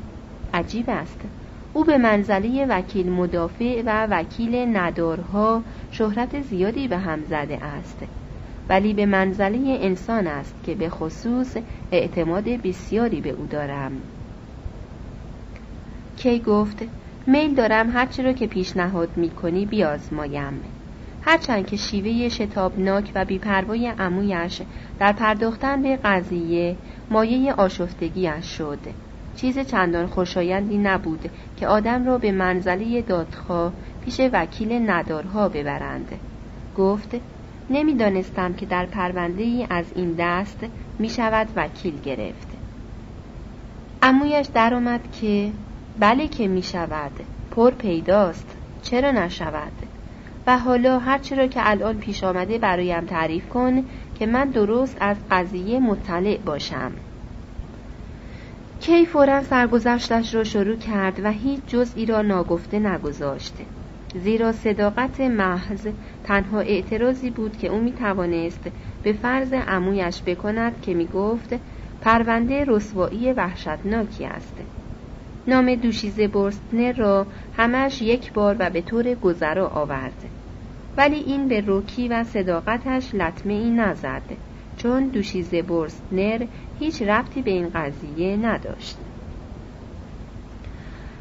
عجیب 0.53 0.85
است. 0.87 1.21
او 1.73 1.83
به 1.83 1.97
منزله 1.97 2.65
وکیل 2.65 3.11
مدافع 3.11 3.83
و 3.85 4.07
وکیل 4.11 4.77
ندارها 4.77 5.63
شهرت 5.91 6.41
زیادی 6.41 6.87
به 6.87 6.97
هم 6.97 7.23
زده 7.23 7.63
است. 7.63 8.03
ولی 8.69 8.94
به 8.94 9.06
منزله 9.06 9.77
انسان 9.81 10.27
است 10.27 10.56
که 10.64 10.76
به 10.76 10.89
خصوص 10.89 11.57
اعتماد 11.91 12.44
بسیاری 12.44 13.22
به 13.22 13.30
او 13.30 13.45
دارم. 13.45 13.91
کی 16.18 16.39
گفت 16.39 16.77
میل 17.27 17.56
دارم 17.56 17.89
هرچی 17.89 18.23
را 18.23 18.34
که 18.34 18.48
پیشنهاد 18.48 19.10
می 19.15 19.30
کنی 19.30 19.65
بیازمایم. 19.65 20.61
هرچند 21.22 21.68
که 21.68 21.77
شیوه 21.77 22.30
شتابناک 22.30 23.11
و 23.15 23.26
بیپروای 23.26 23.94
امویش 23.99 24.61
در 24.99 25.14
پرداختن 25.14 25.81
به 25.81 25.95
قضیه 26.03 26.76
مایه 27.11 27.53
آشفتگیش 27.53 28.57
شد. 28.57 28.80
چیز 29.35 29.60
چندان 29.60 30.07
خوشایندی 30.07 30.77
نبود 30.77 31.30
که 31.57 31.68
آدم 31.68 32.06
را 32.06 32.18
به 32.18 32.31
منزله 32.31 33.02
دادخواه 33.02 33.73
پیش 34.06 34.19
وکیل 34.34 34.89
ندارها 34.89 35.49
ببرند. 35.49 36.19
گفت 36.77 37.15
نمی‌دانستم 37.69 38.53
که 38.53 38.65
در 38.65 38.85
پرونده 38.85 39.44
ای 39.44 39.68
از 39.69 39.85
این 39.95 40.15
دست 40.19 40.60
می 40.99 41.10
شود 41.10 41.48
وکیل 41.56 42.02
گرفت. 42.02 42.48
امویش 44.02 44.48
درآمد 44.53 45.02
که 45.22 45.52
بله 45.99 46.27
که 46.27 46.48
می 46.48 46.64
شود 46.64 47.11
پر 47.52 47.72
پیداست 47.72 48.57
چرا 48.81 49.11
نشود؟ 49.11 49.72
و 50.48 50.57
حالا 50.57 50.99
هرچی 50.99 51.35
را 51.35 51.48
که 51.48 51.69
الان 51.69 51.98
پیش 51.98 52.23
آمده 52.23 52.57
برایم 52.57 53.06
تعریف 53.06 53.49
کن 53.49 53.84
که 54.19 54.26
من 54.26 54.49
درست 54.49 54.98
از 54.99 55.18
قضیه 55.31 55.80
مطلع 55.80 56.38
باشم. 56.38 56.91
کی 58.80 59.06
فورا 59.06 59.44
سرگذشتش 59.44 60.35
را 60.35 60.44
شروع 60.44 60.76
کرد 60.76 61.19
و 61.23 61.31
هیچ 61.31 61.60
جزئی 61.68 62.06
را 62.06 62.22
ناگفته 62.22 62.80
نگذاشت. 62.80 63.53
زیرا 64.18 64.52
صداقت 64.52 65.22
محض 65.22 65.88
تنها 66.23 66.60
اعتراضی 66.60 67.30
بود 67.30 67.57
که 67.57 67.68
او 67.68 67.81
می 67.81 67.91
توانست 67.91 68.69
به 69.03 69.14
فرض 69.14 69.53
عمویش 69.53 70.22
بکند 70.26 70.81
که 70.81 70.94
می 70.94 71.07
گفت 71.07 71.56
پرونده 72.02 72.65
رسوایی 72.68 73.34
وحشتناکی 73.34 74.26
است. 74.26 74.57
نام 75.48 75.76
دوشیزه 75.76 76.27
برستنر 76.27 76.94
را 76.94 77.27
همش 77.57 78.02
یک 78.02 78.34
بار 78.34 78.56
و 78.60 78.69
به 78.69 78.81
طور 78.81 79.15
گذرا 79.15 79.68
آورد. 79.68 80.30
ولی 80.98 81.15
این 81.15 81.48
به 81.48 81.61
روکی 81.61 82.07
و 82.07 82.23
صداقتش 82.23 83.15
لطمه 83.15 83.53
ای 83.53 83.69
نزد 83.69 84.38
چون 84.77 85.07
دوشیزه 85.07 85.61
برستنر 85.61 86.45
هیچ 86.80 87.02
ربطی 87.02 87.41
به 87.41 87.52
این 87.52 87.69
قضیه 87.69 88.38
نداشت. 88.38 88.98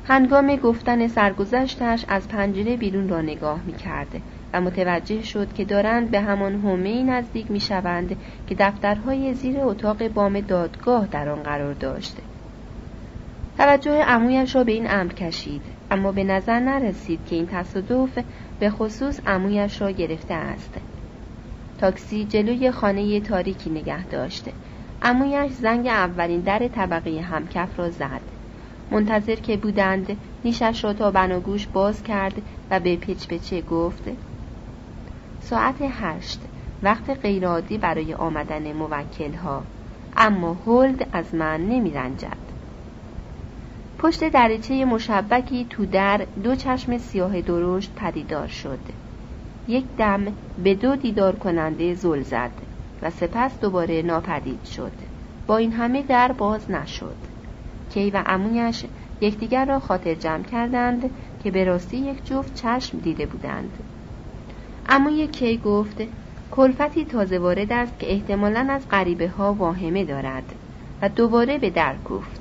هنگام 0.09 0.57
گفتن 0.57 1.09
سرگذشتش 1.09 2.05
از 2.09 2.29
پنجره 2.29 2.77
بیرون 2.77 3.09
را 3.09 3.21
نگاه 3.21 3.61
می 3.67 3.73
کرده 3.73 4.21
و 4.53 4.61
متوجه 4.61 5.23
شد 5.23 5.53
که 5.53 5.65
دارند 5.65 6.11
به 6.11 6.21
همان 6.21 6.61
حومه 6.61 7.03
نزدیک 7.03 7.51
می 7.51 7.61
شوند 7.61 8.17
که 8.47 8.55
دفترهای 8.55 9.35
زیر 9.35 9.61
اتاق 9.61 10.09
بام 10.09 10.41
دادگاه 10.41 11.07
در 11.07 11.29
آن 11.29 11.43
قرار 11.43 11.75
داشته. 11.75 12.23
توجه 13.59 14.05
امویش 14.07 14.57
را 14.57 14.65
به 14.65 14.73
این 14.73 14.91
امر 14.91 15.13
کشید 15.13 15.63
اما 15.91 16.13
به 16.13 16.25
نظر 16.25 16.61
نرسید 16.61 17.21
که 17.27 17.37
این 17.37 17.47
تصادف 17.47 18.19
به 18.61 18.71
خصوص 18.71 19.21
امویش 19.27 19.81
را 19.81 19.91
گرفته 19.91 20.35
است. 20.35 20.75
تاکسی 21.81 22.25
جلوی 22.25 22.71
خانه 22.71 23.21
تاریکی 23.21 23.71
نگه 23.71 24.07
داشته. 24.07 24.53
امویش 25.03 25.53
زنگ 25.53 25.87
اولین 25.87 26.41
در 26.41 26.69
طبقه 26.69 27.21
همکف 27.21 27.79
را 27.79 27.91
زد. 27.91 28.36
منتظر 28.91 29.35
که 29.35 29.57
بودند. 29.57 30.17
نیشش 30.45 30.85
را 30.85 30.93
تا 30.93 31.11
بناگوش 31.11 31.67
باز 31.67 32.03
کرد 32.03 32.43
و 32.71 32.81
به 32.81 32.97
پچ 32.97 33.27
پچه 33.27 33.61
گفت 33.61 34.03
ساعت 35.41 35.77
هشت. 35.81 36.41
وقت 36.83 37.11
غیرعادی 37.11 37.79
برای 37.79 38.15
آمدن 38.15 38.73
موکل 38.73 39.33
ها 39.33 39.63
اما 40.17 40.55
هولد 40.55 41.09
از 41.13 41.35
من 41.35 41.61
نمی 41.61 41.91
رنجد. 41.91 42.37
پشت 43.99 44.29
دریچه 44.29 44.85
مشبکی 44.85 45.67
تو 45.71 45.87
در 45.87 46.27
دو 46.43 46.55
چشم 46.55 46.99
سیاه 46.99 47.41
درشت 47.41 47.93
پدیدار 47.97 48.49
شد. 48.49 48.79
یک 49.69 49.85
دم 49.99 50.27
به 50.65 50.75
دو 50.75 50.97
دیدار 50.97 51.37
کننده 51.37 51.95
زل 51.95 52.23
زد 52.23 52.51
و 53.03 53.11
سپس 53.11 53.61
دوباره 53.61 54.03
ناپدید 54.03 54.65
شد. 54.65 54.93
با 55.47 55.57
این 55.57 55.73
همه 55.73 56.03
در 56.03 56.33
باز 56.33 56.71
نشد. 56.71 57.17
کی 57.97 58.11
و 58.11 58.23
عمویش 58.27 58.85
یکدیگر 59.21 59.65
را 59.65 59.81
خاطر 59.81 60.15
جمع 60.15 60.43
کردند 60.43 61.11
که 61.45 61.51
به 61.51 61.65
راستی 61.65 61.97
یک 61.97 62.27
جفت 62.27 62.55
چشم 62.55 62.99
دیده 62.99 63.27
بودند. 63.27 63.71
عموی 64.89 65.27
کی 65.27 65.57
گفت 65.59 66.03
کلفتی 66.51 67.05
تازه 67.05 67.39
وارد 67.39 67.73
است 67.73 67.99
که 67.99 68.13
احتمالا 68.13 68.67
از 68.71 68.89
غریبه 68.91 69.29
ها 69.29 69.55
واهمه 69.55 70.05
دارد 70.05 70.55
و 71.03 71.09
دوباره 71.09 71.59
به 71.59 71.71
در 71.71 71.95
گفت. 72.11 72.41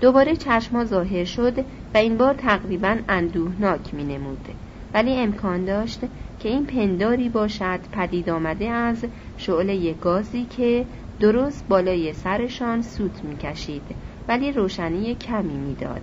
دوباره 0.00 0.36
چشما 0.36 0.84
ظاهر 0.84 1.24
شد 1.24 1.58
و 1.94 1.96
این 1.96 2.16
بار 2.16 2.34
تقریبا 2.34 2.96
اندوهناک 3.08 3.94
می 3.94 4.04
نمود. 4.04 4.48
ولی 4.94 5.14
امکان 5.16 5.64
داشت 5.64 6.00
که 6.40 6.48
این 6.48 6.66
پنداری 6.66 7.28
باشد 7.28 7.80
پدید 7.92 8.30
آمده 8.30 8.68
از 8.68 9.04
شعله 9.36 9.92
گازی 9.92 10.44
که 10.44 10.84
درست 11.20 11.64
بالای 11.68 12.12
سرشان 12.12 12.82
سوت 12.82 13.24
می‌کشید 13.24 13.82
ولی 14.28 14.52
روشنی 14.52 15.14
کمی 15.14 15.56
می‌داد. 15.56 16.02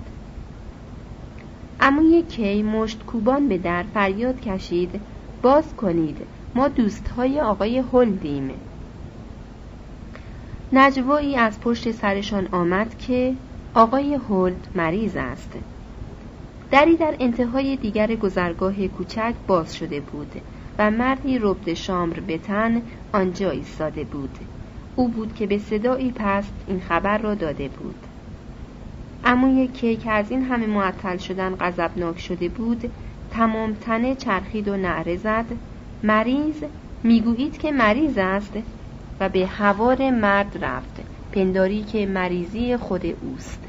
اما 1.79 2.21
کی 2.21 2.63
مشت 2.63 3.05
کوبان 3.05 3.47
به 3.47 3.57
در 3.57 3.83
فریاد 3.83 4.41
کشید 4.41 5.01
باز 5.41 5.75
کنید 5.75 6.17
ما 6.55 6.67
دوستهای 6.67 7.41
آقای 7.41 7.83
هلدیم 7.93 8.51
نجوایی 10.73 11.35
از 11.35 11.59
پشت 11.59 11.91
سرشان 11.91 12.47
آمد 12.51 12.97
که 12.97 13.35
آقای 13.73 14.13
هولد 14.13 14.67
مریض 14.75 15.15
است. 15.15 15.51
دری 16.71 16.97
در 16.97 17.15
انتهای 17.19 17.75
دیگر 17.75 18.15
گذرگاه 18.15 18.87
کوچک 18.87 19.33
باز 19.47 19.75
شده 19.75 19.99
بود 19.99 20.31
و 20.79 20.91
مردی 20.91 21.39
ربد 21.39 21.73
شامر 21.73 22.19
به 22.19 22.37
تن 22.37 22.81
آنجا 23.13 23.49
ایستاده 23.49 24.03
بود. 24.03 24.39
او 24.95 25.07
بود 25.07 25.35
که 25.35 25.47
به 25.47 25.57
صدایی 25.57 26.11
پست 26.11 26.53
این 26.67 26.79
خبر 26.79 27.17
را 27.17 27.35
داده 27.35 27.67
بود. 27.67 28.08
اموی 29.25 29.67
کی 29.67 29.95
که 29.95 30.11
از 30.11 30.31
این 30.31 30.43
همه 30.43 30.65
معطل 30.65 31.17
شدن 31.17 31.55
غضبناک 31.55 32.19
شده 32.19 32.49
بود 32.49 32.91
تمام 33.31 33.73
تنه 33.73 34.15
چرخید 34.15 34.67
و 34.67 34.77
نعره 34.77 35.17
زد. 35.17 35.45
مریض؟ 36.03 36.63
می‌گویید 37.03 37.57
که 37.57 37.71
مریض 37.71 38.17
است؟ 38.17 38.53
و 39.19 39.29
به 39.29 39.47
هوار 39.47 40.09
مرد 40.09 40.65
رفت. 40.65 41.01
پنداری 41.31 41.83
که 41.83 42.05
مریضی 42.05 42.77
خود 42.77 43.05
اوست. 43.05 43.59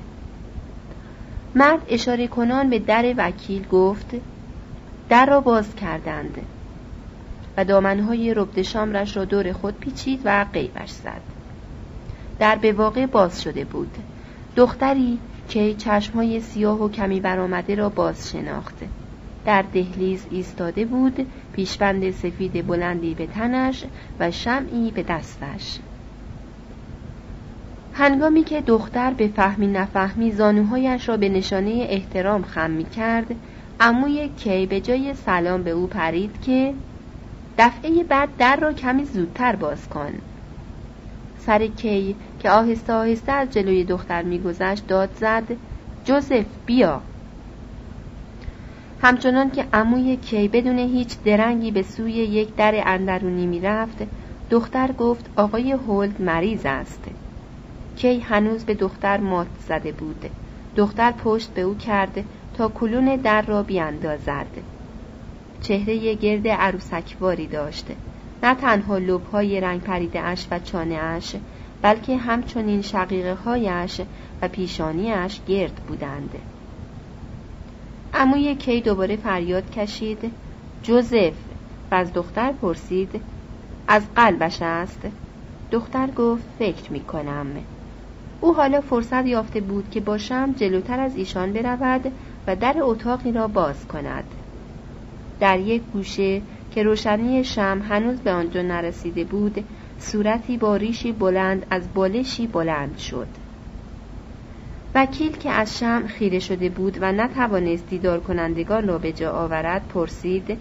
مرد 1.55 1.82
اشاره 1.89 2.27
کنان 2.27 2.70
به 2.70 2.78
در 2.78 3.14
وکیل 3.16 3.66
گفت 3.66 4.10
در 5.09 5.27
را 5.27 5.40
باز 5.40 5.74
کردند. 5.74 6.39
و 7.56 7.64
دامنهای 7.64 8.35
ربد 8.35 8.62
شامرش 8.62 9.16
را 9.16 9.24
دور 9.24 9.52
خود 9.52 9.78
پیچید 9.78 10.20
و 10.24 10.47
قیبش 10.52 10.90
زد. 10.90 11.22
در 12.39 12.56
به 12.56 12.72
واقع 12.72 13.06
باز 13.06 13.43
شده 13.43 13.64
بود. 13.64 13.94
دختری؟ 14.56 15.18
که 15.51 15.74
چشمهای 15.74 16.40
سیاه 16.40 16.82
و 16.82 16.89
کمی 16.89 17.20
برآمده 17.20 17.74
را 17.74 17.89
باز 17.89 18.31
شناخته 18.31 18.86
در 19.44 19.62
دهلیز 19.62 20.27
ایستاده 20.31 20.85
بود 20.85 21.27
پیشبند 21.52 22.10
سفید 22.10 22.66
بلندی 22.66 23.14
به 23.14 23.27
تنش 23.27 23.85
و 24.20 24.31
شمعی 24.31 24.90
به 24.90 25.02
دستش. 25.02 25.78
هنگامی 27.93 28.44
که 28.44 28.60
دختر 28.60 29.14
به 29.14 29.28
فهمی 29.28 29.66
نفهمی 29.66 30.32
زانوهایش 30.32 31.09
را 31.09 31.16
به 31.16 31.28
نشانه 31.28 31.86
احترام 31.89 32.43
خم 32.43 32.70
می 32.70 32.85
کرد 32.85 33.35
اموی 33.81 34.28
کی 34.28 34.66
به 34.66 34.81
جای 34.81 35.14
سلام 35.14 35.62
به 35.62 35.70
او 35.70 35.86
پرید 35.86 36.43
که 36.43 36.74
دفعه 37.59 38.05
بعد 38.05 38.28
در 38.39 38.56
را 38.56 38.72
کمی 38.72 39.05
زودتر 39.05 39.56
باز 39.56 39.89
کن. 39.89 40.12
سر 41.39 41.66
کی 41.66 42.16
که 42.41 42.51
آهسته 42.51 42.93
آهسته 42.93 43.33
از 43.33 43.51
جلوی 43.51 43.85
دختر 43.85 44.23
میگذشت 44.23 44.87
داد 44.87 45.11
زد 45.15 45.57
جوزف 46.05 46.45
بیا. 46.67 47.01
همچنان 49.03 49.51
که 49.51 49.65
عموی 49.73 50.17
کی 50.17 50.49
بدون 50.49 50.79
هیچ 50.79 51.17
درنگی 51.25 51.71
به 51.71 51.83
سوی 51.83 52.12
یک 52.12 52.57
در 52.57 52.83
اندرونی 52.87 53.47
می‌رفت 53.47 53.99
دختر 54.51 54.93
گفت 54.93 55.31
آقای 55.37 55.73
هولد 55.73 56.23
مریض 56.23 56.61
است. 56.65 57.05
کی 57.97 58.21
هنوز 58.21 58.65
به 58.65 58.75
دختر 58.75 59.17
مات 59.17 59.47
زده 59.69 59.93
بود. 59.93 60.31
دختر 60.77 61.11
پشت 61.11 61.51
به 61.55 61.62
او 61.62 61.77
کرد 61.77 62.25
تا 62.55 62.69
کلون 62.69 63.17
در 63.17 63.43
را 63.43 63.62
بیاندازد. 63.62 64.47
چهره 65.61 66.15
گرد 66.15 66.49
عروسکواری 66.49 67.47
داشته 67.47 67.97
نه 68.43 68.55
تنها 68.55 68.99
لبهای 68.99 69.61
رنگ 69.61 69.81
پریده 69.81 70.21
اش 70.21 70.47
و 70.51 70.59
چانه 70.59 70.95
اش 70.95 71.37
بلکه 71.82 72.16
همچنین 72.16 72.82
شقیقه 72.82 73.35
هایش 73.35 74.01
و 74.43 74.48
پیشانیش 74.48 75.40
گرد 75.48 75.74
بودند. 75.74 76.35
اموی 78.15 78.55
کی 78.55 78.81
دوباره 78.81 79.16
فریاد 79.16 79.70
کشید؟ 79.70 80.32
جوزف. 80.82 81.32
و 81.90 81.94
از 81.94 82.12
دختر 82.12 82.52
پرسید 82.52 83.20
از 83.89 84.02
قلبش 84.16 84.62
است؟ 84.62 85.01
دختر 85.70 86.07
گفت 86.11 86.44
فکر 86.59 86.93
می 86.93 87.01
کنم 87.01 87.47
او 88.40 88.55
حالا 88.55 88.81
فرصت 88.81 89.27
یافته 89.27 89.61
بود 89.61 89.90
که 89.90 90.01
باشم 90.01 90.52
جلوتر 90.52 91.01
از 91.01 91.16
ایشان 91.16 91.52
برود 91.52 92.12
و 92.47 92.57
در 92.57 92.77
اتاقی 92.81 93.32
را 93.32 93.48
باز 93.48 93.86
کند. 93.86 94.24
در 95.40 95.59
یک 95.59 95.82
گوشه 95.93 96.43
که 96.70 96.82
روشنی 96.82 97.44
شم 97.44 97.82
هنوز 97.89 98.19
به 98.19 98.32
آنجا 98.32 98.62
نرسیده 98.62 99.24
بود 99.24 99.65
صورتی 100.01 100.56
با 100.56 100.77
ریشی 100.77 101.12
بلند 101.12 101.66
از 101.70 101.94
بالشی 101.94 102.47
بلند 102.47 102.98
شد. 102.98 103.28
وکیل 104.94 105.36
که 105.36 105.51
از 105.51 105.78
شم 105.78 106.06
خیره 106.06 106.39
شده 106.39 106.68
بود 106.68 106.98
و 107.01 107.12
نتوانست 107.12 107.86
دیدار 107.86 108.20
کنندگان 108.20 108.89
را 108.89 108.98
به 108.98 109.12
جا 109.12 109.32
آورد 109.32 109.89
پرسید 109.89 110.59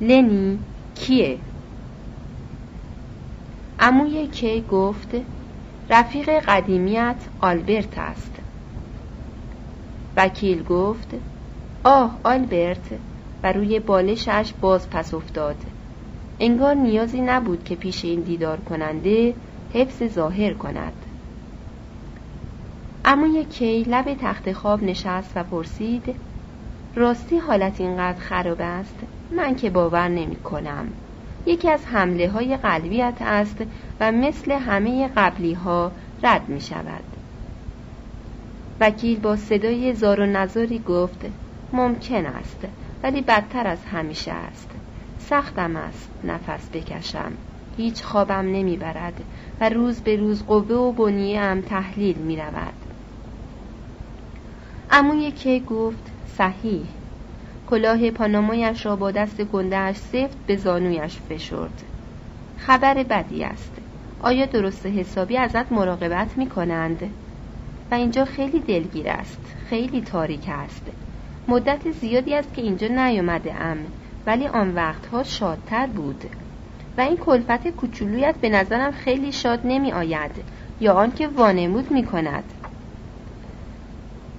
لنی 0.00 0.58
کیه؟ 0.94 1.38
اموی 3.78 4.26
کی 4.26 4.62
گفت 4.62 5.16
رفیق 5.90 6.28
قدیمیت 6.30 7.16
آلبرت 7.40 7.98
است. 7.98 8.32
وکیل 10.16 10.62
گفت 10.62 11.14
آه 11.84 12.20
آلبرت. 12.24 12.98
و 13.42 13.52
روی 13.52 13.80
بالشش 13.80 14.52
باز 14.60 14.90
پس 14.90 15.14
افتاد. 15.14 15.56
انگار 16.40 16.74
نیازی 16.74 17.20
نبود 17.20 17.64
که 17.64 17.76
پیش 17.76 18.04
این 18.04 18.20
دیدار 18.20 18.60
کننده 18.60 19.34
حفظ 19.74 20.12
ظاهر 20.14 20.52
کند. 20.52 20.92
اما 23.04 23.42
کی 23.42 23.82
لب 23.82 24.14
تخت 24.20 24.52
خواب 24.52 24.82
نشست 24.82 25.32
و 25.36 25.42
پرسید 25.42 26.14
راستی 26.94 27.38
حالت 27.38 27.80
اینقدر 27.80 28.18
خراب 28.18 28.60
است؟ 28.60 28.96
من 29.36 29.54
که 29.54 29.70
باور 29.70 30.08
نمی 30.08 30.36
کنم 30.36 30.88
یکی 31.46 31.70
از 31.70 31.86
حمله 31.86 32.28
های 32.28 32.56
قلبیت 32.56 33.14
است 33.20 33.56
و 34.00 34.12
مثل 34.12 34.52
همه 34.52 35.08
قبلی 35.16 35.52
ها 35.54 35.92
رد 36.22 36.48
می 36.48 36.60
شود 36.60 37.04
وکیل 38.80 39.20
با 39.20 39.36
صدای 39.36 39.94
زار 39.94 40.20
و 40.20 40.26
نزاری 40.26 40.78
گفت 40.78 41.20
ممکن 41.72 42.26
است 42.26 42.66
ولی 43.02 43.20
بدتر 43.20 43.66
از 43.66 43.84
همیشه 43.84 44.32
است. 44.32 44.67
سختم 45.28 45.76
است 45.76 46.10
نفس 46.24 46.68
بکشم. 46.72 47.32
هیچ 47.76 48.02
خوابم 48.02 48.34
نمی‌برد 48.34 49.24
و 49.60 49.68
روز 49.68 50.00
به 50.00 50.16
روز 50.16 50.46
قوه 50.46 50.76
و 50.76 50.92
بنیه 50.92 51.40
هم 51.40 51.60
تحلیل 51.60 52.16
می 52.16 52.36
رود 52.36 52.74
اموی 54.90 55.30
که 55.30 55.60
گفت 55.60 56.12
صحیح. 56.26 56.86
کلاه 57.66 58.10
پانامایش 58.10 58.86
را 58.86 58.96
با 58.96 59.10
دست 59.10 59.40
گندهش 59.40 59.96
سفت 59.96 60.36
به 60.46 60.56
زانویش 60.56 61.16
فشرد. 61.16 61.82
خبر 62.56 63.02
بدی 63.02 63.44
است. 63.44 63.72
آیا 64.20 64.46
درست 64.46 64.86
حسابی 64.86 65.36
ازت 65.36 65.72
مراقبت 65.72 66.38
می 66.38 66.48
کنند؟ 66.48 67.14
و 67.90 67.94
اینجا 67.94 68.24
خیلی 68.24 68.60
دلگیر 68.60 69.08
است. 69.08 69.54
خیلی 69.68 70.00
تاریک 70.00 70.48
است. 70.48 70.82
مدت 71.48 71.90
زیادی 71.90 72.34
است 72.34 72.54
که 72.54 72.62
اینجا 72.62 72.86
نیامده 72.88 73.54
ام. 73.54 73.78
ولی 74.28 74.46
آن 74.46 74.74
وقتها 74.74 75.22
شادتر 75.22 75.86
بود. 75.86 76.24
و 76.98 77.00
این 77.00 77.16
کلفت 77.16 77.68
کوچولویت 77.68 78.34
به 78.40 78.48
نظرم 78.48 78.92
خیلی 78.92 79.32
شاد 79.32 79.60
نمی 79.64 79.92
آید 79.92 80.30
یا 80.80 80.92
آنکه 80.94 81.28
وانمود 81.28 81.90
می 81.90 82.04
کند 82.04 82.44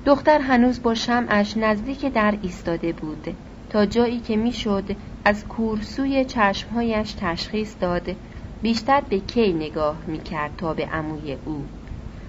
دختر 0.06 0.40
هنوز 0.40 0.82
با 0.82 0.96
شمعش 0.96 1.58
نزدیک 1.58 2.06
در 2.06 2.38
ایستاده 2.42 2.94
بود. 2.94 3.36
تا 3.70 3.86
جایی 3.86 4.20
که 4.20 4.36
می‌شد 4.36 4.96
از 5.26 5.48
کورسوی 5.48 6.26
چشمهایش 6.26 7.14
تشخیص 7.14 7.76
داد. 7.80 8.16
بیشتر 8.62 9.02
به 9.10 9.20
کی 9.20 9.54
نگاه 9.54 9.98
می‌کرد 10.08 10.52
تا 10.58 10.74
به 10.74 10.86
عموی 10.86 11.38
او. 11.46 11.66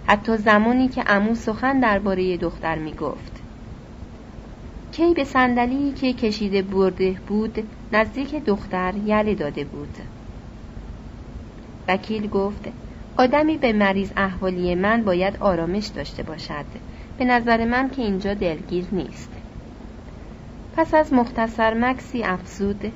حتی 0.07 0.37
زمانی 0.37 0.89
که 0.89 1.03
عمو 1.03 1.35
سخن 1.35 1.81
درباره 1.81 2.37
دختر 2.37 2.75
می‌گفت. 2.75 3.40
کی 4.93 5.15
به 5.15 5.25
صندلی 5.25 5.93
که 5.93 6.13
کشیده 6.13 6.63
برده 6.63 7.17
بود 7.27 7.69
نزدیک 7.93 8.35
دختر 8.35 8.95
یله 9.05 9.35
داده 9.35 9.65
بود. 9.65 9.95
وکیل 11.89 12.29
گفت 12.29 12.69
آدمی 13.17 13.57
به 13.57 13.73
مریض 13.73 14.13
احوالی 14.17 14.75
من 14.75 15.03
باید 15.03 15.37
آرامش 15.41 15.87
داشته 15.87 16.23
باشد. 16.23 16.65
به 17.19 17.25
نظر 17.25 17.65
من 17.65 17.91
که 17.91 18.03
اینجا 18.03 18.35
دلگیر 18.35 18.87
نیست. 18.93 19.31
پس 20.73 20.95
از 20.95 21.13
مختصر 21.13 21.75
مکسی 21.75 22.23
افزود 22.23 22.93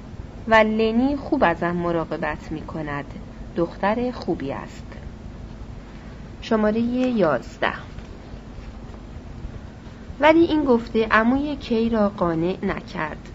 و 0.48 0.54
لنی 0.54 1.16
خوب 1.16 1.44
ازم 1.44 1.76
مراقبت 1.76 2.52
می 2.52 2.62
کند. 2.62 3.06
دختر 3.56 4.10
خوبی 4.10 4.52
است. 4.52 4.86
شماره 6.40 6.80
یازده. 6.80 7.93
ولی 10.20 10.44
این 10.44 10.64
گفته 10.64 11.06
عموی 11.10 11.56
کی 11.56 11.88
را 11.88 12.08
قانع 12.08 12.56
نکرد. 12.62 13.28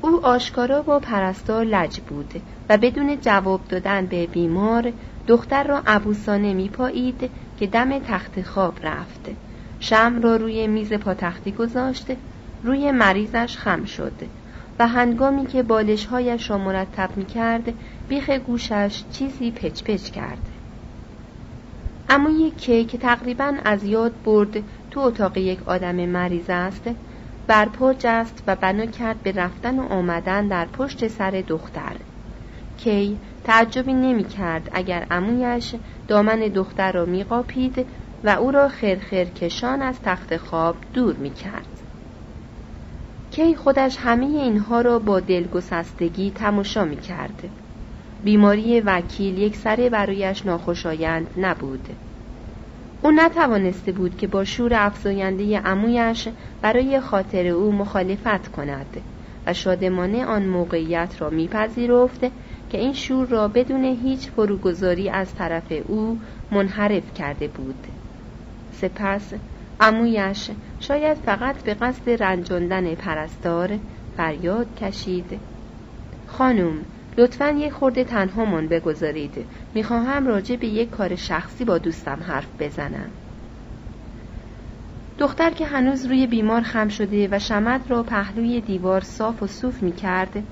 او 0.00 0.26
آشکارا 0.26 0.82
با 0.82 0.98
پرستار 0.98 1.64
لج 1.64 2.00
بود 2.00 2.42
و 2.68 2.78
بدون 2.78 3.20
جواب 3.20 3.60
دادن 3.68 4.06
به 4.06 4.26
بیمار 4.26 4.92
دختر 5.26 5.64
را 5.64 5.82
عبوسانه 5.86 6.54
میپایید 6.54 7.30
که 7.58 7.66
دم 7.66 7.98
تخت 7.98 8.42
خواب 8.42 8.74
رفت. 8.82 9.30
شم 9.80 10.20
را 10.22 10.36
روی 10.36 10.66
میز 10.66 10.92
پاتختی 10.92 11.52
گذاشت 11.52 12.06
روی 12.62 12.90
مریضش 12.90 13.56
خم 13.56 13.84
شد 13.84 14.12
و 14.78 14.88
هنگامی 14.88 15.46
که 15.46 15.62
بالشهایش 15.62 16.50
را 16.50 16.58
مرتب 16.58 17.10
می 17.16 17.24
کرد 17.24 17.72
بیخ 18.08 18.30
گوشش 18.30 19.02
چیزی 19.12 19.50
پچ 19.50 19.82
پچ 19.82 20.10
کرد. 20.10 20.48
اما 22.08 22.50
کی 22.58 22.84
که 22.84 22.98
تقریبا 22.98 23.54
از 23.64 23.84
یاد 23.84 24.12
برد 24.24 24.62
تو 24.94 25.00
اتاق 25.00 25.38
یک 25.38 25.68
آدم 25.68 25.94
مریض 25.94 26.50
است 26.50 26.90
برپا 27.46 27.94
جست 27.98 28.42
و 28.46 28.56
بنا 28.56 28.86
کرد 28.86 29.22
به 29.22 29.32
رفتن 29.32 29.78
و 29.78 29.82
آمدن 29.82 30.48
در 30.48 30.66
پشت 30.66 31.08
سر 31.08 31.30
دختر 31.30 31.96
کی 32.76 33.18
تعجبی 33.44 33.92
نمی 33.92 34.24
کرد 34.24 34.68
اگر 34.72 35.06
امویش 35.10 35.74
دامن 36.08 36.38
دختر 36.38 36.92
را 36.92 37.04
می 37.04 37.24
قاپید 37.24 37.86
و 38.24 38.28
او 38.28 38.50
را 38.50 38.68
خرخر 38.68 39.24
کشان 39.24 39.82
از 39.82 40.00
تخت 40.02 40.36
خواب 40.36 40.76
دور 40.92 41.16
می 41.16 41.30
کرد. 41.30 41.80
کی 43.30 43.54
خودش 43.54 43.96
همه 44.00 44.26
اینها 44.26 44.80
را 44.80 44.98
با 44.98 45.20
دلگسستگی 45.20 46.30
تماشا 46.30 46.84
می 46.84 46.96
کرد. 46.96 47.42
بیماری 48.24 48.80
وکیل 48.80 49.38
یک 49.38 49.56
سره 49.56 49.90
برایش 49.90 50.46
ناخوشایند 50.46 51.26
نبود. 51.36 51.88
او 53.04 53.10
نتوانسته 53.10 53.92
بود 53.92 54.16
که 54.18 54.26
با 54.26 54.44
شور 54.44 54.74
افزاینده 54.74 55.58
عمویش 55.58 56.28
برای 56.62 57.00
خاطر 57.00 57.46
او 57.46 57.72
مخالفت 57.72 58.48
کند 58.48 58.86
و 59.46 59.52
شادمانه 59.52 60.24
آن 60.24 60.46
موقعیت 60.46 61.14
را 61.18 61.30
میپذیرفت 61.30 62.20
که 62.70 62.78
این 62.78 62.92
شور 62.92 63.26
را 63.28 63.48
بدون 63.48 63.84
هیچ 63.84 64.30
فروگذاری 64.30 65.10
از 65.10 65.34
طرف 65.34 65.72
او 65.88 66.18
منحرف 66.50 67.14
کرده 67.14 67.48
بود. 67.48 67.84
سپس 68.72 69.32
عمویش 69.80 70.50
شاید 70.80 71.16
فقط 71.16 71.56
به 71.62 71.74
قصد 71.74 72.22
رنجاندن 72.22 72.94
پرستار 72.94 73.78
فریاد 74.16 74.76
کشید. 74.76 75.40
خانم 76.26 76.84
لطفا 77.18 77.50
یک 77.50 77.72
خورده 77.72 78.04
تنهامان 78.04 78.68
بگذارید. 78.68 79.46
می‌خواهم 79.74 80.26
راجع 80.26 80.56
به 80.56 80.66
یک 80.66 80.90
کار 80.90 81.16
شخصی 81.16 81.64
با 81.64 81.78
دوستم 81.78 82.18
حرف 82.22 82.48
بزنم. 82.58 83.10
دختر 85.18 85.50
که 85.50 85.66
هنوز 85.66 86.06
روی 86.06 86.26
بیمار 86.26 86.60
خم 86.60 86.88
شده 86.88 87.28
و 87.30 87.38
شمد 87.38 87.80
را 87.88 88.02
پهلوی 88.02 88.60
دیوار 88.60 89.00
صاف 89.00 89.42
و 89.42 89.46
صوف 89.46 89.82
می‌کرد 89.82 90.44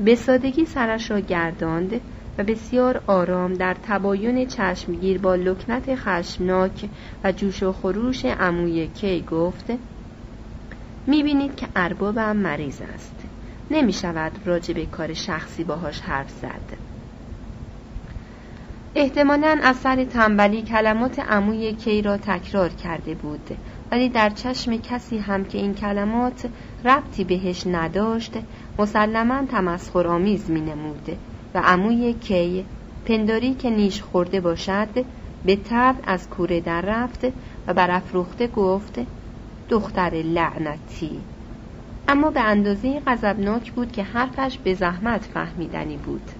به 0.00 0.14
سادگی 0.14 0.64
سرش 0.64 1.10
را 1.10 1.20
گرداند 1.20 2.00
و 2.38 2.44
بسیار 2.44 3.02
آرام 3.06 3.54
در 3.54 3.76
تباین 3.82 4.46
چشمگیر 4.46 5.18
با 5.18 5.34
لکنت 5.34 5.94
خشمناک 5.94 6.88
و 7.24 7.32
جوش 7.32 7.62
و 7.62 7.72
خروش 7.72 8.24
عموی 8.24 8.86
کی 8.86 9.22
گفت 9.22 9.72
می‌بینید 11.06 11.56
که 11.56 11.68
اربابم 11.76 12.36
مریض 12.36 12.82
است. 12.94 13.17
نمی 13.70 13.92
شود 13.92 14.32
راجع 14.44 14.84
کار 14.84 15.14
شخصی 15.14 15.64
باهاش 15.64 16.00
حرف 16.00 16.30
زد. 16.30 16.78
احتمالا 18.94 19.58
از 19.62 19.76
سر 19.76 20.04
تنبلی 20.04 20.62
کلمات 20.62 21.18
عموی 21.18 21.72
کی 21.72 22.02
را 22.02 22.16
تکرار 22.16 22.68
کرده 22.68 23.14
بود 23.14 23.56
ولی 23.92 24.08
در 24.08 24.30
چشم 24.30 24.76
کسی 24.76 25.18
هم 25.18 25.44
که 25.44 25.58
این 25.58 25.74
کلمات 25.74 26.48
ربطی 26.84 27.24
بهش 27.24 27.66
نداشت 27.66 28.32
مسلما 28.78 29.46
تمسخرآمیز 29.46 30.50
می 30.50 30.60
نمود 30.60 31.16
و 31.54 31.58
عموی 31.58 32.12
کی 32.12 32.64
پنداری 33.06 33.54
که 33.54 33.70
نیش 33.70 34.02
خورده 34.02 34.40
باشد 34.40 34.88
به 35.44 35.56
تب 35.56 35.94
از 36.04 36.30
کوره 36.30 36.60
در 36.60 36.80
رفت 36.80 37.26
و 37.66 37.74
برافروخته 37.74 38.46
گفت 38.46 39.00
دختر 39.68 40.10
لعنتی. 40.10 41.20
اما 42.08 42.30
به 42.30 42.40
اندازه 42.40 43.00
غضبناک 43.06 43.72
بود 43.72 43.92
که 43.92 44.02
حرفش 44.02 44.58
به 44.58 44.74
زحمت 44.74 45.24
فهمیدنی 45.24 45.96
بود. 45.96 46.30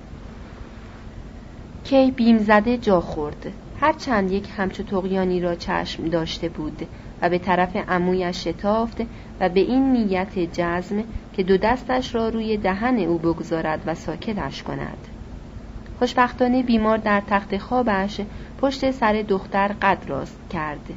کی 1.85 2.11
بیم 2.11 2.39
زده 2.39 2.77
جا 2.77 3.01
خورد. 3.01 3.53
هرچند 3.81 4.32
یک 4.32 4.49
همچو 4.57 4.82
تقیانی 4.82 5.40
را 5.40 5.55
چشم 5.55 6.09
داشته 6.09 6.49
بود 6.49 6.86
و 7.23 7.28
به 7.28 7.39
طرف 7.39 7.77
عمویش 7.77 8.49
شتافت 8.49 9.01
و 9.40 9.49
به 9.49 9.61
این 9.61 9.93
نیت 9.93 10.39
جزم 10.39 11.05
که 11.36 11.43
دو 11.43 11.57
دستش 11.57 12.15
را 12.15 12.28
روی 12.28 12.57
دهن 12.57 12.99
او 12.99 13.19
بگذارد 13.19 13.82
و 13.86 13.95
ساکتش 13.95 14.62
کند. 14.62 14.99
خوشبختانه 15.99 16.62
بیمار 16.62 16.99
در 16.99 17.23
تخت 17.27 17.59
خوابش 17.59 18.20
پشت 18.61 18.90
سر 18.90 19.24
دختر 19.28 19.69
قد 19.82 19.99
راست 20.07 20.39
کرد. 20.51 20.90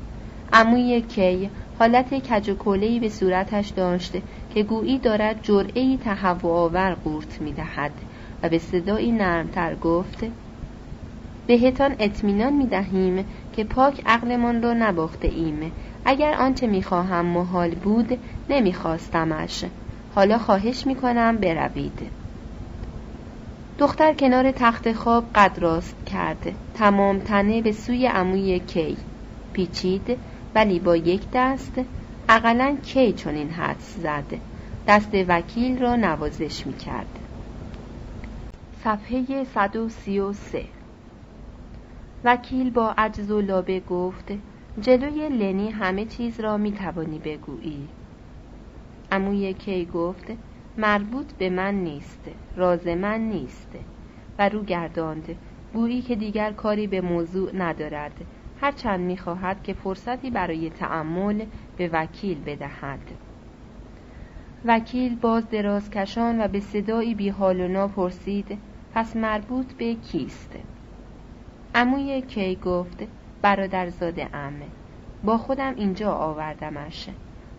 عموی 0.54 1.02
کی 1.02 1.50
حالت 1.80 2.14
کج 2.14 2.50
و 2.50 2.78
به 3.00 3.10
صورتش 3.10 3.70
داشت 3.70 4.14
که 4.54 4.64
گویی 4.64 5.00
دارد 5.00 5.44
جرعهای 5.44 5.98
تهوع 6.04 6.52
آور 6.54 6.94
قورت 6.94 7.42
می‌دهد. 7.42 7.92
و 8.44 8.50
به 8.50 8.58
صدایی 8.58 9.12
نرمتر 9.12 9.76
گفت 9.76 10.26
بهتان 11.48 11.96
اطمینان 12.00 12.54
می 12.54 12.68
دهیم 12.68 13.26
که 13.56 13.64
پاک 13.64 14.02
عقلمان 14.06 14.64
را 14.64 14.74
نباخته 14.74 15.28
ایم. 15.28 15.72
اگر 16.06 16.34
آنچه 16.34 16.68
می‌خواهم 16.68 17.26
محال 17.26 17.70
بود 17.70 18.20
نمیخواستمش. 18.50 19.66
حالا 20.16 20.38
خواهش 20.38 20.88
می‌کنم 20.88 21.38
بروید. 21.38 22.00
دختر 23.78 24.14
کنار 24.14 24.52
تخت 24.52 24.94
خواب 24.94 25.24
قد 25.36 25.60
راست 25.60 26.06
کرد. 26.06 26.56
تمام 26.74 27.20
تنه 27.20 27.62
به 27.62 27.72
سوی 27.72 28.08
عموی 28.08 28.60
کی. 28.60 28.98
پیچید 29.54 30.18
ولی 30.56 30.80
با 30.80 30.96
یک 30.96 31.22
دست 31.34 31.80
اقلا 32.34 32.78
کی 32.84 33.14
چون 33.14 33.36
این 33.36 33.50
حدس 33.50 33.98
زد 33.98 34.40
دست 34.88 35.12
وکیل 35.28 35.80
را 35.80 35.96
نوازش 35.96 36.68
می 36.68 36.74
کرد 36.74 37.20
صفحه 38.84 39.44
133 39.44 40.66
وکیل 42.24 42.70
با 42.70 42.94
عجز 42.98 43.32
و 43.32 43.42
لابه 43.42 43.80
گفت 43.80 44.32
جلوی 44.82 45.30
لنی 45.30 45.70
همه 45.70 46.06
چیز 46.06 46.40
را 46.40 46.58
می 46.58 46.72
توانی 46.72 47.20
بگویی. 47.20 47.88
اموی 49.12 49.54
کی 49.54 49.86
گفت 49.86 50.26
مربوط 50.78 51.32
به 51.34 51.50
من 51.50 51.76
نیست 51.76 52.30
راز 52.56 52.88
من 52.88 53.22
نیست. 53.22 53.70
و 54.40 54.50
رو 54.50 54.64
گرداند 54.64 55.36
گویی 55.74 56.02
که 56.02 56.16
دیگر 56.16 56.52
کاری 56.52 56.88
به 56.88 57.02
موضوع 57.02 57.56
ندارد. 57.56 58.26
هرچند 58.62 59.00
می‌خواهد 59.00 59.64
که 59.64 59.74
فرصتی 59.74 60.30
برای 60.30 60.70
تعمل 60.70 61.46
به 61.82 61.90
وکیل 61.94 62.44
بدهد. 62.44 63.00
وکیل 64.66 65.16
باز 65.16 65.50
دراز 65.50 65.90
کشان 65.90 66.42
و 66.42 66.48
به 66.48 66.60
صدایی 66.60 67.16
بی 67.16 67.30
حال 67.30 67.62
و 67.62 67.68
نا 67.68 67.88
پرسید 67.88 68.58
پس 68.94 69.16
مربوط 69.16 69.74
به 69.74 69.94
کیست؟ 69.94 70.56
عموی 71.76 72.22
کی 72.22 72.56
گفت 72.56 73.04
برادرزاده 73.42 74.36
امه 74.36 74.66
با 75.24 75.38
خودم 75.38 75.76
اینجا 75.76 76.12
آوردمش 76.12 77.10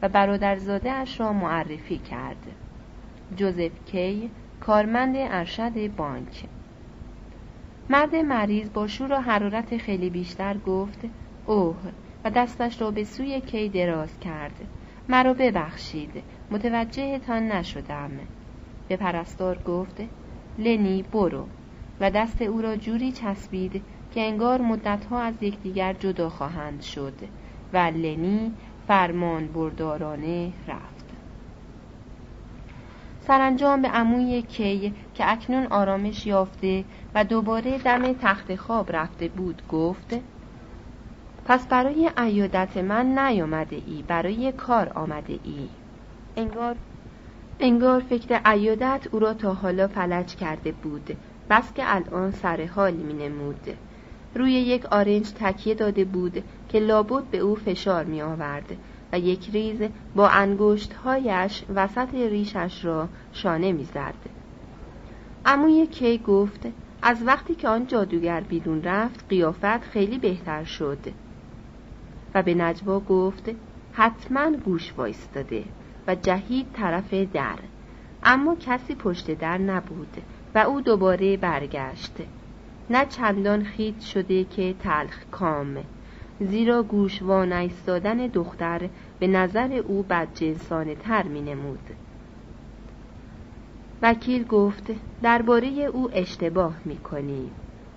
و 0.02 0.08
برادرزاده 0.08 0.90
اش 0.90 1.20
را 1.20 1.32
معرفی 1.32 1.98
کرد. 1.98 2.46
جوزف 3.36 3.84
کی 3.86 4.30
کارمند 4.60 5.14
ارشد 5.18 5.96
بانک. 5.96 6.44
مرد 7.90 8.14
مریض 8.14 8.70
با 8.70 8.86
شور 8.86 9.12
و 9.12 9.16
حرارت 9.16 9.76
خیلی 9.76 10.10
بیشتر 10.10 10.56
گفت 10.58 11.00
اوه 11.46 11.76
و 12.24 12.30
دستش 12.30 12.80
را 12.80 12.90
به 12.90 13.04
سوی 13.04 13.40
کی 13.40 13.68
دراز 13.68 14.18
کرد. 14.20 14.68
مرا 15.08 15.34
ببخشید. 15.34 16.22
متوجهتان 16.50 17.42
نشدم. 17.42 18.10
به 18.88 18.96
پرستار 18.96 19.58
گفت 19.58 20.00
لنی 20.58 21.02
برو. 21.02 21.46
و 22.00 22.10
دست 22.10 22.42
او 22.42 22.62
را 22.62 22.76
جوری 22.76 23.12
چسبید 23.12 23.82
که 24.14 24.20
انگار 24.20 24.60
مدتها 24.60 25.20
از 25.20 25.42
یکدیگر 25.42 25.92
جدا 25.92 26.28
خواهند 26.28 26.82
شد 26.82 27.14
و 27.72 27.76
لنی 27.78 28.52
فرمان 28.88 29.46
بردارانه 29.46 30.52
رفت. 30.68 30.92
سرانجام 33.20 33.82
به 33.82 33.88
عموی 33.88 34.42
کی 34.42 34.94
که 35.14 35.32
اکنون 35.32 35.66
آرامش 35.66 36.26
یافته 36.26 36.84
و 37.14 37.24
دوباره 37.24 37.78
دم 37.78 38.12
تخت 38.12 38.54
خواب 38.54 38.96
رفته 38.96 39.28
بود 39.28 39.62
گفت 39.68 40.20
پس 41.44 41.66
برای 41.66 42.10
ایادت 42.18 42.76
من 42.76 43.18
نیامده 43.18 43.76
ای 43.86 44.04
برای 44.08 44.52
کار 44.52 44.88
آمده 44.94 45.38
ای. 45.44 45.68
انگار 46.36 46.76
انگار 47.60 48.00
فکر 48.00 48.50
ایادت 48.50 49.08
او 49.12 49.18
را 49.18 49.34
تا 49.34 49.54
حالا 49.54 49.88
فلج 49.88 50.36
کرده 50.36 50.72
بود 50.72 51.16
بس 51.50 51.72
که 51.72 51.82
الان 51.86 52.30
سر 52.30 52.64
حال 52.64 52.94
می 52.94 53.12
نمود. 53.12 53.76
روی 54.34 54.52
یک 54.52 54.86
آرنج 54.86 55.30
تکیه 55.30 55.74
داده 55.74 56.04
بود 56.04 56.44
که 56.68 56.78
لابد 56.78 57.24
به 57.24 57.38
او 57.38 57.54
فشار 57.54 58.04
می 58.04 58.22
آورد 58.22 58.76
و 59.12 59.18
یک 59.18 59.50
ریز 59.52 59.82
با 60.14 60.28
انگشتهایش 60.28 61.64
وسط 61.74 62.14
ریشش 62.14 62.84
را 62.84 63.08
شانه 63.32 63.72
می 63.72 63.84
زد. 63.84 64.14
اموی 65.44 65.86
کی 65.86 66.18
گفت 66.18 66.66
از 67.02 67.22
وقتی 67.26 67.54
که 67.54 67.68
آن 67.68 67.86
جادوگر 67.86 68.40
بیرون 68.40 68.82
رفت 68.82 69.24
قیافت 69.28 69.80
خیلی 69.80 70.18
بهتر 70.18 70.64
شد. 70.64 70.98
و 72.34 72.42
به 72.42 72.54
نجوا 72.54 73.00
گفت 73.00 73.50
حتما 73.92 74.50
گوش 74.50 74.92
وایستاده 74.96 75.64
و 76.06 76.14
جهید 76.14 76.66
طرف 76.72 77.14
در. 77.14 77.58
اما 78.22 78.54
کسی 78.54 78.94
پشت 78.94 79.30
در 79.30 79.58
نبود 79.58 80.16
و 80.54 80.58
او 80.58 80.80
دوباره 80.80 81.36
برگشت. 81.36 82.16
نه 82.90 83.06
چندان 83.06 83.64
خیت 83.64 84.00
شده 84.00 84.44
که 84.44 84.74
تلخ 84.80 85.24
کام 85.30 85.76
زیرا 86.40 86.82
گوش 86.82 87.22
ایستادن 87.22 88.16
دختر 88.16 88.88
به 89.18 89.26
نظر 89.26 89.72
او 89.72 90.02
بدجنسانه 90.02 90.94
تر 90.94 91.22
می 91.22 91.40
نمود. 91.40 91.90
وکیل 94.02 94.44
گفت 94.44 94.90
درباره 95.22 95.68
او 95.68 96.10
اشتباه 96.12 96.74
می 96.84 96.96
کنی 96.96 97.50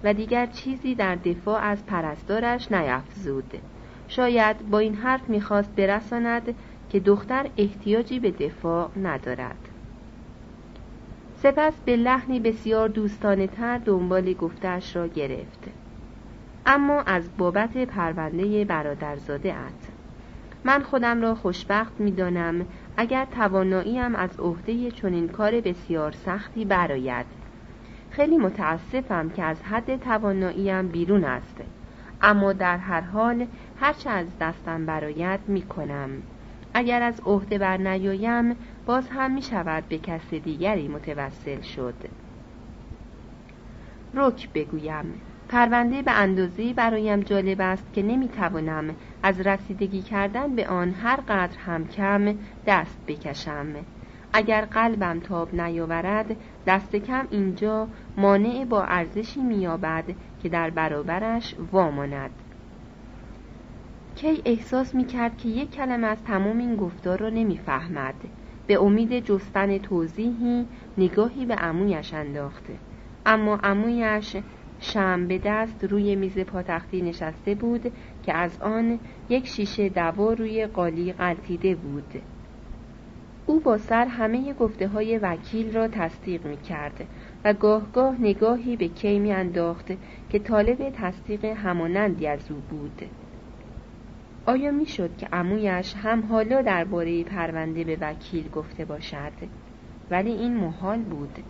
و 0.04 0.14
دیگر 0.14 0.46
چیزی 0.46 0.96
در 0.96 1.16
دفاع 1.16 1.62
از 1.62 1.86
پرستارش 1.86 2.72
نیفزود 2.72 3.54
شاید 4.08 4.70
با 4.70 4.80
این 4.80 4.96
حرف 4.96 5.30
می‌خواست 5.30 5.76
برساند 5.76 6.56
که 6.90 7.00
دختر 7.00 7.50
احتیاجی 7.58 8.20
به 8.20 8.32
دفاع 8.32 8.90
ندارد. 9.04 9.70
سپس 11.36 11.74
به 11.86 11.96
لحنی 11.96 12.40
بسیار 12.40 12.90
دوستانه 12.90 13.48
تر 13.48 13.78
دنبال 13.78 14.34
گفتش 14.34 14.96
را 14.96 15.08
گرفت. 15.08 15.64
اما 16.66 17.02
از 17.02 17.30
بابت 17.38 17.78
پرونده 17.78 18.66
برادرزاده 18.66 19.54
ات. 19.54 19.90
من 20.64 20.84
خودم 20.84 21.22
را 21.22 21.36
خوشبخت 21.36 21.94
می 22.00 22.12
دانم 22.12 22.66
اگر 22.98 23.26
تواناییم 23.26 24.16
از 24.16 24.40
عهده 24.40 24.92
چنین 24.92 25.28
کار 25.28 25.62
بسیار 25.62 26.12
سختی 26.12 26.66
براید 26.66 27.26
خیلی 28.12 28.38
متاسفم 28.38 29.30
که 29.30 29.44
از 29.44 29.64
حد 29.64 30.00
تواناییم 30.00 30.88
بیرون 30.88 31.24
است. 31.24 31.62
اما 32.22 32.54
در 32.54 32.78
هر 32.78 33.02
حال 33.02 33.48
هرچه 33.80 34.10
از 34.10 34.28
دستم 34.42 34.86
برایت 34.86 35.40
می 35.48 35.62
کنم 35.62 36.10
اگر 36.74 37.02
از 37.02 37.22
عهده 37.26 37.58
بر 37.58 37.78
نیایم 37.78 38.56
باز 38.86 39.10
هم 39.10 39.34
می 39.34 39.42
شود 39.42 39.84
به 39.90 39.98
کس 39.98 40.34
دیگری 40.34 40.88
متوسل 40.88 41.62
شد. 41.62 41.94
رک 44.14 44.50
بگویم 44.54 45.06
پرونده 45.50 46.02
به 46.02 46.12
اندازه 46.12 46.74
برایم 46.74 47.20
جالب 47.20 47.62
است 47.62 47.94
که 47.94 48.04
نمی 48.04 48.28
توانم 48.28 48.96
از 49.24 49.42
رسیدگی 49.42 50.02
کردن 50.02 50.56
به 50.56 50.68
آن 50.68 50.92
هر 50.92 51.16
قدر 51.16 51.58
هم 51.58 51.88
کم 51.88 52.36
دست 52.68 52.98
بکشم. 53.08 53.68
اگر 54.34 54.66
قلبم 54.66 55.20
تاب 55.20 55.56
نیاورد 55.56 56.36
دست 56.68 56.96
کم 56.96 57.28
اینجا 57.32 57.88
مانع 58.18 58.66
با 58.66 58.84
ارزشی 58.84 59.42
مییابد 59.42 60.04
که 60.44 60.50
در 60.50 60.70
برابرش 60.70 61.56
واماند. 61.72 62.32
کی 64.16 64.42
احساس 64.46 64.96
می 64.96 65.06
کرد 65.06 65.38
که 65.38 65.50
یک 65.50 65.72
کلمه 65.72 66.08
از 66.08 66.24
تمام 66.24 66.58
این 66.58 66.76
گفتار 66.76 67.20
را 67.20 67.30
نمی‌فهمد. 67.30 68.16
به 68.68 68.82
امید 68.82 69.20
جستن 69.20 69.78
توضیحی 69.78 70.66
نگاهی 70.98 71.46
به 71.46 71.56
عمویش 71.56 72.14
انداخته 72.14 72.74
اما 73.26 73.56
عمویش 73.56 74.36
شم 74.80 75.28
به 75.28 75.38
دست 75.46 75.84
روی 75.84 76.16
میز 76.16 76.40
پاتختی 76.40 77.02
نشسته 77.02 77.56
بود 77.56 77.92
که 78.24 78.34
از 78.34 78.62
آن 78.62 79.00
یک 79.30 79.48
شیشه 79.48 79.90
دوا 79.90 80.34
روی 80.34 80.66
قالی 80.66 81.14
قلتیده 81.14 81.76
بود. 81.76 82.22
او 83.46 83.60
با 83.60 83.78
سر 83.78 84.06
همه 84.06 84.54
گفته 84.54 84.88
های 84.88 85.18
وکیل 85.18 85.74
را 85.74 85.88
تصدیق 85.88 86.48
می 86.48 86.58
کرد 86.58 87.08
و 87.46 87.54
گاه 87.54 87.92
گاه 87.94 88.22
نگاهی 88.22 88.76
به 88.76 88.88
کی 88.88 89.20
می 89.20 89.32
انداخت 89.32 89.92
که 90.30 90.40
طالب 90.40 90.90
تصدیق 90.90 91.46
همانندی 91.46 92.28
از 92.28 92.52
او 92.52 92.58
بود. 92.70 93.02
آیا 94.48 94.72
می‌شد 94.72 95.18
که 95.18 95.28
عمویش 95.34 95.94
هم 95.96 96.26
حالا 96.26 96.62
درباره 96.62 97.24
پرونده 97.24 97.84
به 97.84 97.98
وکیل 98.02 98.50
گفته 98.50 98.86
باشد؟ 98.86 99.32
ولی 100.12 100.32
این 100.32 100.58
محال 100.58 101.00
بود. 101.00 101.44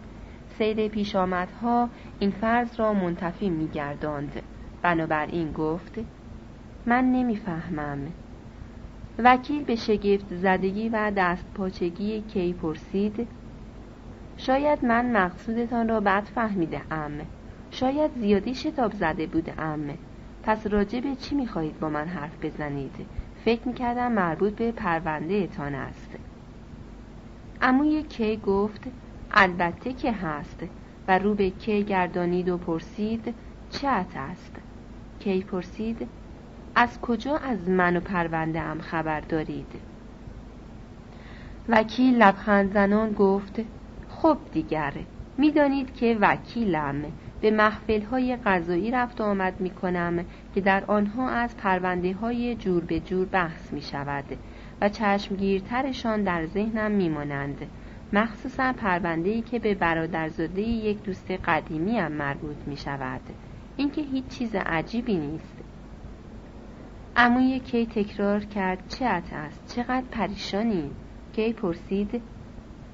سیر 0.57 0.87
پیش 0.87 1.15
آمدها 1.15 1.89
این 2.19 2.31
فرض 2.31 2.79
را 2.79 2.93
منتفی 2.93 3.49
میگرداند. 3.49 4.41
بنابراین 4.81 5.51
گفت 5.51 5.99
من 6.85 7.11
نمی‌فهمم. 7.11 7.99
وکیل 9.19 9.63
به 9.63 9.75
شگفت 9.75 10.35
زدگی 10.35 10.89
و 10.89 11.11
دست 11.17 11.45
پاچگی 11.53 12.21
کی 12.21 12.53
پرسید 12.53 13.27
شاید 14.37 14.85
من 14.85 15.11
مقصودتان 15.11 15.89
را 15.89 15.99
بد 15.99 16.23
فهمیده 16.23 16.81
ام 16.91 17.11
شاید 17.71 18.11
زیادی 18.11 18.55
شتاب 18.55 18.93
زده 18.93 19.27
بوده 19.27 19.61
ام 19.61 19.97
پس 20.45 20.67
راجع 20.67 20.99
به 20.99 21.15
چی 21.15 21.35
می‌خواهید 21.35 21.79
با 21.79 21.89
من 21.89 22.07
حرف 22.07 22.45
بزنید؟ 22.45 22.95
فکر 23.45 23.67
می‌کردم 23.67 24.11
مربوط 24.11 24.55
به 24.55 24.71
پرونده 24.71 25.47
تان 25.47 25.75
است. 25.75 26.09
اموی 27.61 28.03
کی 28.03 28.37
گفت 28.37 28.83
البته 29.31 29.93
که 29.93 30.11
هست. 30.11 30.63
و 31.07 31.19
رو 31.19 31.35
به 31.35 31.49
کی 31.49 31.83
گردانید 31.83 32.49
و 32.49 32.57
پرسید 32.57 33.33
چه 33.69 33.87
است؟ 33.87 34.55
کی 35.19 35.43
پرسید 35.43 36.07
از 36.75 37.01
کجا 37.01 37.37
از 37.37 37.69
من 37.69 37.97
و 37.97 37.99
پرونده 37.99 38.61
ام 38.61 38.79
خبر 38.79 39.19
دارید؟ 39.19 39.71
وکیل 41.69 42.15
لبخند 42.15 42.73
زنان 42.73 43.11
گفت 43.11 43.59
خب 44.09 44.37
دیگر. 44.53 44.93
می‌دانید 45.37 45.93
که 45.93 46.17
وکیلم. 46.21 46.95
به 47.41 47.51
محفل 47.51 48.01
های 48.01 48.35
غذایی 48.35 48.91
رفت 48.91 49.21
و 49.21 49.23
آمد 49.23 49.61
می 49.61 49.69
کنم 49.69 50.25
که 50.55 50.61
در 50.61 50.83
آنها 50.87 51.29
از 51.29 51.57
پرونده 51.57 52.13
های 52.13 52.55
جور 52.55 52.83
به 52.83 52.99
جور 52.99 53.25
بحث 53.25 53.73
می 53.73 53.81
شود 53.81 54.25
و 54.81 54.89
چشمگیرترشان 54.89 56.23
در 56.23 56.45
ذهنم 56.45 56.91
می 56.91 57.09
مانند 57.09 57.67
مخصوصا 58.13 58.73
پرونده 58.73 59.29
ای 59.29 59.41
که 59.41 59.59
به 59.59 59.75
برادرزاده 59.75 60.61
یک 60.61 61.03
دوست 61.03 61.31
قدیمی 61.31 61.97
هم 61.97 62.11
مربوط 62.11 62.57
می 62.67 62.77
شود 62.77 63.21
اینکه 63.77 64.01
هیچ 64.01 64.27
چیز 64.27 64.55
عجیبی 64.55 65.17
نیست. 65.17 65.55
اموی 67.15 67.59
کی 67.59 67.85
تکرار 67.85 68.39
کرد 68.39 68.87
چه 68.87 69.05
است؟ 69.05 69.75
چقدر 69.75 70.05
پریشانی. 70.11 70.91
کی 71.33 71.53
پرسید 71.53 72.21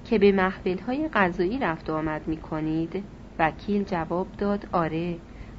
که 0.05 0.19
به 0.19 0.31
محفل 0.31 0.77
های 0.77 1.09
غذایی 1.13 1.59
رفت 1.59 1.89
و 1.89 1.93
آمد 1.93 2.27
می 2.27 2.37
کنید 2.37 3.03
وکیل 3.41 3.83
جواب 3.83 4.27
داد 4.37 4.67
آره. 4.71 5.17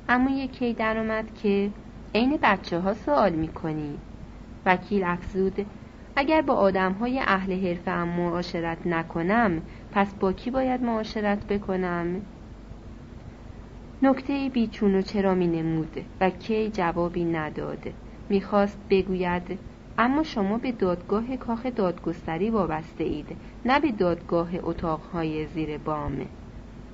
اما 0.08 0.30
یکی 0.30 0.74
در 0.74 0.98
آمد 0.98 1.34
که 1.34 1.70
عین 2.14 2.38
بچه 2.42 2.80
ها 2.80 2.94
سوال 2.94 3.32
می 3.32 3.48
کنی 3.48 3.98
وکیل 4.66 5.04
افزود 5.04 5.66
اگر 6.16 6.42
با 6.42 6.54
آدم 6.54 6.92
های 6.92 7.18
اهل 7.18 7.66
حرفه 7.66 7.90
هم 7.90 8.08
معاشرت 8.08 8.86
نکنم 8.86 9.62
پس 9.92 10.14
با 10.14 10.32
کی 10.32 10.50
باید 10.50 10.82
معاشرت 10.82 11.46
بکنم؟ 11.46 12.20
نکته 14.02 14.50
بیچون 14.52 14.94
و 14.94 15.02
چرا 15.02 15.34
می 15.34 15.46
نمود 15.46 16.04
و 16.20 16.30
کی 16.30 16.70
جوابی 16.70 17.24
نداد. 17.24 17.86
می‌خواست 18.28 18.78
بگوید 18.90 19.58
اما 19.98 20.22
شما 20.22 20.58
به 20.58 20.72
دادگاه 20.72 21.36
کاخ 21.36 21.66
دادگستری 21.66 22.50
وابسته 22.50 23.04
اید 23.04 23.36
نه 23.64 23.80
به 23.80 23.92
دادگاه 23.92 24.50
اتاقهای 24.62 25.46
زیر 25.46 25.78
بامه 25.78 26.26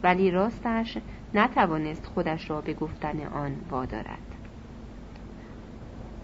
ولی 0.02 0.30
راستش 0.30 0.98
نتوانست 1.34 2.06
خودش 2.06 2.50
را 2.50 2.60
به 2.60 2.74
گفتن 2.74 3.26
آن 3.26 3.56
وادارد. 3.70 4.18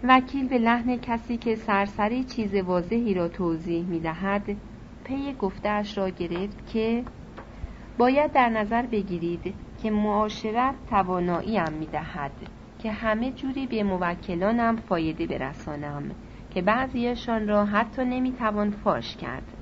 وکیل 0.03 0.47
به 0.47 0.57
لحن 0.57 0.97
کسی 0.97 1.37
که 1.37 1.55
سرسری 1.55 2.23
چیز 2.23 2.55
واضحی 2.55 3.13
را 3.13 3.27
توضیح 3.27 3.85
می 3.85 3.99
دهد 3.99 4.55
پی 5.03 5.33
گفتهاش 5.33 5.97
را 5.97 6.09
گرفت 6.09 6.67
که 6.67 7.03
باید 7.97 8.31
در 8.31 8.49
نظر 8.49 8.85
بگیرید 8.85 9.53
که 9.83 9.91
معاشرت 9.91 10.75
توانایی 10.89 11.57
هم 11.57 11.73
می 11.73 11.85
دهد 11.85 12.31
که 12.79 12.91
همه 12.91 13.31
جوری 13.31 13.67
به 13.67 13.83
موکلانم 13.83 14.75
فایده 14.75 15.27
برسانم 15.27 16.11
که 16.49 16.61
بعضیشان 16.61 17.47
را 17.47 17.65
حتی 17.65 18.05
نمی 18.05 18.31
توان 18.31 18.71
فاش 18.71 19.15
کرد. 19.15 19.54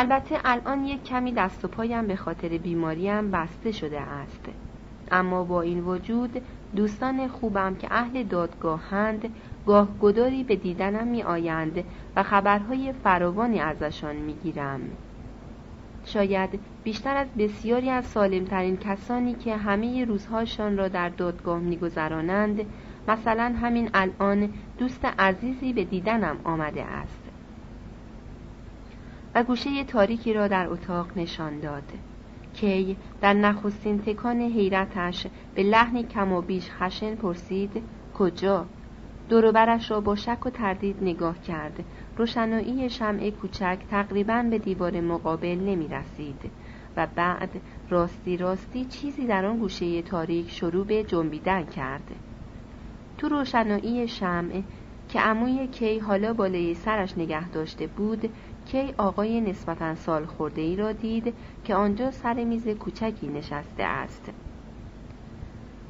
البته 0.00 0.38
الان 0.44 0.84
یک 0.84 1.04
کمی 1.04 1.32
دست 1.32 1.64
و 1.64 1.68
پایم 1.68 2.06
به 2.06 2.16
خاطر 2.16 2.48
بیماریم 2.48 3.30
بسته 3.30 3.72
شده 3.72 4.00
است 4.00 4.40
اما 5.10 5.44
با 5.44 5.62
این 5.62 5.80
وجود 5.80 6.42
دوستان 6.76 7.28
خوبم 7.28 7.74
که 7.74 7.88
اهل 7.90 8.22
دادگاهند 8.22 9.34
گاه 9.66 9.88
گداری 10.00 10.44
به 10.44 10.56
دیدنم 10.56 11.06
می 11.06 11.22
آیند 11.22 11.84
و 12.16 12.22
خبرهای 12.22 12.92
فراوانی 12.92 13.60
ازشان 13.60 14.16
می 14.16 14.32
گیرم. 14.32 14.80
شاید 16.04 16.60
بیشتر 16.84 17.16
از 17.16 17.28
بسیاری 17.38 17.90
از 17.90 18.04
سالمترین 18.04 18.76
کسانی 18.76 19.34
که 19.34 19.56
همه 19.56 20.04
روزهاشان 20.04 20.76
را 20.76 20.88
در 20.88 21.08
دادگاه 21.08 21.58
میگذرانند 21.58 22.60
مثلا 23.08 23.54
همین 23.62 23.90
الان 23.94 24.48
دوست 24.78 25.04
عزیزی 25.04 25.72
به 25.72 25.84
دیدنم 25.84 26.36
آمده 26.44 26.84
است 26.84 27.17
گوشه 29.42 29.84
تاریکی 29.84 30.32
را 30.32 30.48
در 30.48 30.68
اتاق 30.68 31.18
نشان 31.18 31.60
داد 31.60 31.92
کی 32.54 32.96
در 33.20 33.32
نخستین 33.32 33.98
تکان 33.98 34.40
حیرتش 34.40 35.26
به 35.54 35.62
لحنی 35.62 36.02
کم 36.02 36.32
و 36.32 36.40
بیش 36.40 36.70
خشن 36.70 37.14
پرسید 37.14 37.82
کجا؟ 38.18 38.66
دوروبرش 39.28 39.90
را 39.90 40.00
با 40.00 40.16
شک 40.16 40.46
و 40.46 40.50
تردید 40.50 40.96
نگاه 41.02 41.40
کرد. 41.40 41.84
روشنایی 42.16 42.90
شمع 42.90 43.30
کوچک 43.30 43.78
تقریبا 43.90 44.42
به 44.50 44.58
دیوار 44.58 45.00
مقابل 45.00 45.58
نمی 45.58 45.88
رسید 45.88 46.50
و 46.96 47.06
بعد 47.14 47.50
راستی 47.90 48.36
راستی 48.36 48.84
چیزی 48.84 49.26
در 49.26 49.44
آن 49.44 49.58
گوشه 49.58 50.02
تاریک 50.02 50.50
شروع 50.50 50.86
به 50.86 51.04
جنبیدن 51.04 51.64
کرد. 51.64 52.10
تو 53.18 53.28
روشنایی 53.28 54.08
شمع 54.08 54.62
که 55.08 55.20
عموی 55.20 55.66
کی 55.66 55.98
حالا 55.98 56.32
بالای 56.32 56.74
سرش 56.74 57.18
نگه 57.18 57.48
داشته 57.48 57.86
بود 57.86 58.30
کی 58.72 58.94
آقای 58.98 59.40
نسبتا 59.40 59.94
سال 59.94 60.26
خورده 60.26 60.60
ای 60.60 60.76
را 60.76 60.92
دید 60.92 61.34
که 61.64 61.74
آنجا 61.74 62.10
سر 62.10 62.44
میز 62.44 62.68
کوچکی 62.68 63.28
نشسته 63.28 63.82
است. 63.82 64.32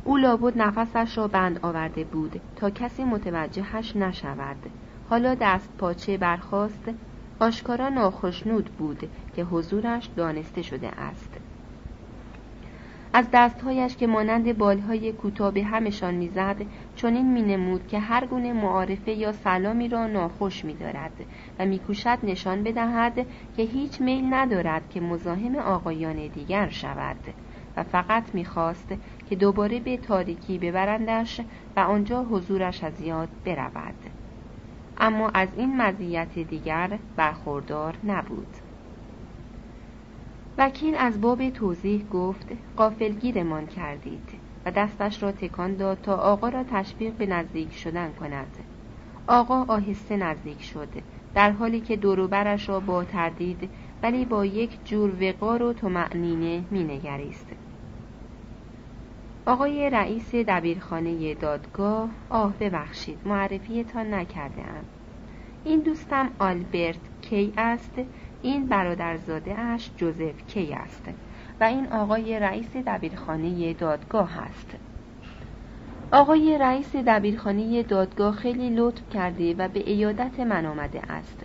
او 0.05 0.17
لابد 0.17 0.59
نفسش 0.59 1.19
را 1.19 1.29
بند 1.29 1.59
آورده 1.63 2.05
بود 2.05 2.41
تا 2.57 2.71
کسی 2.71 3.05
متوجهش 3.05 3.97
نشود. 3.97 4.57
حالا 5.11 5.37
دست 5.41 5.69
پاچه 5.79 6.17
برخواست 6.17 6.91
آشکارا 7.41 7.89
ناخشنود 7.89 8.65
بود 8.65 9.09
که 9.37 9.45
حضورش 9.45 10.07
دانسته 10.17 10.63
شده 10.63 10.89
است. 10.89 11.38
از 13.19 13.27
دستهایش 13.33 13.97
که 13.97 14.07
مانند 14.07 14.59
بالهای 14.59 15.13
کوتاه 15.13 15.51
به 15.51 15.65
همشان 15.65 16.15
می‌زد 16.15 16.57
چنین 16.97 17.33
مینمود 17.33 17.87
که 17.87 17.99
هر 17.99 18.27
گونه 18.27 18.53
معارفه 18.53 19.13
یا 19.13 19.33
سلامی 19.33 19.89
را 19.89 20.07
ناخوش 20.07 20.65
میدارد 20.65 21.13
و 21.59 21.67
میکوشد 21.67 22.19
نشان 22.23 22.63
بدهد 22.63 23.27
که 23.57 23.63
هیچ 23.63 24.01
میل 24.01 24.35
ندارد 24.35 24.91
که 24.91 25.01
مزاحم 25.01 25.57
آقایان 25.57 26.27
دیگر 26.27 26.69
شود 26.69 27.17
و 27.77 27.83
فقط 27.83 28.35
می‌خواست 28.35 28.95
که 29.31 29.37
دوباره 29.37 29.81
به 29.81 29.97
تاریکی 29.97 30.59
ببرندش 30.59 31.41
و 31.77 31.81
آنجا 31.81 32.25
حضورش 32.25 32.85
از 32.85 33.01
یاد 33.01 33.29
برود. 33.45 33.95
اما 34.99 35.29
از 35.29 35.49
این 35.57 35.77
مزیت 35.77 36.39
دیگر 36.39 36.99
برخوردار 37.17 37.95
نبود. 38.05 38.68
وکیل 40.59 40.95
از 40.95 41.21
باب 41.21 41.51
توضیح 41.51 42.05
گفت 42.13 42.47
قافلگیرمان 42.77 43.67
کردید 43.67 44.31
و 44.65 44.71
دستش 44.71 45.23
را 45.23 45.33
تکان 45.33 45.77
داد 45.77 45.99
تا 46.03 46.17
آقا 46.17 46.49
را 46.49 46.65
تشویق 46.65 47.13
به 47.13 47.27
نزدیک 47.27 47.73
شدن 47.73 48.13
کند. 48.13 48.57
آقا 49.27 49.65
آهسته 49.69 50.17
نزدیک 50.17 50.63
شد 50.63 50.89
در 51.35 51.51
حالی 51.51 51.81
که 51.81 51.97
دوروبرش 51.97 52.69
را 52.69 52.81
با 52.81 53.05
تردید 53.05 53.71
ولی 54.03 54.25
با 54.25 54.45
یک 54.45 54.71
جور 54.85 55.13
وقار 55.21 55.63
و 55.63 55.73
تمعنینه 55.73 56.65
مینگریست. 56.71 57.47
آقای 59.47 59.91
رئیس 59.91 60.35
دبیرخانه 60.35 61.35
دادگاه 61.35 62.09
آه 62.31 62.53
ببخشید 62.61 63.19
معرفیتان 63.25 64.15
نکرده 64.15 64.63
ام. 64.63 64.85
این 65.65 65.81
دوستم 65.81 66.31
آلبرت 66.39 67.01
کی 67.23 67.53
است؟ 67.57 67.95
این 68.43 68.69
برادرزاده 68.69 69.61
اش 69.61 69.91
جوزف 69.97 70.47
کی 70.47 70.73
است؟ 70.73 71.05
و 71.61 71.65
این 71.65 71.87
آقای 71.87 72.39
رئیس 72.39 72.77
دبیرخانه 72.77 73.75
دادگاه 73.75 74.39
است 74.39 74.77
آقای 76.13 76.59
رئیس 76.59 76.97
دبیرخانه 76.97 77.83
دادگاه 77.83 78.37
خیلی 78.37 78.71
لطف 78.71 79.03
کرده 79.11 79.55
و 79.55 79.69
به 79.69 79.91
ایادت 79.91 80.41
من 80.41 80.67
آمده 80.67 81.13
است. 81.13 81.45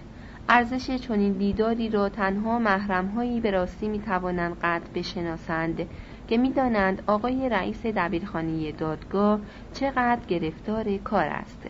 ارزش 0.50 0.92
چنین 0.92 1.34
دیداری 1.34 1.90
را 1.90 2.10
تنها 2.10 2.60
محرمهایی 2.60 3.40
به 3.40 3.52
راستی 3.52 3.88
می‌توانند 3.88 4.58
قطع 4.62 4.90
بشناسند 4.96 5.88
که 6.28 6.38
می‌دانند 6.38 7.04
آقای 7.08 7.50
رئیس 7.50 7.86
دبیرخانه 7.86 8.72
دادگاه 8.72 9.40
چقدر 9.74 10.26
گرفتار 10.28 10.98
کار 10.98 11.26
است. 11.26 11.68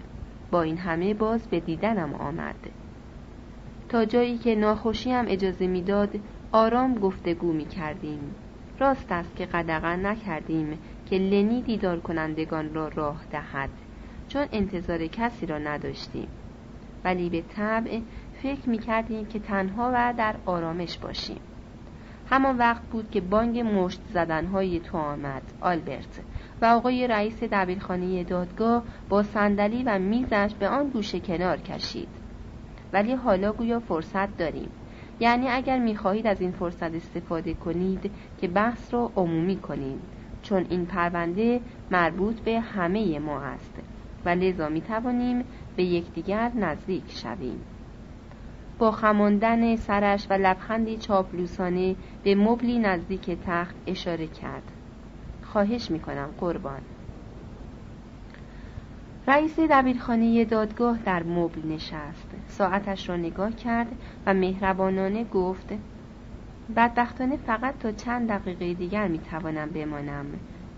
با 0.52 0.62
این 0.62 0.78
همه 0.78 1.14
باز 1.14 1.48
به 1.48 1.60
دیدنم 1.60 2.14
آمد. 2.14 2.83
تا 3.94 4.06
جایی 4.06 4.38
که 4.38 4.56
ناخوشیم 4.56 5.26
اجازه 5.28 5.68
می‌داد 5.68 6.20
آرام 6.52 6.96
گفتگو 6.96 7.54
می 7.54 7.66
کردیم 7.66 8.36
راست 8.80 9.12
است 9.12 9.36
که 9.36 9.46
قدغن 9.46 10.06
نکردیم 10.06 10.80
که 11.06 11.18
لنی 11.18 11.62
دیدار 11.62 12.00
کنندگان 12.00 12.74
را 12.74 12.88
راه 12.88 13.22
دهد 13.32 13.70
چون 14.28 14.46
انتظار 14.52 15.08
کسی 15.08 15.46
را 15.46 15.58
نداشتیم. 15.58 16.28
ولی 17.04 17.30
به 17.30 17.42
طبع 17.42 18.00
فکر 18.44 18.70
می 18.70 18.78
کردیم 18.78 19.26
که 19.26 19.40
تنها 19.40 19.92
و 19.94 20.14
در 20.18 20.36
آرامش 20.46 20.98
باشیم. 20.98 21.40
همان 22.30 22.58
وقت 22.58 22.84
بود 22.84 23.12
که 23.12 23.22
بانگ 23.22 23.60
مشت 23.60 24.02
زدنهای 24.14 24.80
تو 24.80 24.98
آمد 24.98 25.44
آلبرت. 25.62 26.20
و 26.62 26.66
آقای 26.66 27.08
رئیس 27.08 27.44
دبیرخانه 27.44 28.24
دادگاه 28.24 28.84
با 29.10 29.24
صندلی 29.24 29.84
و 29.84 30.00
میزش 30.00 30.52
به 30.60 30.68
آن 30.68 30.90
گوشه 30.90 31.20
کنار 31.20 31.58
کشید. 31.58 32.23
ولی 32.94 33.14
حالا 33.14 33.54
گویا 33.54 33.80
فرصت 33.80 34.38
داریم. 34.38 34.70
یعنی 35.20 35.50
اگر 35.50 35.80
می‌خواهید 35.80 36.28
از 36.28 36.42
این 36.42 36.52
فرصت 36.52 36.96
استفاده 36.96 37.54
کنید 37.54 38.12
که 38.42 38.48
بحث 38.48 38.94
را 38.94 39.12
عمومی 39.16 39.58
کنید. 39.58 40.00
چون 40.42 40.66
این 40.70 40.86
پرونده 40.86 41.62
مربوط 41.92 42.40
به 42.40 42.60
همه 42.60 43.20
ما 43.20 43.40
است. 43.40 43.80
و 44.26 44.30
لذا 44.30 44.70
می 44.70 44.82
توانیم 44.82 45.46
به 45.76 45.84
یکدیگر 45.84 46.52
نزدیک 46.56 47.12
شویم. 47.12 47.62
با 48.80 48.92
خماندن 48.92 49.76
سرش 49.76 50.28
و 50.30 50.34
لبخندی 50.34 50.98
چاپلوسانه 50.98 51.96
به 52.24 52.36
مبلی 52.36 52.80
نزدیک 52.80 53.32
تخت 53.46 53.76
اشاره 53.88 54.28
کرد. 54.28 54.72
خواهش 55.44 55.92
می‌کنم 55.92 56.30
قربان. 56.38 56.82
رئیس 59.28 59.60
دبیرخانه 59.60 60.46
دادگاه 60.46 60.98
در 61.06 61.24
مبل 61.24 61.68
نشست. 61.68 62.28
ساعتش 62.48 63.10
را 63.10 63.16
نگاه 63.16 63.52
کرد 63.52 63.88
و 64.26 64.34
مهربانانه 64.34 65.24
گفت 65.24 65.74
بدبختانه 66.76 67.38
فقط 67.38 67.78
تا 67.78 67.92
چند 67.92 68.30
دقیقه 68.30 68.74
دیگر 68.74 69.08
می‌توانم 69.08 69.70
بمانم. 69.70 70.26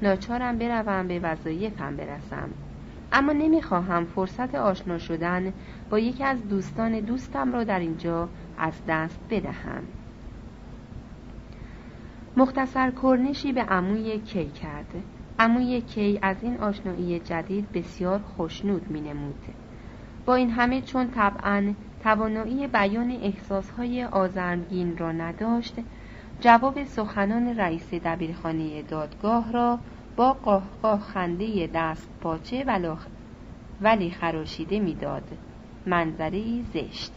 ناچارم 0.01 0.57
بروم 0.57 1.07
به 1.07 1.19
وظایفم 1.19 1.95
برسم. 1.95 2.49
اما 3.11 3.31
نمی‌خواهم 3.31 4.05
فرصت 4.05 4.55
آشنا 4.55 4.97
شدن 4.97 5.53
با 5.89 5.99
یکی 5.99 6.23
از 6.23 6.47
دوستان 6.47 6.99
دوستم 6.99 7.53
را 7.53 7.63
در 7.63 7.79
اینجا 7.79 8.29
از 8.57 8.73
دست 8.87 9.19
بدهم. 9.29 9.83
مختصر 12.37 12.91
کرنشی 12.91 13.53
به 13.53 13.61
عموی 13.61 14.19
کی 14.19 14.45
کرد. 14.45 15.03
عموی 15.39 15.81
کی 15.81 16.19
از 16.21 16.43
این 16.43 16.57
آشنایی 16.57 17.19
جدید 17.19 17.71
بسیار 17.71 18.19
خوشنود 18.19 18.91
می 18.91 19.01
نمود. 19.01 19.43
با 20.25 20.35
این 20.35 20.49
همه 20.49 20.81
چون 20.81 21.11
طبعا 21.11 21.73
توانایی 22.03 22.67
بیان 22.67 23.11
احساسهای 23.11 24.03
آزرمگین 24.03 24.97
را 24.97 25.11
نداشت 25.11 25.75
جواب 26.39 26.83
سخنان 26.83 27.57
رئیس 27.57 27.93
دبیرخانه 27.93 28.81
دادگاه 28.81 29.51
را 29.51 29.79
با 30.15 30.33
قاه 30.33 30.99
خنده 30.99 31.69
دست 31.73 32.09
پاچه 32.21 32.65
ولی 33.81 34.11
خراشیده 34.11 34.79
می‌داد. 34.79 35.37
منظری 35.85 36.65
زشت. 36.73 37.13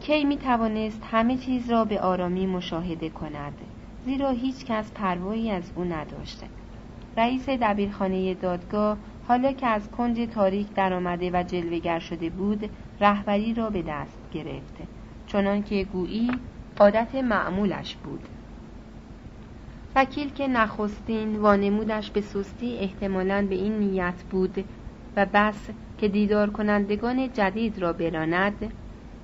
کی 0.00 0.24
می 0.24 0.36
توانست 0.36 1.02
همه 1.10 1.36
چیز 1.36 1.70
را 1.70 1.84
به 1.84 2.00
آرامی 2.00 2.46
مشاهده 2.46 3.10
کند؟ 3.10 3.54
زیرا 4.04 4.30
هیچ 4.30 4.64
کس 4.64 4.92
پروایی 4.92 5.50
از 5.50 5.72
او 5.76 5.84
نداشته. 5.84 6.46
رئیس 7.16 7.48
دبیرخانه 7.48 8.34
دادگاه 8.34 8.96
حالا 9.28 9.52
که 9.52 9.66
از 9.66 9.90
کنج 9.90 10.28
تاریک 10.34 10.74
درآمده 10.74 11.30
و 11.30 11.42
جلوگر 11.42 11.98
شده 11.98 12.30
بود 12.30 12.70
رهبری 13.00 13.54
را 13.54 13.70
به 13.70 13.82
دست 13.82 14.18
گرفت 14.32 14.76
چنان 15.26 15.62
که 15.62 15.84
گویی 15.84 16.30
عادت 16.80 17.14
معمولش 17.14 17.96
بود. 17.96 18.20
وکیل 19.96 20.30
که 20.30 20.48
نخستین 20.48 21.36
وانمودش 21.36 22.10
به 22.10 22.20
سستی 22.20 22.78
احتمالا 22.78 23.46
به 23.48 23.54
این 23.54 23.78
نیت 23.78 24.22
بود 24.30 24.64
و 25.16 25.26
بس 25.34 25.68
که 25.98 26.08
دیدار 26.08 26.50
کنندگان 26.50 27.32
جدید 27.32 27.78
را 27.78 27.92
براند 27.92 28.72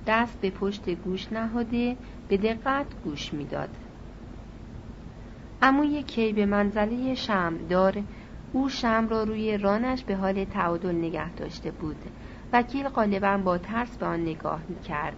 دست 0.07 0.41
به 0.41 0.49
پشت 0.49 0.89
گوش 0.89 1.33
نهاده 1.33 1.95
به 2.27 2.37
دقت 2.37 2.85
گوش 3.03 3.33
می‌داد. 3.33 3.69
عموی 5.61 6.03
کی 6.03 6.33
به 6.33 6.45
منزله 6.45 7.15
دار 7.69 8.03
او 8.53 8.69
شم 8.69 9.07
را 9.09 9.23
روی 9.23 9.57
رانش 9.57 10.03
به 10.03 10.15
حال 10.15 10.45
تعادل 10.45 10.95
نگه 10.95 11.33
داشته 11.33 11.71
بود. 11.71 11.97
وکیل 12.53 12.89
غالبا 12.89 13.37
با 13.37 13.57
ترس 13.57 13.97
به 13.97 14.05
آن 14.05 14.21
نگاه 14.21 14.61
کرد 14.87 15.17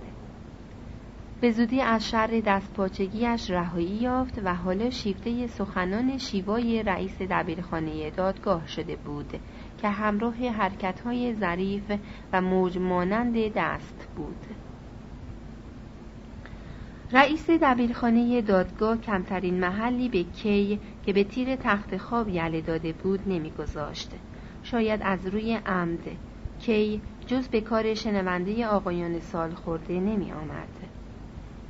به 1.42 1.52
زودی 1.52 1.82
از 1.82 2.10
شر 2.10 2.42
دستپاچگیش 2.46 3.52
رهایی 3.52 3.88
یافت 3.88 4.42
و 4.44 4.56
حالا 4.56 4.90
شیفته 4.90 5.48
سخنان 5.48 6.18
شیوای 6.18 6.84
رئیس 6.84 7.22
دبیرخانه 7.22 8.10
دادگاه 8.10 8.68
شده 8.68 8.96
بود 8.96 9.40
که 9.82 9.90
همراه 9.90 10.36
حرکتهای 10.36 11.34
ظریف 11.34 11.92
و 12.34 12.42
موج 12.42 12.78
مانند 12.78 13.36
دست 13.56 14.08
بود. 14.16 14.46
رئیس 17.14 17.50
دبیرخانه 17.50 18.42
دادگاه 18.42 18.98
کمترین 18.98 19.60
محلی 19.60 20.10
به 20.10 20.24
کی 20.24 20.80
که 21.06 21.14
به 21.14 21.24
تیر 21.24 21.56
تخت 21.56 21.98
خواب 21.98 22.30
یله 22.30 22.62
داده 22.62 22.94
بود 22.94 23.20
نمیگذاشت. 23.28 24.12
شاید 24.64 25.00
از 25.04 25.28
روی 25.28 25.60
عمد. 25.66 26.00
کی 26.60 27.02
جز 27.28 27.48
به 27.48 27.62
کار 27.62 27.94
شنونده 27.94 28.68
آقایان 28.68 29.20
سال 29.20 29.52
خورده 29.54 29.94
نمی 29.94 30.32
آمد. 30.32 30.68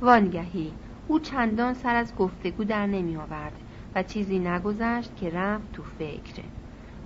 وانگهی 0.00 0.72
او 1.08 1.18
چندان 1.18 1.74
سر 1.74 1.94
از 1.96 2.14
گفتگو 2.14 2.64
در 2.64 2.86
نمی 2.86 3.16
آورد 3.16 3.52
و 3.94 4.02
چیزی 4.02 4.38
نگذشت 4.38 5.16
که 5.16 5.30
رفت 5.30 5.72
تو 5.72 5.82
فکر. 5.82 6.42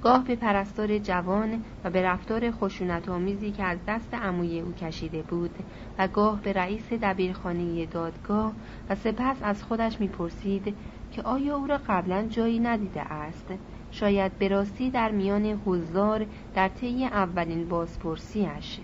گاه 0.03 0.25
به 0.25 0.37
پرستار 0.37 0.99
جوان 0.99 1.65
و 1.85 1.91
به 1.91 2.03
رفتار 2.03 2.51
خشونت 2.51 3.09
آمیزی 3.09 3.51
که 3.51 3.65
از 3.65 3.79
دست 3.87 4.15
عموی 4.15 4.61
او 4.61 4.73
کشیده 4.73 5.23
بود 5.23 5.51
و 5.99 6.09
گاه 6.09 6.43
به 6.43 6.53
رئیس 6.53 6.93
دبیرخانه 6.93 7.87
دادگاه 7.87 8.53
و 8.91 8.95
سپس 8.95 9.37
از 9.43 9.63
خودش 9.63 10.01
می‌پرسید 10.01 10.77
که 11.11 11.23
آیا 11.23 11.57
او 11.57 11.67
را 11.67 11.81
قبلا 11.89 12.27
جایی 12.29 12.59
ندیده 12.59 13.01
است؟ 13.01 13.49
شاید 13.91 14.39
به 14.39 14.49
راستی 14.49 14.91
در 14.91 15.11
میان 15.11 15.47
حضار 15.47 16.27
در 16.55 16.69
طی 16.69 17.05
اولین 17.05 17.69
بازپرسیش 17.69 18.81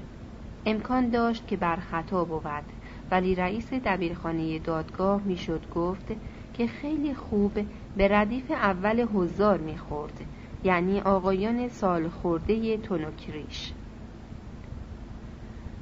امکان 0.67 1.09
داشت 1.09 1.47
که 1.47 1.57
بر 1.57 1.76
خطا 1.76 2.25
بود 2.25 2.65
ولی 3.10 3.34
رئیس 3.34 3.73
دبیرخانه 3.73 4.59
دادگاه 4.59 5.23
می‌شد 5.25 5.68
گفت 5.75 6.12
که 6.55 6.67
خیلی 6.67 7.15
خوب 7.15 7.52
به 7.97 8.09
ردیف 8.09 8.51
اول 8.51 9.01
حضار 9.01 9.59
می‌خورد. 9.59 10.20
یعنی 10.65 11.01
آقایان 11.01 11.68
سال 11.68 12.09
خورده 12.09 12.76
تونوکریش. 12.76 13.73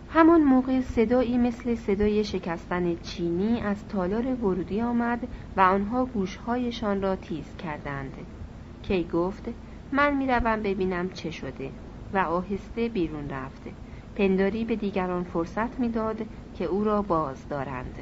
همان 0.09 0.41
موقع 0.41 0.81
صدایی 0.81 1.39
مثل 1.39 1.75
صدای 1.75 2.25
شکستن 2.25 2.97
چینی 2.97 3.61
از 3.61 3.89
تالار 3.89 4.27
ورودی 4.27 4.81
آمد 4.81 5.28
و 5.57 5.61
آنها 5.61 6.05
گوشهایشان 6.05 7.02
را 7.02 7.17
تیز 7.17 7.57
کردند. 7.57 8.15
کی 8.83 9.05
گفت 9.05 9.49
من 9.93 10.17
می‌روم 10.17 10.62
ببینم 10.62 11.11
چه 11.11 11.31
شده. 11.31 11.70
و 12.12 12.19
آهسته 12.19 12.89
بیرون 12.89 13.31
رفت. 13.31 13.62
پنداری 14.17 14.65
به 14.65 14.77
دیگران 14.77 15.25
فرصت 15.25 15.81
می‌داد 15.81 16.27
که 16.55 16.65
او 16.65 16.85
را 16.85 17.02
باز 17.02 17.49
دارند. 17.49 17.94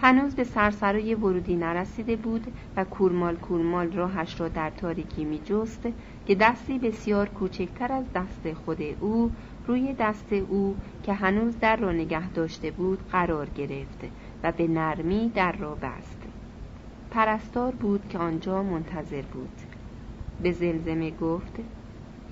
هنوز 0.00 0.34
به 0.34 0.44
سرسرای 0.44 1.14
ورودی 1.14 1.56
نرسیده 1.56 2.16
بود 2.16 2.46
و 2.76 2.84
کورمال 2.84 3.36
کورمال 3.36 3.92
راهش 3.92 4.40
را 4.40 4.48
در 4.48 4.70
تاریکی 4.70 5.24
می 5.24 5.38
جست 5.38 5.88
که 6.26 6.34
دستی 6.34 6.78
بسیار 6.78 7.28
کوچکتر 7.28 7.92
از 7.92 8.04
دست 8.14 8.52
خود 8.52 8.82
او 9.00 9.30
روی 9.66 9.92
دست 9.92 10.32
او 10.32 10.76
که 11.02 11.12
هنوز 11.12 11.58
در 11.60 11.76
را 11.76 11.92
نگه 11.92 12.30
داشته 12.30 12.70
بود 12.70 12.98
قرار 13.12 13.46
گرفت 13.46 14.04
و 14.42 14.52
به 14.52 14.68
نرمی 14.68 15.32
در 15.34 15.52
را 15.52 15.74
بست. 15.74 16.22
پرستار 17.10 17.72
بود 17.72 18.08
که 18.08 18.18
آنجا 18.18 18.62
منتظر 18.62 19.22
بود. 19.22 19.58
به 20.42 20.52
زلزمه 20.52 21.10
گفت 21.10 21.56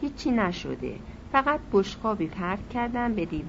هیچی 0.01 0.31
نشده. 0.31 0.95
فقط 1.33 1.61
بشقابی 1.73 2.27
پرت 2.27 2.69
کردم 2.69 3.15
به 3.15 3.25
دیوار 3.25 3.47